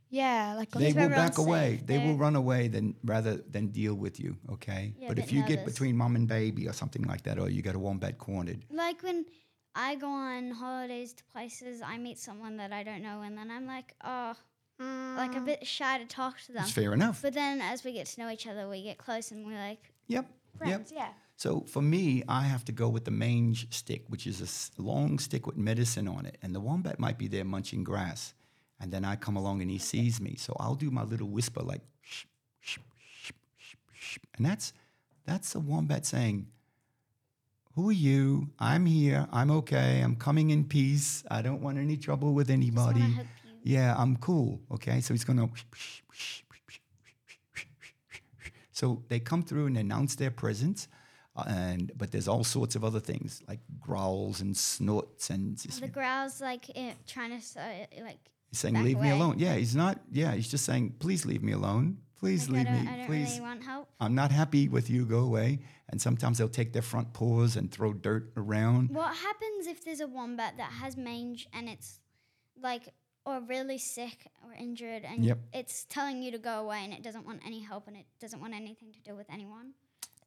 Yeah, 0.09 0.55
like 0.55 0.71
they 0.71 0.93
will 0.93 1.03
everyone 1.03 1.11
back 1.11 1.37
away 1.37 1.81
they 1.85 1.97
will 1.97 2.05
They're- 2.07 2.15
run 2.15 2.35
away 2.35 2.69
than 2.69 2.95
rather 3.03 3.35
than 3.35 3.67
deal 3.67 3.93
with 3.93 4.19
you 4.19 4.37
okay 4.53 4.93
Yeah, 4.97 5.09
but 5.09 5.19
if 5.19 5.33
you 5.33 5.43
get 5.43 5.65
between 5.65 5.97
mom 5.97 6.15
and 6.15 6.27
baby 6.27 6.67
or 6.67 6.73
something 6.73 7.03
like 7.03 7.23
that 7.23 7.39
or 7.39 7.49
you 7.49 7.61
got 7.61 7.75
a 7.75 7.79
wombat 7.79 8.17
cornered 8.17 8.63
Like 8.71 9.03
when 9.03 9.25
I 9.77 9.93
go 9.93 10.07
on 10.07 10.49
holidays 10.49 11.13
to 11.13 11.23
places, 11.25 11.83
I 11.83 11.99
meet 11.99 12.17
someone 12.17 12.57
that 12.57 12.73
I 12.73 12.81
don't 12.81 13.03
know, 13.03 13.21
and 13.21 13.37
then 13.37 13.51
I'm 13.51 13.67
like, 13.67 13.93
oh, 14.03 14.33
like 14.79 15.35
a 15.35 15.39
mm. 15.39 15.45
bit 15.45 15.67
shy 15.67 15.99
to 15.99 16.05
talk 16.05 16.41
to 16.47 16.51
them. 16.51 16.63
it's 16.63 16.71
fair 16.71 16.93
enough 16.93 17.21
But 17.21 17.35
then 17.35 17.61
as 17.61 17.83
we 17.83 17.93
get 17.93 18.07
to 18.07 18.19
know 18.19 18.29
each 18.29 18.47
other, 18.47 18.67
we 18.67 18.81
get 18.81 18.97
close, 18.97 19.29
and 19.29 19.45
we're 19.45 19.59
like, 19.59 19.93
yep 20.07 20.25
yep 20.65 20.67
friends, 20.69 20.91
yeah. 20.95 21.09
So 21.35 21.61
for 21.67 21.83
me, 21.83 22.23
I 22.27 22.41
have 22.41 22.65
to 22.65 22.71
go 22.71 22.89
with 22.89 23.05
the 23.05 23.11
mange 23.11 23.67
stick, 23.71 24.05
which 24.07 24.25
is 24.25 24.41
a 24.41 24.81
long 24.81 25.19
stick 25.19 25.45
with 25.45 25.55
medicine 25.55 26.07
on 26.07 26.25
it. 26.25 26.39
And 26.41 26.55
the 26.55 26.59
wombat 26.59 26.99
might 26.99 27.19
be 27.19 27.27
there 27.27 27.45
munching 27.45 27.83
grass. 27.83 28.33
And 28.79 28.91
then 28.91 29.03
I 29.03 29.15
come 29.15 29.35
along 29.35 29.61
and 29.61 29.71
he 29.71 29.77
sees 29.77 30.21
me. 30.21 30.35
So 30.37 30.55
I'll 30.59 30.75
do 30.75 30.91
my 30.91 31.03
little 31.03 31.27
whisper 31.27 31.61
like, 31.61 31.81
shh, 32.01 32.25
shh, 32.61 32.77
shh, 32.99 33.31
shh, 33.57 33.75
shh. 33.93 34.17
And 34.35 34.45
that's, 34.45 34.73
that's 35.25 35.55
a 35.55 35.59
wombat 35.59 36.05
saying, 36.05 36.47
Who 37.75 37.89
are 37.89 37.93
you? 37.93 38.49
I'm 38.59 38.85
here. 38.85 39.27
I'm 39.31 39.51
okay. 39.51 40.01
I'm 40.01 40.15
coming 40.15 40.51
in 40.51 40.63
peace. 40.63 41.23
I 41.29 41.41
don't 41.41 41.61
want 41.61 41.77
any 41.77 41.97
trouble 41.97 42.33
with 42.33 42.49
anybody. 42.49 43.03
Yeah, 43.63 43.95
I'm 43.97 44.15
cool. 44.17 44.61
Okay. 44.71 45.01
So 45.01 45.13
he's 45.13 45.23
going 45.25 45.39
to. 45.39 45.49
So 48.71 49.03
they 49.09 49.19
come 49.19 49.41
through 49.41 49.65
and 49.65 49.77
announce 49.77 50.15
their 50.15 50.29
presence. 50.29 50.87
Uh, 51.35 51.43
and 51.47 51.91
but 51.97 52.11
there's 52.11 52.27
all 52.27 52.43
sorts 52.43 52.75
of 52.75 52.83
other 52.83 52.99
things 52.99 53.43
like 53.47 53.59
growls 53.79 54.41
and 54.41 54.55
snorts 54.55 55.29
and 55.29 55.57
The 55.57 55.87
growls 55.87 56.41
like 56.41 56.69
it, 56.69 56.95
trying 57.05 57.31
to 57.31 57.41
so, 57.45 57.59
like 58.03 58.19
he's 58.49 58.59
saying 58.59 58.75
back 58.75 58.83
leave 58.83 58.99
me 58.99 59.11
alone. 59.11 59.35
Yeah, 59.37 59.55
he's 59.55 59.75
not. 59.75 59.99
Yeah, 60.11 60.33
he's 60.33 60.49
just 60.49 60.65
saying 60.65 60.95
please 60.99 61.25
leave 61.25 61.43
me 61.43 61.53
alone. 61.53 61.97
Please 62.19 62.49
like, 62.49 62.65
leave 62.67 62.73
me. 62.73 62.89
I 62.89 62.97
don't 62.97 63.05
please. 63.05 63.29
really 63.29 63.41
want 63.41 63.63
help. 63.63 63.89
I'm 63.99 64.15
not 64.15 64.31
happy 64.31 64.67
with 64.67 64.89
you. 64.89 65.05
Go 65.05 65.19
away. 65.19 65.59
And 65.89 66.01
sometimes 66.01 66.37
they'll 66.37 66.49
take 66.49 66.73
their 66.73 66.81
front 66.81 67.13
paws 67.13 67.55
and 67.55 67.71
throw 67.71 67.93
dirt 67.93 68.31
around. 68.35 68.89
What 68.89 69.15
happens 69.15 69.67
if 69.67 69.85
there's 69.85 70.01
a 70.01 70.07
wombat 70.07 70.57
that 70.57 70.71
has 70.71 70.97
mange 70.97 71.47
and 71.53 71.69
it's 71.69 71.99
like 72.61 72.89
or 73.25 73.39
really 73.41 73.77
sick 73.77 74.27
or 74.43 74.53
injured 74.53 75.03
and 75.03 75.23
Yep. 75.23 75.39
it's 75.53 75.85
telling 75.85 76.23
you 76.23 76.31
to 76.31 76.37
go 76.37 76.61
away 76.61 76.79
and 76.83 76.93
it 76.93 77.03
doesn't 77.03 77.25
want 77.25 77.41
any 77.45 77.59
help 77.59 77.87
and 77.87 77.95
it 77.95 78.05
doesn't 78.19 78.39
want 78.41 78.53
anything 78.53 78.91
to 78.93 78.99
do 79.01 79.15
with 79.15 79.27
anyone? 79.29 79.73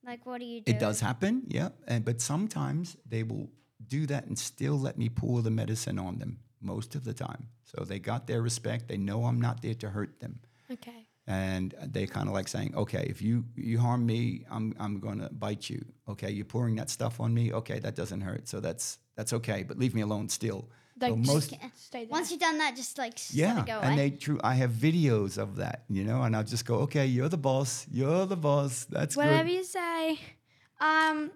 Like 0.07 0.25
what 0.25 0.39
do 0.39 0.47
you 0.47 0.61
do? 0.61 0.71
It 0.71 0.79
does 0.79 1.01
happen, 1.01 1.43
yeah. 1.49 1.71
And 1.87 2.05
but 2.05 2.21
sometimes 2.21 2.97
they 3.07 3.23
will 3.23 3.49
do 3.87 4.07
that 4.07 4.27
and 4.27 4.39
still 4.39 4.79
let 4.79 4.97
me 4.97 5.09
pour 5.09 5.43
the 5.43 5.51
medicine 5.51 5.99
on 5.99 6.19
them 6.19 6.39
most 6.61 6.95
of 6.95 7.05
the 7.05 7.15
time. 7.15 7.49
So 7.65 7.85
they 7.85 7.99
got 7.99 8.27
their 8.27 8.43
respect. 8.43 8.89
They 8.89 8.97
know 8.97 9.25
I'm 9.25 9.41
not 9.41 9.63
there 9.63 9.75
to 9.75 9.91
hurt 9.91 10.21
them. 10.21 10.41
Okay. 10.71 11.07
And 11.27 11.75
they 11.83 12.07
kind 12.07 12.27
of 12.29 12.35
like 12.35 12.49
saying, 12.49 12.75
okay, 12.75 13.07
if 13.09 13.23
you 13.23 13.45
you 13.55 13.79
harm 13.79 14.05
me, 14.05 14.45
I'm 14.51 14.75
I'm 14.81 14.99
going 14.99 15.21
to 15.21 15.29
bite 15.31 15.71
you. 15.71 15.85
Okay, 16.09 16.31
you're 16.31 16.45
pouring 16.45 16.77
that 16.77 16.91
stuff 16.91 17.21
on 17.21 17.33
me. 17.33 17.53
Okay, 17.53 17.79
that 17.79 17.95
doesn't 17.95 18.23
hurt. 18.23 18.49
So 18.49 18.59
that's 18.61 18.99
that's 19.17 19.33
okay, 19.35 19.63
but 19.63 19.79
leave 19.79 19.95
me 19.95 20.01
alone 20.01 20.29
still. 20.29 20.69
Like 21.01 21.11
so 21.13 21.17
just 21.17 21.33
most 21.33 21.55
stay 21.77 22.05
there. 22.05 22.09
Once 22.11 22.31
you've 22.31 22.41
done 22.41 22.59
that, 22.59 22.75
just 22.77 22.99
like 22.99 23.15
s- 23.15 23.33
let 23.35 23.39
yeah, 23.39 23.61
it 23.61 23.67
go 23.67 23.81
and 23.81 23.99
they 23.99 24.11
true. 24.11 24.41
I 24.43 24.55
have 24.55 24.73
videos 24.73 25.39
of 25.39 25.57
that, 25.57 25.85
you 25.89 26.05
know, 26.05 26.23
and 26.23 26.35
I'll 26.35 26.45
just 26.45 26.67
go, 26.67 26.77
okay, 26.81 27.07
you're 27.07 27.29
the 27.29 27.39
boss. 27.39 27.87
You're 27.91 28.27
the 28.27 28.37
boss. 28.37 28.85
That's 28.87 29.17
Whatever 29.17 29.45
good. 29.45 29.53
you 29.53 29.65
say. 29.65 30.19
Um, 30.81 31.31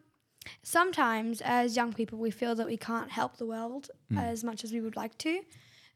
sometimes 0.63 1.41
as 1.43 1.77
young 1.77 1.93
people, 1.93 2.19
we 2.19 2.31
feel 2.31 2.55
that 2.55 2.67
we 2.67 2.77
can't 2.77 3.11
help 3.11 3.37
the 3.37 3.47
world 3.47 3.91
Mm. 4.13 4.19
as 4.23 4.45
much 4.45 4.65
as 4.65 4.73
we 4.73 4.81
would 4.81 4.97
like 4.97 5.17
to. 5.19 5.41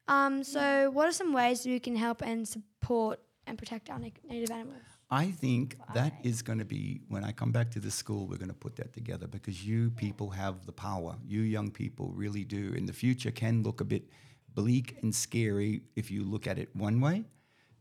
Um, 0.09 0.43
so, 0.43 0.91
what 0.91 1.07
are 1.09 1.13
some 1.13 1.33
ways 1.33 1.67
we 1.67 1.79
can 1.81 1.97
help 1.97 2.23
and 2.23 2.47
support 2.49 3.21
and 3.47 3.59
protect 3.59 3.91
our 3.91 3.99
na- 3.99 4.09
native 4.29 4.51
animals? 4.51 4.83
I 5.11 5.31
think 5.31 5.77
that 5.95 6.13
is 6.23 6.43
going 6.43 6.59
to 6.59 6.65
be 6.67 7.01
when 7.09 7.25
I 7.25 7.33
come 7.33 7.51
back 7.53 7.71
to 7.73 7.81
the 7.81 7.91
school. 7.91 8.27
We're 8.27 8.37
going 8.37 8.51
to 8.51 8.55
put 8.67 8.77
that 8.77 8.93
together 8.93 9.27
because 9.27 9.67
you 9.67 9.91
people 9.91 10.29
have 10.31 10.67
the 10.67 10.73
power. 10.73 11.17
You 11.27 11.41
young 11.43 11.71
people 11.71 12.13
really 12.15 12.45
do. 12.45 12.73
In 12.75 12.85
the 12.87 12.93
future, 12.93 13.31
can 13.31 13.63
look 13.63 13.81
a 13.81 13.85
bit 13.85 14.05
bleak 14.55 14.97
and 15.03 15.15
scary 15.15 15.83
if 15.97 16.11
you 16.11 16.25
look 16.25 16.47
at 16.47 16.59
it 16.59 16.69
one 16.75 17.01
way, 17.01 17.25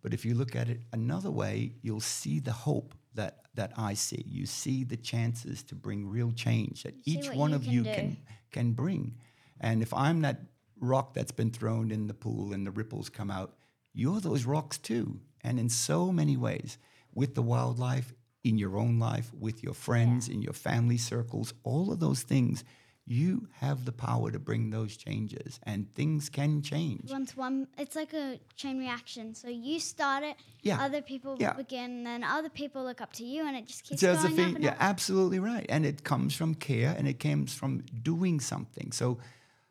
but 0.02 0.14
if 0.14 0.24
you 0.26 0.36
look 0.36 0.56
at 0.56 0.70
it 0.70 0.82
another 0.94 1.32
way, 1.32 1.74
you'll 1.82 2.00
see 2.00 2.40
the 2.40 2.54
hope 2.54 2.94
that 3.18 3.42
that 3.56 3.74
I 3.78 3.94
see. 3.94 4.24
You 4.26 4.46
see 4.46 4.84
the 4.84 4.98
chances 4.98 5.64
to 5.64 5.76
bring 5.76 6.08
real 6.08 6.32
change 6.32 6.84
that 6.84 6.96
each 7.06 7.30
one 7.30 7.50
you 7.50 7.56
of 7.56 7.64
can 7.64 7.74
you 7.74 7.84
do. 7.84 7.94
can 7.94 8.18
can 8.52 8.72
bring. 8.72 9.16
And 9.60 9.82
if 9.82 9.94
I'm 9.94 10.22
that 10.22 10.40
rock 10.80 11.14
that's 11.14 11.32
been 11.32 11.52
thrown 11.52 11.92
in 11.92 12.08
the 12.08 12.14
pool 12.14 12.54
and 12.54 12.66
the 12.66 12.72
ripples 12.72 13.10
come 13.10 13.30
out, 13.30 13.56
you're 13.94 14.22
those 14.22 14.46
rocks 14.46 14.78
too. 14.78 15.20
And 15.44 15.60
in 15.60 15.70
so 15.70 16.12
many 16.12 16.38
ways, 16.38 16.78
with 17.14 17.36
the 17.36 17.42
wildlife, 17.42 18.14
in 18.44 18.58
your 18.58 18.78
own 18.78 19.00
life, 19.00 19.32
with 19.34 19.64
your 19.64 19.74
friends, 19.74 20.30
in 20.30 20.42
your 20.42 20.54
family 20.54 20.98
circles, 20.98 21.54
all 21.64 21.92
of 21.92 22.00
those 22.00 22.22
things, 22.22 22.64
you 23.10 23.48
have 23.54 23.86
the 23.86 23.92
power 23.94 24.30
to 24.32 24.38
bring 24.38 24.70
those 24.70 24.98
changes 24.98 25.60
and 25.64 25.88
things 25.96 26.28
can 26.30 26.62
change. 26.62 27.10
Once 27.10 27.38
one, 27.38 27.66
it's 27.78 27.96
like 27.96 28.14
a 28.14 28.38
chain 28.58 28.78
reaction. 28.78 29.34
So 29.34 29.48
you 29.48 29.80
start 29.80 30.24
it, 30.26 30.36
Yeah. 30.62 30.82
other 30.84 31.02
people 31.02 31.38
Yeah. 31.40 31.54
begin, 31.54 31.90
and 32.00 32.06
then 32.06 32.24
other 32.26 32.50
people 32.50 32.84
look 32.84 33.00
up 33.00 33.14
to 33.14 33.24
you, 33.24 33.48
and 33.48 33.56
it 33.56 33.66
just 33.66 33.86
keeps 33.86 34.02
Josephine, 34.02 34.36
going 34.36 34.50
up 34.50 34.56
and 34.56 34.64
you're 34.66 34.74
up. 34.74 34.78
absolutely 34.82 35.40
right. 35.40 35.66
And 35.70 35.86
it 35.86 36.04
comes 36.04 36.36
from 36.36 36.54
care 36.56 36.94
and 36.98 37.08
it 37.08 37.18
comes 37.20 37.54
from 37.54 37.80
doing 38.04 38.42
something. 38.42 38.92
So 38.92 39.20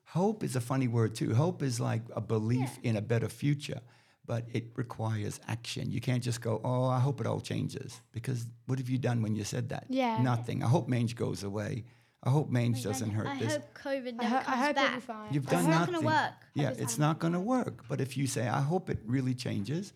hope 0.05 0.43
is 0.43 0.57
a 0.57 0.61
funny 0.61 0.89
word 0.89 1.15
too. 1.15 1.35
Hope 1.35 1.63
is 1.63 1.79
like 1.79 2.03
a 2.15 2.23
belief 2.23 2.79
in 2.83 2.97
a 2.97 3.03
better 3.03 3.29
future, 3.29 3.81
but 4.25 4.45
it 4.55 4.65
requires 4.77 5.41
action. 5.47 5.93
You 5.93 6.01
can't 6.01 6.23
just 6.23 6.41
go, 6.41 6.61
oh, 6.65 6.85
I 6.87 7.01
hope 7.01 7.21
it 7.21 7.27
all 7.27 7.41
changes. 7.41 8.01
Because 8.13 8.47
what 8.67 8.79
have 8.79 8.89
you 8.89 8.97
done 8.99 9.21
when 9.21 9.35
you 9.37 9.45
said 9.45 9.69
that? 9.69 9.85
Yeah. 9.91 10.23
Nothing. 10.23 10.63
I 10.63 10.69
hope 10.69 10.89
mange 10.89 11.15
goes 11.17 11.43
away. 11.43 11.85
I 12.27 12.31
hope 12.31 12.51
mange 12.51 12.83
doesn't 12.83 13.11
I, 13.11 13.15
hurt 13.15 13.27
I 13.29 13.39
this. 13.39 13.53
hope 13.53 13.79
COVID 13.85 14.09
I, 14.09 14.23
never 14.23 14.27
ho- 14.29 14.37
I 14.37 14.43
comes 14.43 14.67
hope 14.67 14.75
back. 14.75 14.87
it'll 14.89 14.95
be 14.97 15.01
fine. 15.01 15.33
You've 15.33 15.45
It's 15.45 15.53
done 15.53 15.65
not 15.71 15.79
nothing. 15.81 15.95
gonna 15.95 16.07
work. 16.07 16.33
Yeah, 16.55 16.71
it's 16.77 16.99
not 16.99 17.19
going 17.21 17.33
to 17.35 17.41
work. 17.41 17.85
But 17.89 18.01
if 18.01 18.17
you 18.17 18.27
say, 18.27 18.49
I 18.49 18.61
hope 18.61 18.91
it 18.91 18.99
really 19.07 19.35
changes, 19.35 19.93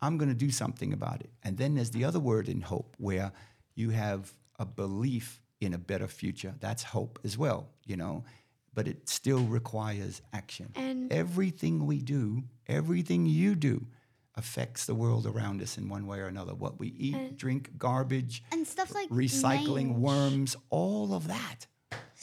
I'm 0.00 0.16
going 0.18 0.28
to 0.28 0.34
do 0.46 0.50
something 0.50 0.92
about 0.92 1.20
it. 1.22 1.30
And 1.42 1.56
then 1.56 1.74
there's 1.74 1.90
the 1.90 2.04
other 2.04 2.20
word 2.20 2.48
in 2.48 2.60
hope, 2.60 2.94
where 2.98 3.32
you 3.74 3.90
have 3.90 4.32
a 4.58 4.64
belief 4.66 5.40
in 5.60 5.74
a 5.74 5.78
better 5.78 6.06
future. 6.08 6.54
That's 6.60 6.82
hope 6.82 7.18
as 7.24 7.36
well, 7.38 7.68
you 7.86 7.96
know. 7.96 8.24
But 8.74 8.88
it 8.88 9.08
still 9.08 9.40
requires 9.44 10.22
action. 10.32 10.70
And- 10.76 11.12
everything 11.12 11.86
we 11.86 12.00
do, 12.00 12.44
everything 12.68 13.26
you 13.26 13.54
do, 13.54 13.86
affects 14.34 14.86
the 14.86 14.94
world 14.94 15.26
around 15.26 15.60
us 15.60 15.76
in 15.76 15.88
one 15.90 16.06
way 16.06 16.18
or 16.20 16.26
another. 16.26 16.54
What 16.54 16.78
we 16.78 16.88
eat, 16.88 17.36
drink, 17.36 17.76
garbage, 17.78 18.42
And 18.52 18.66
stuff 18.66 18.94
like 18.94 19.08
recycling, 19.10 19.88
mange. 19.90 19.98
worms, 19.98 20.56
all 20.70 21.12
of 21.14 21.28
that. 21.28 21.66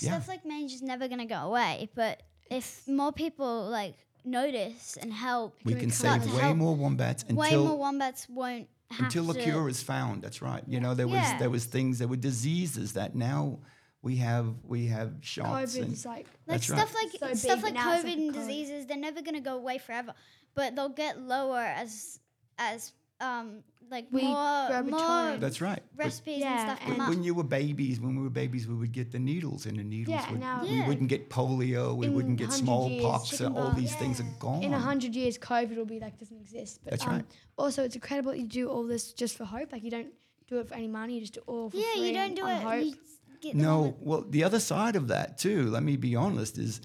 Yeah. 0.01 0.11
Stuff 0.11 0.27
like 0.27 0.45
mange 0.45 0.73
is 0.73 0.81
never 0.81 1.07
gonna 1.07 1.25
go 1.25 1.35
away. 1.35 1.89
But 1.95 2.23
if 2.49 2.87
more 2.87 3.11
people 3.11 3.69
like 3.69 3.95
notice 4.25 4.97
and 5.01 5.11
help, 5.13 5.55
We 5.63 5.75
can 5.75 5.91
start 5.91 6.21
save 6.23 6.33
way 6.33 6.41
help, 6.41 6.57
more 6.57 6.75
wombats 6.75 7.23
way 7.25 7.47
until 7.47 7.65
more 7.65 7.77
wombats 7.77 8.27
won't 8.29 8.67
have 8.91 9.05
until 9.05 9.33
to. 9.33 9.39
a 9.39 9.43
cure 9.43 9.69
is 9.69 9.81
found. 9.83 10.21
That's 10.23 10.41
right. 10.41 10.63
You 10.67 10.79
know, 10.79 10.93
there 10.93 11.07
was 11.07 11.15
Yeah. 11.15 11.37
there 11.37 11.49
was 11.49 11.65
things, 11.65 11.99
there 11.99 12.07
were 12.07 12.15
diseases 12.17 12.93
that 12.93 13.15
now 13.15 13.59
we 14.01 14.17
have 14.17 14.55
we 14.63 14.87
have 14.87 15.13
shots 15.21 15.75
COVID 15.75 15.83
and 15.83 15.93
is 15.93 16.05
like 16.05 16.27
like 16.47 16.63
stuff 16.63 16.93
right. 16.95 17.03
like 17.23 17.35
So 17.35 17.35
stuff 17.35 17.63
like 17.63 17.73
COVID 17.75 18.03
like 18.03 18.05
and 18.05 18.29
a 18.29 18.33
code. 18.33 18.33
diseases, 18.33 18.85
they're 18.87 18.97
never 18.97 19.21
gonna 19.21 19.41
go 19.41 19.55
away 19.57 19.77
forever, 19.77 20.13
but 20.55 20.75
they'll 20.75 20.89
get 20.89 21.19
lower 21.19 21.59
as 21.59 22.19
as 22.57 22.93
um 23.21 23.63
like 23.91 24.05
We 24.11 24.21
more 24.21 24.83
more 24.83 25.37
that's 25.37 25.61
right. 25.61 25.81
But 25.97 26.05
recipes 26.05 26.39
Yeah, 26.39 26.51
and 26.51 26.77
stuff 26.77 26.87
and- 26.87 26.97
come 26.97 27.09
when 27.09 27.23
you 27.23 27.33
were 27.33 27.43
babies, 27.43 27.99
when 27.99 28.15
we 28.15 28.21
were 28.21 28.29
babies, 28.29 28.67
we 28.67 28.75
would 28.75 28.91
get 28.91 29.11
the 29.11 29.17
needles, 29.17 29.65
and 29.65 29.79
the 29.79 29.83
needles 29.83 30.13
Yeah, 30.13 30.29
would 30.31 30.39
now- 30.39 30.61
we 30.61 30.69
Yeah. 30.69 30.87
wouldn't 30.87 31.09
get 31.09 31.29
polio, 31.29 31.95
we 31.95 32.05
In 32.07 32.13
wouldn't 32.13 32.37
get 32.37 32.49
100 32.49 32.51
years, 32.51 33.01
smallpox, 33.01 33.29
chicken 33.29 33.57
all 33.57 33.69
pox. 33.69 33.77
these 33.79 33.95
things 33.95 34.19
are 34.19 34.31
gone. 34.39 34.61
in 34.61 34.73
a 34.75 34.79
hundred 34.79 35.15
years, 35.15 35.37
COVID 35.39 35.75
will 35.75 35.85
be 35.85 35.99
like 35.99 36.19
doesn't 36.19 36.37
exist. 36.39 36.81
But 36.83 36.91
That's 36.91 37.05
um, 37.07 37.13
right. 37.13 37.25
Also, 37.57 37.83
it's 37.83 37.95
incredible 37.95 38.31
that 38.31 38.39
you 38.39 38.45
do 38.47 38.69
all 38.69 38.83
this 38.85 39.11
just 39.11 39.35
for 39.37 39.45
hope. 39.45 39.71
Like 39.71 39.83
you 39.83 39.89
don't 39.91 40.13
do 40.47 40.59
it 40.59 40.67
for 40.67 40.75
any 40.75 40.87
money. 40.87 41.15
You 41.15 41.21
just 41.21 41.33
do 41.33 41.39
it 41.39 41.45
all 41.47 41.69
for 41.71 41.77
yeah, 41.77 41.93
free 41.95 42.07
you 42.09 42.13
don't 42.13 42.35
do 42.35 42.45
it. 42.47 42.61
Hope. 42.61 42.85
You 42.85 42.95
get 43.41 43.55
No, 43.55 43.95
well, 44.01 44.21
the 44.21 44.43
other 44.43 44.59
side 44.59 44.95
of 44.95 45.07
that 45.07 45.37
too. 45.39 45.67
Let 45.71 45.81
me 45.81 45.97
be 45.97 46.15
honest. 46.15 46.57
Is 46.59 46.79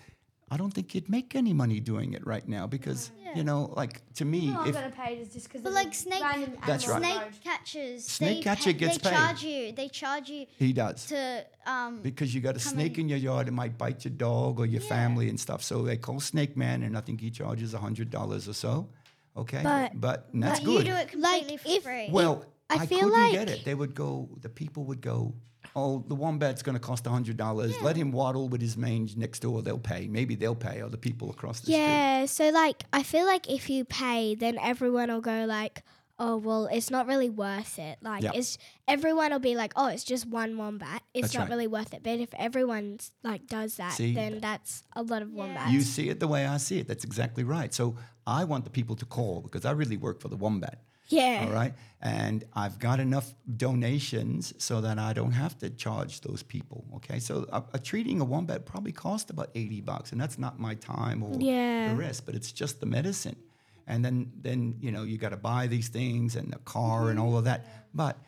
I 0.50 0.56
don't 0.56 0.72
think 0.72 0.94
you'd 0.94 1.08
make 1.08 1.34
any 1.34 1.52
money 1.52 1.80
doing 1.80 2.12
it 2.12 2.24
right 2.26 2.46
now 2.46 2.66
because 2.66 3.10
you 3.34 3.42
know, 3.44 3.72
like 3.76 4.02
to 4.14 4.24
me, 4.24 4.50
No, 4.50 4.60
I'm 4.60 4.68
if 4.68 4.74
gonna 4.74 4.90
pay 4.90 5.14
is 5.16 5.32
just 5.32 5.46
because. 5.48 5.62
But 5.62 5.72
like 5.72 5.94
snake, 5.94 6.22
That's 6.66 6.86
right. 6.86 7.02
snake 7.02 7.42
catchers, 7.42 8.04
Snake 8.06 8.36
they 8.38 8.42
catcher 8.42 8.72
pa- 8.72 8.78
gets 8.78 8.98
they 8.98 9.10
paid. 9.10 9.16
charge 9.16 9.42
you. 9.42 9.72
They 9.72 9.88
charge 9.88 10.28
you 10.28 10.46
he 10.58 10.72
does. 10.72 11.06
to 11.06 11.44
um. 11.66 12.00
because 12.02 12.34
you 12.34 12.40
got 12.40 12.56
a 12.56 12.60
snake 12.60 12.94
in. 12.98 13.02
in 13.04 13.08
your 13.08 13.18
yard, 13.18 13.48
it 13.48 13.52
might 13.52 13.76
bite 13.78 14.04
your 14.04 14.12
dog 14.14 14.60
or 14.60 14.66
your 14.66 14.82
Yeah. 14.82 14.88
family 14.88 15.28
and 15.28 15.40
stuff. 15.40 15.62
So 15.62 15.82
they 15.82 15.96
call 15.96 16.20
Snake 16.20 16.56
Man, 16.56 16.82
and 16.82 16.96
I 16.96 17.00
think 17.00 17.20
he 17.20 17.30
charges 17.30 17.74
a 17.74 17.78
hundred 17.78 18.10
dollars 18.10 18.48
or 18.48 18.54
so. 18.54 18.88
Okay, 19.36 19.62
But- 19.64 20.00
but 20.00 20.28
and 20.32 20.42
that's 20.42 20.60
but 20.60 20.66
good. 20.66 20.86
you 20.86 20.92
do 20.92 20.98
it 20.98 21.08
completely 21.08 21.56
for 21.56 21.68
if- 21.68 21.82
free. 21.82 22.08
well, 22.12 22.44
I 22.70 22.74
I, 22.82 22.86
feel 22.86 23.10
couldn't 23.10 23.32
get 23.32 23.48
it. 23.50 23.64
They 23.64 23.74
would 23.74 23.94
go. 23.94 24.28
The 24.40 24.48
people 24.48 24.84
would 24.84 25.00
go. 25.00 25.34
Oh, 25.76 26.04
the 26.06 26.14
wombat's 26.14 26.62
going 26.62 26.74
to 26.74 26.80
cost 26.80 27.06
a 27.06 27.10
hundred 27.10 27.36
dollars. 27.36 27.74
Let 27.82 27.96
him 27.96 28.12
waddle 28.12 28.48
with 28.48 28.60
his 28.60 28.76
mange 28.76 29.16
next 29.16 29.40
door. 29.40 29.60
They'll 29.60 29.78
pay. 29.78 30.06
Maybe 30.06 30.36
they'll 30.36 30.54
pay. 30.54 30.80
Or 30.82 30.88
the 30.88 30.96
people 30.98 31.30
across 31.30 31.58
the 31.60 31.66
street. 31.66 31.78
Yeah, 31.78 32.26
so 32.26 32.50
like 32.50 32.84
I 32.92 33.02
feel 33.02 33.26
like 33.26 33.50
if 33.50 33.68
you 33.68 33.84
pay, 33.84 34.36
then 34.36 34.56
everyone 34.58 35.08
will 35.10 35.20
go 35.20 35.46
like, 35.46 35.82
"Oh, 36.16 36.36
well, 36.36 36.66
it's 36.66 36.90
not 36.92 37.08
really 37.08 37.28
worth 37.28 37.78
it." 37.80 37.98
Like 38.02 38.22
Yeah. 38.22 38.30
it's 38.34 38.56
everyone 38.86 39.32
will 39.32 39.40
be 39.40 39.56
like, 39.56 39.72
"Oh, 39.74 39.88
it's 39.88 40.04
just 40.04 40.26
one 40.28 40.56
wombat. 40.56 41.02
It's 41.12 41.22
That's 41.22 41.34
not 41.34 41.40
right. 41.42 41.50
really 41.50 41.66
worth 41.66 41.92
it." 41.92 42.04
But 42.04 42.20
if 42.20 42.32
everyone 42.34 43.00
like 43.24 43.48
does 43.48 43.74
that, 43.76 43.94
See? 43.94 44.14
then 44.14 44.38
that's 44.38 44.84
a 44.94 45.02
lot 45.02 45.22
of 45.22 45.32
wombats. 45.32 45.72
You 45.72 45.80
see 45.80 46.08
it 46.08 46.20
the 46.20 46.28
way 46.28 46.46
I 46.46 46.58
see 46.58 46.78
it. 46.78 46.86
That's 46.86 47.02
exactly 47.04 47.42
right. 47.42 47.74
So 47.74 47.96
I 48.28 48.44
want 48.44 48.62
the 48.62 48.70
people 48.70 48.94
to 48.96 49.04
call 49.04 49.40
because 49.40 49.64
I 49.64 49.72
really 49.72 49.96
work 49.96 50.20
for 50.20 50.28
the 50.28 50.36
wombat. 50.36 50.78
Yeah. 51.08 51.44
All 51.46 51.52
right. 51.52 51.74
And 52.00 52.44
I've 52.54 52.78
got 52.78 53.00
enough 53.00 53.34
donations 53.56 54.52
so 54.58 54.80
that 54.82 54.98
I 54.98 55.12
don't 55.12 55.32
have 55.32 55.56
to 55.58 55.70
charge 55.70 56.20
those 56.20 56.42
people. 56.42 56.84
Okay. 56.96 57.18
So 57.18 57.46
a, 57.50 57.62
a 57.74 57.78
treating 57.78 58.20
a 58.20 58.24
wombat 58.24 58.66
probably 58.66 58.92
cost 58.92 59.30
about 59.30 59.50
80 59.54 59.80
bucks. 59.82 60.12
And 60.12 60.20
that's 60.20 60.38
not 60.38 60.58
my 60.60 60.74
time 60.74 61.22
or 61.22 61.34
Yeah. 61.40 61.88
the 61.88 61.96
rest, 61.96 62.26
but 62.26 62.34
it's 62.34 62.52
just 62.52 62.80
the 62.80 62.86
medicine. 62.86 63.36
And 63.86 64.04
then, 64.04 64.32
then 64.40 64.76
you 64.80 64.90
know, 64.92 65.02
you 65.02 65.18
got 65.18 65.30
to 65.30 65.36
buy 65.36 65.66
these 65.66 65.88
things 65.88 66.36
and 66.36 66.52
the 66.52 66.58
car 66.58 67.10
and 67.10 67.18
all 67.18 67.36
of 67.38 67.44
that. 67.44 67.62
Mm-hmm. 67.64 67.78
But 67.94 68.18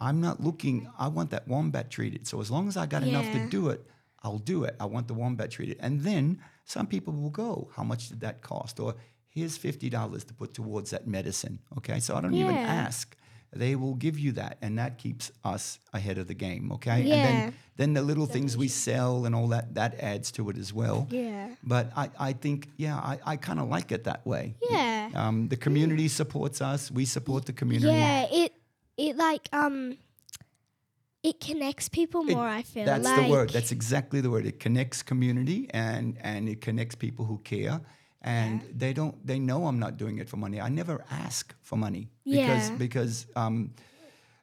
I'm 0.00 0.20
not 0.20 0.42
looking, 0.42 0.90
I 0.98 1.08
want 1.08 1.30
that 1.30 1.46
wombat 1.48 1.90
treated. 1.90 2.26
So 2.26 2.40
as 2.40 2.50
long 2.50 2.68
as 2.68 2.76
I 2.76 2.86
got 2.86 3.02
enough 3.02 3.30
to 3.32 3.48
do 3.48 3.68
it, 3.68 3.84
I'll 4.22 4.38
do 4.38 4.64
it. 4.64 4.76
I 4.80 4.86
want 4.86 5.08
the 5.08 5.14
wombat 5.14 5.50
treated. 5.50 5.76
And 5.80 6.00
then 6.00 6.40
some 6.64 6.86
people 6.86 7.12
will 7.14 7.30
go, 7.30 7.70
how 7.76 7.82
much 7.84 8.08
did 8.08 8.20
that 8.20 8.42
cost? 8.42 8.80
Or 8.80 8.94
here's 9.36 9.58
$50 9.58 10.26
to 10.28 10.34
put 10.34 10.54
towards 10.54 10.90
that 10.90 11.06
medicine. 11.06 11.58
Okay. 11.78 12.00
So 12.00 12.16
I 12.16 12.20
don't 12.22 12.34
even 12.34 12.56
ask. 12.56 13.14
They 13.52 13.76
will 13.76 13.94
give 13.94 14.18
you 14.18 14.32
that. 14.32 14.58
And 14.60 14.78
that 14.78 14.98
keeps 14.98 15.30
us 15.44 15.78
ahead 15.92 16.18
of 16.18 16.26
the 16.26 16.34
game. 16.34 16.72
Okay. 16.72 16.90
And 17.00 17.08
Yeah. 17.08 17.22
then, 17.26 17.54
then 17.76 17.92
the 17.94 18.02
little 18.02 18.26
things 18.26 18.56
we 18.56 18.68
sell 18.68 19.24
and 19.26 19.34
all 19.34 19.48
that, 19.48 19.74
that 19.74 19.92
adds 20.00 20.32
to 20.32 20.48
it 20.50 20.56
as 20.58 20.72
well. 20.72 21.06
Yeah. 21.10 21.50
But 21.62 21.92
I, 21.96 22.10
I 22.18 22.32
think, 22.32 22.68
yeah, 22.76 22.96
I, 22.96 23.18
I 23.32 23.36
kind 23.36 23.60
of 23.60 23.68
like 23.68 23.92
it 23.92 24.04
that 24.04 24.26
way. 24.26 24.56
Yeah. 24.70 25.10
Um, 25.14 25.48
the 25.48 25.56
community 25.56 26.08
supports 26.08 26.60
us. 26.60 26.90
We 26.90 27.04
support 27.04 27.44
the 27.46 27.52
community. 27.52 27.92
Yeah, 27.92 28.26
it 28.30 28.52
it 28.96 29.16
like 29.16 29.46
um 29.52 29.96
it 31.22 31.40
connects 31.40 31.88
people 31.88 32.22
It- 32.28 32.34
more, 32.34 32.46
I 32.48 32.62
feel. 32.62 32.84
That's 32.86 33.04
like, 33.04 33.26
the 33.26 33.30
word. 33.30 33.50
That's 33.50 33.72
exactly 33.72 34.20
the 34.20 34.30
word. 34.30 34.46
It 34.46 34.58
connects 34.60 35.02
community 35.02 35.68
and 35.70 36.16
and 36.22 36.48
it 36.48 36.60
connects 36.60 36.94
people 36.94 37.24
who 37.26 37.38
care. 37.38 37.80
And 38.22 38.62
they 38.74 38.92
don't. 38.92 39.14
They 39.26 39.38
know 39.38 39.66
I'm 39.66 39.78
not 39.78 39.96
doing 39.96 40.18
it 40.18 40.28
for 40.28 40.36
money. 40.36 40.60
I 40.60 40.68
never 40.68 41.04
ask 41.10 41.54
for 41.62 41.76
money 41.76 42.08
because 42.24 42.70
Yeah. 42.70 42.76
because 42.76 43.26
um, 43.36 43.72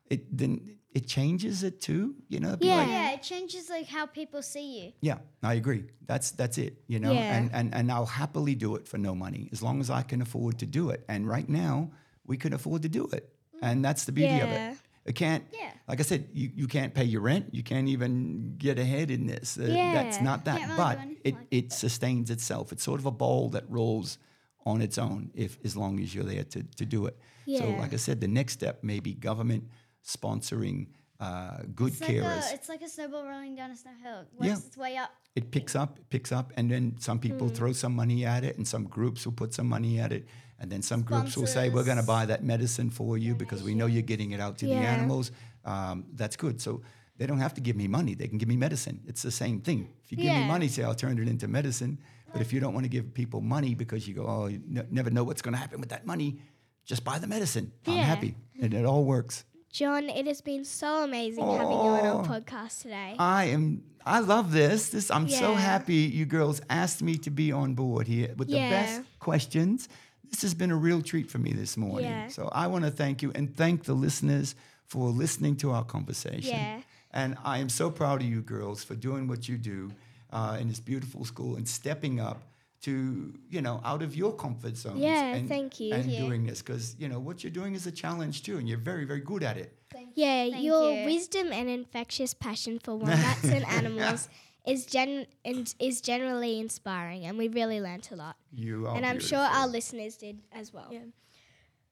it 0.09 0.37
then 0.37 0.77
it 0.93 1.07
changes 1.07 1.63
it 1.63 1.81
too. 1.81 2.15
You 2.29 2.39
know. 2.39 2.55
Yeah. 2.61 2.75
like, 2.77 2.87
Yeah, 2.87 3.11
it 3.13 3.23
changes 3.23 3.69
like 3.69 3.87
how 3.87 4.05
people 4.05 4.41
see 4.41 4.83
you. 4.83 4.93
yeah, 5.01 5.17
I 5.41 5.55
agree. 5.55 5.83
That's 6.05 6.31
that's 6.31 6.57
it. 6.57 6.81
You 6.87 6.99
know, 6.99 7.11
Yeah. 7.11 7.35
and, 7.37 7.51
and 7.53 7.73
and 7.75 7.91
I'll 7.91 8.05
happily 8.05 8.55
do 8.55 8.75
it 8.75 8.87
for 8.87 8.97
no 8.99 9.13
money 9.15 9.49
as 9.51 9.61
long 9.61 9.79
as 9.81 9.89
I 9.89 10.03
can 10.03 10.21
afford 10.21 10.59
to 10.59 10.65
do 10.65 10.89
it. 10.91 11.03
And 11.09 11.27
right 11.27 11.49
now, 11.49 11.91
we 12.25 12.37
can 12.37 12.53
afford 12.53 12.83
to 12.83 12.89
do 12.89 13.05
it, 13.11 13.35
and 13.61 13.83
that's 13.83 14.05
the 14.05 14.11
beauty 14.11 14.39
of 14.39 14.49
it. 14.49 14.77
It 15.05 15.15
can't. 15.15 15.43
Yeah. 15.51 15.71
Like 15.87 15.99
I 15.99 16.03
said, 16.03 16.29
you, 16.33 16.49
you 16.55 16.67
can't 16.67 16.93
pay 16.93 17.03
your 17.03 17.21
rent. 17.21 17.47
You 17.51 17.61
can't 17.63 17.87
even 17.89 18.55
get 18.57 18.79
ahead 18.79 19.11
in 19.11 19.27
this. 19.27 19.57
Uh, 19.57 19.67
That's 19.67 20.21
not 20.21 20.45
that. 20.45 20.61
Really 20.61 20.77
but 20.77 20.99
it, 21.25 21.35
like 21.35 21.47
it 21.51 21.73
sustains 21.73 22.29
itself. 22.29 22.71
It's 22.71 22.83
sort 22.83 22.99
of 23.01 23.05
a 23.05 23.11
ball 23.11 23.49
that 23.49 23.65
rolls 23.69 24.17
on 24.65 24.81
its 24.81 24.97
own 24.97 25.29
if 25.33 25.57
as 25.65 25.75
long 25.75 25.99
as 25.99 26.15
you're 26.15 26.23
there 26.23 26.45
to, 26.45 26.63
to 26.63 26.85
do 26.85 27.05
it. 27.05 27.17
So 27.45 27.69
like 27.71 27.91
I 27.93 27.97
said, 27.97 28.21
the 28.21 28.29
next 28.29 28.53
step 28.53 28.81
may 28.83 29.01
be 29.01 29.13
government 29.13 29.65
sponsoring 30.05 30.87
uh, 31.19 31.57
good 31.75 31.91
It's 31.93 32.01
like, 32.01 32.09
carers 32.11 32.51
a, 32.51 32.53
it's 32.53 32.69
like 32.69 32.81
a 32.81 32.89
snowball 32.89 33.25
rolling 33.25 33.55
down 33.55 33.71
a 33.71 33.75
snow 33.77 33.91
hill. 34.03 34.19
It 34.21 34.27
works 34.33 34.47
Yeah. 34.47 34.57
its 34.67 34.77
way 34.77 34.97
up. 34.97 35.11
it 35.35 35.51
picks 35.51 35.75
up, 35.75 35.97
it 35.97 36.09
picks 36.09 36.31
up, 36.31 36.51
and 36.57 36.69
then 36.71 36.95
some 36.99 37.19
people 37.19 37.47
Hmm. 37.47 37.53
throw 37.53 37.71
some 37.73 37.95
money 37.95 38.25
at 38.25 38.43
it, 38.43 38.57
and 38.57 38.67
some 38.67 38.85
groups 38.85 39.25
will 39.25 39.33
put 39.33 39.53
some 39.53 39.67
money 39.67 39.99
at 39.99 40.11
it, 40.11 40.27
and 40.63 40.71
then 40.71 40.81
some 40.81 41.01
groups 41.03 41.35
will 41.37 41.45
say, 41.45 41.69
"We're 41.69 41.83
going 41.83 41.97
to 42.05 42.09
buy 42.15 42.25
that 42.25 42.41
medicine 42.43 42.89
for 42.89 43.17
you 43.17 43.35
because 43.35 43.61
we 43.61 43.75
know 43.75 43.85
you're 43.85 44.01
getting 44.13 44.31
it 44.31 44.39
out 44.39 44.57
to 44.59 44.65
the 44.65 44.73
animals." 44.95 45.31
Um, 45.65 46.05
that's 46.15 46.35
good. 46.37 46.59
So 46.61 46.81
they 47.17 47.25
don't 47.27 47.39
have 47.39 47.53
to 47.55 47.61
give 47.61 47.75
me 47.75 47.87
money; 47.87 48.15
they 48.15 48.27
can 48.31 48.37
give 48.37 48.47
me 48.47 48.55
medicine. 48.55 49.01
It's 49.05 49.21
the 49.21 49.35
same 49.43 49.59
thing. 49.59 49.89
If 50.03 50.11
you 50.11 50.17
give 50.17 50.33
me 50.33 50.47
money, 50.47 50.67
say 50.69 50.81
I'll 50.83 50.95
turn 50.95 51.19
it 51.19 51.27
into 51.27 51.47
medicine. 51.59 51.99
But 52.31 52.41
if 52.41 52.51
you 52.53 52.59
don't 52.59 52.73
want 52.73 52.85
to 52.85 52.89
give 52.97 53.13
people 53.13 53.41
money 53.41 53.75
because 53.75 54.07
you 54.07 54.13
go, 54.15 54.25
"Oh, 54.25 54.45
you 54.47 54.61
ne- 54.65 54.87
never 54.89 55.11
know 55.11 55.23
what's 55.27 55.41
going 55.43 55.53
to 55.53 55.59
happen 55.59 55.79
with 55.81 55.89
that 55.89 56.05
money," 56.07 56.39
just 56.85 57.03
buy 57.03 57.19
the 57.19 57.27
medicine. 57.27 57.71
I'm 57.85 57.97
happy, 57.97 58.35
and 58.61 58.73
it 58.73 58.85
all 58.85 59.03
works. 59.03 59.43
John, 59.69 60.03
it 60.09 60.25
has 60.27 60.39
been 60.41 60.63
so 60.65 61.03
amazing 61.03 61.43
having 61.45 61.67
you 61.71 61.89
on 61.97 62.05
our 62.05 62.21
Oh. 62.21 62.25
podcast 62.33 62.81
today. 62.83 63.15
I 63.19 63.45
am. 63.55 63.83
I 64.05 64.19
love 64.19 64.51
this. 64.51 64.89
This. 64.89 65.09
I'm 65.11 65.27
so 65.29 65.53
happy 65.55 65.95
you 66.19 66.25
girls 66.25 66.61
asked 66.69 67.01
me 67.03 67.17
to 67.25 67.29
be 67.31 67.51
on 67.51 67.73
board 67.73 68.07
here 68.07 68.33
with 68.37 68.47
the 68.49 68.63
best 68.77 69.01
questions. 69.19 69.87
This 70.33 70.41
has 70.41 70.55
been 70.55 70.71
a 70.71 70.75
real 70.75 71.03
treat 71.03 71.29
for 71.29 71.37
me 71.37 71.53
this 71.53 71.77
morning. 71.77 72.09
Yeah. 72.09 72.27
So 72.27 72.49
I 72.51 72.65
want 72.65 72.85
to 72.85 72.89
thank 72.89 73.21
you 73.21 73.31
and 73.35 73.55
thank 73.55 73.83
the 73.83 73.93
listeners 73.93 74.55
for 74.87 75.09
listening 75.09 75.57
to 75.57 75.69
our 75.69 75.83
conversation. 75.83 76.55
Yeah. 76.57 76.81
And 77.11 77.37
I 77.43 77.59
am 77.59 77.69
so 77.69 77.91
proud 77.91 78.21
of 78.23 78.27
you 78.27 78.41
girls 78.41 78.83
for 78.83 78.95
doing 78.95 79.27
what 79.27 79.47
you 79.47 79.59
do 79.59 79.91
uh, 80.31 80.57
in 80.59 80.69
this 80.69 80.79
beautiful 80.79 81.23
school 81.23 81.55
and 81.55 81.67
stepping 81.67 82.19
up 82.19 82.41
to 82.81 83.31
you 83.51 83.61
know 83.61 83.79
out 83.85 84.01
of 84.01 84.15
your 84.15 84.33
comfort 84.33 84.75
zones. 84.75 85.01
Yeah, 85.01 85.35
and, 85.35 85.47
thank 85.47 85.79
you. 85.79 85.93
And 85.93 86.11
Yeah. 86.11 86.21
doing 86.25 86.47
this 86.47 86.63
because 86.63 86.95
you 86.97 87.07
know 87.09 87.19
what 87.19 87.43
you're 87.43 87.51
doing 87.61 87.75
is 87.75 87.85
a 87.85 87.91
challenge 87.91 88.41
too, 88.41 88.57
and 88.57 88.67
you're 88.67 88.79
very 88.91 89.05
very 89.05 89.21
good 89.21 89.43
at 89.43 89.57
it. 89.57 89.77
yeah, 90.15 90.49
Thank 90.49 90.63
your 90.63 90.91
you. 90.97 91.05
wisdom 91.05 91.53
and 91.53 91.69
infectious 91.69 92.33
passion 92.33 92.79
for 92.79 92.95
wombats 92.97 93.43
and 93.43 93.63
animals 93.79 94.29
is 94.65 94.85
gen 94.85 95.25
and 95.43 95.73
is 95.79 96.01
generally 96.01 96.59
inspiring, 96.59 97.25
and 97.25 97.37
we 97.37 97.47
really 97.47 97.79
learnt 97.81 98.11
a 98.11 98.15
lot. 98.15 98.35
You 98.53 98.87
are. 98.87 98.95
and 98.95 99.05
I'm 99.05 99.19
sure 99.19 99.39
our 99.39 99.67
listeners 99.67 100.15
did 100.17 100.39
as 100.51 100.71
well. 100.73 100.87
Yeah. 100.91 100.99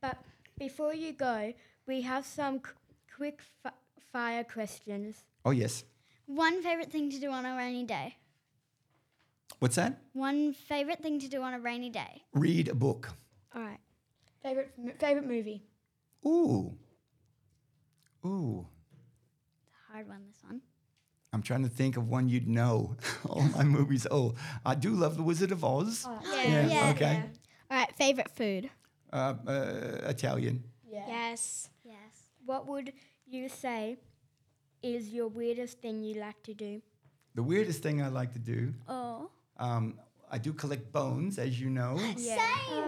But 0.01 0.17
before 0.57 0.93
you 0.93 1.13
go, 1.13 1.53
we 1.87 2.01
have 2.01 2.25
some 2.25 2.59
qu- 2.59 2.73
quick 3.15 3.41
fi- 3.63 3.71
fire 4.11 4.43
questions. 4.43 5.23
Oh 5.45 5.51
yes. 5.51 5.83
One 6.27 6.61
favorite 6.61 6.91
thing 6.91 7.09
to 7.11 7.19
do 7.19 7.29
on 7.29 7.45
a 7.45 7.55
rainy 7.57 7.83
day. 7.83 8.15
What's 9.59 9.75
that? 9.75 9.99
One 10.13 10.53
favorite 10.53 11.01
thing 11.03 11.19
to 11.19 11.27
do 11.27 11.41
on 11.41 11.53
a 11.53 11.59
rainy 11.59 11.89
day. 11.89 12.23
Read 12.33 12.67
a 12.69 12.73
book. 12.75 13.09
All 13.53 13.61
right. 13.61 13.79
Favorite 14.41 14.71
m- 14.77 14.93
favorite 14.97 15.27
movie. 15.27 15.63
Ooh. 16.25 16.73
Ooh. 18.25 18.65
It's 19.67 19.73
a 19.89 19.93
hard 19.93 20.07
one, 20.07 20.21
this 20.27 20.41
one. 20.43 20.61
I'm 21.33 21.41
trying 21.41 21.63
to 21.63 21.69
think 21.69 21.95
of 21.95 22.09
one 22.09 22.27
you'd 22.27 22.47
know. 22.47 22.95
All 23.29 23.41
my 23.41 23.63
movies. 23.63 24.05
Oh, 24.11 24.35
I 24.65 24.75
do 24.75 24.89
love 24.91 25.15
The 25.15 25.23
Wizard 25.23 25.51
of 25.51 25.63
Oz. 25.63 26.05
Yeah. 26.05 26.43
Yeah, 26.43 26.67
yeah. 26.67 26.89
okay. 26.91 27.23
All 27.69 27.77
right. 27.77 27.91
Favorite 27.95 28.29
food. 28.31 28.69
Uh, 29.13 29.35
uh, 29.47 29.97
Italian. 30.03 30.63
Yes. 30.91 31.69
Yes. 31.85 31.95
What 32.45 32.67
would 32.67 32.91
you 33.25 33.47
say 33.47 33.97
is 34.83 35.09
your 35.09 35.27
weirdest 35.29 35.79
thing 35.81 36.03
you 36.03 36.19
like 36.19 36.41
to 36.43 36.53
do? 36.53 36.81
The 37.35 37.43
weirdest 37.43 37.81
thing 37.81 38.01
I 38.01 38.09
like 38.09 38.33
to 38.33 38.39
do, 38.39 38.73
Oh. 38.89 39.29
um, 39.57 39.97
I 40.33 40.37
do 40.37 40.53
collect 40.53 40.91
bones, 40.93 41.37
as 41.37 41.59
you 41.59 41.69
know. 41.69 41.97
Same. 41.97 42.39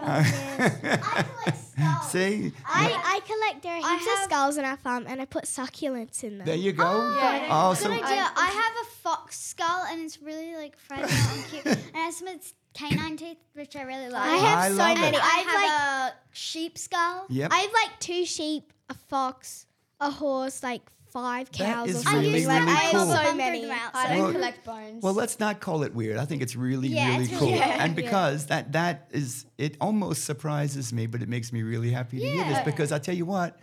I 0.02 1.26
collect 1.44 1.58
skulls. 1.58 2.12
See? 2.12 2.52
I, 2.66 2.86
I 3.16 3.20
collect 3.26 3.64
there 3.64 3.74
are 3.74 3.82
I 3.84 3.94
heaps 3.98 4.08
of 4.08 4.18
have- 4.20 4.24
skulls 4.30 4.58
in 4.58 4.66
our 4.66 4.78
farm, 4.78 5.06
and 5.08 5.22
I 5.22 5.26
put 5.26 5.44
succulents 5.44 6.24
in 6.24 6.38
them. 6.38 6.46
There 6.48 6.56
you 6.56 6.72
go. 6.72 6.84
Oh, 6.86 7.16
yeah. 7.18 7.48
Oh, 7.52 7.70
Good 7.74 7.78
so 7.84 7.92
idea. 7.92 8.32
I 8.36 8.48
have 8.48 8.88
a 8.88 8.90
fox 9.02 9.40
skull 9.40 9.84
and 9.90 10.02
it's 10.02 10.22
really 10.22 10.56
like 10.56 10.78
fragile 10.78 11.10
and 11.10 11.46
cute. 11.52 11.66
And 11.66 11.80
I 11.96 12.00
have 12.00 12.14
some 12.14 12.28
of 12.30 12.36
its 12.36 12.54
canine 12.74 13.18
teeth, 13.18 13.38
which 13.54 13.76
I 13.76 13.82
really 13.84 14.10
like. 14.10 14.22
I 14.24 14.36
have 14.38 14.60
I 14.60 14.70
so 14.70 15.02
many. 15.02 15.18
it. 15.18 15.22
I 15.24 15.28
I 15.28 15.38
have 15.40 15.48
have 15.48 15.62
like 15.62 16.14
a 16.14 16.16
sheep 16.32 16.78
skull. 16.78 17.26
yep. 17.30 17.52
I 17.52 17.58
have 17.58 17.74
like 17.74 18.00
two 18.00 18.26
sheep, 18.26 18.72
a 18.90 18.94
fox, 18.94 19.66
a 20.00 20.10
horse, 20.10 20.64
like 20.64 20.82
five 21.14 21.52
cows 21.52 21.90
is 21.90 22.06
or 22.06 22.10
really, 22.20 22.42
something. 22.44 22.44
really 22.44 22.46
like, 22.46 22.62
I 22.78 22.82
have 22.82 22.92
cool. 22.92 23.06
so 23.16 23.24
Bump 23.24 23.38
many. 23.38 23.70
I 23.72 24.08
don't 24.10 24.18
Well- 24.24 24.32
collect 24.32 24.66
bones. 24.66 25.04
Well, 25.04 25.14
let's 25.14 25.40
not 25.40 25.60
call 25.62 25.84
it 25.84 25.94
weird. 25.94 26.18
I 26.18 26.26
think 26.26 26.42
it's 26.42 26.56
really, 26.56 26.90
Yeah, 26.90 27.10
really 27.12 27.24
it's 27.26 27.38
cool. 27.38 27.48
really 27.50 27.62
cool. 27.62 27.72
And 27.84 27.96
because 27.96 28.48
that 28.48 28.72
that 28.74 29.08
is 29.12 29.46
it 29.58 29.78
almost 29.80 30.26
surprises 30.26 30.92
me, 30.92 31.06
but 31.06 31.22
it 31.22 31.30
makes 31.30 31.54
me 31.54 31.62
really 31.62 31.92
happy 31.92 32.20
to 32.20 32.26
hear 32.26 32.44
this 32.46 32.60
because 32.66 32.92
I 32.92 33.00
tell 33.00 33.16
you 33.16 33.26
what, 33.26 33.60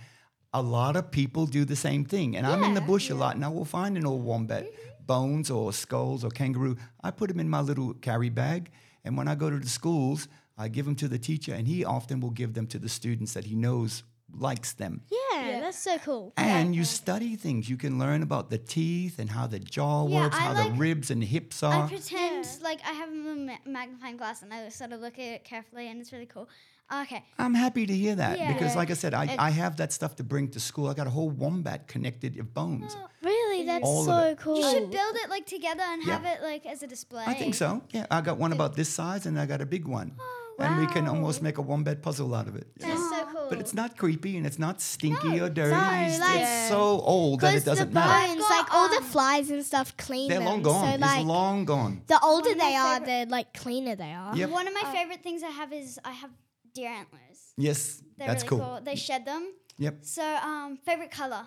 a 0.55 0.62
lot 0.62 0.97
of 0.97 1.10
people 1.10 1.47
do 1.47 1.64
the 1.64 1.77
same 1.77 2.05
thing. 2.05 2.36
And 2.36 2.47
I'm 2.47 2.62
in 2.62 2.74
the 2.74 2.81
bush 2.81 3.10
a 3.10 3.14
lot 3.14 3.35
and 3.36 3.44
I 3.44 3.48
will 3.48 3.64
find 3.64 3.97
an 3.97 4.06
old 4.06 4.24
wombat 4.24 4.64
Mm-hmm. 4.64 5.06
bones 5.06 5.51
or 5.51 5.72
skulls 5.72 6.22
or 6.24 6.31
kangaroo. 6.31 6.77
I 7.02 7.10
put 7.10 7.28
them 7.31 7.40
in 7.40 7.48
my 7.48 7.60
little 7.60 7.94
carry 7.94 8.28
bag. 8.31 8.70
And 9.05 9.16
when 9.16 9.27
I 9.28 9.35
go 9.35 9.51
to 9.51 9.59
the 9.59 9.68
schools, 9.68 10.28
I 10.56 10.68
give 10.68 10.85
them 10.85 10.94
to 10.97 11.09
the 11.09 11.18
teacher 11.18 11.52
and 11.55 11.66
he 11.66 11.85
often 11.85 12.20
will 12.20 12.31
give 12.31 12.55
them 12.55 12.66
to 12.68 12.78
the 12.78 12.89
students 12.89 13.32
that 13.35 13.44
he 13.47 13.55
knows 13.56 14.05
likes 14.39 14.73
them. 14.74 15.02
Yeah, 15.11 15.61
that's 15.61 15.78
so 15.78 15.98
cool. 15.98 16.32
And 16.36 16.74
you 16.74 16.85
study 16.85 17.36
things. 17.36 17.69
You 17.69 17.77
can 17.77 17.98
learn 17.98 18.23
about 18.23 18.51
the 18.51 18.59
teeth 18.59 19.19
and 19.19 19.31
how 19.31 19.47
the 19.47 19.59
jaw 19.59 20.07
Yeah, 20.07 20.23
works, 20.23 20.36
I 20.36 20.40
how 20.40 20.65
the 20.65 20.70
ribs 20.73 21.11
and 21.11 21.23
hips 21.23 21.62
are. 21.62 21.73
I 21.73 21.77
are. 21.81 21.89
pretend 21.89 22.47
like 22.62 22.81
I 22.86 22.93
have 22.93 23.09
a 23.09 23.12
ma- 23.15 23.57
magnifying 23.66 24.16
glass 24.16 24.43
and 24.43 24.52
I 24.52 24.69
sort 24.69 24.93
of 24.93 25.01
look 25.01 25.15
at 25.19 25.24
it 25.24 25.44
carefully 25.44 25.89
and 25.89 26.01
it's 26.01 26.12
really 26.12 26.27
cool. 26.27 26.48
Okay. 26.93 27.24
I'm 27.39 27.55
happy 27.55 27.86
to 27.86 27.94
hear 27.94 28.16
that 28.16 28.48
because, 28.48 28.74
like 28.74 28.90
I 28.90 28.94
said, 28.94 29.15
I, 29.15 29.36
I 29.39 29.51
have 29.51 29.77
that 29.77 29.93
stuff 29.93 30.16
to 30.16 30.24
bring 30.24 30.48
to 30.48 30.61
school. 30.61 30.89
I 30.89 30.94
got 30.94 31.07
a 31.07 31.11
whole 31.11 31.31
wombat 31.31 31.86
connected 31.86 32.36
of 32.40 32.52
bones. 32.52 32.97
Oh, 32.98 33.07
really, 33.23 33.65
that's 33.65 33.86
All 33.86 34.05
so 34.05 34.35
cool. 34.40 34.57
You 34.57 34.62
should 34.70 34.82
oh. 34.82 34.86
build 34.89 35.16
it 35.16 35.31
like 35.31 35.47
together 35.47 35.85
and 35.85 36.02
Yeah. 36.05 36.19
have 36.19 36.24
it 36.24 36.43
like 36.43 36.66
as 36.66 36.82
a 36.82 36.89
display. 36.89 37.23
I 37.24 37.35
think 37.35 37.55
so. 37.55 37.82
Yeah, 37.90 38.07
I 38.11 38.20
got 38.23 38.39
one 38.39 38.52
about 38.52 38.74
this 38.74 38.89
size 38.89 39.27
and 39.27 39.39
I 39.39 39.47
got 39.47 39.61
a 39.61 39.66
big 39.66 39.86
one. 39.86 40.16
Oh, 40.19 40.49
And 40.61 40.78
we 40.78 40.87
can 40.87 41.09
almost 41.09 41.41
make 41.43 41.59
a 41.59 41.62
wombat 41.62 42.03
puzzle 42.03 42.35
out 42.35 42.47
of 42.49 42.55
it. 42.57 42.66
Yeah. 42.78 42.89
That's 42.89 43.09
so 43.11 43.24
cool. 43.32 43.47
But 43.51 43.59
it's 43.61 43.73
not 43.74 43.97
creepy 43.97 44.37
and 44.37 44.47
it's 44.47 44.59
not 44.59 44.81
stinky 44.81 45.41
or 45.41 45.49
dirty. 45.49 45.70
no, 45.70 45.91
it's, 46.07 46.19
like- 46.20 46.41
it's 46.41 46.69
so 46.69 46.82
old 47.01 47.41
that 47.41 47.55
it 47.55 47.65
doesn't 47.65 47.93
matter. 47.93 48.35
bones, 48.35 48.45
like 48.51 48.73
all 48.74 48.89
the 48.89 49.03
flies 49.07 49.51
and 49.51 49.65
stuff, 49.65 49.97
clean 49.97 50.28
They're 50.28 50.39
them. 50.39 50.47
long 50.49 50.62
gone. 50.62 50.99
So 51.01 51.07
it's 51.07 51.24
long 51.24 51.65
gone. 51.65 52.03
the 52.07 52.20
older 52.23 52.51
One 52.51 52.53
of 52.53 52.59
my 52.59 52.70
they 52.70 52.77
are, 52.77 53.01
the 53.24 53.31
like 53.31 53.55
cleaner 53.55 53.97
they 53.97 54.12
are. 54.12 54.37
Yep. 54.37 54.51
One 54.51 54.66
of 54.69 54.74
my 54.74 54.85
favorite 54.93 55.23
things 55.23 55.43
I 55.43 55.51
have 55.51 55.73
is 55.73 55.99
I 56.05 56.12
have 56.12 56.31
deer 56.74 56.91
antlers. 56.91 57.39
Yes, 57.57 58.03
They're 58.16 58.28
that's 58.28 58.45
really 58.45 58.61
cool. 58.62 58.69
cool. 58.77 58.81
They 58.85 58.97
shed 58.97 59.24
them. 59.24 59.53
Yep, 59.78 59.99
So, 60.03 60.23
um, 60.23 60.77
favorite 60.85 61.11
color. 61.11 61.45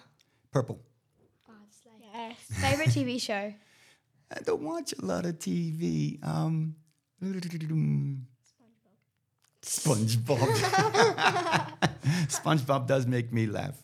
purple. 0.52 0.80
Yes. 2.14 2.36
favorite 2.62 2.90
TV 2.90 3.20
show. 3.22 3.54
I 4.36 4.40
don't 4.46 4.62
watch 4.62 4.94
a 5.02 5.06
lot 5.06 5.26
of 5.26 5.38
TV. 5.40 6.18
Um, 6.26 6.76
SpongeBob. 9.64 10.38
SpongeBob 12.28 12.88
does 12.88 13.08
make 13.08 13.32
me 13.32 13.46
laugh. 13.48 13.76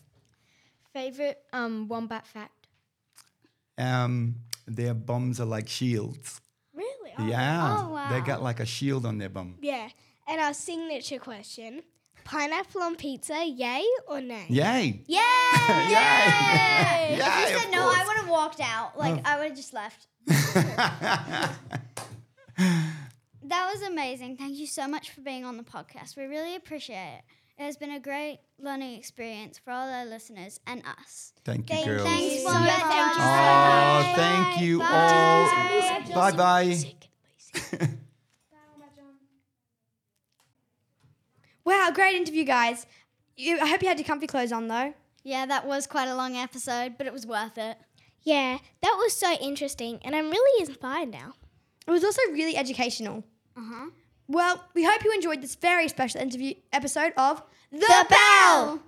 Favorite 0.92 1.38
um, 1.52 1.88
wombat 1.88 2.26
fact? 2.26 2.66
Um, 3.78 4.34
their 4.66 4.92
bums 4.94 5.40
are 5.40 5.46
like 5.46 5.68
shields. 5.68 6.40
Really? 6.74 7.12
yeah, 7.30 7.76
Oh, 7.78 7.92
wow. 7.94 8.10
they 8.10 8.20
got 8.20 8.42
like 8.42 8.60
a 8.60 8.66
shield 8.66 9.06
on 9.06 9.16
their 9.18 9.28
bum. 9.30 9.56
Yeah. 9.62 9.88
And 10.28 10.40
our 10.40 10.52
signature 10.54 11.18
question 11.18 11.82
pineapple 12.24 12.82
on 12.82 12.94
pizza, 12.96 13.42
yay 13.44 13.84
or 14.06 14.20
nay? 14.20 14.44
Yay! 14.48 15.02
Yay! 15.06 15.06
Yay! 15.88 17.18
If 17.18 17.50
you 17.50 17.58
said 17.58 17.70
no, 17.72 17.88
I 17.88 18.04
would 18.06 18.16
have 18.18 18.28
walked 18.28 18.60
out. 18.60 18.98
Like 18.98 19.26
I 19.26 19.38
would 19.38 19.48
have 19.48 19.56
just 19.56 19.72
left. 19.72 20.06
That 23.50 23.68
was 23.72 23.82
amazing. 23.82 24.36
Thank 24.36 24.58
you 24.58 24.66
so 24.68 24.86
much 24.86 25.10
for 25.10 25.22
being 25.22 25.44
on 25.44 25.56
the 25.56 25.64
podcast. 25.64 26.16
We 26.16 26.24
really 26.26 26.54
appreciate 26.54 27.18
it. 27.18 27.22
It 27.58 27.64
has 27.64 27.76
been 27.76 27.90
a 27.90 27.98
great 27.98 28.38
learning 28.60 28.94
experience 28.94 29.58
for 29.58 29.72
all 29.72 29.88
our 29.88 30.06
listeners 30.06 30.60
and 30.68 30.82
us. 30.86 31.32
Thank 31.44 31.68
you, 31.68 31.74
Thank 31.74 31.86
girls. 31.86 32.02
Thanks, 32.04 32.36
you. 32.36 32.44
Wombat. 32.44 32.80
Thank 32.80 34.16
Thank 34.16 34.60
you 34.60 34.66
you 34.78 34.80
Oh, 34.84 35.48
so 35.50 35.56
much. 35.56 35.84
thank 35.84 36.08
you 36.08 36.14
Bye. 36.14 36.20
all. 36.20 36.30
Bye 36.30 36.36
bye. 36.36 37.88
Wow, 41.64 41.90
great 41.94 42.16
interview, 42.16 42.44
guys. 42.44 42.86
You, 43.36 43.58
I 43.60 43.66
hope 43.66 43.82
you 43.82 43.88
had 43.88 43.98
your 43.98 44.06
comfy 44.06 44.26
clothes 44.26 44.50
on 44.52 44.68
though. 44.68 44.94
Yeah, 45.22 45.44
that 45.46 45.66
was 45.66 45.86
quite 45.86 46.08
a 46.08 46.14
long 46.14 46.36
episode, 46.36 46.94
but 46.98 47.06
it 47.06 47.12
was 47.12 47.26
worth 47.26 47.58
it. 47.58 47.76
Yeah, 48.22 48.58
that 48.82 48.94
was 48.98 49.12
so 49.14 49.32
interesting, 49.34 49.98
and 50.02 50.16
I'm 50.16 50.30
really 50.30 50.66
inspired 50.66 51.10
now. 51.10 51.34
It 51.86 51.90
was 51.90 52.02
also 52.04 52.20
really 52.32 52.56
educational. 52.56 53.24
Uh 53.56 53.60
huh. 53.64 53.90
Well, 54.28 54.64
we 54.74 54.84
hope 54.84 55.04
you 55.04 55.12
enjoyed 55.12 55.42
this 55.42 55.56
very 55.56 55.88
special 55.88 56.20
interview 56.20 56.54
episode 56.72 57.12
of 57.16 57.42
The, 57.72 57.78
The 57.80 58.06
Bell. 58.08 58.80